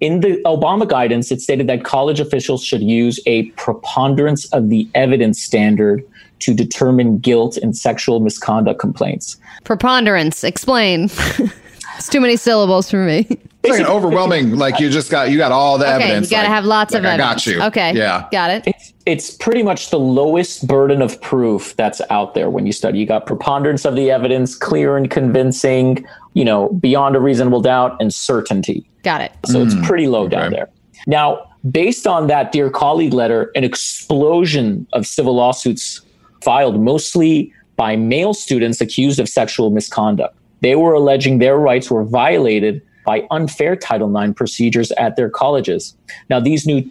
In 0.00 0.20
the 0.20 0.40
Obama 0.44 0.88
guidance, 0.88 1.32
it 1.32 1.40
stated 1.40 1.66
that 1.68 1.84
college 1.84 2.20
officials 2.20 2.62
should 2.62 2.82
use 2.82 3.18
a 3.26 3.44
preponderance 3.52 4.44
of 4.52 4.68
the 4.68 4.88
evidence 4.94 5.42
standard 5.42 6.04
to 6.40 6.54
determine 6.54 7.18
guilt 7.18 7.56
in 7.56 7.72
sexual 7.72 8.20
misconduct 8.20 8.80
complaints. 8.80 9.36
Preponderance, 9.64 10.44
explain. 10.44 11.04
it's 11.96 12.08
too 12.08 12.20
many 12.20 12.36
syllables 12.36 12.90
for 12.90 13.04
me. 13.04 13.26
It's 13.62 13.78
an 13.78 13.86
overwhelming, 13.86 14.56
like 14.56 14.78
you 14.78 14.90
just 14.90 15.10
got, 15.10 15.30
you 15.30 15.38
got 15.38 15.50
all 15.50 15.78
the 15.78 15.86
Okay, 15.86 16.04
evidence. 16.04 16.30
you 16.30 16.36
got 16.36 16.42
to 16.42 16.48
like- 16.48 16.54
have 16.54 16.64
lots 16.66 16.94
of 16.94 17.02
like, 17.02 17.12
I 17.12 17.14
evidence. 17.14 17.44
got 17.46 17.50
you. 17.50 17.62
Okay. 17.62 17.94
Yeah. 17.96 18.28
Got 18.30 18.50
it. 18.50 18.64
It's, 18.66 18.92
it's 19.06 19.30
pretty 19.30 19.62
much 19.62 19.88
the 19.88 19.98
lowest 19.98 20.66
burden 20.66 21.00
of 21.00 21.18
proof 21.22 21.74
that's 21.76 22.02
out 22.10 22.34
there 22.34 22.50
when 22.50 22.66
you 22.66 22.72
study. 22.72 22.98
You 22.98 23.06
got 23.06 23.24
preponderance 23.24 23.86
of 23.86 23.96
the 23.96 24.10
evidence, 24.10 24.54
clear 24.54 24.98
and 24.98 25.10
convincing, 25.10 26.04
you 26.34 26.44
know, 26.44 26.68
beyond 26.74 27.16
a 27.16 27.20
reasonable 27.20 27.62
doubt, 27.62 27.96
and 28.00 28.12
certainty. 28.12 28.86
Got 29.02 29.22
it. 29.22 29.32
So 29.46 29.62
it's 29.62 29.74
mm, 29.74 29.84
pretty 29.86 30.08
low 30.08 30.28
down 30.28 30.52
there. 30.52 30.68
Now, 31.06 31.50
based 31.70 32.06
on 32.06 32.26
that 32.26 32.52
Dear 32.52 32.68
Colleague 32.68 33.14
letter, 33.14 33.50
an 33.54 33.64
explosion 33.64 34.86
of 34.92 35.06
civil 35.06 35.34
lawsuits 35.34 36.00
filed 36.44 36.80
mostly 36.80 37.52
by 37.76 37.96
male 37.96 38.34
students 38.34 38.80
accused 38.80 39.18
of 39.18 39.28
sexual 39.28 39.70
misconduct. 39.70 40.36
They 40.60 40.76
were 40.76 40.92
alleging 40.92 41.38
their 41.38 41.58
rights 41.58 41.90
were 41.90 42.04
violated 42.04 42.82
by 43.04 43.26
unfair 43.30 43.76
Title 43.76 44.14
IX 44.16 44.32
procedures 44.34 44.92
at 44.92 45.16
their 45.16 45.28
colleges. 45.28 45.96
Now, 46.30 46.40
these 46.40 46.66
new 46.66 46.88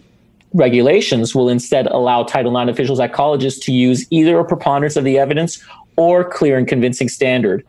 regulations 0.52 1.34
will 1.34 1.48
instead 1.48 1.86
allow 1.88 2.22
Title 2.22 2.56
IX 2.56 2.70
officials 2.70 3.00
at 3.00 3.12
colleges 3.12 3.58
to 3.60 3.72
use 3.72 4.06
either 4.10 4.38
a 4.38 4.44
preponderance 4.44 4.96
of 4.96 5.04
the 5.04 5.18
evidence 5.18 5.62
or 5.96 6.24
clear 6.24 6.56
and 6.56 6.68
convincing 6.68 7.08
standard, 7.08 7.66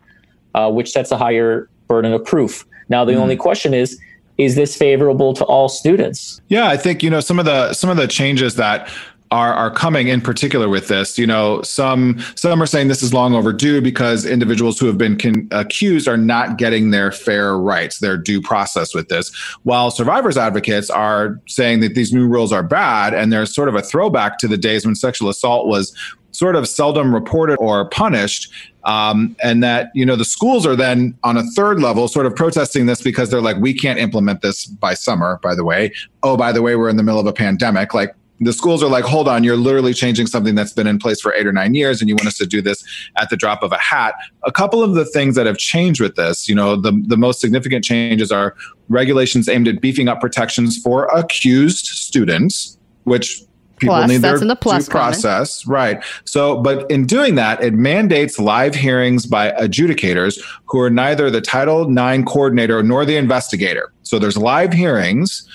uh, 0.54 0.70
which 0.70 0.92
sets 0.92 1.10
a 1.10 1.16
higher 1.16 1.68
burden 1.88 2.12
of 2.12 2.24
proof. 2.24 2.64
Now, 2.88 3.04
the 3.04 3.14
only 3.14 3.36
question 3.36 3.74
is, 3.74 3.98
is 4.38 4.54
this 4.54 4.76
favorable 4.76 5.34
to 5.34 5.44
all 5.44 5.68
students? 5.68 6.40
Yeah, 6.48 6.68
I 6.68 6.76
think 6.76 7.02
you 7.02 7.10
know 7.10 7.20
some 7.20 7.38
of 7.38 7.46
the 7.46 7.72
some 7.72 7.88
of 7.90 7.96
the 7.96 8.06
changes 8.06 8.56
that 8.56 8.88
are 9.30 9.52
are 9.52 9.70
coming 9.70 10.08
in 10.08 10.20
particular 10.20 10.68
with 10.68 10.88
this. 10.88 11.18
You 11.18 11.26
know, 11.26 11.62
some 11.62 12.18
some 12.34 12.62
are 12.62 12.66
saying 12.66 12.88
this 12.88 13.02
is 13.02 13.12
long 13.12 13.34
overdue 13.34 13.80
because 13.80 14.24
individuals 14.24 14.78
who 14.78 14.86
have 14.86 14.98
been 14.98 15.18
con- 15.18 15.48
accused 15.50 16.06
are 16.08 16.16
not 16.16 16.58
getting 16.58 16.90
their 16.90 17.10
fair 17.10 17.58
rights, 17.58 17.98
their 17.98 18.16
due 18.16 18.40
process 18.40 18.94
with 18.94 19.08
this. 19.08 19.34
While 19.64 19.90
survivors 19.90 20.36
advocates 20.36 20.90
are 20.90 21.40
saying 21.46 21.80
that 21.80 21.94
these 21.94 22.12
new 22.12 22.26
rules 22.26 22.52
are 22.52 22.62
bad 22.62 23.14
and 23.14 23.32
there's 23.32 23.54
sort 23.54 23.68
of 23.68 23.74
a 23.74 23.82
throwback 23.82 24.38
to 24.38 24.48
the 24.48 24.56
days 24.56 24.86
when 24.86 24.94
sexual 24.94 25.28
assault 25.28 25.66
was 25.66 25.94
sort 26.36 26.54
of 26.54 26.68
seldom 26.68 27.14
reported 27.14 27.56
or 27.56 27.88
punished. 27.88 28.52
Um, 28.84 29.34
and 29.42 29.64
that 29.64 29.90
you 29.94 30.06
know 30.06 30.14
the 30.14 30.24
schools 30.24 30.64
are 30.64 30.76
then 30.76 31.18
on 31.24 31.36
a 31.36 31.42
third 31.56 31.80
level 31.80 32.06
sort 32.06 32.24
of 32.24 32.36
protesting 32.36 32.86
this 32.86 33.02
because 33.02 33.30
they're 33.30 33.40
like 33.40 33.56
we 33.56 33.74
can't 33.74 33.98
implement 33.98 34.42
this 34.42 34.66
by 34.66 34.94
summer 34.94 35.40
by 35.42 35.56
the 35.56 35.64
way 35.64 35.92
oh 36.22 36.36
by 36.36 36.52
the 36.52 36.62
way 36.62 36.76
we're 36.76 36.88
in 36.88 36.96
the 36.96 37.02
middle 37.02 37.18
of 37.18 37.26
a 37.26 37.32
pandemic 37.32 37.94
like 37.94 38.14
the 38.40 38.52
schools 38.52 38.82
are 38.82 38.88
like, 38.88 39.04
hold 39.04 39.28
on, 39.28 39.44
you're 39.44 39.56
literally 39.56 39.94
changing 39.94 40.26
something 40.26 40.54
that's 40.54 40.72
been 40.72 40.86
in 40.86 40.98
place 40.98 41.20
for 41.20 41.32
eight 41.34 41.46
or 41.46 41.52
nine 41.52 41.74
years, 41.74 42.00
and 42.00 42.08
you 42.08 42.14
want 42.14 42.26
us 42.26 42.36
to 42.38 42.46
do 42.46 42.60
this 42.60 42.84
at 43.16 43.30
the 43.30 43.36
drop 43.36 43.62
of 43.62 43.72
a 43.72 43.78
hat. 43.78 44.14
A 44.44 44.52
couple 44.52 44.82
of 44.82 44.94
the 44.94 45.04
things 45.04 45.36
that 45.36 45.46
have 45.46 45.58
changed 45.58 46.00
with 46.00 46.16
this, 46.16 46.48
you 46.48 46.54
know, 46.54 46.76
the, 46.76 46.92
the 47.06 47.16
most 47.16 47.40
significant 47.40 47.84
changes 47.84 48.30
are 48.30 48.54
regulations 48.88 49.48
aimed 49.48 49.68
at 49.68 49.80
beefing 49.80 50.08
up 50.08 50.20
protections 50.20 50.76
for 50.78 51.06
accused 51.06 51.86
students, 51.86 52.78
which 53.04 53.42
people 53.78 53.94
Plus, 53.94 54.08
need 54.08 54.18
their 54.18 54.36
in 54.36 54.48
the 54.48 54.54
due 54.54 54.90
process. 54.90 55.66
Right. 55.66 56.02
So, 56.24 56.60
but 56.60 56.90
in 56.90 57.06
doing 57.06 57.34
that, 57.36 57.62
it 57.62 57.74
mandates 57.74 58.38
live 58.38 58.74
hearings 58.74 59.26
by 59.26 59.52
adjudicators 59.52 60.42
who 60.66 60.80
are 60.80 60.90
neither 60.90 61.30
the 61.30 61.40
Title 61.40 61.86
IX 61.90 62.24
coordinator 62.24 62.82
nor 62.82 63.04
the 63.04 63.16
investigator. 63.16 63.92
So 64.02 64.18
there's 64.18 64.36
live 64.36 64.72
hearings 64.72 65.48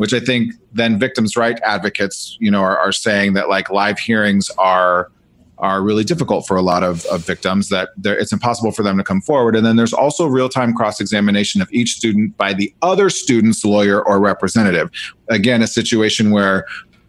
which 0.00 0.14
I 0.14 0.20
think 0.20 0.54
then 0.72 0.98
victims' 0.98 1.36
right 1.36 1.60
advocates, 1.62 2.38
you 2.40 2.50
know, 2.50 2.62
are, 2.62 2.78
are 2.78 2.90
saying 2.90 3.34
that 3.34 3.50
like 3.50 3.68
live 3.68 3.98
hearings 3.98 4.48
are 4.56 5.12
are 5.58 5.82
really 5.82 6.04
difficult 6.04 6.46
for 6.46 6.56
a 6.56 6.62
lot 6.62 6.82
of, 6.82 7.04
of 7.12 7.22
victims 7.26 7.68
that 7.68 7.90
it's 8.04 8.32
impossible 8.32 8.72
for 8.72 8.82
them 8.82 8.96
to 8.96 9.04
come 9.04 9.20
forward. 9.20 9.54
And 9.54 9.66
then 9.66 9.76
there's 9.76 9.92
also 9.92 10.24
real-time 10.24 10.72
cross-examination 10.72 11.60
of 11.60 11.70
each 11.70 11.90
student 11.90 12.34
by 12.38 12.54
the 12.54 12.74
other 12.80 13.10
student's 13.10 13.62
lawyer 13.62 14.02
or 14.02 14.18
representative. 14.20 14.88
Again 15.28 15.60
a 15.60 15.66
situation 15.66 16.30
where 16.30 16.64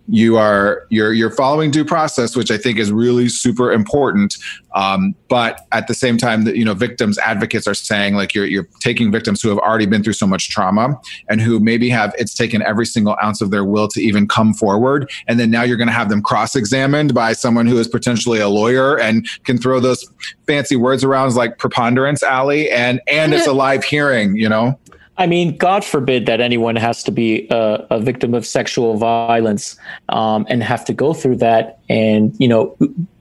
you 0.08 0.38
are 0.38 0.86
you're 0.90 1.14
you're 1.14 1.30
following 1.30 1.72
due 1.72 1.86
process 1.86 2.36
which 2.36 2.52
i 2.52 2.58
think 2.58 2.80
is 2.80 2.92
really 2.92 3.30
super 3.30 3.72
important. 3.72 4.38
Um, 4.74 5.16
but 5.28 5.68
at 5.74 5.88
the 5.88 5.94
same 5.94 6.18
time 6.18 6.46
that 6.46 6.56
you 6.56 6.64
know 6.64 6.74
victims 6.74 7.18
advocates 7.18 7.68
are 7.68 7.74
saying 7.74 8.16
like 8.16 8.34
you're 8.34 8.46
you're 8.46 8.68
taking 8.80 9.12
victims 9.12 9.42
who 9.42 9.50
have 9.50 9.58
already 9.58 9.86
been 9.86 10.02
through 10.02 10.14
so 10.14 10.28
much 10.28 10.50
trauma 10.50 10.98
and 11.28 11.42
who 11.42 11.60
maybe 11.60 11.90
have 11.90 12.14
it's 12.18 12.34
taken 12.34 12.62
every 12.62 12.86
single 12.86 13.18
ounce 13.22 13.42
of 13.42 13.52
their 13.52 13.66
will 13.66 13.88
to 13.90 14.02
even 14.02 14.28
come 14.28 14.54
forward. 14.54 15.12
And 15.28 15.40
then 15.40 15.52
now 15.52 15.64
you're 15.64 15.78
going 15.78 15.88
to 15.88 15.94
have 15.94 16.10
them 16.10 16.22
cross-examined 16.22 17.14
by 17.14 17.34
someone 17.34 17.68
who 17.68 17.78
is 17.80 17.88
potentially 17.88 18.40
a 18.40 18.48
lawyer 18.48 18.98
and 18.98 19.28
can 19.44 19.58
throw 19.58 19.80
those 19.80 20.10
fancy 20.48 20.76
words 20.76 21.04
around 21.04 21.36
like 21.36 21.58
preponderance 21.58 22.24
alley 22.24 22.70
and 22.72 23.00
and 23.08 23.34
it's 23.34 23.46
a 23.46 23.54
live 23.54 23.84
hearing 23.84 24.36
you 24.36 24.50
know 24.50 24.78
I 25.22 25.28
mean, 25.28 25.56
God 25.56 25.86
forbid 25.86 26.26
that 26.26 26.42
anyone 26.42 26.76
has 26.78 27.04
to 27.04 27.12
be 27.12 27.48
a, 27.52 27.86
a 27.92 28.00
victim 28.00 28.34
of 28.34 28.44
sexual 28.44 28.98
violence 28.98 29.76
um, 30.10 30.48
and 30.50 30.64
have 30.64 30.84
to 30.86 30.94
go 30.94 31.14
through 31.14 31.36
that 31.36 31.78
and, 31.90 32.36
you 32.40 32.48
know, 32.48 32.76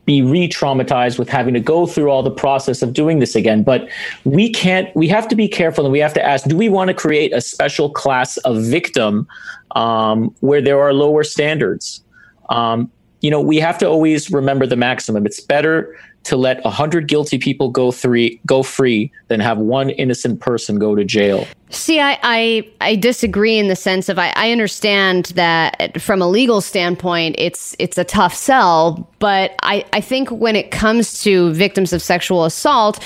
be 0.07 0.23
re 0.23 0.49
traumatized 0.49 1.19
with 1.19 1.29
having 1.29 1.53
to 1.53 1.61
go 1.61 1.87
through 1.87 2.11
all 2.11 2.23
the 2.23 2.31
process 2.31 2.81
of 2.81 2.95
doing 2.95 3.19
this 3.19 3.37
again. 3.37 3.63
But 3.63 3.87
we 4.25 4.51
can't, 4.51 4.89
we 4.97 5.09
have 5.09 5.29
to 5.29 5.37
be 5.37 5.47
careful 5.47 5.85
and 5.85 5.93
we 5.93 5.99
have 5.99 6.15
to 6.15 6.25
ask 6.25 6.47
do 6.47 6.57
we 6.57 6.71
want 6.71 6.89
to 6.89 6.95
create 6.95 7.35
a 7.35 7.41
special 7.43 7.91
class 7.91 8.39
of 8.39 8.63
victim 8.65 9.29
um, 9.77 10.35
where 10.41 10.63
there 10.63 10.81
are 10.81 10.95
lower 10.95 11.23
standards? 11.23 12.03
Um, 12.49 12.91
you 13.21 13.31
know, 13.31 13.43
we 13.43 13.59
have 13.59 13.77
to 13.77 13.87
always 13.87 14.31
remember 14.31 14.67
the 14.67 14.77
maximum. 14.77 15.27
It's 15.27 15.41
better 15.41 15.95
to 16.25 16.37
let 16.37 16.65
a 16.65 16.71
hundred 16.71 17.09
guilty 17.09 17.39
people 17.39 17.71
go 17.71 17.91
three 17.91 18.41
go 18.47 18.63
free 18.63 19.11
than 19.29 19.41
have 19.41 19.59
one 19.59 19.91
innocent 19.91 20.41
person 20.41 20.79
go 20.79 20.95
to 20.95 21.05
jail. 21.05 21.47
See, 21.71 22.01
I, 22.01 22.19
I 22.23 22.69
I 22.81 22.97
disagree 22.97 23.59
in 23.59 23.69
the 23.69 23.77
sense 23.77 24.09
of 24.09 24.19
I, 24.19 24.33
I 24.37 24.53
understand 24.53 25.27
that 25.37 26.01
from 26.01 26.21
a 26.21 26.29
legal 26.29 26.61
standpoint, 26.61 27.37
it's 27.39 27.75
it's 27.79 27.97
a 27.97 28.05
tough 28.05 28.35
sell, 28.35 29.09
but 29.19 29.55
I, 29.63 29.85
I 29.93 30.01
think 30.01 30.31
when 30.31 30.57
it 30.57 30.71
comes 30.71 31.23
to 31.23 31.53
victims 31.53 31.93
of 31.93 32.03
sexual 32.03 32.45
assault, 32.45 33.03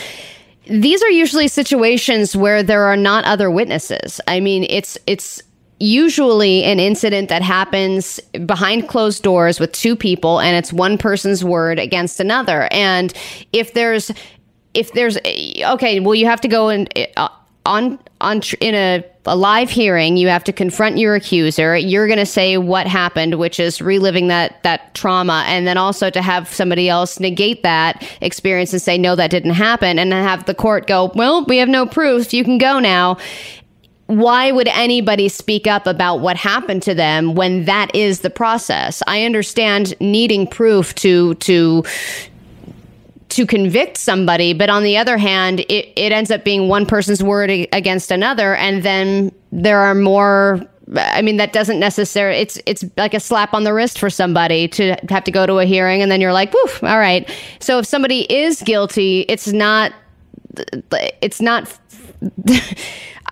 these 0.67 1.03
are 1.03 1.11
usually 1.11 1.49
situations 1.49 2.35
where 2.35 2.63
there 2.63 2.85
are 2.85 2.97
not 2.97 3.25
other 3.25 3.51
witnesses. 3.51 4.21
I 4.27 4.41
mean, 4.41 4.67
it's 4.69 4.97
it's 5.07 5.43
usually 5.81 6.65
an 6.65 6.79
incident 6.79 7.29
that 7.29 7.43
happens 7.43 8.21
behind 8.47 8.89
closed 8.89 9.23
doors 9.23 9.59
with 9.59 9.73
two 9.73 9.97
people 9.97 10.41
and 10.41 10.57
it's 10.57 10.73
one 10.73 10.97
person's 10.97 11.45
word 11.45 11.79
against 11.79 12.21
another. 12.21 12.69
And 12.71 13.13
if 13.53 13.75
there's 13.75 14.11
if 14.73 14.93
there's 14.93 15.19
okay, 15.19 16.01
well 16.01 16.15
you 16.15 16.27
have 16.27 16.41
to 16.43 16.49
go 16.49 16.69
and 16.69 16.93
uh, 17.17 17.29
on 17.67 17.99
on 18.21 18.41
in 18.61 18.75
a, 18.75 19.05
a 19.27 19.35
live 19.35 19.71
hearing 19.71 20.17
you 20.17 20.29
have 20.29 20.45
to 20.45 20.53
confront 20.53 20.99
your 20.99 21.15
accuser. 21.17 21.77
You're 21.77 22.07
going 22.07 22.19
to 22.19 22.27
say 22.27 22.57
what 22.57 22.87
happened 22.87 23.37
which 23.37 23.59
is 23.59 23.83
reliving 23.83 24.29
that 24.29 24.63
that 24.63 24.95
trauma. 24.95 25.45
And 25.47 25.67
then 25.67 25.77
also 25.77 26.09
to 26.09 26.23
have 26.23 26.49
somebody 26.49 26.89
else 26.89 27.19
negate 27.19 27.63
that 27.65 28.09
experience 28.21 28.73
and 28.73 28.81
say 28.81 28.97
no 28.97 29.17
that 29.17 29.31
didn't 29.31 29.55
happen. 29.55 29.99
And 29.99 30.13
have 30.13 30.45
the 30.45 30.55
court 30.55 30.87
go 30.87 31.11
well 31.17 31.45
we 31.47 31.59
have 31.59 31.69
no 31.69 31.85
proof. 31.85 32.33
You 32.33 32.45
can 32.45 32.59
go 32.59 32.79
now 32.79 33.19
why 34.07 34.53
would 34.53 34.69
anybody 34.69 35.29
speak 35.29 35.67
up 35.67 35.87
about 35.87 36.17
what 36.17 36.37
happened 36.37 36.83
to 36.83 36.95
them 36.95 37.35
when 37.35 37.65
that 37.65 37.95
is 37.95 38.21
the 38.21 38.31
process? 38.31 39.03
I 39.07 39.25
understand 39.25 39.99
needing 40.01 40.47
proof 40.47 40.95
to 40.97 41.35
to 41.35 41.85
to 43.31 43.47
convict 43.47 43.97
somebody 43.97 44.53
but 44.53 44.71
on 44.71 44.85
the 44.85 44.97
other 44.97 45.17
hand 45.19 45.61
it, 45.61 45.93
it 45.97 46.13
ends 46.13 46.31
up 46.31 46.45
being 46.45 46.69
one 46.69 46.87
person's 46.87 47.21
word 47.21 47.51
against 47.73 48.13
another 48.13 48.55
and 48.55 48.85
then 48.85 49.33
there 49.51 49.81
are 49.81 49.95
more 49.95 50.61
I 50.97 51.21
mean 51.23 51.39
that 51.39 51.53
doesn't 51.53 51.81
necessarily 51.81 52.39
it's 52.39 52.61
it's 52.65 52.85
like 52.97 53.13
a 53.13 53.19
slap 53.19 53.53
on 53.53 53.65
the 53.65 53.73
wrist 53.73 53.99
for 53.99 54.09
somebody 54.09 54.69
to 54.69 54.95
have 55.09 55.25
to 55.25 55.33
go 55.33 55.47
to 55.47 55.59
a 55.59 55.65
hearing 55.65 56.01
and 56.01 56.13
then 56.13 56.21
you're 56.21 56.35
like 56.35 56.53
woof 56.53 56.85
all 56.85 56.99
right. 56.99 57.29
So 57.59 57.79
if 57.79 57.87
somebody 57.87 58.33
is 58.33 58.63
guilty 58.63 59.23
it's 59.23 59.49
not 59.49 59.93
it's 60.93 61.41
not 61.41 61.77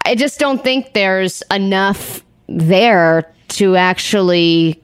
I 0.05 0.15
just 0.15 0.39
don't 0.39 0.63
think 0.63 0.93
there's 0.93 1.43
enough 1.51 2.23
there 2.49 3.33
to 3.49 3.77
actually 3.77 4.82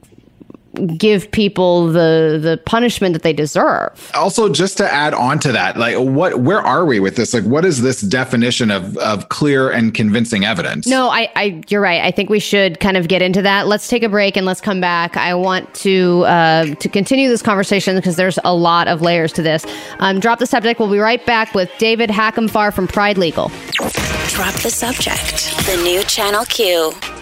give 0.86 1.30
people 1.30 1.86
the 1.88 2.38
the 2.40 2.60
punishment 2.66 3.12
that 3.12 3.22
they 3.22 3.32
deserve. 3.32 4.10
also 4.14 4.48
just 4.48 4.76
to 4.78 4.92
add 4.92 5.14
on 5.14 5.38
to 5.38 5.52
that 5.52 5.76
like 5.76 5.96
what 5.96 6.40
where 6.40 6.60
are 6.60 6.84
we 6.84 7.00
with 7.00 7.16
this 7.16 7.34
like 7.34 7.44
what 7.44 7.64
is 7.64 7.82
this 7.82 8.00
definition 8.00 8.70
of 8.70 8.96
of 8.98 9.28
clear 9.28 9.70
and 9.70 9.94
convincing 9.94 10.44
evidence 10.44 10.86
No, 10.86 11.08
I, 11.08 11.30
I 11.36 11.62
you're 11.68 11.80
right. 11.80 12.02
I 12.02 12.10
think 12.10 12.30
we 12.30 12.40
should 12.40 12.80
kind 12.80 12.96
of 12.96 13.08
get 13.08 13.22
into 13.22 13.42
that. 13.42 13.66
Let's 13.66 13.88
take 13.88 14.02
a 14.02 14.08
break 14.08 14.36
and 14.36 14.46
let's 14.46 14.60
come 14.60 14.80
back. 14.80 15.16
I 15.16 15.34
want 15.34 15.72
to 15.76 16.24
uh, 16.26 16.74
to 16.74 16.88
continue 16.88 17.28
this 17.28 17.42
conversation 17.42 17.96
because 17.96 18.16
there's 18.16 18.38
a 18.44 18.54
lot 18.54 18.88
of 18.88 19.02
layers 19.02 19.32
to 19.34 19.42
this. 19.42 19.64
Um, 19.98 20.20
drop 20.20 20.38
the 20.38 20.46
subject. 20.46 20.78
We'll 20.80 20.90
be 20.90 20.98
right 20.98 21.24
back 21.26 21.54
with 21.54 21.70
David 21.78 22.10
Hackenfar 22.10 22.72
from 22.72 22.86
Pride 22.88 23.18
Legal. 23.18 23.48
Drop 24.28 24.54
the 24.62 24.70
subject. 24.70 25.56
The 25.66 25.80
new 25.82 26.02
Channel 26.04 26.44
Q. 26.46 27.17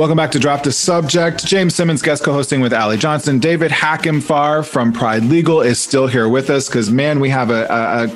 welcome 0.00 0.16
back 0.16 0.30
to 0.30 0.38
drop 0.38 0.62
the 0.62 0.72
subject. 0.72 1.44
James 1.44 1.74
simmons 1.74 2.00
guest 2.00 2.24
co-hosting 2.24 2.62
with 2.62 2.72
allie 2.72 2.96
johnson. 2.96 3.38
David 3.38 3.70
hackenfar 3.70 4.66
from 4.66 4.94
pride 4.94 5.22
legal 5.24 5.60
is 5.60 5.78
still 5.78 6.06
here 6.06 6.26
with 6.26 6.48
us 6.48 6.68
because 6.68 6.90
man 6.90 7.20
we 7.20 7.28
have 7.28 7.50
a, 7.50 7.66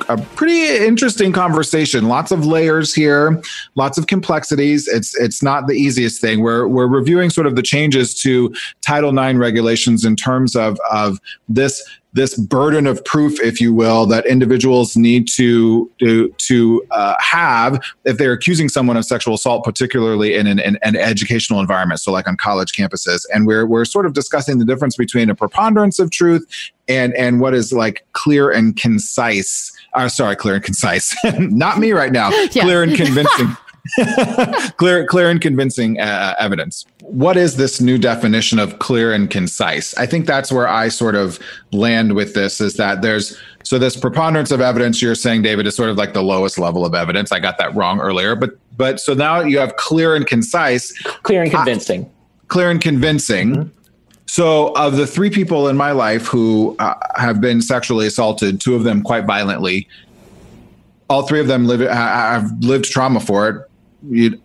a, 0.09 0.15
a 0.15 0.17
pretty 0.35 0.83
interesting 0.83 1.31
conversation. 1.31 2.09
Lots 2.09 2.33
of 2.33 2.47
layers 2.47 2.95
here 2.95 3.43
lots 3.75 3.99
of 3.99 4.07
complexities. 4.07 4.89
It's 4.89 5.15
it's 5.21 5.43
not 5.43 5.67
the 5.67 5.75
easiest 5.75 6.23
thing. 6.23 6.41
We're 6.41 6.67
we're 6.67 6.87
reviewing 6.87 7.29
sort 7.29 7.47
of 7.47 7.55
the 7.55 7.63
changes 7.63 8.19
to 8.23 8.55
title 8.81 9.19
ix 9.19 9.37
regulations 9.37 10.07
in 10.07 10.17
terms 10.17 10.57
of 10.57 10.79
of 10.91 11.21
this 11.51 11.87
this 12.15 12.39
burden 12.39 12.87
of 12.87 13.05
proof, 13.05 13.41
if 13.41 13.61
you 13.61 13.75
will, 13.75 14.07
that 14.07 14.25
individuals 14.27 14.97
need 14.97 15.29
to 15.29 15.91
to, 15.99 16.33
to 16.39 16.87
uh, 16.93 17.15
have 17.19 17.83
if 18.05 18.17
they're 18.17 18.33
accusing 18.33 18.69
someone 18.69 18.97
of 18.97 19.05
sexual 19.05 19.35
assault, 19.35 19.65
particularly 19.65 20.35
in 20.35 20.47
an, 20.47 20.61
in 20.61 20.79
an 20.83 20.97
educational 20.97 21.61
environment, 21.61 22.01
so 22.01 22.13
like 22.13 22.27
on 22.27 22.37
college 22.37 22.73
campuses. 22.73 23.25
And 23.35 23.47
we're 23.47 23.67
we're 23.67 23.85
sort 23.85 24.07
of 24.07 24.15
discussing 24.15 24.59
the 24.59 24.65
difference 24.65 24.97
between 24.97 25.29
a 25.29 25.35
preponderance 25.35 25.99
of 25.99 26.11
truth 26.11 26.47
and 26.89 27.15
and 27.15 27.41
what 27.41 27.55
is 27.55 27.73
like 27.73 28.07
clear 28.13 28.51
and 28.51 28.77
concise. 28.77 29.73
Uh, 29.95 30.09
sorry, 30.09 30.37
clear 30.37 30.55
and 30.55 30.65
concise. 30.65 31.15
Not 31.39 31.79
me 31.79 31.93
right 31.93 32.13
now. 32.13 32.31
Clear 32.49 32.83
and 32.83 32.97
convincing. 32.97 33.57
clear 34.77 35.07
clear 35.07 35.29
and 35.31 35.41
convincing 35.41 36.01
uh, 36.01 36.35
evidence 36.39 36.87
what 37.01 37.37
is 37.37 37.57
this 37.57 37.81
new 37.81 37.99
definition 37.99 38.59
of 38.59 38.79
clear 38.79 39.13
and 39.13 39.31
concise 39.31 39.95
i 39.97 40.07
think 40.07 40.27
that's 40.27 40.51
where 40.51 40.67
i 40.67 40.89
sort 40.89 41.15
of 41.15 41.39
land 41.73 42.15
with 42.15 42.35
this 42.35 42.61
is 42.61 42.75
that 42.75 43.03
there's 43.03 43.39
so 43.63 43.79
this 43.79 43.97
preponderance 43.97 44.51
of 44.51 44.61
evidence 44.61 45.03
you're 45.03 45.15
saying 45.15 45.43
david 45.43 45.67
is 45.67 45.77
sort 45.77 45.91
of 45.91 45.97
like 45.97 46.15
the 46.15 46.23
lowest 46.23 46.59
level 46.59 46.87
of 46.87 46.95
evidence 46.95 47.31
i 47.31 47.39
got 47.39 47.59
that 47.59 47.75
wrong 47.75 48.01
earlier 48.01 48.35
but 48.35 48.57
but 48.77 49.01
so 49.01 49.15
now 49.15 49.41
you 49.41 49.59
have 49.59 49.77
clear 49.77 50.15
and 50.15 50.27
concise, 50.27 50.93
clear 51.23 51.43
and 51.43 51.51
convincing, 51.51 52.11
clear 52.49 52.71
and 52.71 52.81
convincing. 52.81 53.57
Mm-hmm. 53.57 53.69
So, 54.27 54.73
of 54.75 54.97
the 54.97 55.07
three 55.07 55.31
people 55.31 55.69
in 55.69 55.77
my 55.77 55.93
life 55.93 56.27
who 56.27 56.75
uh, 56.79 56.95
have 57.17 57.41
been 57.41 57.61
sexually 57.61 58.07
assaulted, 58.07 58.61
two 58.61 58.75
of 58.75 58.83
them 58.83 59.03
quite 59.03 59.27
violently, 59.27 59.87
all 61.09 61.23
three 61.27 61.41
of 61.41 61.47
them 61.47 61.67
live 61.67 61.83
I, 61.83 62.33
have 62.33 62.51
lived 62.61 62.87
trauma 62.87 63.21
for 63.21 63.49
it. 63.49 63.71
You, 64.09 64.41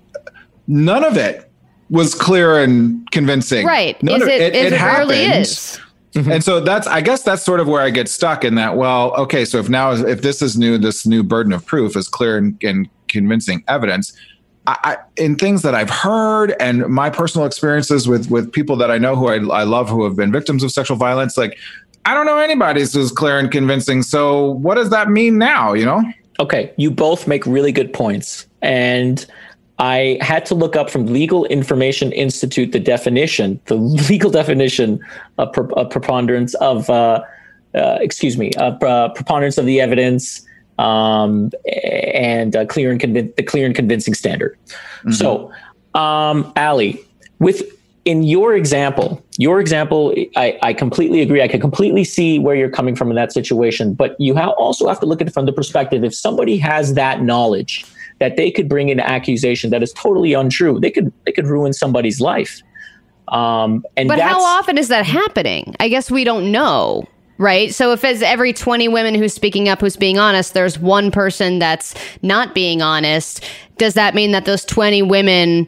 none 0.67 1.03
of 1.03 1.17
it 1.17 1.49
was 1.89 2.15
clear 2.15 2.61
and 2.61 3.09
convincing. 3.11 3.65
Right? 3.65 4.01
None 4.03 4.17
is 4.17 4.23
of, 4.23 4.29
it, 4.29 4.41
it, 4.41 4.55
it, 4.55 4.73
happened. 4.73 5.11
Is. 5.11 5.79
Mm-hmm. 6.13 6.31
And 6.31 6.43
so 6.43 6.59
that's, 6.59 6.87
I 6.87 7.01
guess 7.01 7.23
that's 7.23 7.43
sort 7.43 7.59
of 7.59 7.67
where 7.67 7.81
I 7.81 7.89
get 7.89 8.09
stuck 8.09 8.43
in 8.43 8.55
that. 8.55 8.75
Well, 8.75 9.13
okay, 9.15 9.45
so 9.45 9.59
if 9.59 9.69
now, 9.69 9.91
if 9.91 10.21
this 10.21 10.41
is 10.41 10.57
new, 10.57 10.77
this 10.77 11.05
new 11.05 11.23
burden 11.23 11.53
of 11.53 11.65
proof 11.65 11.95
is 11.95 12.07
clear 12.07 12.37
and, 12.37 12.57
and 12.63 12.89
convincing 13.07 13.63
evidence. 13.67 14.13
I, 14.67 14.77
I, 14.83 14.97
in 15.17 15.35
things 15.35 15.61
that 15.63 15.73
I've 15.73 15.89
heard 15.89 16.55
and 16.59 16.87
my 16.87 17.09
personal 17.09 17.47
experiences 17.47 18.07
with 18.07 18.29
with 18.29 18.51
people 18.51 18.75
that 18.77 18.91
I 18.91 18.97
know 18.97 19.15
who 19.15 19.27
I, 19.27 19.61
I 19.61 19.63
love 19.63 19.89
who 19.89 20.03
have 20.03 20.15
been 20.15 20.31
victims 20.31 20.63
of 20.63 20.71
sexual 20.71 20.97
violence, 20.97 21.37
like 21.37 21.57
I 22.05 22.13
don't 22.13 22.25
know 22.25 22.37
anybody's 22.37 22.93
who's 22.93 23.11
clear 23.11 23.39
and 23.39 23.51
convincing. 23.51 24.03
So 24.03 24.51
what 24.51 24.75
does 24.75 24.89
that 24.91 25.09
mean 25.09 25.37
now? 25.37 25.73
You 25.73 25.85
know? 25.85 26.03
Okay, 26.39 26.71
you 26.77 26.91
both 26.91 27.27
make 27.27 27.45
really 27.45 27.71
good 27.71 27.93
points, 27.93 28.45
and 28.61 29.25
I 29.79 30.17
had 30.19 30.45
to 30.47 30.55
look 30.55 30.75
up 30.75 30.89
from 30.89 31.07
Legal 31.07 31.45
Information 31.45 32.11
Institute 32.11 32.73
the 32.73 32.79
definition, 32.79 33.59
the 33.65 33.75
legal 34.09 34.29
definition 34.29 34.99
of, 35.37 35.53
pre- 35.53 35.73
of 35.75 35.89
preponderance 35.89 36.53
of, 36.55 36.89
uh, 36.89 37.23
uh, 37.73 37.97
excuse 38.01 38.37
me, 38.37 38.51
uh, 38.57 38.71
preponderance 39.09 39.57
of 39.57 39.65
the 39.65 39.79
evidence 39.79 40.45
um, 40.77 41.51
and 41.83 42.55
uh, 42.55 42.65
clear 42.65 42.91
and 42.91 42.99
convin- 42.99 43.33
the 43.37 43.43
clear 43.43 43.65
and 43.65 43.75
convincing 43.75 44.13
standard. 44.13 44.57
Mm-hmm. 44.67 45.11
So, 45.11 45.51
um, 45.93 46.51
Allie, 46.55 46.99
with 47.39 47.63
in 48.05 48.23
your 48.23 48.55
example, 48.55 49.23
your 49.37 49.59
example, 49.59 50.13
I, 50.35 50.57
I 50.63 50.73
completely 50.73 51.21
agree. 51.21 51.41
I 51.41 51.47
can 51.47 51.61
completely 51.61 52.03
see 52.03 52.39
where 52.39 52.55
you're 52.55 52.69
coming 52.69 52.95
from 52.95 53.09
in 53.09 53.15
that 53.15 53.31
situation, 53.31 53.93
but 53.93 54.19
you 54.19 54.35
ha- 54.35 54.49
also 54.51 54.87
have 54.87 54.99
to 55.01 55.05
look 55.05 55.21
at 55.21 55.27
it 55.27 55.33
from 55.33 55.45
the 55.45 55.53
perspective 55.53 56.03
if 56.03 56.15
somebody 56.15 56.57
has 56.57 56.95
that 56.95 57.21
knowledge 57.21 57.85
that 58.19 58.37
they 58.37 58.51
could 58.51 58.67
bring 58.67 58.91
an 58.91 58.99
accusation 58.99 59.69
that 59.71 59.83
is 59.83 59.93
totally 59.93 60.33
untrue, 60.33 60.79
they 60.79 60.91
could 60.91 61.11
they 61.25 61.31
could 61.31 61.47
ruin 61.47 61.73
somebody's 61.73 62.19
life. 62.21 62.61
Um, 63.29 63.85
and 63.95 64.07
but 64.07 64.19
how 64.19 64.41
often 64.41 64.77
is 64.77 64.87
that 64.87 65.05
happening? 65.05 65.75
I 65.79 65.89
guess 65.89 66.09
we 66.09 66.23
don't 66.23 66.51
know 66.51 67.07
right? 67.39 67.73
So 67.73 67.91
if 67.93 68.03
as 68.05 68.21
every 68.21 68.53
20 68.53 68.87
women 68.89 69.15
who's 69.15 69.33
speaking 69.33 69.67
up 69.67 69.81
who's 69.81 69.95
being 69.95 70.19
honest, 70.19 70.53
there's 70.53 70.77
one 70.77 71.09
person 71.09 71.57
that's 71.57 71.95
not 72.21 72.53
being 72.53 72.83
honest, 72.83 73.43
does 73.77 73.95
that 73.95 74.13
mean 74.13 74.31
that 74.33 74.45
those 74.45 74.63
20 74.65 75.01
women 75.01 75.67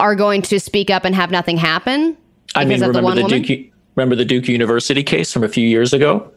are 0.00 0.16
going 0.16 0.42
to 0.42 0.58
speak 0.58 0.90
up 0.90 1.04
and 1.04 1.14
have 1.14 1.30
nothing 1.30 1.56
happen? 1.56 2.16
I 2.56 2.64
mean, 2.64 2.80
remember 2.80 3.14
the, 3.14 3.22
the 3.22 3.40
Duke 3.40 3.72
remember 3.94 4.16
the 4.16 4.24
Duke 4.24 4.48
University 4.48 5.04
case 5.04 5.32
from 5.32 5.44
a 5.44 5.48
few 5.48 5.68
years 5.68 5.92
ago? 5.92 6.28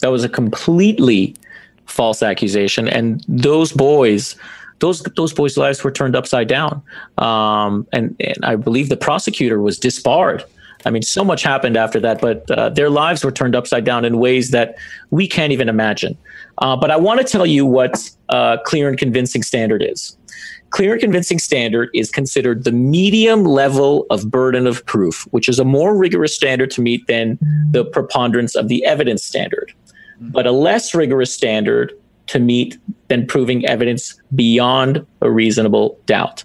That 0.00 0.08
was 0.08 0.24
a 0.24 0.28
completely 0.28 1.34
false 1.86 2.22
accusation 2.22 2.88
and 2.88 3.24
those 3.28 3.72
boys 3.72 4.36
those 4.82 5.00
those 5.16 5.32
boys' 5.32 5.56
lives 5.56 5.82
were 5.82 5.90
turned 5.90 6.14
upside 6.14 6.48
down. 6.48 6.82
Um, 7.16 7.86
and, 7.92 8.14
and 8.20 8.36
I 8.42 8.56
believe 8.56 8.90
the 8.90 8.96
prosecutor 8.98 9.60
was 9.62 9.78
disbarred 9.78 10.44
I 10.84 10.90
mean, 10.90 11.02
so 11.02 11.24
much 11.24 11.42
happened 11.42 11.76
after 11.76 12.00
that, 12.00 12.20
but 12.20 12.50
uh, 12.50 12.68
their 12.70 12.90
lives 12.90 13.24
were 13.24 13.32
turned 13.32 13.54
upside 13.54 13.84
down 13.84 14.04
in 14.04 14.18
ways 14.18 14.50
that 14.50 14.76
we 15.10 15.28
can't 15.28 15.52
even 15.52 15.68
imagine. 15.68 16.16
Uh, 16.58 16.76
but 16.76 16.90
I 16.90 16.96
want 16.96 17.20
to 17.20 17.24
tell 17.24 17.46
you 17.46 17.64
what 17.64 18.10
uh, 18.28 18.58
clear 18.64 18.88
and 18.88 18.98
convincing 18.98 19.42
standard 19.42 19.82
is. 19.82 20.16
Clear 20.70 20.92
and 20.92 21.00
convincing 21.00 21.38
standard 21.38 21.90
is 21.94 22.10
considered 22.10 22.64
the 22.64 22.72
medium 22.72 23.44
level 23.44 24.06
of 24.10 24.30
burden 24.30 24.66
of 24.66 24.84
proof, 24.86 25.26
which 25.30 25.48
is 25.48 25.58
a 25.58 25.64
more 25.64 25.96
rigorous 25.96 26.34
standard 26.34 26.70
to 26.72 26.80
meet 26.80 27.06
than 27.06 27.38
the 27.70 27.84
preponderance 27.84 28.54
of 28.54 28.68
the 28.68 28.84
evidence 28.84 29.22
standard, 29.22 29.72
but 30.20 30.46
a 30.46 30.52
less 30.52 30.94
rigorous 30.94 31.32
standard 31.32 31.92
to 32.28 32.38
meet 32.38 32.78
than 33.08 33.26
proving 33.26 33.66
evidence 33.66 34.20
beyond 34.34 35.04
a 35.20 35.30
reasonable 35.30 35.98
doubt. 36.06 36.44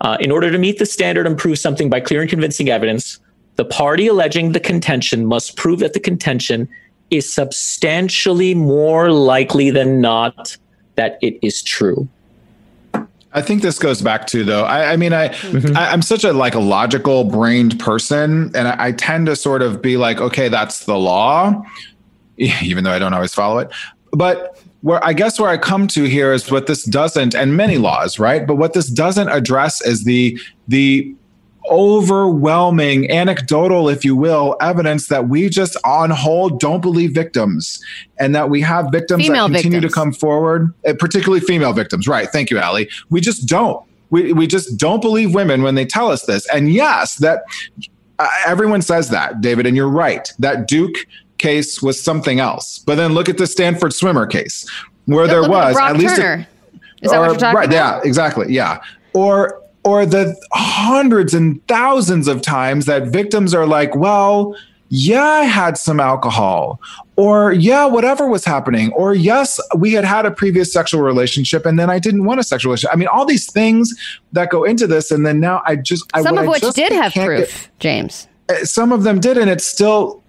Uh, 0.00 0.16
in 0.20 0.30
order 0.32 0.50
to 0.50 0.58
meet 0.58 0.78
the 0.78 0.86
standard 0.86 1.26
and 1.26 1.38
prove 1.38 1.58
something 1.58 1.88
by 1.88 2.00
clear 2.00 2.20
and 2.20 2.30
convincing 2.30 2.68
evidence, 2.68 3.20
the 3.56 3.64
party 3.64 4.08
alleging 4.08 4.52
the 4.52 4.60
contention 4.60 5.26
must 5.26 5.56
prove 5.56 5.78
that 5.78 5.92
the 5.92 6.00
contention 6.00 6.68
is 7.10 7.32
substantially 7.32 8.54
more 8.54 9.12
likely 9.12 9.70
than 9.70 10.00
not 10.00 10.56
that 10.96 11.18
it 11.22 11.38
is 11.42 11.62
true. 11.62 12.08
I 13.34 13.40
think 13.40 13.62
this 13.62 13.78
goes 13.78 14.02
back 14.02 14.26
to 14.28 14.44
though. 14.44 14.64
I, 14.64 14.92
I 14.92 14.96
mean, 14.96 15.12
I, 15.12 15.28
mm-hmm. 15.28 15.76
I 15.76 15.92
am 15.92 16.02
such 16.02 16.24
a 16.24 16.32
like 16.32 16.54
a 16.54 16.60
logical 16.60 17.24
brained 17.24 17.78
person, 17.78 18.50
and 18.54 18.68
I, 18.68 18.86
I 18.86 18.92
tend 18.92 19.26
to 19.26 19.36
sort 19.36 19.62
of 19.62 19.80
be 19.80 19.96
like, 19.96 20.20
okay, 20.20 20.48
that's 20.48 20.84
the 20.84 20.98
law, 20.98 21.62
even 22.36 22.84
though 22.84 22.92
I 22.92 22.98
don't 22.98 23.14
always 23.14 23.32
follow 23.32 23.58
it. 23.58 23.70
But 24.10 24.61
where 24.82 25.04
I 25.04 25.12
guess 25.12 25.40
where 25.40 25.48
I 25.48 25.56
come 25.56 25.86
to 25.88 26.04
here 26.04 26.32
is 26.32 26.50
what 26.50 26.66
this 26.66 26.84
doesn't, 26.84 27.34
and 27.34 27.56
many 27.56 27.78
laws, 27.78 28.18
right? 28.18 28.46
But 28.46 28.56
what 28.56 28.74
this 28.74 28.88
doesn't 28.88 29.28
address 29.28 29.80
is 29.80 30.04
the 30.04 30.38
the 30.68 31.14
overwhelming 31.70 33.08
anecdotal 33.08 33.88
if 33.88 34.04
you 34.04 34.16
will 34.16 34.56
evidence 34.60 35.06
that 35.06 35.28
we 35.28 35.48
just 35.48 35.76
on 35.84 36.10
hold 36.10 36.58
don't 36.58 36.80
believe 36.80 37.12
victims 37.14 37.80
and 38.18 38.34
that 38.34 38.50
we 38.50 38.60
have 38.60 38.88
victims 38.90 39.24
female 39.24 39.48
that 39.48 39.54
continue 39.54 39.80
victims. 39.80 39.92
to 39.92 39.94
come 39.94 40.12
forward 40.12 40.74
eh, 40.84 40.92
particularly 40.98 41.38
female 41.40 41.72
victims. 41.72 42.08
Right. 42.08 42.28
Thank 42.28 42.50
you 42.50 42.58
allie 42.58 42.90
we 43.10 43.20
just 43.20 43.46
don't. 43.46 43.80
We, 44.10 44.32
we 44.32 44.46
just 44.48 44.76
don't 44.76 45.00
believe 45.00 45.34
women 45.34 45.62
when 45.62 45.76
they 45.76 45.86
tell 45.86 46.10
us 46.10 46.26
this. 46.26 46.46
And 46.52 46.72
yes 46.72 47.14
that 47.16 47.44
uh, 48.18 48.28
everyone 48.44 48.82
says 48.82 49.10
that 49.10 49.40
david 49.40 49.64
and 49.64 49.76
you're 49.76 49.88
right 49.88 50.32
that 50.40 50.66
duke 50.66 50.96
case 51.42 51.82
was 51.82 52.00
something 52.00 52.40
else 52.40 52.78
but 52.86 52.94
then 52.94 53.12
look 53.12 53.28
at 53.28 53.36
the 53.36 53.46
stanford 53.46 53.92
swimmer 53.92 54.26
case 54.26 54.66
where 55.06 55.26
there 55.26 55.48
was 55.48 55.76
at 55.76 55.96
least 55.96 56.18
a, 56.18 56.46
is 57.02 57.10
that 57.10 57.16
or, 57.16 57.20
what 57.20 57.30
you're 57.30 57.38
talking 57.38 57.56
right, 57.56 57.68
about? 57.68 57.74
Yeah, 57.74 58.08
exactly. 58.08 58.52
Yeah. 58.52 58.80
Or 59.12 59.60
or 59.84 60.06
the 60.06 60.36
hundreds 60.52 61.34
and 61.34 61.66
thousands 61.66 62.28
of 62.28 62.40
times 62.40 62.86
that 62.86 63.08
victims 63.08 63.52
are 63.52 63.66
like, 63.66 63.96
well, 63.96 64.56
yeah, 64.90 65.24
I 65.24 65.42
had 65.42 65.76
some 65.76 65.98
alcohol, 65.98 66.80
or 67.16 67.52
yeah, 67.52 67.86
whatever 67.86 68.28
was 68.28 68.44
happening, 68.44 68.92
or 68.92 69.14
yes, 69.14 69.58
we 69.76 69.92
had 69.92 70.04
had 70.04 70.26
a 70.26 70.30
previous 70.30 70.72
sexual 70.72 71.00
relationship 71.00 71.66
and 71.66 71.78
then 71.78 71.90
I 71.90 71.98
didn't 71.98 72.24
want 72.24 72.38
a 72.40 72.44
sexual 72.44 72.70
relationship. 72.70 72.94
I 72.94 72.96
mean, 72.96 73.08
all 73.08 73.24
these 73.24 73.50
things 73.50 73.92
that 74.32 74.50
go 74.50 74.64
into 74.64 74.86
this, 74.86 75.10
and 75.10 75.26
then 75.26 75.40
now 75.40 75.62
I 75.66 75.76
just 75.76 76.04
some 76.22 76.38
I, 76.38 76.42
of 76.42 76.48
which 76.48 76.62
did 76.74 76.92
have 76.92 77.12
proof, 77.12 77.62
get, 77.62 77.70
James. 77.80 78.28
Eh, 78.48 78.64
some 78.64 78.92
of 78.92 79.02
them 79.02 79.18
did, 79.18 79.36
and 79.36 79.50
it's 79.50 79.66
still. 79.66 80.22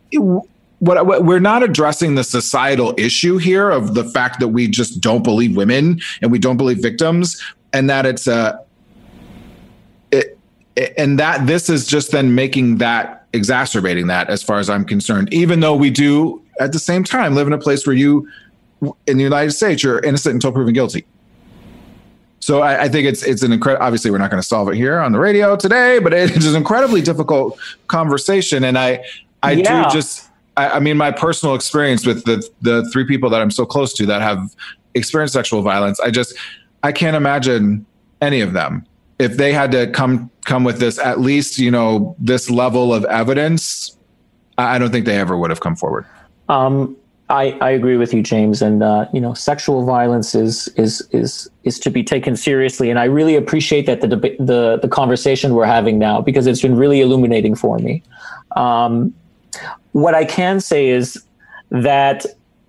What, 0.84 1.24
we're 1.24 1.40
not 1.40 1.64
addressing 1.64 2.16
the 2.16 2.24
societal 2.24 2.94
issue 2.98 3.38
here 3.38 3.70
of 3.70 3.94
the 3.94 4.04
fact 4.04 4.40
that 4.42 4.50
we 4.50 4.68
just 4.68 5.00
don't 5.00 5.24
believe 5.24 5.56
women 5.56 6.02
and 6.22 6.32
we 6.32 6.38
don't 6.38 6.58
believe 6.58 6.82
victims 6.82 7.42
and 7.72 7.90
that 7.90 8.06
it's 8.06 8.28
a 8.28 8.60
it, 10.12 10.38
and 10.98 11.18
that 11.20 11.48
this 11.48 11.70
is 11.70 11.88
just 11.88 12.12
then 12.12 12.36
making 12.36 12.80
that 12.80 13.26
exacerbating 13.32 14.08
that 14.08 14.30
as 14.30 14.44
far 14.44 14.60
as 14.60 14.70
i'm 14.70 14.84
concerned 14.84 15.32
even 15.34 15.62
though 15.62 15.76
we 15.76 15.90
do 15.90 16.42
at 16.60 16.72
the 16.74 16.80
same 16.80 17.04
time 17.04 17.34
live 17.34 17.48
in 17.48 17.54
a 17.54 17.58
place 17.58 17.88
where 17.88 17.96
you 17.96 18.28
in 19.08 19.18
the 19.18 19.24
united 19.24 19.52
states 19.52 19.84
you're 19.84 20.00
innocent 20.02 20.34
until 20.34 20.52
proven 20.52 20.74
guilty 20.74 21.06
so 22.40 22.60
I, 22.60 22.84
I 22.84 22.90
think 22.90 23.08
it's 23.08 23.24
it's 23.24 23.42
an 23.42 23.54
incredible. 23.54 23.86
Obviously, 23.86 24.12
we're 24.12 24.18
not 24.18 24.30
going 24.30 24.42
to 24.42 24.46
solve 24.46 24.68
it 24.68 24.76
here 24.76 25.00
on 25.00 25.14
the 25.14 25.20
radio 25.20 25.56
today, 25.56 26.00
but 26.00 26.14
it 26.14 26.36
is 26.36 26.46
an 26.46 26.58
incredibly 26.58 27.02
difficult 27.02 27.58
conversation. 27.88 28.66
And 28.66 28.78
I 28.78 29.02
I 29.42 29.54
yeah. 29.54 29.86
do 29.86 29.90
just 29.94 30.30
I, 30.58 30.70
I 30.70 30.80
mean 30.80 30.98
my 30.98 31.12
personal 31.12 31.56
experience 31.56 32.06
with 32.06 32.26
the 32.26 32.48
the 32.62 32.90
three 32.92 33.06
people 33.06 33.30
that 33.30 33.42
I'm 33.42 33.52
so 33.52 33.66
close 33.66 33.94
to 33.94 34.06
that 34.08 34.22
have 34.22 34.56
experienced 34.94 35.34
sexual 35.34 35.62
violence. 35.62 36.00
I 36.00 36.12
just 36.12 36.38
I 36.84 36.92
can't 36.92 37.16
imagine 37.16 37.86
any 38.22 38.42
of 38.42 38.54
them 38.54 38.86
if 39.20 39.38
they 39.38 39.54
had 39.54 39.72
to 39.72 39.88
come 39.88 40.30
come 40.46 40.64
with 40.64 40.80
this 40.80 41.00
at 41.00 41.20
least 41.20 41.58
you 41.58 41.72
know 41.72 42.16
this 42.20 42.50
level 42.50 42.94
of 42.94 43.06
evidence 43.06 43.98
i 44.58 44.78
don't 44.78 44.92
think 44.92 45.06
they 45.06 45.18
ever 45.18 45.38
would 45.38 45.50
have 45.50 45.60
come 45.60 45.76
forward 45.76 46.06
um, 46.50 46.98
I, 47.30 47.52
I 47.62 47.70
agree 47.72 47.96
with 47.96 48.14
you, 48.14 48.22
James, 48.22 48.62
and 48.62 48.84
uh, 48.84 49.08
you 49.14 49.22
know, 49.22 49.34
sexual 49.34 49.86
violence 49.86 50.36
is 50.36 50.68
is 50.76 51.02
is 51.12 51.50
is 51.64 51.80
to 51.80 51.90
be 51.90 52.04
taken 52.04 52.36
seriously, 52.36 52.90
and 52.90 53.00
I 53.00 53.06
really 53.06 53.38
appreciate 53.38 53.86
that 53.86 54.02
the 54.02 54.08
the 54.08 54.78
the 54.82 54.90
conversation 54.90 55.56
we're 55.56 55.66
having 55.66 55.98
now 55.98 56.20
because 56.20 56.46
it's 56.48 56.62
been 56.62 56.76
really 56.76 57.00
illuminating 57.00 57.56
for 57.56 57.80
me. 57.80 58.04
Um, 58.58 59.14
what 59.94 60.14
I 60.14 60.26
can 60.26 60.60
say 60.60 60.90
is 60.90 61.24
that 61.70 62.26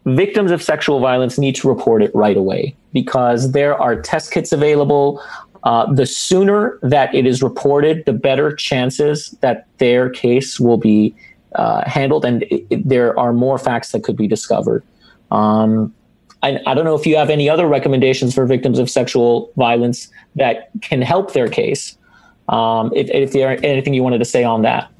victims 0.06 0.51
of 0.51 0.62
sexual 0.62 1.01
violence 1.01 1.38
need 1.38 1.56
to 1.56 1.68
report 1.68 2.02
it 2.02 2.14
right 2.14 2.36
away 2.36 2.74
because 2.92 3.52
there 3.52 3.80
are 3.80 4.01
test 4.01 4.32
kits 4.32 4.52
available. 4.52 5.22
Uh, 5.64 5.90
the 5.92 6.06
sooner 6.06 6.78
that 6.82 7.14
it 7.14 7.26
is 7.26 7.42
reported, 7.42 8.05
the 8.05 8.12
better 8.12 8.55
chances 8.55 9.30
that 9.40 9.66
their 9.78 10.10
case 10.10 10.60
will 10.60 10.76
be 10.76 11.14
uh, 11.55 11.88
handled, 11.88 12.24
and 12.24 12.42
it, 12.44 12.66
it, 12.68 12.88
there 12.88 13.18
are 13.18 13.32
more 13.32 13.59
facts 13.59 13.92
that 13.92 14.05
could 14.05 14.16
be 14.16 14.26
discovered. 14.26 14.82
Um, 15.30 15.94
I, 16.42 16.60
I 16.66 16.74
don't 16.74 16.84
know 16.84 16.94
if 16.94 17.06
you 17.06 17.16
have 17.16 17.30
any 17.30 17.48
other 17.48 17.66
recommendations 17.66 18.34
for 18.34 18.44
victims 18.44 18.78
of 18.78 18.90
sexual 18.90 19.51
violence 19.56 20.09
that 20.36 20.70
can 20.82 21.01
help 21.01 21.32
their 21.32 21.48
case. 21.48 21.96
Um, 22.51 22.92
if, 22.94 23.09
if 23.09 23.32
there 23.32 23.59
anything 23.64 23.94
you 23.94 24.02
wanted 24.02 24.18
to 24.18 24.26
say 24.26 24.44
on 24.44 24.60
that. 24.62 24.90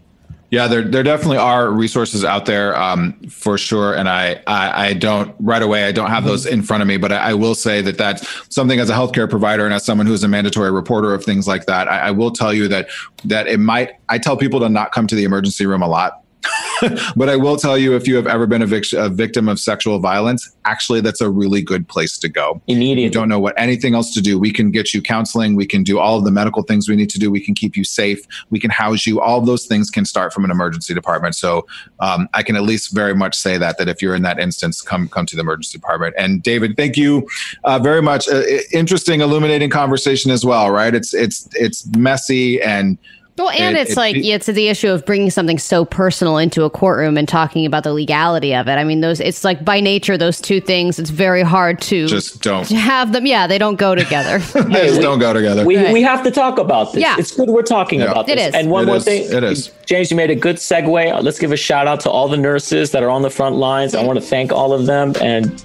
Yeah, 0.55 0.69
there 0.69 0.83
there 0.83 1.03
definitely 1.03 1.39
are 1.39 1.69
resources 1.69 2.25
out 2.25 2.47
there 2.47 2.77
um, 2.77 3.15
for 3.29 3.59
sure, 3.59 3.93
and 3.93 4.09
I, 4.09 4.41
I, 4.47 4.87
I 4.87 4.93
don't 4.93 5.35
right 5.41 5.61
away 5.61 5.83
I 5.83 5.91
don't 5.91 6.11
have 6.11 6.23
those 6.23 6.47
in 6.47 6.63
front 6.63 6.81
of 6.81 6.87
me, 6.87 6.97
but 6.97 7.11
I, 7.11 7.31
I, 7.31 7.35
will 7.35 7.57
say 7.57 7.83
that 7.83 7.99
that's 7.99 8.25
something 8.55 8.79
as 8.79 8.89
a 8.89 8.93
healthcare 8.93 9.29
provider 9.29 9.65
and 9.65 9.75
as 9.75 9.85
someone 9.85 10.07
who's 10.07 10.23
a 10.23 10.29
mandatory 10.29 10.71
reporter 10.71 11.13
of 11.13 11.25
things 11.25 11.49
like 11.49 11.67
that, 11.67 11.89
I, 11.89 11.99
I 11.99 12.11
will 12.13 12.31
tell 12.31 12.55
you 12.55 12.69
that 12.69 12.89
that 13.25 13.49
it 13.49 13.59
might. 13.59 13.95
I 14.09 14.19
tell 14.19 14.37
people 14.37 14.61
to 14.61 14.69
not 14.69 14.93
come 14.93 15.09
to 15.09 15.17
the 15.17 15.25
emergency 15.25 15.67
room 15.67 15.83
a 15.83 15.89
lot 15.89 16.24
but 17.17 17.29
I 17.29 17.37
will 17.37 17.57
tell 17.57 17.79
you, 17.79 17.95
if 17.95 18.07
you 18.07 18.17
have 18.17 18.27
ever 18.27 18.47
been 18.47 18.63
a, 18.63 18.67
vic- 18.67 18.93
a, 18.93 19.09
victim 19.09 19.49
of 19.49 19.59
sexual 19.59 19.99
violence, 19.99 20.55
actually, 20.65 21.01
that's 21.01 21.21
a 21.21 21.31
really 21.31 21.63
good 21.63 21.89
place 21.89 22.19
to 22.19 22.29
go. 22.29 22.61
Immediately. 22.67 23.05
You 23.05 23.11
don't 23.11 23.29
know 23.29 23.39
what 23.39 23.55
anything 23.59 23.95
else 23.95 24.13
to 24.15 24.21
do. 24.21 24.39
We 24.39 24.53
can 24.53 24.71
get 24.71 24.93
you 24.93 25.03
counseling. 25.03 25.55
We 25.55 25.67
can 25.67 25.83
do 25.83 25.99
all 25.99 26.19
of 26.19 26.25
the 26.25 26.31
medical 26.31 26.63
things 26.63 26.89
we 26.89 26.97
need 26.97 27.11
to 27.11 27.19
do. 27.19 27.31
We 27.31 27.41
can 27.41 27.55
keep 27.55 27.77
you 27.77 27.85
safe. 27.85 28.21
We 28.51 28.59
can 28.59 28.71
house 28.71 29.07
you. 29.07 29.21
All 29.21 29.39
of 29.39 29.47
those 29.47 29.67
things 29.67 29.91
can 29.91 30.05
start 30.05 30.33
from 30.33 30.45
an 30.45 30.51
emergency 30.51 30.95
department. 30.95 31.37
So 31.37 31.67
um, 32.01 32.29
I 32.35 32.43
can 32.43 32.57
at 32.57 32.63
least 32.63 32.95
very 32.95 33.15
much 33.15 33.35
say 33.37 33.59
that 33.59 33.79
that 33.79 33.89
if 33.89 34.03
you're 34.03 34.15
in 34.15 34.23
that 34.23 34.39
instance, 34.39 34.83
come 34.83 35.09
come 35.09 35.27
to 35.27 35.37
the 35.37 35.43
emergency 35.43 35.79
department. 35.79 36.15
And 36.19 36.43
David, 36.43 36.77
thank 36.77 36.97
you 36.97 37.29
uh, 37.65 37.79
very 37.79 38.03
much. 38.03 38.29
Uh, 38.29 38.43
interesting, 38.73 39.21
illuminating 39.21 39.71
conversation 39.71 40.31
as 40.31 40.45
well. 40.45 40.71
Right? 40.71 40.95
It's 40.95 41.15
it's 41.15 41.49
it's 41.55 41.87
messy 41.97 42.61
and 42.61 42.99
well, 43.37 43.51
and 43.51 43.77
it, 43.77 43.81
it's 43.81 43.93
it, 43.93 43.97
like 43.97 44.17
it, 44.17 44.27
it's 44.27 44.47
the 44.47 44.69
issue 44.69 44.91
of 44.91 45.05
bringing 45.05 45.29
something 45.29 45.59
so 45.59 45.85
personal 45.85 46.39
into 46.39 46.63
a 46.63 46.71
courtroom 46.71 47.19
and 47.19 47.29
talking 47.29 47.67
about 47.67 47.83
the 47.83 47.93
legality 47.93 48.55
of 48.55 48.69
it. 48.69 48.75
I 48.75 48.85
mean, 48.85 49.01
those 49.01 49.19
it's 49.19 49.43
like 49.43 49.65
by 49.65 49.81
nature 49.81 50.17
those 50.17 50.41
two 50.41 50.61
things. 50.61 51.01
It's 51.01 51.11
very 51.11 51.43
hard 51.43 51.81
to 51.83 52.07
just 52.07 52.43
don't 52.43 52.69
have 52.69 53.13
them. 53.13 53.27
Yeah, 53.27 53.49
they 53.49 53.59
don't 53.59 53.75
go 53.75 53.97
together. 53.97 54.39
they 54.69 54.87
just 54.87 55.01
don't 55.01 55.19
go 55.19 55.33
together. 55.33 55.65
We, 55.65 55.77
right. 55.77 55.93
we 55.93 56.03
have 56.03 56.23
to 56.23 56.31
talk 56.31 56.59
about 56.59 56.93
this. 56.93 57.03
Yeah, 57.03 57.17
it's 57.19 57.35
good 57.35 57.51
we're 57.51 57.63
talking 57.63 58.01
yeah. 58.01 58.13
about 58.13 58.27
this. 58.27 58.37
It 58.37 58.39
is. 58.39 58.55
And 58.55 58.71
one 58.71 58.85
it 58.85 58.87
more 58.87 58.97
is. 58.97 59.05
thing, 59.05 59.33
it 59.33 59.43
is. 59.43 59.73
James, 59.85 60.13
you 60.13 60.17
made 60.17 60.31
a 60.31 60.37
good 60.37 60.57
segue. 60.57 61.23
Let's 61.23 61.41
give 61.41 61.51
a 61.51 61.57
shout 61.57 61.89
out 61.89 62.01
to 62.01 62.11
all 62.11 62.29
the 62.29 62.37
nurses 62.37 62.93
that 62.93 63.03
are 63.03 63.11
on 63.11 63.23
the 63.23 63.31
front 63.31 63.57
lines. 63.57 63.97
I 63.97 64.05
want 64.05 64.19
to 64.21 64.25
thank 64.25 64.53
all 64.53 64.73
of 64.73 64.87
them 64.87 65.13
and 65.21 65.65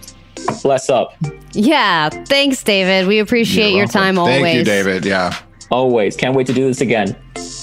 bless 0.63 0.89
up. 0.89 1.15
Yeah, 1.53 2.09
thanks, 2.09 2.63
David. 2.63 3.07
We 3.07 3.19
appreciate 3.19 3.75
your 3.75 3.87
time 3.87 4.17
always. 4.17 4.41
Thank 4.41 4.57
you, 4.57 4.63
David. 4.63 5.05
Yeah, 5.05 5.37
always. 5.71 6.15
Can't 6.15 6.35
wait 6.35 6.47
to 6.47 6.53
do 6.53 6.67
this 6.67 6.81
again. 6.81 7.15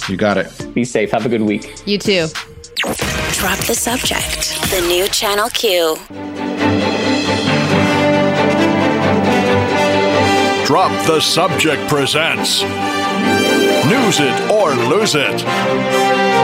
You 0.08 0.16
got 0.16 0.38
it. 0.38 0.74
Be 0.74 0.84
safe. 0.84 1.10
Have 1.10 1.26
a 1.26 1.28
good 1.28 1.42
week. 1.42 1.82
You 1.86 1.98
too. 1.98 2.28
Drop 3.32 3.58
the 3.66 3.74
subject. 3.74 4.60
The 4.70 4.84
new 4.88 5.08
Channel 5.08 5.48
Q. 5.50 5.96
Drop 10.66 10.90
the 11.06 11.20
Subject 11.20 11.88
presents 11.88 12.62
News 12.62 14.18
It 14.18 14.50
or 14.50 14.74
Lose 14.74 15.14
It. 15.14 16.35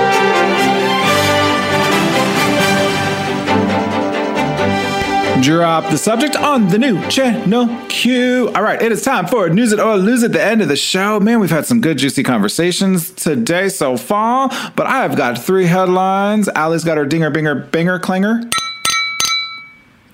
Drop 5.42 5.90
the 5.90 5.98
subject 5.98 6.36
on 6.36 6.68
the 6.68 6.78
new 6.78 7.04
channel 7.08 7.68
Q. 7.88 8.52
All 8.54 8.62
right, 8.62 8.80
it 8.80 8.92
is 8.92 9.02
time 9.02 9.26
for 9.26 9.48
News 9.48 9.72
It 9.72 9.80
or 9.80 9.96
Lose 9.96 10.22
It, 10.22 10.30
the 10.30 10.40
end 10.40 10.62
of 10.62 10.68
the 10.68 10.76
show. 10.76 11.18
Man, 11.18 11.40
we've 11.40 11.50
had 11.50 11.66
some 11.66 11.80
good, 11.80 11.98
juicy 11.98 12.22
conversations 12.22 13.10
today 13.10 13.68
so 13.68 13.96
far, 13.96 14.48
but 14.76 14.86
I 14.86 15.02
have 15.02 15.16
got 15.16 15.36
three 15.36 15.66
headlines. 15.66 16.48
Allie's 16.50 16.84
got 16.84 16.96
her 16.96 17.04
dinger, 17.04 17.28
binger, 17.32 17.68
binger, 17.70 18.00
clanger. 18.00 18.48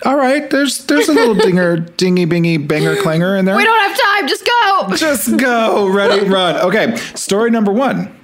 All 0.03 0.15
right, 0.15 0.49
there's 0.49 0.85
there's 0.85 1.09
a 1.09 1.13
little 1.13 1.35
dinger, 1.35 1.77
dingy, 1.97 2.25
bingy, 2.25 2.67
banger, 2.67 2.95
clanger 2.95 3.35
in 3.37 3.45
there. 3.45 3.55
We 3.55 3.65
don't 3.65 3.81
have 3.81 3.99
time. 3.99 4.27
Just 4.27 4.47
go. 4.47 4.95
Just 4.95 5.37
go. 5.37 5.89
Ready, 5.89 6.27
run. 6.27 6.55
Okay, 6.55 6.95
story 7.13 7.51
number 7.51 7.71
one. 7.71 8.15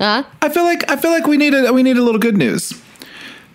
Uh? 0.00 0.22
I 0.40 0.48
feel 0.48 0.64
like 0.64 0.90
I 0.90 0.96
feel 0.96 1.10
like 1.10 1.26
we 1.26 1.36
need 1.36 1.52
a 1.52 1.70
we 1.74 1.82
need 1.82 1.98
a 1.98 2.02
little 2.02 2.20
good 2.20 2.38
news. 2.38 2.72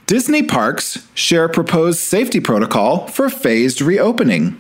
Disney 0.07 0.43
parks 0.43 1.07
share 1.13 1.47
proposed 1.47 1.99
safety 1.99 2.39
protocol 2.39 3.07
for 3.07 3.29
phased 3.29 3.81
reopening. 3.81 4.57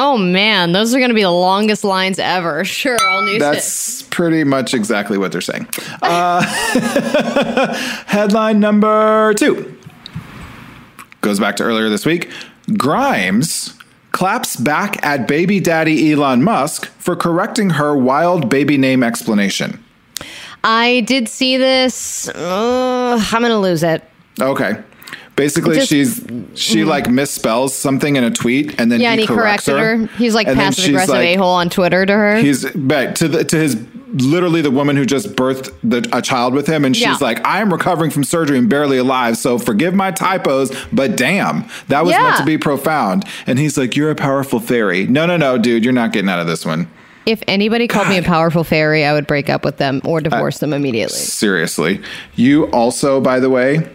Oh 0.00 0.16
man, 0.16 0.72
those 0.72 0.94
are 0.94 0.98
going 0.98 1.10
to 1.10 1.14
be 1.14 1.22
the 1.22 1.30
longest 1.30 1.82
lines 1.84 2.18
ever. 2.18 2.64
Sure, 2.78 2.96
I'll 3.00 3.22
news 3.22 3.40
That's 3.40 4.02
it. 4.02 4.10
pretty 4.10 4.44
much 4.44 4.74
exactly 4.74 5.18
what 5.18 5.32
they're 5.32 5.40
saying. 5.40 5.66
Uh, 6.02 6.42
headline 8.06 8.60
number 8.60 9.34
two 9.34 9.76
goes 11.20 11.40
back 11.40 11.56
to 11.56 11.64
earlier 11.64 11.88
this 11.88 12.06
week. 12.06 12.30
Grimes 12.76 13.74
claps 14.12 14.54
back 14.56 15.04
at 15.04 15.26
baby 15.26 15.58
daddy 15.60 16.12
Elon 16.12 16.42
Musk 16.44 16.86
for 16.98 17.16
correcting 17.16 17.70
her 17.70 17.96
wild 17.96 18.48
baby 18.48 18.78
name 18.78 19.02
explanation. 19.02 19.82
I 20.62 21.00
did 21.00 21.28
see 21.28 21.56
this. 21.56 22.28
Uh, 22.28 23.18
I'm 23.32 23.40
going 23.42 23.50
to 23.50 23.58
lose 23.58 23.82
it. 23.82 24.07
Okay. 24.40 24.82
Basically, 25.38 25.76
Just, 25.76 25.88
she's 25.88 26.16
she 26.54 26.80
mm-hmm. 26.80 26.88
like 26.88 27.04
misspells 27.04 27.70
something 27.70 28.16
in 28.16 28.24
a 28.24 28.30
tweet, 28.30 28.74
and 28.80 28.90
then 28.90 29.00
yeah, 29.00 29.10
he, 29.10 29.12
and 29.12 29.20
he 29.20 29.26
corrected 29.28 29.78
her. 29.78 29.96
her. 29.96 30.06
He's 30.16 30.34
like 30.34 30.48
passive 30.48 30.86
aggressive 30.86 31.14
like, 31.14 31.28
a 31.28 31.34
hole 31.36 31.54
on 31.54 31.70
Twitter 31.70 32.04
to 32.04 32.12
her. 32.12 32.38
He's 32.38 32.68
back 32.72 33.14
to 33.16 33.28
the 33.28 33.44
to 33.44 33.56
his 33.56 33.76
literally 34.14 34.62
the 34.62 34.72
woman 34.72 34.96
who 34.96 35.06
just 35.06 35.36
birthed 35.36 35.72
the, 35.84 36.08
a 36.12 36.20
child 36.20 36.54
with 36.54 36.66
him, 36.66 36.84
and 36.84 36.96
she's 36.96 37.06
yeah. 37.06 37.18
like, 37.20 37.46
"I 37.46 37.60
am 37.60 37.72
recovering 37.72 38.10
from 38.10 38.24
surgery 38.24 38.58
and 38.58 38.68
barely 38.68 38.98
alive, 38.98 39.36
so 39.36 39.60
forgive 39.60 39.94
my 39.94 40.10
typos, 40.10 40.72
but 40.92 41.16
damn, 41.16 41.68
that 41.86 42.04
was 42.04 42.14
yeah. 42.14 42.22
meant 42.22 42.38
to 42.38 42.44
be 42.44 42.58
profound." 42.58 43.24
And 43.46 43.60
he's 43.60 43.78
like, 43.78 43.94
"You're 43.94 44.10
a 44.10 44.16
powerful 44.16 44.58
fairy." 44.58 45.06
No, 45.06 45.24
no, 45.24 45.36
no, 45.36 45.56
dude, 45.56 45.84
you're 45.84 45.92
not 45.92 46.12
getting 46.12 46.28
out 46.28 46.40
of 46.40 46.48
this 46.48 46.66
one. 46.66 46.90
If 47.26 47.44
anybody 47.46 47.86
called 47.86 48.06
God. 48.06 48.10
me 48.10 48.18
a 48.18 48.22
powerful 48.24 48.64
fairy, 48.64 49.04
I 49.04 49.12
would 49.12 49.28
break 49.28 49.48
up 49.48 49.64
with 49.64 49.76
them 49.76 50.00
or 50.04 50.20
divorce 50.20 50.56
uh, 50.56 50.66
them 50.66 50.72
immediately. 50.72 51.16
Seriously, 51.16 52.00
you 52.34 52.64
also, 52.72 53.20
by 53.20 53.38
the 53.38 53.50
way 53.50 53.88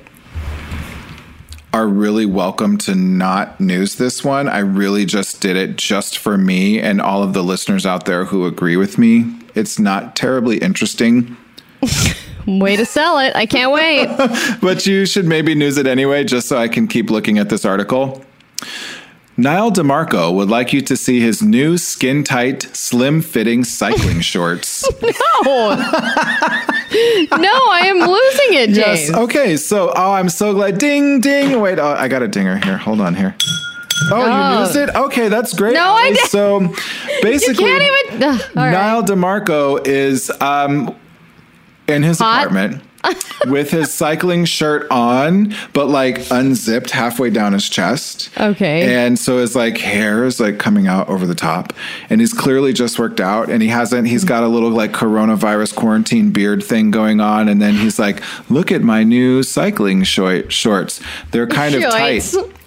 are 1.73 1.87
really 1.87 2.25
welcome 2.27 2.77
to 2.77 2.93
not 2.93 3.59
news 3.59 3.95
this 3.95 4.23
one. 4.23 4.47
I 4.47 4.59
really 4.59 5.05
just 5.05 5.41
did 5.41 5.57
it 5.57 5.75
just 5.75 6.19
for 6.19 6.37
me 6.37 6.79
and 6.79 7.01
all 7.01 7.23
of 7.23 7.33
the 7.33 7.43
listeners 7.43 7.83
out 7.83 8.05
there 8.05 8.25
who 8.25 8.45
agree 8.45 8.77
with 8.77 8.99
me. 8.99 9.39
It's 9.55 9.79
not 9.79 10.15
terribly 10.15 10.59
interesting. 10.59 11.35
Way 12.47 12.75
to 12.75 12.85
sell 12.85 13.17
it. 13.17 13.35
I 13.35 13.47
can't 13.47 13.71
wait. 13.71 14.07
but 14.61 14.85
you 14.85 15.07
should 15.07 15.25
maybe 15.25 15.55
news 15.55 15.77
it 15.77 15.87
anyway, 15.87 16.23
just 16.23 16.47
so 16.47 16.57
I 16.57 16.67
can 16.67 16.87
keep 16.87 17.09
looking 17.09 17.39
at 17.39 17.49
this 17.49 17.65
article. 17.65 18.23
Nyle 19.35 19.71
DiMarco 19.71 20.31
would 20.33 20.49
like 20.49 20.73
you 20.73 20.81
to 20.81 20.95
see 20.95 21.19
his 21.19 21.41
new 21.41 21.77
skin 21.77 22.23
tight, 22.23 22.63
slim 22.75 23.21
fitting 23.21 23.63
cycling 23.63 24.21
shorts. 24.21 24.87
no. 25.01 25.09
no, 25.09 25.75
I 26.91 27.81
am 27.85 27.97
losing 27.97 28.53
it, 28.53 28.67
James. 28.67 28.77
Yes. 28.77 29.13
Okay. 29.13 29.57
So, 29.57 29.91
oh, 29.95 30.13
I'm 30.13 30.29
so 30.29 30.53
glad. 30.53 30.77
Ding, 30.77 31.19
ding. 31.19 31.59
Wait, 31.59 31.79
oh, 31.79 31.95
I 31.97 32.07
got 32.07 32.21
a 32.21 32.27
dinger 32.27 32.57
here. 32.57 32.77
Hold 32.77 33.01
on 33.01 33.15
here. 33.15 33.35
Oh, 34.11 34.21
oh, 34.21 34.53
you 34.53 34.59
used 34.59 34.75
it? 34.75 34.89
Okay, 34.95 35.29
that's 35.29 35.53
great. 35.55 35.73
No, 35.73 35.93
I 35.93 36.11
didn't. 36.11 36.29
So 36.29 36.59
basically, 37.21 37.65
you 37.65 37.77
can't 37.79 38.11
even. 38.11 38.23
Uh, 38.23 38.37
Nyle 38.55 38.99
right. 38.99 39.09
DiMarco 39.09 39.87
is 39.87 40.29
um, 40.41 40.95
in 41.87 42.03
his 42.03 42.19
Hot? 42.19 42.45
apartment 42.45 42.83
with 43.47 43.71
his 43.71 43.93
cycling 43.93 44.45
shirt 44.45 44.87
on, 44.89 45.53
but 45.73 45.87
like 45.87 46.29
unzipped 46.31 46.91
halfway 46.91 47.29
down 47.29 47.53
his 47.53 47.69
chest. 47.69 48.29
Okay. 48.39 48.95
And 48.95 49.17
so 49.19 49.39
his 49.39 49.55
like 49.55 49.77
hair 49.77 50.23
is 50.25 50.39
like 50.39 50.59
coming 50.59 50.87
out 50.87 51.09
over 51.09 51.25
the 51.25 51.35
top. 51.35 51.73
And 52.09 52.21
he's 52.21 52.33
clearly 52.33 52.73
just 52.73 52.99
worked 52.99 53.19
out 53.19 53.49
and 53.49 53.61
he 53.61 53.69
hasn't, 53.69 54.07
he's 54.07 54.23
got 54.23 54.43
a 54.43 54.47
little 54.47 54.69
like 54.69 54.91
coronavirus 54.91 55.75
quarantine 55.75 56.31
beard 56.31 56.63
thing 56.63 56.91
going 56.91 57.19
on. 57.19 57.49
And 57.49 57.61
then 57.61 57.75
he's 57.75 57.99
like, 57.99 58.21
look 58.49 58.71
at 58.71 58.81
my 58.81 59.03
new 59.03 59.43
cycling 59.43 60.03
short 60.03 60.51
shorts. 60.51 61.01
They're 61.31 61.47
kind 61.47 61.75
of 61.75 61.83
tight. 61.83 62.23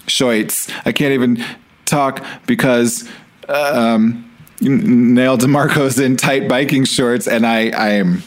Shorts. 0.07 0.69
I 0.85 0.91
can't 0.91 1.13
even 1.13 1.43
talk 1.85 2.23
because 2.45 3.09
um, 3.49 4.31
Nyle 4.61 5.37
DiMarco's 5.37 5.99
in 5.99 6.17
tight 6.17 6.47
biking 6.47 6.85
shorts 6.85 7.27
and 7.27 7.45
I, 7.45 7.69
I 7.69 7.89
am 7.89 8.23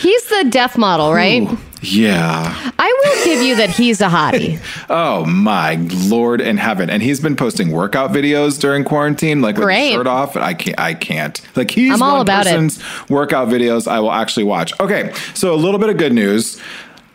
He's 0.00 0.24
the 0.26 0.46
death 0.50 0.78
model, 0.78 1.12
right? 1.12 1.42
Ooh, 1.42 1.58
yeah. 1.82 2.72
I 2.78 3.02
will 3.04 3.24
give 3.24 3.42
you 3.42 3.56
that 3.56 3.70
he's 3.70 4.00
a 4.00 4.08
hottie. 4.08 4.60
oh 4.90 5.26
my 5.26 5.76
lord 6.08 6.40
in 6.40 6.56
heaven! 6.56 6.88
And 6.88 7.02
he's 7.02 7.20
been 7.20 7.36
posting 7.36 7.70
workout 7.70 8.10
videos 8.10 8.58
during 8.58 8.84
quarantine, 8.84 9.40
like 9.42 9.56
with 9.56 9.64
Great. 9.64 9.86
his 9.88 9.94
shirt 9.94 10.06
off. 10.06 10.36
I 10.36 10.54
can't. 10.54 10.78
I 10.78 10.94
can't. 10.94 11.40
Like 11.56 11.70
he's 11.70 11.92
I'm 11.92 12.02
all 12.02 12.20
about 12.20 12.44
person's 12.44 12.78
it. 12.78 13.10
workout 13.10 13.48
videos 13.48 13.86
I 13.86 14.00
will 14.00 14.12
actually 14.12 14.44
watch. 14.44 14.78
Okay, 14.80 15.12
so 15.34 15.54
a 15.54 15.56
little 15.56 15.80
bit 15.80 15.90
of 15.90 15.96
good 15.96 16.12
news. 16.12 16.60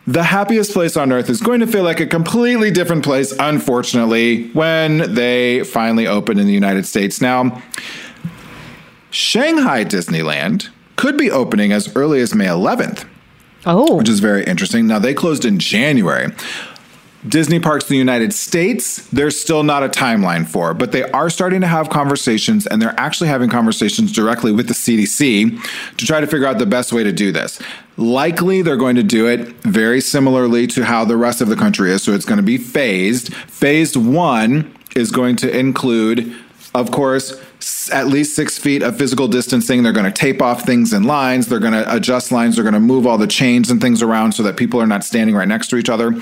The 0.06 0.22
happiest 0.22 0.72
place 0.72 0.96
on 0.96 1.12
earth 1.12 1.30
is 1.30 1.40
going 1.40 1.60
to 1.60 1.66
feel 1.66 1.84
like 1.84 2.00
a 2.00 2.06
completely 2.06 2.70
different 2.70 3.04
place, 3.04 3.32
unfortunately, 3.38 4.48
when 4.52 5.14
they 5.14 5.62
finally 5.62 6.06
open 6.06 6.38
in 6.38 6.46
the 6.46 6.52
United 6.52 6.86
States. 6.86 7.20
Now, 7.20 7.62
Shanghai 9.10 9.84
Disneyland 9.84 10.68
could 11.00 11.16
be 11.16 11.30
opening 11.30 11.72
as 11.72 11.96
early 11.96 12.20
as 12.20 12.34
May 12.34 12.44
11th. 12.44 13.06
Oh. 13.64 13.96
Which 13.96 14.08
is 14.08 14.20
very 14.20 14.44
interesting. 14.44 14.86
Now, 14.86 14.98
they 14.98 15.14
closed 15.14 15.46
in 15.46 15.58
January. 15.58 16.28
Disney 17.26 17.58
parks 17.58 17.84
in 17.84 17.94
the 17.94 17.98
United 17.98 18.34
States, 18.34 19.06
there's 19.08 19.38
still 19.38 19.62
not 19.62 19.82
a 19.82 19.88
timeline 19.88 20.46
for, 20.46 20.72
but 20.74 20.92
they 20.92 21.02
are 21.10 21.28
starting 21.28 21.62
to 21.62 21.66
have 21.66 21.90
conversations 21.90 22.66
and 22.66 22.80
they're 22.80 22.98
actually 22.98 23.28
having 23.28 23.50
conversations 23.50 24.12
directly 24.12 24.52
with 24.52 24.68
the 24.68 24.74
CDC 24.74 25.96
to 25.96 26.06
try 26.06 26.20
to 26.20 26.26
figure 26.26 26.46
out 26.46 26.58
the 26.58 26.66
best 26.66 26.92
way 26.92 27.02
to 27.02 27.12
do 27.12 27.32
this. 27.32 27.60
Likely, 27.96 28.62
they're 28.62 28.76
going 28.76 28.96
to 28.96 29.02
do 29.02 29.26
it 29.26 29.40
very 29.62 30.00
similarly 30.00 30.66
to 30.68 30.84
how 30.84 31.04
the 31.04 31.16
rest 31.16 31.40
of 31.40 31.48
the 31.48 31.56
country 31.56 31.92
is. 31.92 32.02
So 32.02 32.12
it's 32.12 32.24
going 32.24 32.38
to 32.38 32.42
be 32.42 32.58
phased. 32.58 33.34
Phase 33.34 33.96
one 33.96 34.74
is 34.96 35.10
going 35.10 35.36
to 35.36 35.58
include, 35.58 36.34
of 36.74 36.90
course, 36.90 37.38
at 37.92 38.06
least 38.08 38.34
six 38.34 38.58
feet 38.58 38.82
of 38.82 38.96
physical 38.96 39.28
distancing. 39.28 39.82
They're 39.82 39.92
going 39.92 40.06
to 40.06 40.12
tape 40.12 40.40
off 40.40 40.62
things 40.64 40.92
in 40.92 41.04
lines. 41.04 41.46
They're 41.48 41.58
going 41.58 41.72
to 41.74 41.94
adjust 41.94 42.32
lines. 42.32 42.54
They're 42.56 42.64
going 42.64 42.74
to 42.74 42.80
move 42.80 43.06
all 43.06 43.18
the 43.18 43.26
chains 43.26 43.70
and 43.70 43.80
things 43.80 44.02
around 44.02 44.32
so 44.32 44.42
that 44.44 44.56
people 44.56 44.80
are 44.80 44.86
not 44.86 45.04
standing 45.04 45.34
right 45.36 45.48
next 45.48 45.68
to 45.68 45.76
each 45.76 45.88
other. 45.88 46.14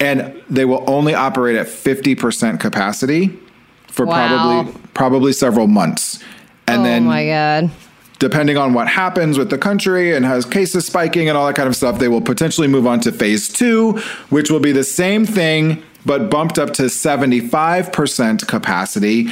And 0.00 0.42
they 0.50 0.64
will 0.64 0.84
only 0.88 1.14
operate 1.14 1.56
at 1.56 1.66
50% 1.66 2.58
capacity 2.60 3.38
for 3.86 4.04
Wow. 4.06 4.26
probably 4.64 4.80
probably 4.94 5.32
several 5.32 5.66
months. 5.68 6.18
And 6.66 6.80
oh 6.80 6.84
then 6.84 7.04
my 7.04 7.26
god. 7.26 7.70
depending 8.18 8.56
on 8.56 8.74
what 8.74 8.88
happens 8.88 9.38
with 9.38 9.50
the 9.50 9.58
country 9.58 10.14
and 10.16 10.24
has 10.26 10.44
cases 10.44 10.84
spiking 10.86 11.28
and 11.28 11.38
all 11.38 11.46
that 11.46 11.54
kind 11.54 11.68
of 11.68 11.76
stuff, 11.76 11.98
they 12.00 12.08
will 12.08 12.20
potentially 12.20 12.66
move 12.66 12.86
on 12.86 12.98
to 13.00 13.12
phase 13.12 13.48
two, 13.48 13.92
which 14.30 14.50
will 14.50 14.60
be 14.60 14.72
the 14.72 14.82
same 14.84 15.24
thing, 15.26 15.82
but 16.04 16.28
bumped 16.30 16.58
up 16.58 16.72
to 16.74 16.84
75% 16.84 18.46
capacity. 18.48 19.30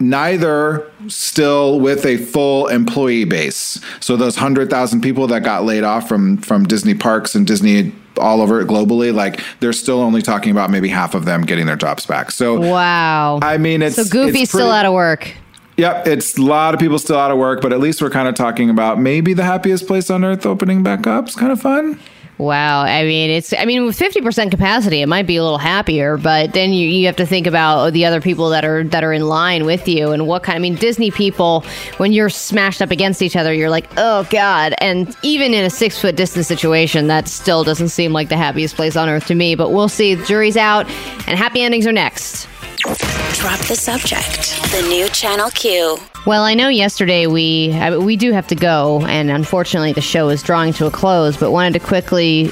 Neither 0.00 0.88
still 1.08 1.80
with 1.80 2.06
a 2.06 2.16
full 2.18 2.68
employee 2.68 3.24
base. 3.24 3.80
So 4.00 4.16
those 4.16 4.36
100,000 4.36 5.00
people 5.00 5.26
that 5.28 5.42
got 5.42 5.64
laid 5.64 5.84
off 5.84 6.08
from, 6.08 6.36
from 6.38 6.64
Disney 6.66 6.94
parks 6.94 7.34
and 7.34 7.46
Disney 7.46 7.92
all 8.16 8.40
over 8.40 8.64
globally, 8.64 9.12
like 9.14 9.40
they're 9.60 9.72
still 9.72 10.00
only 10.00 10.22
talking 10.22 10.50
about 10.50 10.70
maybe 10.70 10.88
half 10.88 11.14
of 11.14 11.24
them 11.24 11.42
getting 11.42 11.66
their 11.66 11.76
jobs 11.76 12.06
back. 12.06 12.30
So 12.30 12.60
Wow. 12.60 13.40
I 13.42 13.58
mean, 13.58 13.82
it's 13.82 13.96
so 13.96 14.04
Goofy's 14.04 14.42
it's 14.42 14.50
still 14.50 14.60
pretty- 14.68 14.78
out 14.78 14.86
of 14.86 14.92
work. 14.92 15.34
Yep, 15.76 16.08
it's 16.08 16.36
a 16.36 16.42
lot 16.42 16.74
of 16.74 16.80
people 16.80 16.98
still 16.98 17.16
out 17.18 17.30
of 17.30 17.38
work, 17.38 17.60
but 17.62 17.72
at 17.72 17.78
least 17.78 18.02
we're 18.02 18.10
kind 18.10 18.26
of 18.26 18.34
talking 18.34 18.68
about 18.68 18.98
maybe 19.00 19.32
the 19.32 19.44
happiest 19.44 19.86
place 19.86 20.10
on 20.10 20.24
earth 20.24 20.44
opening 20.44 20.82
back 20.82 21.06
up. 21.06 21.26
It's 21.26 21.36
kind 21.36 21.52
of 21.52 21.60
fun. 21.60 22.00
Wow. 22.38 22.82
I 22.82 23.02
mean, 23.02 23.30
it's, 23.30 23.52
I 23.52 23.64
mean, 23.64 23.84
with 23.84 23.98
50% 23.98 24.52
capacity, 24.52 25.02
it 25.02 25.08
might 25.08 25.26
be 25.26 25.36
a 25.36 25.42
little 25.42 25.58
happier, 25.58 26.16
but 26.16 26.52
then 26.52 26.72
you, 26.72 26.88
you 26.88 27.06
have 27.06 27.16
to 27.16 27.26
think 27.26 27.48
about 27.48 27.92
the 27.92 28.04
other 28.04 28.20
people 28.20 28.50
that 28.50 28.64
are, 28.64 28.84
that 28.84 29.02
are 29.02 29.12
in 29.12 29.26
line 29.26 29.64
with 29.64 29.88
you 29.88 30.12
and 30.12 30.28
what 30.28 30.44
kind, 30.44 30.54
I 30.54 30.60
mean, 30.60 30.76
Disney 30.76 31.10
people, 31.10 31.64
when 31.96 32.12
you're 32.12 32.28
smashed 32.28 32.80
up 32.80 32.92
against 32.92 33.22
each 33.22 33.34
other, 33.34 33.52
you're 33.52 33.70
like, 33.70 33.88
oh 33.96 34.24
God. 34.30 34.74
And 34.78 35.16
even 35.22 35.52
in 35.52 35.64
a 35.64 35.70
six 35.70 36.00
foot 36.00 36.14
distance 36.14 36.46
situation, 36.46 37.08
that 37.08 37.26
still 37.26 37.64
doesn't 37.64 37.88
seem 37.88 38.12
like 38.12 38.28
the 38.28 38.36
happiest 38.36 38.76
place 38.76 38.94
on 38.94 39.08
earth 39.08 39.26
to 39.26 39.34
me, 39.34 39.56
but 39.56 39.72
we'll 39.72 39.88
see. 39.88 40.14
The 40.14 40.24
jury's 40.24 40.56
out 40.56 40.86
and 41.26 41.36
happy 41.36 41.62
endings 41.62 41.88
are 41.88 41.92
next. 41.92 42.46
Drop 42.84 43.58
the 43.66 43.76
subject. 43.76 44.60
The 44.72 44.86
new 44.88 45.08
Channel 45.08 45.50
Q. 45.50 45.98
Well, 46.26 46.44
I 46.44 46.54
know 46.54 46.68
yesterday 46.68 47.26
we 47.26 47.72
I, 47.72 47.96
we 47.96 48.16
do 48.16 48.32
have 48.32 48.46
to 48.48 48.54
go, 48.54 49.04
and 49.06 49.30
unfortunately 49.30 49.92
the 49.92 50.00
show 50.00 50.28
is 50.28 50.42
drawing 50.42 50.72
to 50.74 50.86
a 50.86 50.90
close. 50.90 51.36
But 51.36 51.50
wanted 51.50 51.78
to 51.80 51.86
quickly 51.86 52.50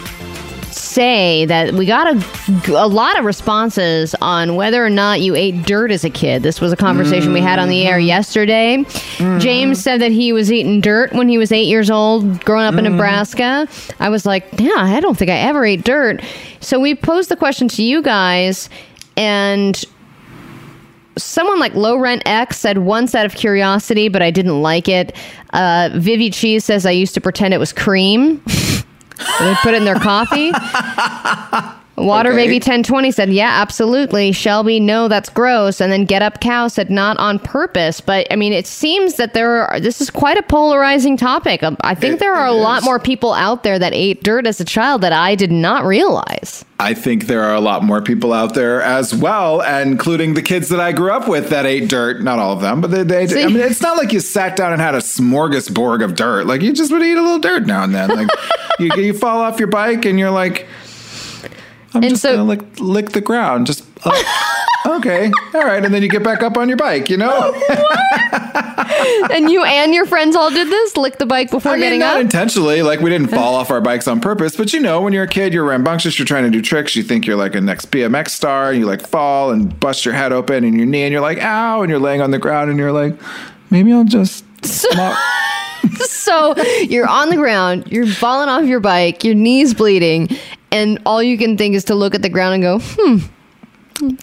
say 0.72 1.46
that 1.46 1.72
we 1.74 1.86
got 1.86 2.06
a, 2.06 2.72
a 2.72 2.86
lot 2.86 3.18
of 3.18 3.24
responses 3.24 4.14
on 4.20 4.56
whether 4.56 4.84
or 4.84 4.90
not 4.90 5.20
you 5.20 5.34
ate 5.34 5.62
dirt 5.64 5.90
as 5.90 6.04
a 6.04 6.10
kid. 6.10 6.42
This 6.42 6.60
was 6.60 6.72
a 6.72 6.76
conversation 6.76 7.32
we 7.32 7.40
had 7.40 7.58
on 7.58 7.68
the 7.68 7.86
air 7.86 7.98
mm-hmm. 7.98 8.08
yesterday. 8.08 8.76
Mm-hmm. 8.78 9.38
James 9.38 9.82
said 9.82 10.00
that 10.00 10.12
he 10.12 10.32
was 10.32 10.52
eating 10.52 10.80
dirt 10.80 11.12
when 11.12 11.28
he 11.28 11.38
was 11.38 11.52
eight 11.52 11.66
years 11.66 11.90
old, 11.90 12.44
growing 12.44 12.66
up 12.66 12.74
in 12.74 12.84
mm-hmm. 12.84 12.94
Nebraska. 12.94 13.68
I 14.00 14.08
was 14.08 14.26
like, 14.26 14.46
yeah, 14.58 14.72
I 14.76 15.00
don't 15.00 15.16
think 15.16 15.30
I 15.30 15.36
ever 15.36 15.64
ate 15.64 15.84
dirt. 15.84 16.22
So 16.60 16.80
we 16.80 16.94
posed 16.94 17.30
the 17.30 17.36
question 17.36 17.68
to 17.68 17.82
you 17.82 18.02
guys, 18.02 18.68
and 19.16 19.82
someone 21.16 21.58
like 21.58 21.74
Low 21.74 21.96
Rent 21.96 22.22
X 22.26 22.58
said 22.58 22.78
once 22.78 23.14
out 23.14 23.26
of 23.26 23.34
curiosity, 23.34 24.08
but 24.08 24.22
I 24.22 24.30
didn't 24.30 24.62
like 24.62 24.88
it. 24.88 25.16
Uh, 25.52 25.90
Vivi 25.94 26.30
Cheese 26.30 26.64
says 26.64 26.86
I 26.86 26.90
used 26.90 27.14
to 27.14 27.20
pretend 27.20 27.54
it 27.54 27.58
was 27.58 27.72
cream. 27.72 28.42
they 28.46 29.54
put 29.62 29.74
it 29.74 29.78
in 29.78 29.84
their 29.84 29.96
coffee. 29.96 30.52
Water 31.96 32.30
Okay. 32.30 32.36
Baby 32.44 32.54
1020 32.56 33.10
said, 33.10 33.30
Yeah, 33.30 33.50
absolutely. 33.60 34.32
Shelby, 34.32 34.80
no, 34.80 35.08
that's 35.08 35.30
gross. 35.30 35.80
And 35.80 35.90
then 35.90 36.04
Get 36.04 36.20
Up 36.20 36.40
Cow 36.40 36.68
said, 36.68 36.90
Not 36.90 37.16
on 37.18 37.38
purpose. 37.38 38.00
But 38.02 38.26
I 38.30 38.36
mean, 38.36 38.52
it 38.52 38.66
seems 38.66 39.14
that 39.14 39.32
there 39.32 39.66
are, 39.66 39.80
this 39.80 40.00
is 40.00 40.10
quite 40.10 40.36
a 40.36 40.42
polarizing 40.42 41.16
topic. 41.16 41.62
Um, 41.62 41.76
I 41.80 41.94
think 41.94 42.14
It- 42.14 42.20
there 42.20 42.34
are 42.34 42.46
a 42.46 42.52
it 42.54 42.60
lot 42.60 42.82
more 42.82 42.98
people 42.98 43.32
out 43.32 43.62
there 43.62 43.78
that 43.78 43.94
ate 43.94 44.22
dirt 44.22 44.46
as 44.46 44.60
a 44.60 44.64
child 44.64 45.00
that 45.00 45.12
I 45.14 45.34
did 45.34 45.50
not 45.50 45.84
realize. 45.86 46.64
I 46.78 46.92
think 46.92 47.26
there 47.26 47.42
are 47.42 47.54
a 47.54 47.60
lot 47.60 47.82
more 47.82 48.02
people 48.02 48.34
out 48.34 48.52
there 48.52 48.82
as 48.82 49.14
well, 49.14 49.62
including 49.62 50.34
the 50.34 50.42
kids 50.42 50.68
that 50.68 50.78
I 50.80 50.92
grew 50.92 51.10
up 51.10 51.26
with 51.26 51.48
that 51.48 51.64
ate 51.64 51.88
dirt. 51.88 52.22
Not 52.22 52.38
all 52.38 52.52
of 52.52 52.60
them, 52.60 52.82
but 52.82 52.90
they, 52.90 53.02
they 53.04 53.26
See? 53.26 53.42
I 53.42 53.46
mean, 53.46 53.56
it's 53.56 53.80
not 53.80 53.96
like 53.96 54.12
you 54.12 54.20
sat 54.20 54.56
down 54.56 54.72
and 54.74 54.82
had 54.82 54.94
a 54.94 54.98
smorgasbord 55.00 56.04
of 56.04 56.14
dirt. 56.14 56.46
Like 56.46 56.60
you 56.60 56.74
just 56.74 56.92
would 56.92 57.02
eat 57.02 57.16
a 57.16 57.22
little 57.22 57.38
dirt 57.38 57.66
now 57.66 57.82
and 57.84 57.94
then. 57.94 58.10
Like 58.10 58.28
you, 58.78 58.90
you 58.96 59.14
fall 59.14 59.40
off 59.40 59.58
your 59.58 59.68
bike 59.68 60.04
and 60.04 60.18
you're 60.18 60.30
like, 60.30 60.66
I'm 61.96 62.02
And 62.02 62.10
just 62.10 62.22
so- 62.22 62.32
gonna 62.36 62.44
lick, 62.48 62.80
lick 62.80 63.10
the 63.10 63.20
ground. 63.20 63.66
Just 63.66 63.84
uh, 64.04 64.22
okay, 64.86 65.30
all 65.54 65.64
right, 65.64 65.84
and 65.84 65.92
then 65.92 66.02
you 66.02 66.08
get 66.08 66.22
back 66.22 66.42
up 66.42 66.56
on 66.56 66.68
your 66.68 66.76
bike. 66.78 67.08
You 67.10 67.16
know. 67.16 67.52
and 69.32 69.50
you 69.50 69.64
and 69.64 69.94
your 69.94 70.06
friends 70.06 70.36
all 70.36 70.50
did 70.50 70.68
this? 70.68 70.96
Lick 70.96 71.18
the 71.18 71.26
bike 71.26 71.50
before 71.50 71.72
I 71.72 71.74
mean, 71.76 71.82
getting 71.84 72.00
not 72.00 72.08
up? 72.10 72.14
Not 72.16 72.20
intentionally. 72.22 72.82
Like 72.82 73.00
we 73.00 73.10
didn't 73.10 73.28
fall 73.28 73.54
off 73.54 73.70
our 73.70 73.80
bikes 73.80 74.06
on 74.08 74.20
purpose, 74.20 74.56
but 74.56 74.72
you 74.72 74.80
know, 74.80 75.00
when 75.02 75.12
you're 75.12 75.24
a 75.24 75.28
kid, 75.28 75.52
you're 75.52 75.64
rambunctious. 75.64 76.18
You're 76.18 76.26
trying 76.26 76.44
to 76.44 76.50
do 76.50 76.62
tricks. 76.62 76.94
You 76.96 77.02
think 77.02 77.26
you're 77.26 77.36
like 77.36 77.54
a 77.54 77.60
next 77.60 77.90
BMX 77.90 78.30
star, 78.30 78.70
and 78.70 78.78
you 78.78 78.86
like 78.86 79.06
fall 79.06 79.50
and 79.50 79.78
bust 79.80 80.04
your 80.04 80.14
head 80.14 80.32
open 80.32 80.64
and 80.64 80.76
your 80.76 80.86
knee, 80.86 81.02
and 81.04 81.12
you're 81.12 81.20
like, 81.20 81.38
"Ow!" 81.42 81.82
And 81.82 81.90
you're 81.90 81.98
laying 82.00 82.20
on 82.20 82.30
the 82.30 82.38
ground, 82.38 82.70
and 82.70 82.78
you're 82.78 82.92
like, 82.92 83.14
"Maybe 83.70 83.92
I'll 83.92 84.04
just." 84.04 84.44
Not- 84.94 85.18
so 86.08 86.56
you're 86.82 87.08
on 87.08 87.30
the 87.30 87.36
ground, 87.36 87.90
you're 87.90 88.06
falling 88.06 88.48
off 88.48 88.64
your 88.64 88.80
bike, 88.80 89.24
your 89.24 89.34
knees 89.34 89.74
bleeding, 89.74 90.28
and 90.72 91.00
all 91.06 91.22
you 91.22 91.38
can 91.38 91.56
think 91.56 91.74
is 91.74 91.84
to 91.84 91.94
look 91.94 92.14
at 92.14 92.22
the 92.22 92.28
ground 92.28 92.54
and 92.54 92.62
go, 92.62 92.78
hmm. 92.82 94.16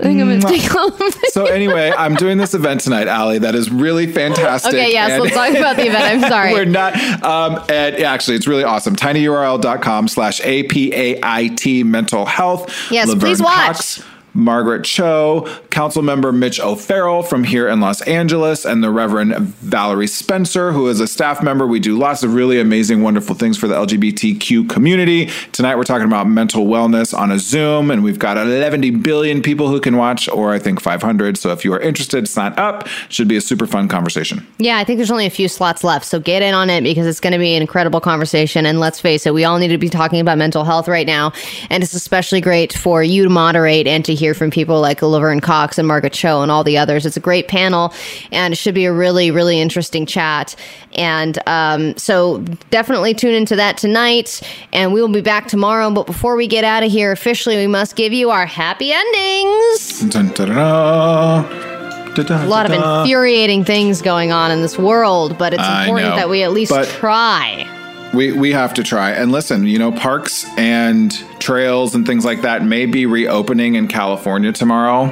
I 0.00 0.04
think 0.04 0.20
I'm 0.22 0.40
gonna 0.40 0.40
take 0.40 0.74
off. 0.74 1.14
so 1.28 1.44
anyway, 1.44 1.92
I'm 1.98 2.14
doing 2.14 2.38
this 2.38 2.54
event 2.54 2.80
tonight, 2.80 3.08
Allie. 3.08 3.38
That 3.38 3.54
is 3.54 3.70
really 3.70 4.06
fantastic. 4.10 4.72
Okay, 4.72 4.90
yes, 4.90 5.10
and- 5.10 5.22
let's 5.22 5.34
talk 5.34 5.50
about 5.50 5.76
the 5.76 5.86
event. 5.86 6.04
I'm 6.04 6.20
sorry. 6.30 6.52
We're 6.54 6.64
not. 6.64 6.94
Um, 7.22 7.62
and 7.68 7.96
actually, 7.96 8.36
it's 8.36 8.46
really 8.46 8.64
awesome. 8.64 8.96
tinyurl.com 8.96 10.08
slash 10.08 10.40
APAIT 10.40 11.84
mental 11.84 12.24
health. 12.24 12.74
Yes, 12.90 13.14
please 13.14 13.42
watch. 13.42 13.56
Cox, 13.66 14.04
Margaret 14.34 14.84
Cho, 14.84 15.48
Council 15.70 16.02
Member 16.02 16.32
Mitch 16.32 16.60
O'Farrell 16.60 17.22
from 17.22 17.44
here 17.44 17.68
in 17.68 17.80
Los 17.80 18.00
Angeles, 18.02 18.64
and 18.64 18.82
the 18.82 18.90
Reverend 18.90 19.34
Valerie 19.36 20.06
Spencer, 20.06 20.72
who 20.72 20.88
is 20.88 21.00
a 21.00 21.06
staff 21.06 21.42
member. 21.42 21.66
We 21.66 21.80
do 21.80 21.98
lots 21.98 22.22
of 22.22 22.34
really 22.34 22.60
amazing, 22.60 23.02
wonderful 23.02 23.34
things 23.34 23.58
for 23.58 23.68
the 23.68 23.74
LGBTQ 23.74 24.68
community. 24.68 25.30
Tonight, 25.52 25.76
we're 25.76 25.84
talking 25.84 26.06
about 26.06 26.26
mental 26.26 26.66
wellness 26.66 27.16
on 27.16 27.30
a 27.30 27.38
Zoom, 27.38 27.90
and 27.90 28.02
we've 28.02 28.18
got 28.18 28.36
11 28.36 29.02
billion 29.02 29.42
people 29.42 29.68
who 29.68 29.80
can 29.80 29.96
watch, 29.96 30.28
or 30.28 30.52
I 30.52 30.58
think 30.58 30.80
500. 30.80 31.36
So 31.36 31.52
if 31.52 31.64
you 31.64 31.72
are 31.74 31.80
interested, 31.80 32.28
sign 32.28 32.52
up. 32.56 32.88
Should 33.08 33.28
be 33.28 33.36
a 33.36 33.40
super 33.40 33.66
fun 33.66 33.88
conversation. 33.88 34.46
Yeah, 34.58 34.78
I 34.78 34.84
think 34.84 34.98
there's 34.98 35.10
only 35.10 35.26
a 35.26 35.30
few 35.30 35.48
slots 35.48 35.84
left. 35.84 36.06
So 36.06 36.20
get 36.20 36.42
in 36.42 36.54
on 36.54 36.70
it 36.70 36.82
because 36.82 37.06
it's 37.06 37.20
going 37.20 37.32
to 37.32 37.38
be 37.38 37.54
an 37.54 37.62
incredible 37.62 38.00
conversation. 38.00 38.66
And 38.66 38.80
let's 38.80 39.00
face 39.00 39.26
it, 39.26 39.34
we 39.34 39.44
all 39.44 39.58
need 39.58 39.68
to 39.68 39.78
be 39.78 39.88
talking 39.88 40.20
about 40.20 40.38
mental 40.38 40.64
health 40.64 40.88
right 40.88 41.06
now. 41.06 41.32
And 41.70 41.82
it's 41.82 41.94
especially 41.94 42.40
great 42.40 42.72
for 42.72 43.02
you 43.02 43.24
to 43.24 43.30
moderate 43.30 43.86
and 43.86 44.04
to 44.04 44.14
hear 44.22 44.34
from 44.34 44.50
people 44.52 44.80
like 44.80 45.02
Laverne 45.02 45.40
Cox 45.40 45.78
and 45.78 45.88
Margaret 45.88 46.12
Cho 46.12 46.42
and 46.42 46.50
all 46.50 46.62
the 46.62 46.78
others. 46.78 47.04
It's 47.04 47.16
a 47.16 47.20
great 47.20 47.48
panel 47.48 47.92
and 48.30 48.54
it 48.54 48.56
should 48.56 48.74
be 48.74 48.84
a 48.84 48.92
really, 48.92 49.32
really 49.32 49.60
interesting 49.60 50.06
chat. 50.06 50.54
And 50.94 51.40
um, 51.48 51.96
so 51.96 52.38
definitely 52.70 53.14
tune 53.14 53.34
into 53.34 53.56
that 53.56 53.78
tonight. 53.78 54.40
And 54.72 54.92
we 54.92 55.00
will 55.00 55.08
be 55.08 55.22
back 55.22 55.48
tomorrow. 55.48 55.90
But 55.90 56.06
before 56.06 56.36
we 56.36 56.46
get 56.46 56.62
out 56.62 56.84
of 56.84 56.92
here 56.92 57.10
officially, 57.10 57.56
we 57.56 57.66
must 57.66 57.96
give 57.96 58.12
you 58.12 58.30
our 58.30 58.46
happy 58.46 58.92
endings. 58.92 60.00
Dun, 60.08 60.28
dun, 60.28 60.50
dun. 60.50 62.44
A 62.44 62.48
lot 62.48 62.70
of 62.70 62.72
infuriating 62.72 63.64
things 63.64 64.02
going 64.02 64.30
on 64.30 64.52
in 64.52 64.60
this 64.60 64.78
world, 64.78 65.36
but 65.36 65.52
it's 65.52 65.62
I 65.62 65.84
important 65.84 66.10
know. 66.10 66.16
that 66.16 66.28
we 66.28 66.44
at 66.44 66.52
least 66.52 66.72
try. 66.90 67.66
We 68.12 68.32
we 68.32 68.52
have 68.52 68.74
to 68.74 68.82
try. 68.82 69.12
And 69.12 69.32
listen, 69.32 69.66
you 69.66 69.78
know, 69.78 69.90
parks 69.90 70.44
and 70.58 71.12
trails 71.42 71.94
and 71.94 72.06
things 72.06 72.24
like 72.24 72.42
that 72.42 72.64
may 72.64 72.86
be 72.86 73.04
reopening 73.04 73.74
in 73.74 73.88
California 73.88 74.52
tomorrow. 74.52 75.06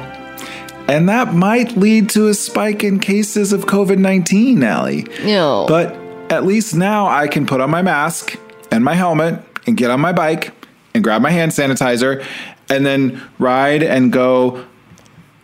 And 0.87 1.07
that 1.09 1.33
might 1.33 1.77
lead 1.77 2.09
to 2.11 2.27
a 2.27 2.33
spike 2.33 2.83
in 2.83 2.99
cases 2.99 3.53
of 3.53 3.65
COVID 3.65 3.97
19, 3.97 4.63
Allie. 4.63 5.07
No. 5.23 5.65
But 5.67 5.95
at 6.31 6.45
least 6.45 6.75
now 6.75 7.07
I 7.07 7.27
can 7.27 7.45
put 7.45 7.61
on 7.61 7.69
my 7.69 7.81
mask 7.81 8.37
and 8.71 8.83
my 8.83 8.95
helmet 8.95 9.43
and 9.67 9.77
get 9.77 9.91
on 9.91 10.01
my 10.01 10.13
bike 10.13 10.53
and 10.93 11.03
grab 11.03 11.21
my 11.21 11.29
hand 11.29 11.51
sanitizer 11.51 12.25
and 12.69 12.85
then 12.85 13.21
ride 13.37 13.83
and 13.83 14.11
go 14.11 14.65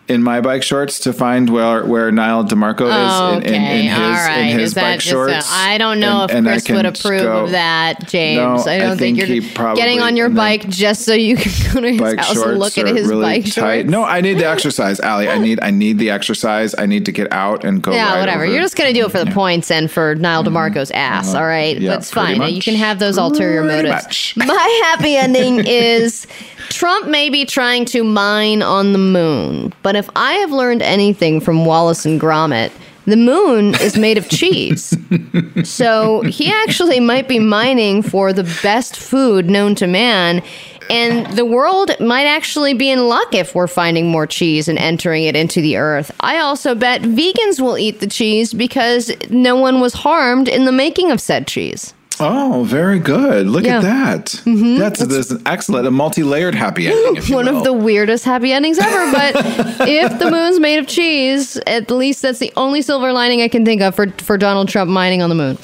in 0.07 0.23
my 0.23 0.39
bike 0.39 0.63
shorts 0.63 0.99
to 0.99 1.11
find 1.11 1.49
where 1.49 1.83
where 1.85 2.11
Nyle 2.11 2.43
DiMarco 2.45 2.87
is 2.87 3.43
in, 3.45 3.53
in, 3.53 3.61
in 3.61 3.81
his 3.87 3.97
right. 3.97 4.37
in 4.51 4.59
his 4.59 4.69
Is 4.69 4.73
that 4.75 4.81
bike 4.81 4.99
a- 4.99 5.01
shorts. 5.01 5.49
I 5.51 5.77
don't 5.77 5.99
know 5.99 6.21
And- 6.21 6.31
if 6.31 6.35
and 6.37 6.47
Chris 6.47 6.69
would 6.69 6.85
approve 6.85 7.21
go, 7.23 7.43
of 7.45 7.51
that, 7.51 8.07
James. 8.07 8.65
No, 8.65 8.71
I 8.71 8.77
don't 8.79 8.91
I 8.91 8.95
think, 8.95 9.19
think 9.19 9.29
you're 9.43 9.53
probably- 9.53 9.81
getting 9.81 9.99
on 9.99 10.15
your 10.15 10.29
bike 10.29 10.67
just 10.69 11.03
so 11.03 11.13
you 11.13 11.35
can 11.35 11.51
go 11.73 11.81
to 11.81 11.91
his 11.91 11.99
Bike 11.99 12.17
house 12.19 12.37
and 12.41 12.57
look 12.57 12.77
at 12.77 12.87
his 12.87 13.07
really 13.09 13.21
bike 13.21 13.43
tight. 13.45 13.51
shorts. 13.81 13.89
No, 13.89 14.03
I 14.03 14.21
need 14.21 14.35
the 14.39 14.47
exercise, 14.47 14.99
Allie. 15.01 15.27
I 15.27 15.37
need 15.39 15.59
I 15.61 15.71
need 15.71 15.97
the 15.99 16.09
exercise. 16.09 16.73
I 16.77 16.85
need 16.85 17.05
to 17.05 17.11
get 17.11 17.31
out 17.33 17.65
and 17.65 17.81
go. 17.81 17.91
Yeah, 17.91 18.19
whatever. 18.19 18.43
over- 18.43 18.53
You're 18.53 18.61
just 18.61 18.77
gonna 18.77 18.93
do 18.93 19.05
it 19.05 19.11
for 19.11 19.23
the 19.23 19.31
points 19.31 19.69
and 19.71 19.91
for 19.91 20.15
Nyle 20.15 20.43
DiMarco's 20.43 20.91
ass. 20.91 21.33
All 21.35 21.45
right, 21.45 21.75
Mm-hmm. 21.75 21.83
yeah, 21.83 21.89
that's 21.91 22.11
fine. 22.11 22.41
You 22.53 22.61
can 22.61 22.75
have 22.75 22.99
those 22.99 23.17
ulterior 23.17 23.61
Pretty 23.63 23.89
motives. 23.89 24.05
much. 24.05 24.33
My 24.47 24.81
happy 24.85 25.17
ending 25.17 25.59
is 25.65 26.25
Trump 26.69 27.07
may 27.07 27.29
be 27.29 27.45
trying 27.45 27.83
to 27.85 28.03
mine 28.03 28.61
on 28.61 28.93
the 28.93 28.99
moon, 28.99 29.73
but 29.83 29.96
if 29.97 30.09
I 30.15 30.33
have 30.35 30.51
learned 30.51 30.81
anything 30.81 31.41
from 31.41 31.65
Wallace 31.65 32.05
and 32.05 32.19
Gromit. 32.19 32.71
The 33.05 33.15
moon 33.15 33.73
is 33.75 33.97
made 33.97 34.17
of 34.17 34.29
cheese. 34.29 34.95
So 35.63 36.21
he 36.21 36.51
actually 36.51 36.99
might 36.99 37.27
be 37.27 37.39
mining 37.39 38.03
for 38.03 38.31
the 38.31 38.43
best 38.61 38.95
food 38.95 39.49
known 39.49 39.73
to 39.75 39.87
man. 39.87 40.43
And 40.89 41.25
the 41.35 41.45
world 41.45 41.91
might 41.99 42.25
actually 42.25 42.73
be 42.73 42.89
in 42.89 43.07
luck 43.07 43.33
if 43.33 43.55
we're 43.55 43.67
finding 43.67 44.07
more 44.07 44.27
cheese 44.27 44.67
and 44.67 44.77
entering 44.77 45.23
it 45.23 45.35
into 45.35 45.61
the 45.61 45.77
earth. 45.77 46.11
I 46.19 46.37
also 46.37 46.75
bet 46.75 47.01
vegans 47.01 47.59
will 47.59 47.77
eat 47.77 47.99
the 47.99 48.07
cheese 48.07 48.53
because 48.53 49.11
no 49.29 49.55
one 49.55 49.81
was 49.81 49.93
harmed 49.93 50.47
in 50.47 50.65
the 50.65 50.71
making 50.71 51.11
of 51.11 51.19
said 51.19 51.47
cheese. 51.47 51.93
Oh, 52.19 52.63
very 52.65 52.99
good. 52.99 53.47
Look 53.47 53.63
Yeah. 53.63 53.81
Mm-hmm. 53.81 53.87
at 53.87 54.25
that. 54.25 54.79
That's, 54.79 55.05
that's 55.05 55.31
an 55.31 55.41
excellent, 55.45 55.87
a 55.87 55.91
multi-layered 55.91 56.55
happy 56.55 56.87
ending. 56.87 57.15
If 57.17 57.29
you 57.29 57.35
One 57.35 57.45
will. 57.45 57.57
of 57.57 57.63
the 57.63 57.73
weirdest 57.73 58.25
happy 58.25 58.51
endings 58.53 58.79
ever. 58.79 59.11
But 59.11 59.35
if 59.87 60.19
the 60.19 60.31
moon's 60.31 60.59
made 60.59 60.79
of 60.79 60.87
cheese, 60.87 61.57
at 61.67 61.91
least 61.91 62.21
that's 62.21 62.39
the 62.39 62.51
only 62.55 62.81
silver 62.81 63.11
lining 63.13 63.41
I 63.41 63.47
can 63.47 63.65
think 63.65 63.81
of 63.81 63.95
for, 63.95 64.09
for 64.17 64.37
Donald 64.37 64.69
Trump 64.69 64.89
mining 64.89 65.21
on 65.21 65.29
the 65.29 65.35
moon. 65.35 65.57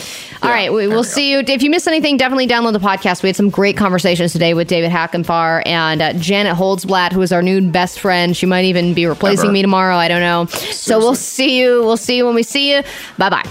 All 0.44 0.50
right, 0.50 0.74
we, 0.74 0.88
we'll 0.88 1.06
see 1.06 1.32
you. 1.32 1.40
If 1.40 1.64
you 1.64 1.70
missed 1.70 1.88
anything, 1.88 2.18
definitely 2.18 2.48
download 2.48 2.74
the 2.74 2.80
podcast. 2.80 3.24
We 3.24 3.30
had 3.30 3.36
some 3.38 3.50
great 3.50 3.78
conversations 3.78 4.34
today 4.34 4.54
with 4.54 4.68
David 4.68 4.92
Hackenfar 4.92 5.64
and 5.66 6.02
uh, 6.02 6.14
Janet 6.14 6.56
Holtzblatt, 6.58 7.14
who 7.14 7.22
is 7.22 7.32
our 7.32 7.42
new 7.42 7.62
best 7.72 8.00
friend. 8.02 8.36
She 8.36 8.46
might 8.46 8.66
even 8.66 8.94
be 8.94 9.06
replacing 9.06 9.46
Ever. 9.46 9.54
me 9.54 9.62
tomorrow. 9.62 9.96
I 9.96 10.10
don't 10.10 10.20
know. 10.22 10.46
So 10.48 11.00
we'll 11.00 11.16
see 11.16 11.58
you. 11.60 11.80
We'll 11.84 11.96
see 11.98 12.18
you 12.18 12.26
when 12.26 12.36
we 12.36 12.44
see 12.44 12.76
you. 12.76 12.84
Bye 13.18 13.30
bye. 13.30 13.50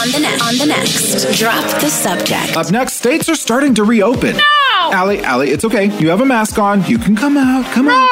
On 0.00 0.08
the 0.12 0.18
next, 0.18 0.42
on 0.42 0.56
the 0.56 0.64
next, 0.64 1.38
drop 1.38 1.62
the 1.82 1.90
subject. 1.90 2.56
Up 2.56 2.70
next, 2.70 2.94
states 2.94 3.28
are 3.28 3.34
starting 3.34 3.74
to 3.74 3.84
reopen. 3.84 4.34
No! 4.34 4.92
Allie, 4.92 5.22
Allie, 5.22 5.50
it's 5.50 5.62
okay. 5.66 5.94
You 5.98 6.08
have 6.08 6.22
a 6.22 6.24
mask 6.24 6.58
on. 6.58 6.82
You 6.86 6.96
can 6.96 7.14
come 7.14 7.36
out. 7.36 7.66
Come 7.74 7.86
out. 7.86 8.08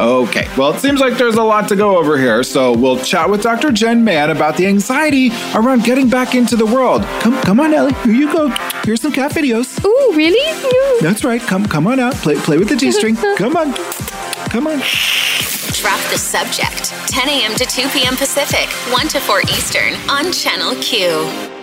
Okay. 0.00 0.48
Well, 0.56 0.74
it 0.74 0.80
seems 0.80 1.00
like 1.00 1.16
there's 1.16 1.36
a 1.36 1.42
lot 1.42 1.68
to 1.68 1.76
go 1.76 1.98
over 1.98 2.18
here, 2.18 2.42
so 2.42 2.76
we'll 2.76 2.98
chat 2.98 3.28
with 3.28 3.42
Dr. 3.42 3.70
Jenn 3.72 4.04
Mann 4.04 4.30
about 4.30 4.56
the 4.56 4.66
anxiety 4.66 5.30
around 5.54 5.84
getting 5.84 6.08
back 6.08 6.34
into 6.34 6.56
the 6.56 6.66
world. 6.66 7.02
Come, 7.20 7.40
come 7.42 7.60
on, 7.60 7.72
Ellie. 7.74 7.94
Here 8.04 8.12
you 8.12 8.32
go. 8.32 8.48
Here's 8.84 9.00
some 9.00 9.12
cat 9.12 9.32
videos. 9.32 9.84
Ooh, 9.84 10.12
really? 10.16 11.00
That's 11.00 11.24
right. 11.24 11.40
Come, 11.40 11.66
come 11.66 11.86
on 11.86 12.00
out. 12.00 12.14
Play, 12.14 12.36
play 12.36 12.58
with 12.58 12.68
the 12.68 12.76
G-string. 12.76 13.16
Come 13.36 13.56
on. 13.56 13.74
Come 14.50 14.66
on. 14.66 14.78
Drop 14.78 16.00
the 16.10 16.18
subject. 16.18 16.90
10 17.08 17.28
a.m. 17.28 17.54
to 17.54 17.64
2 17.64 17.88
p.m. 17.90 18.16
Pacific, 18.16 18.68
1 18.92 19.08
to 19.08 19.20
4 19.20 19.42
Eastern 19.42 19.94
on 20.08 20.32
Channel 20.32 20.74
Q. 20.82 21.59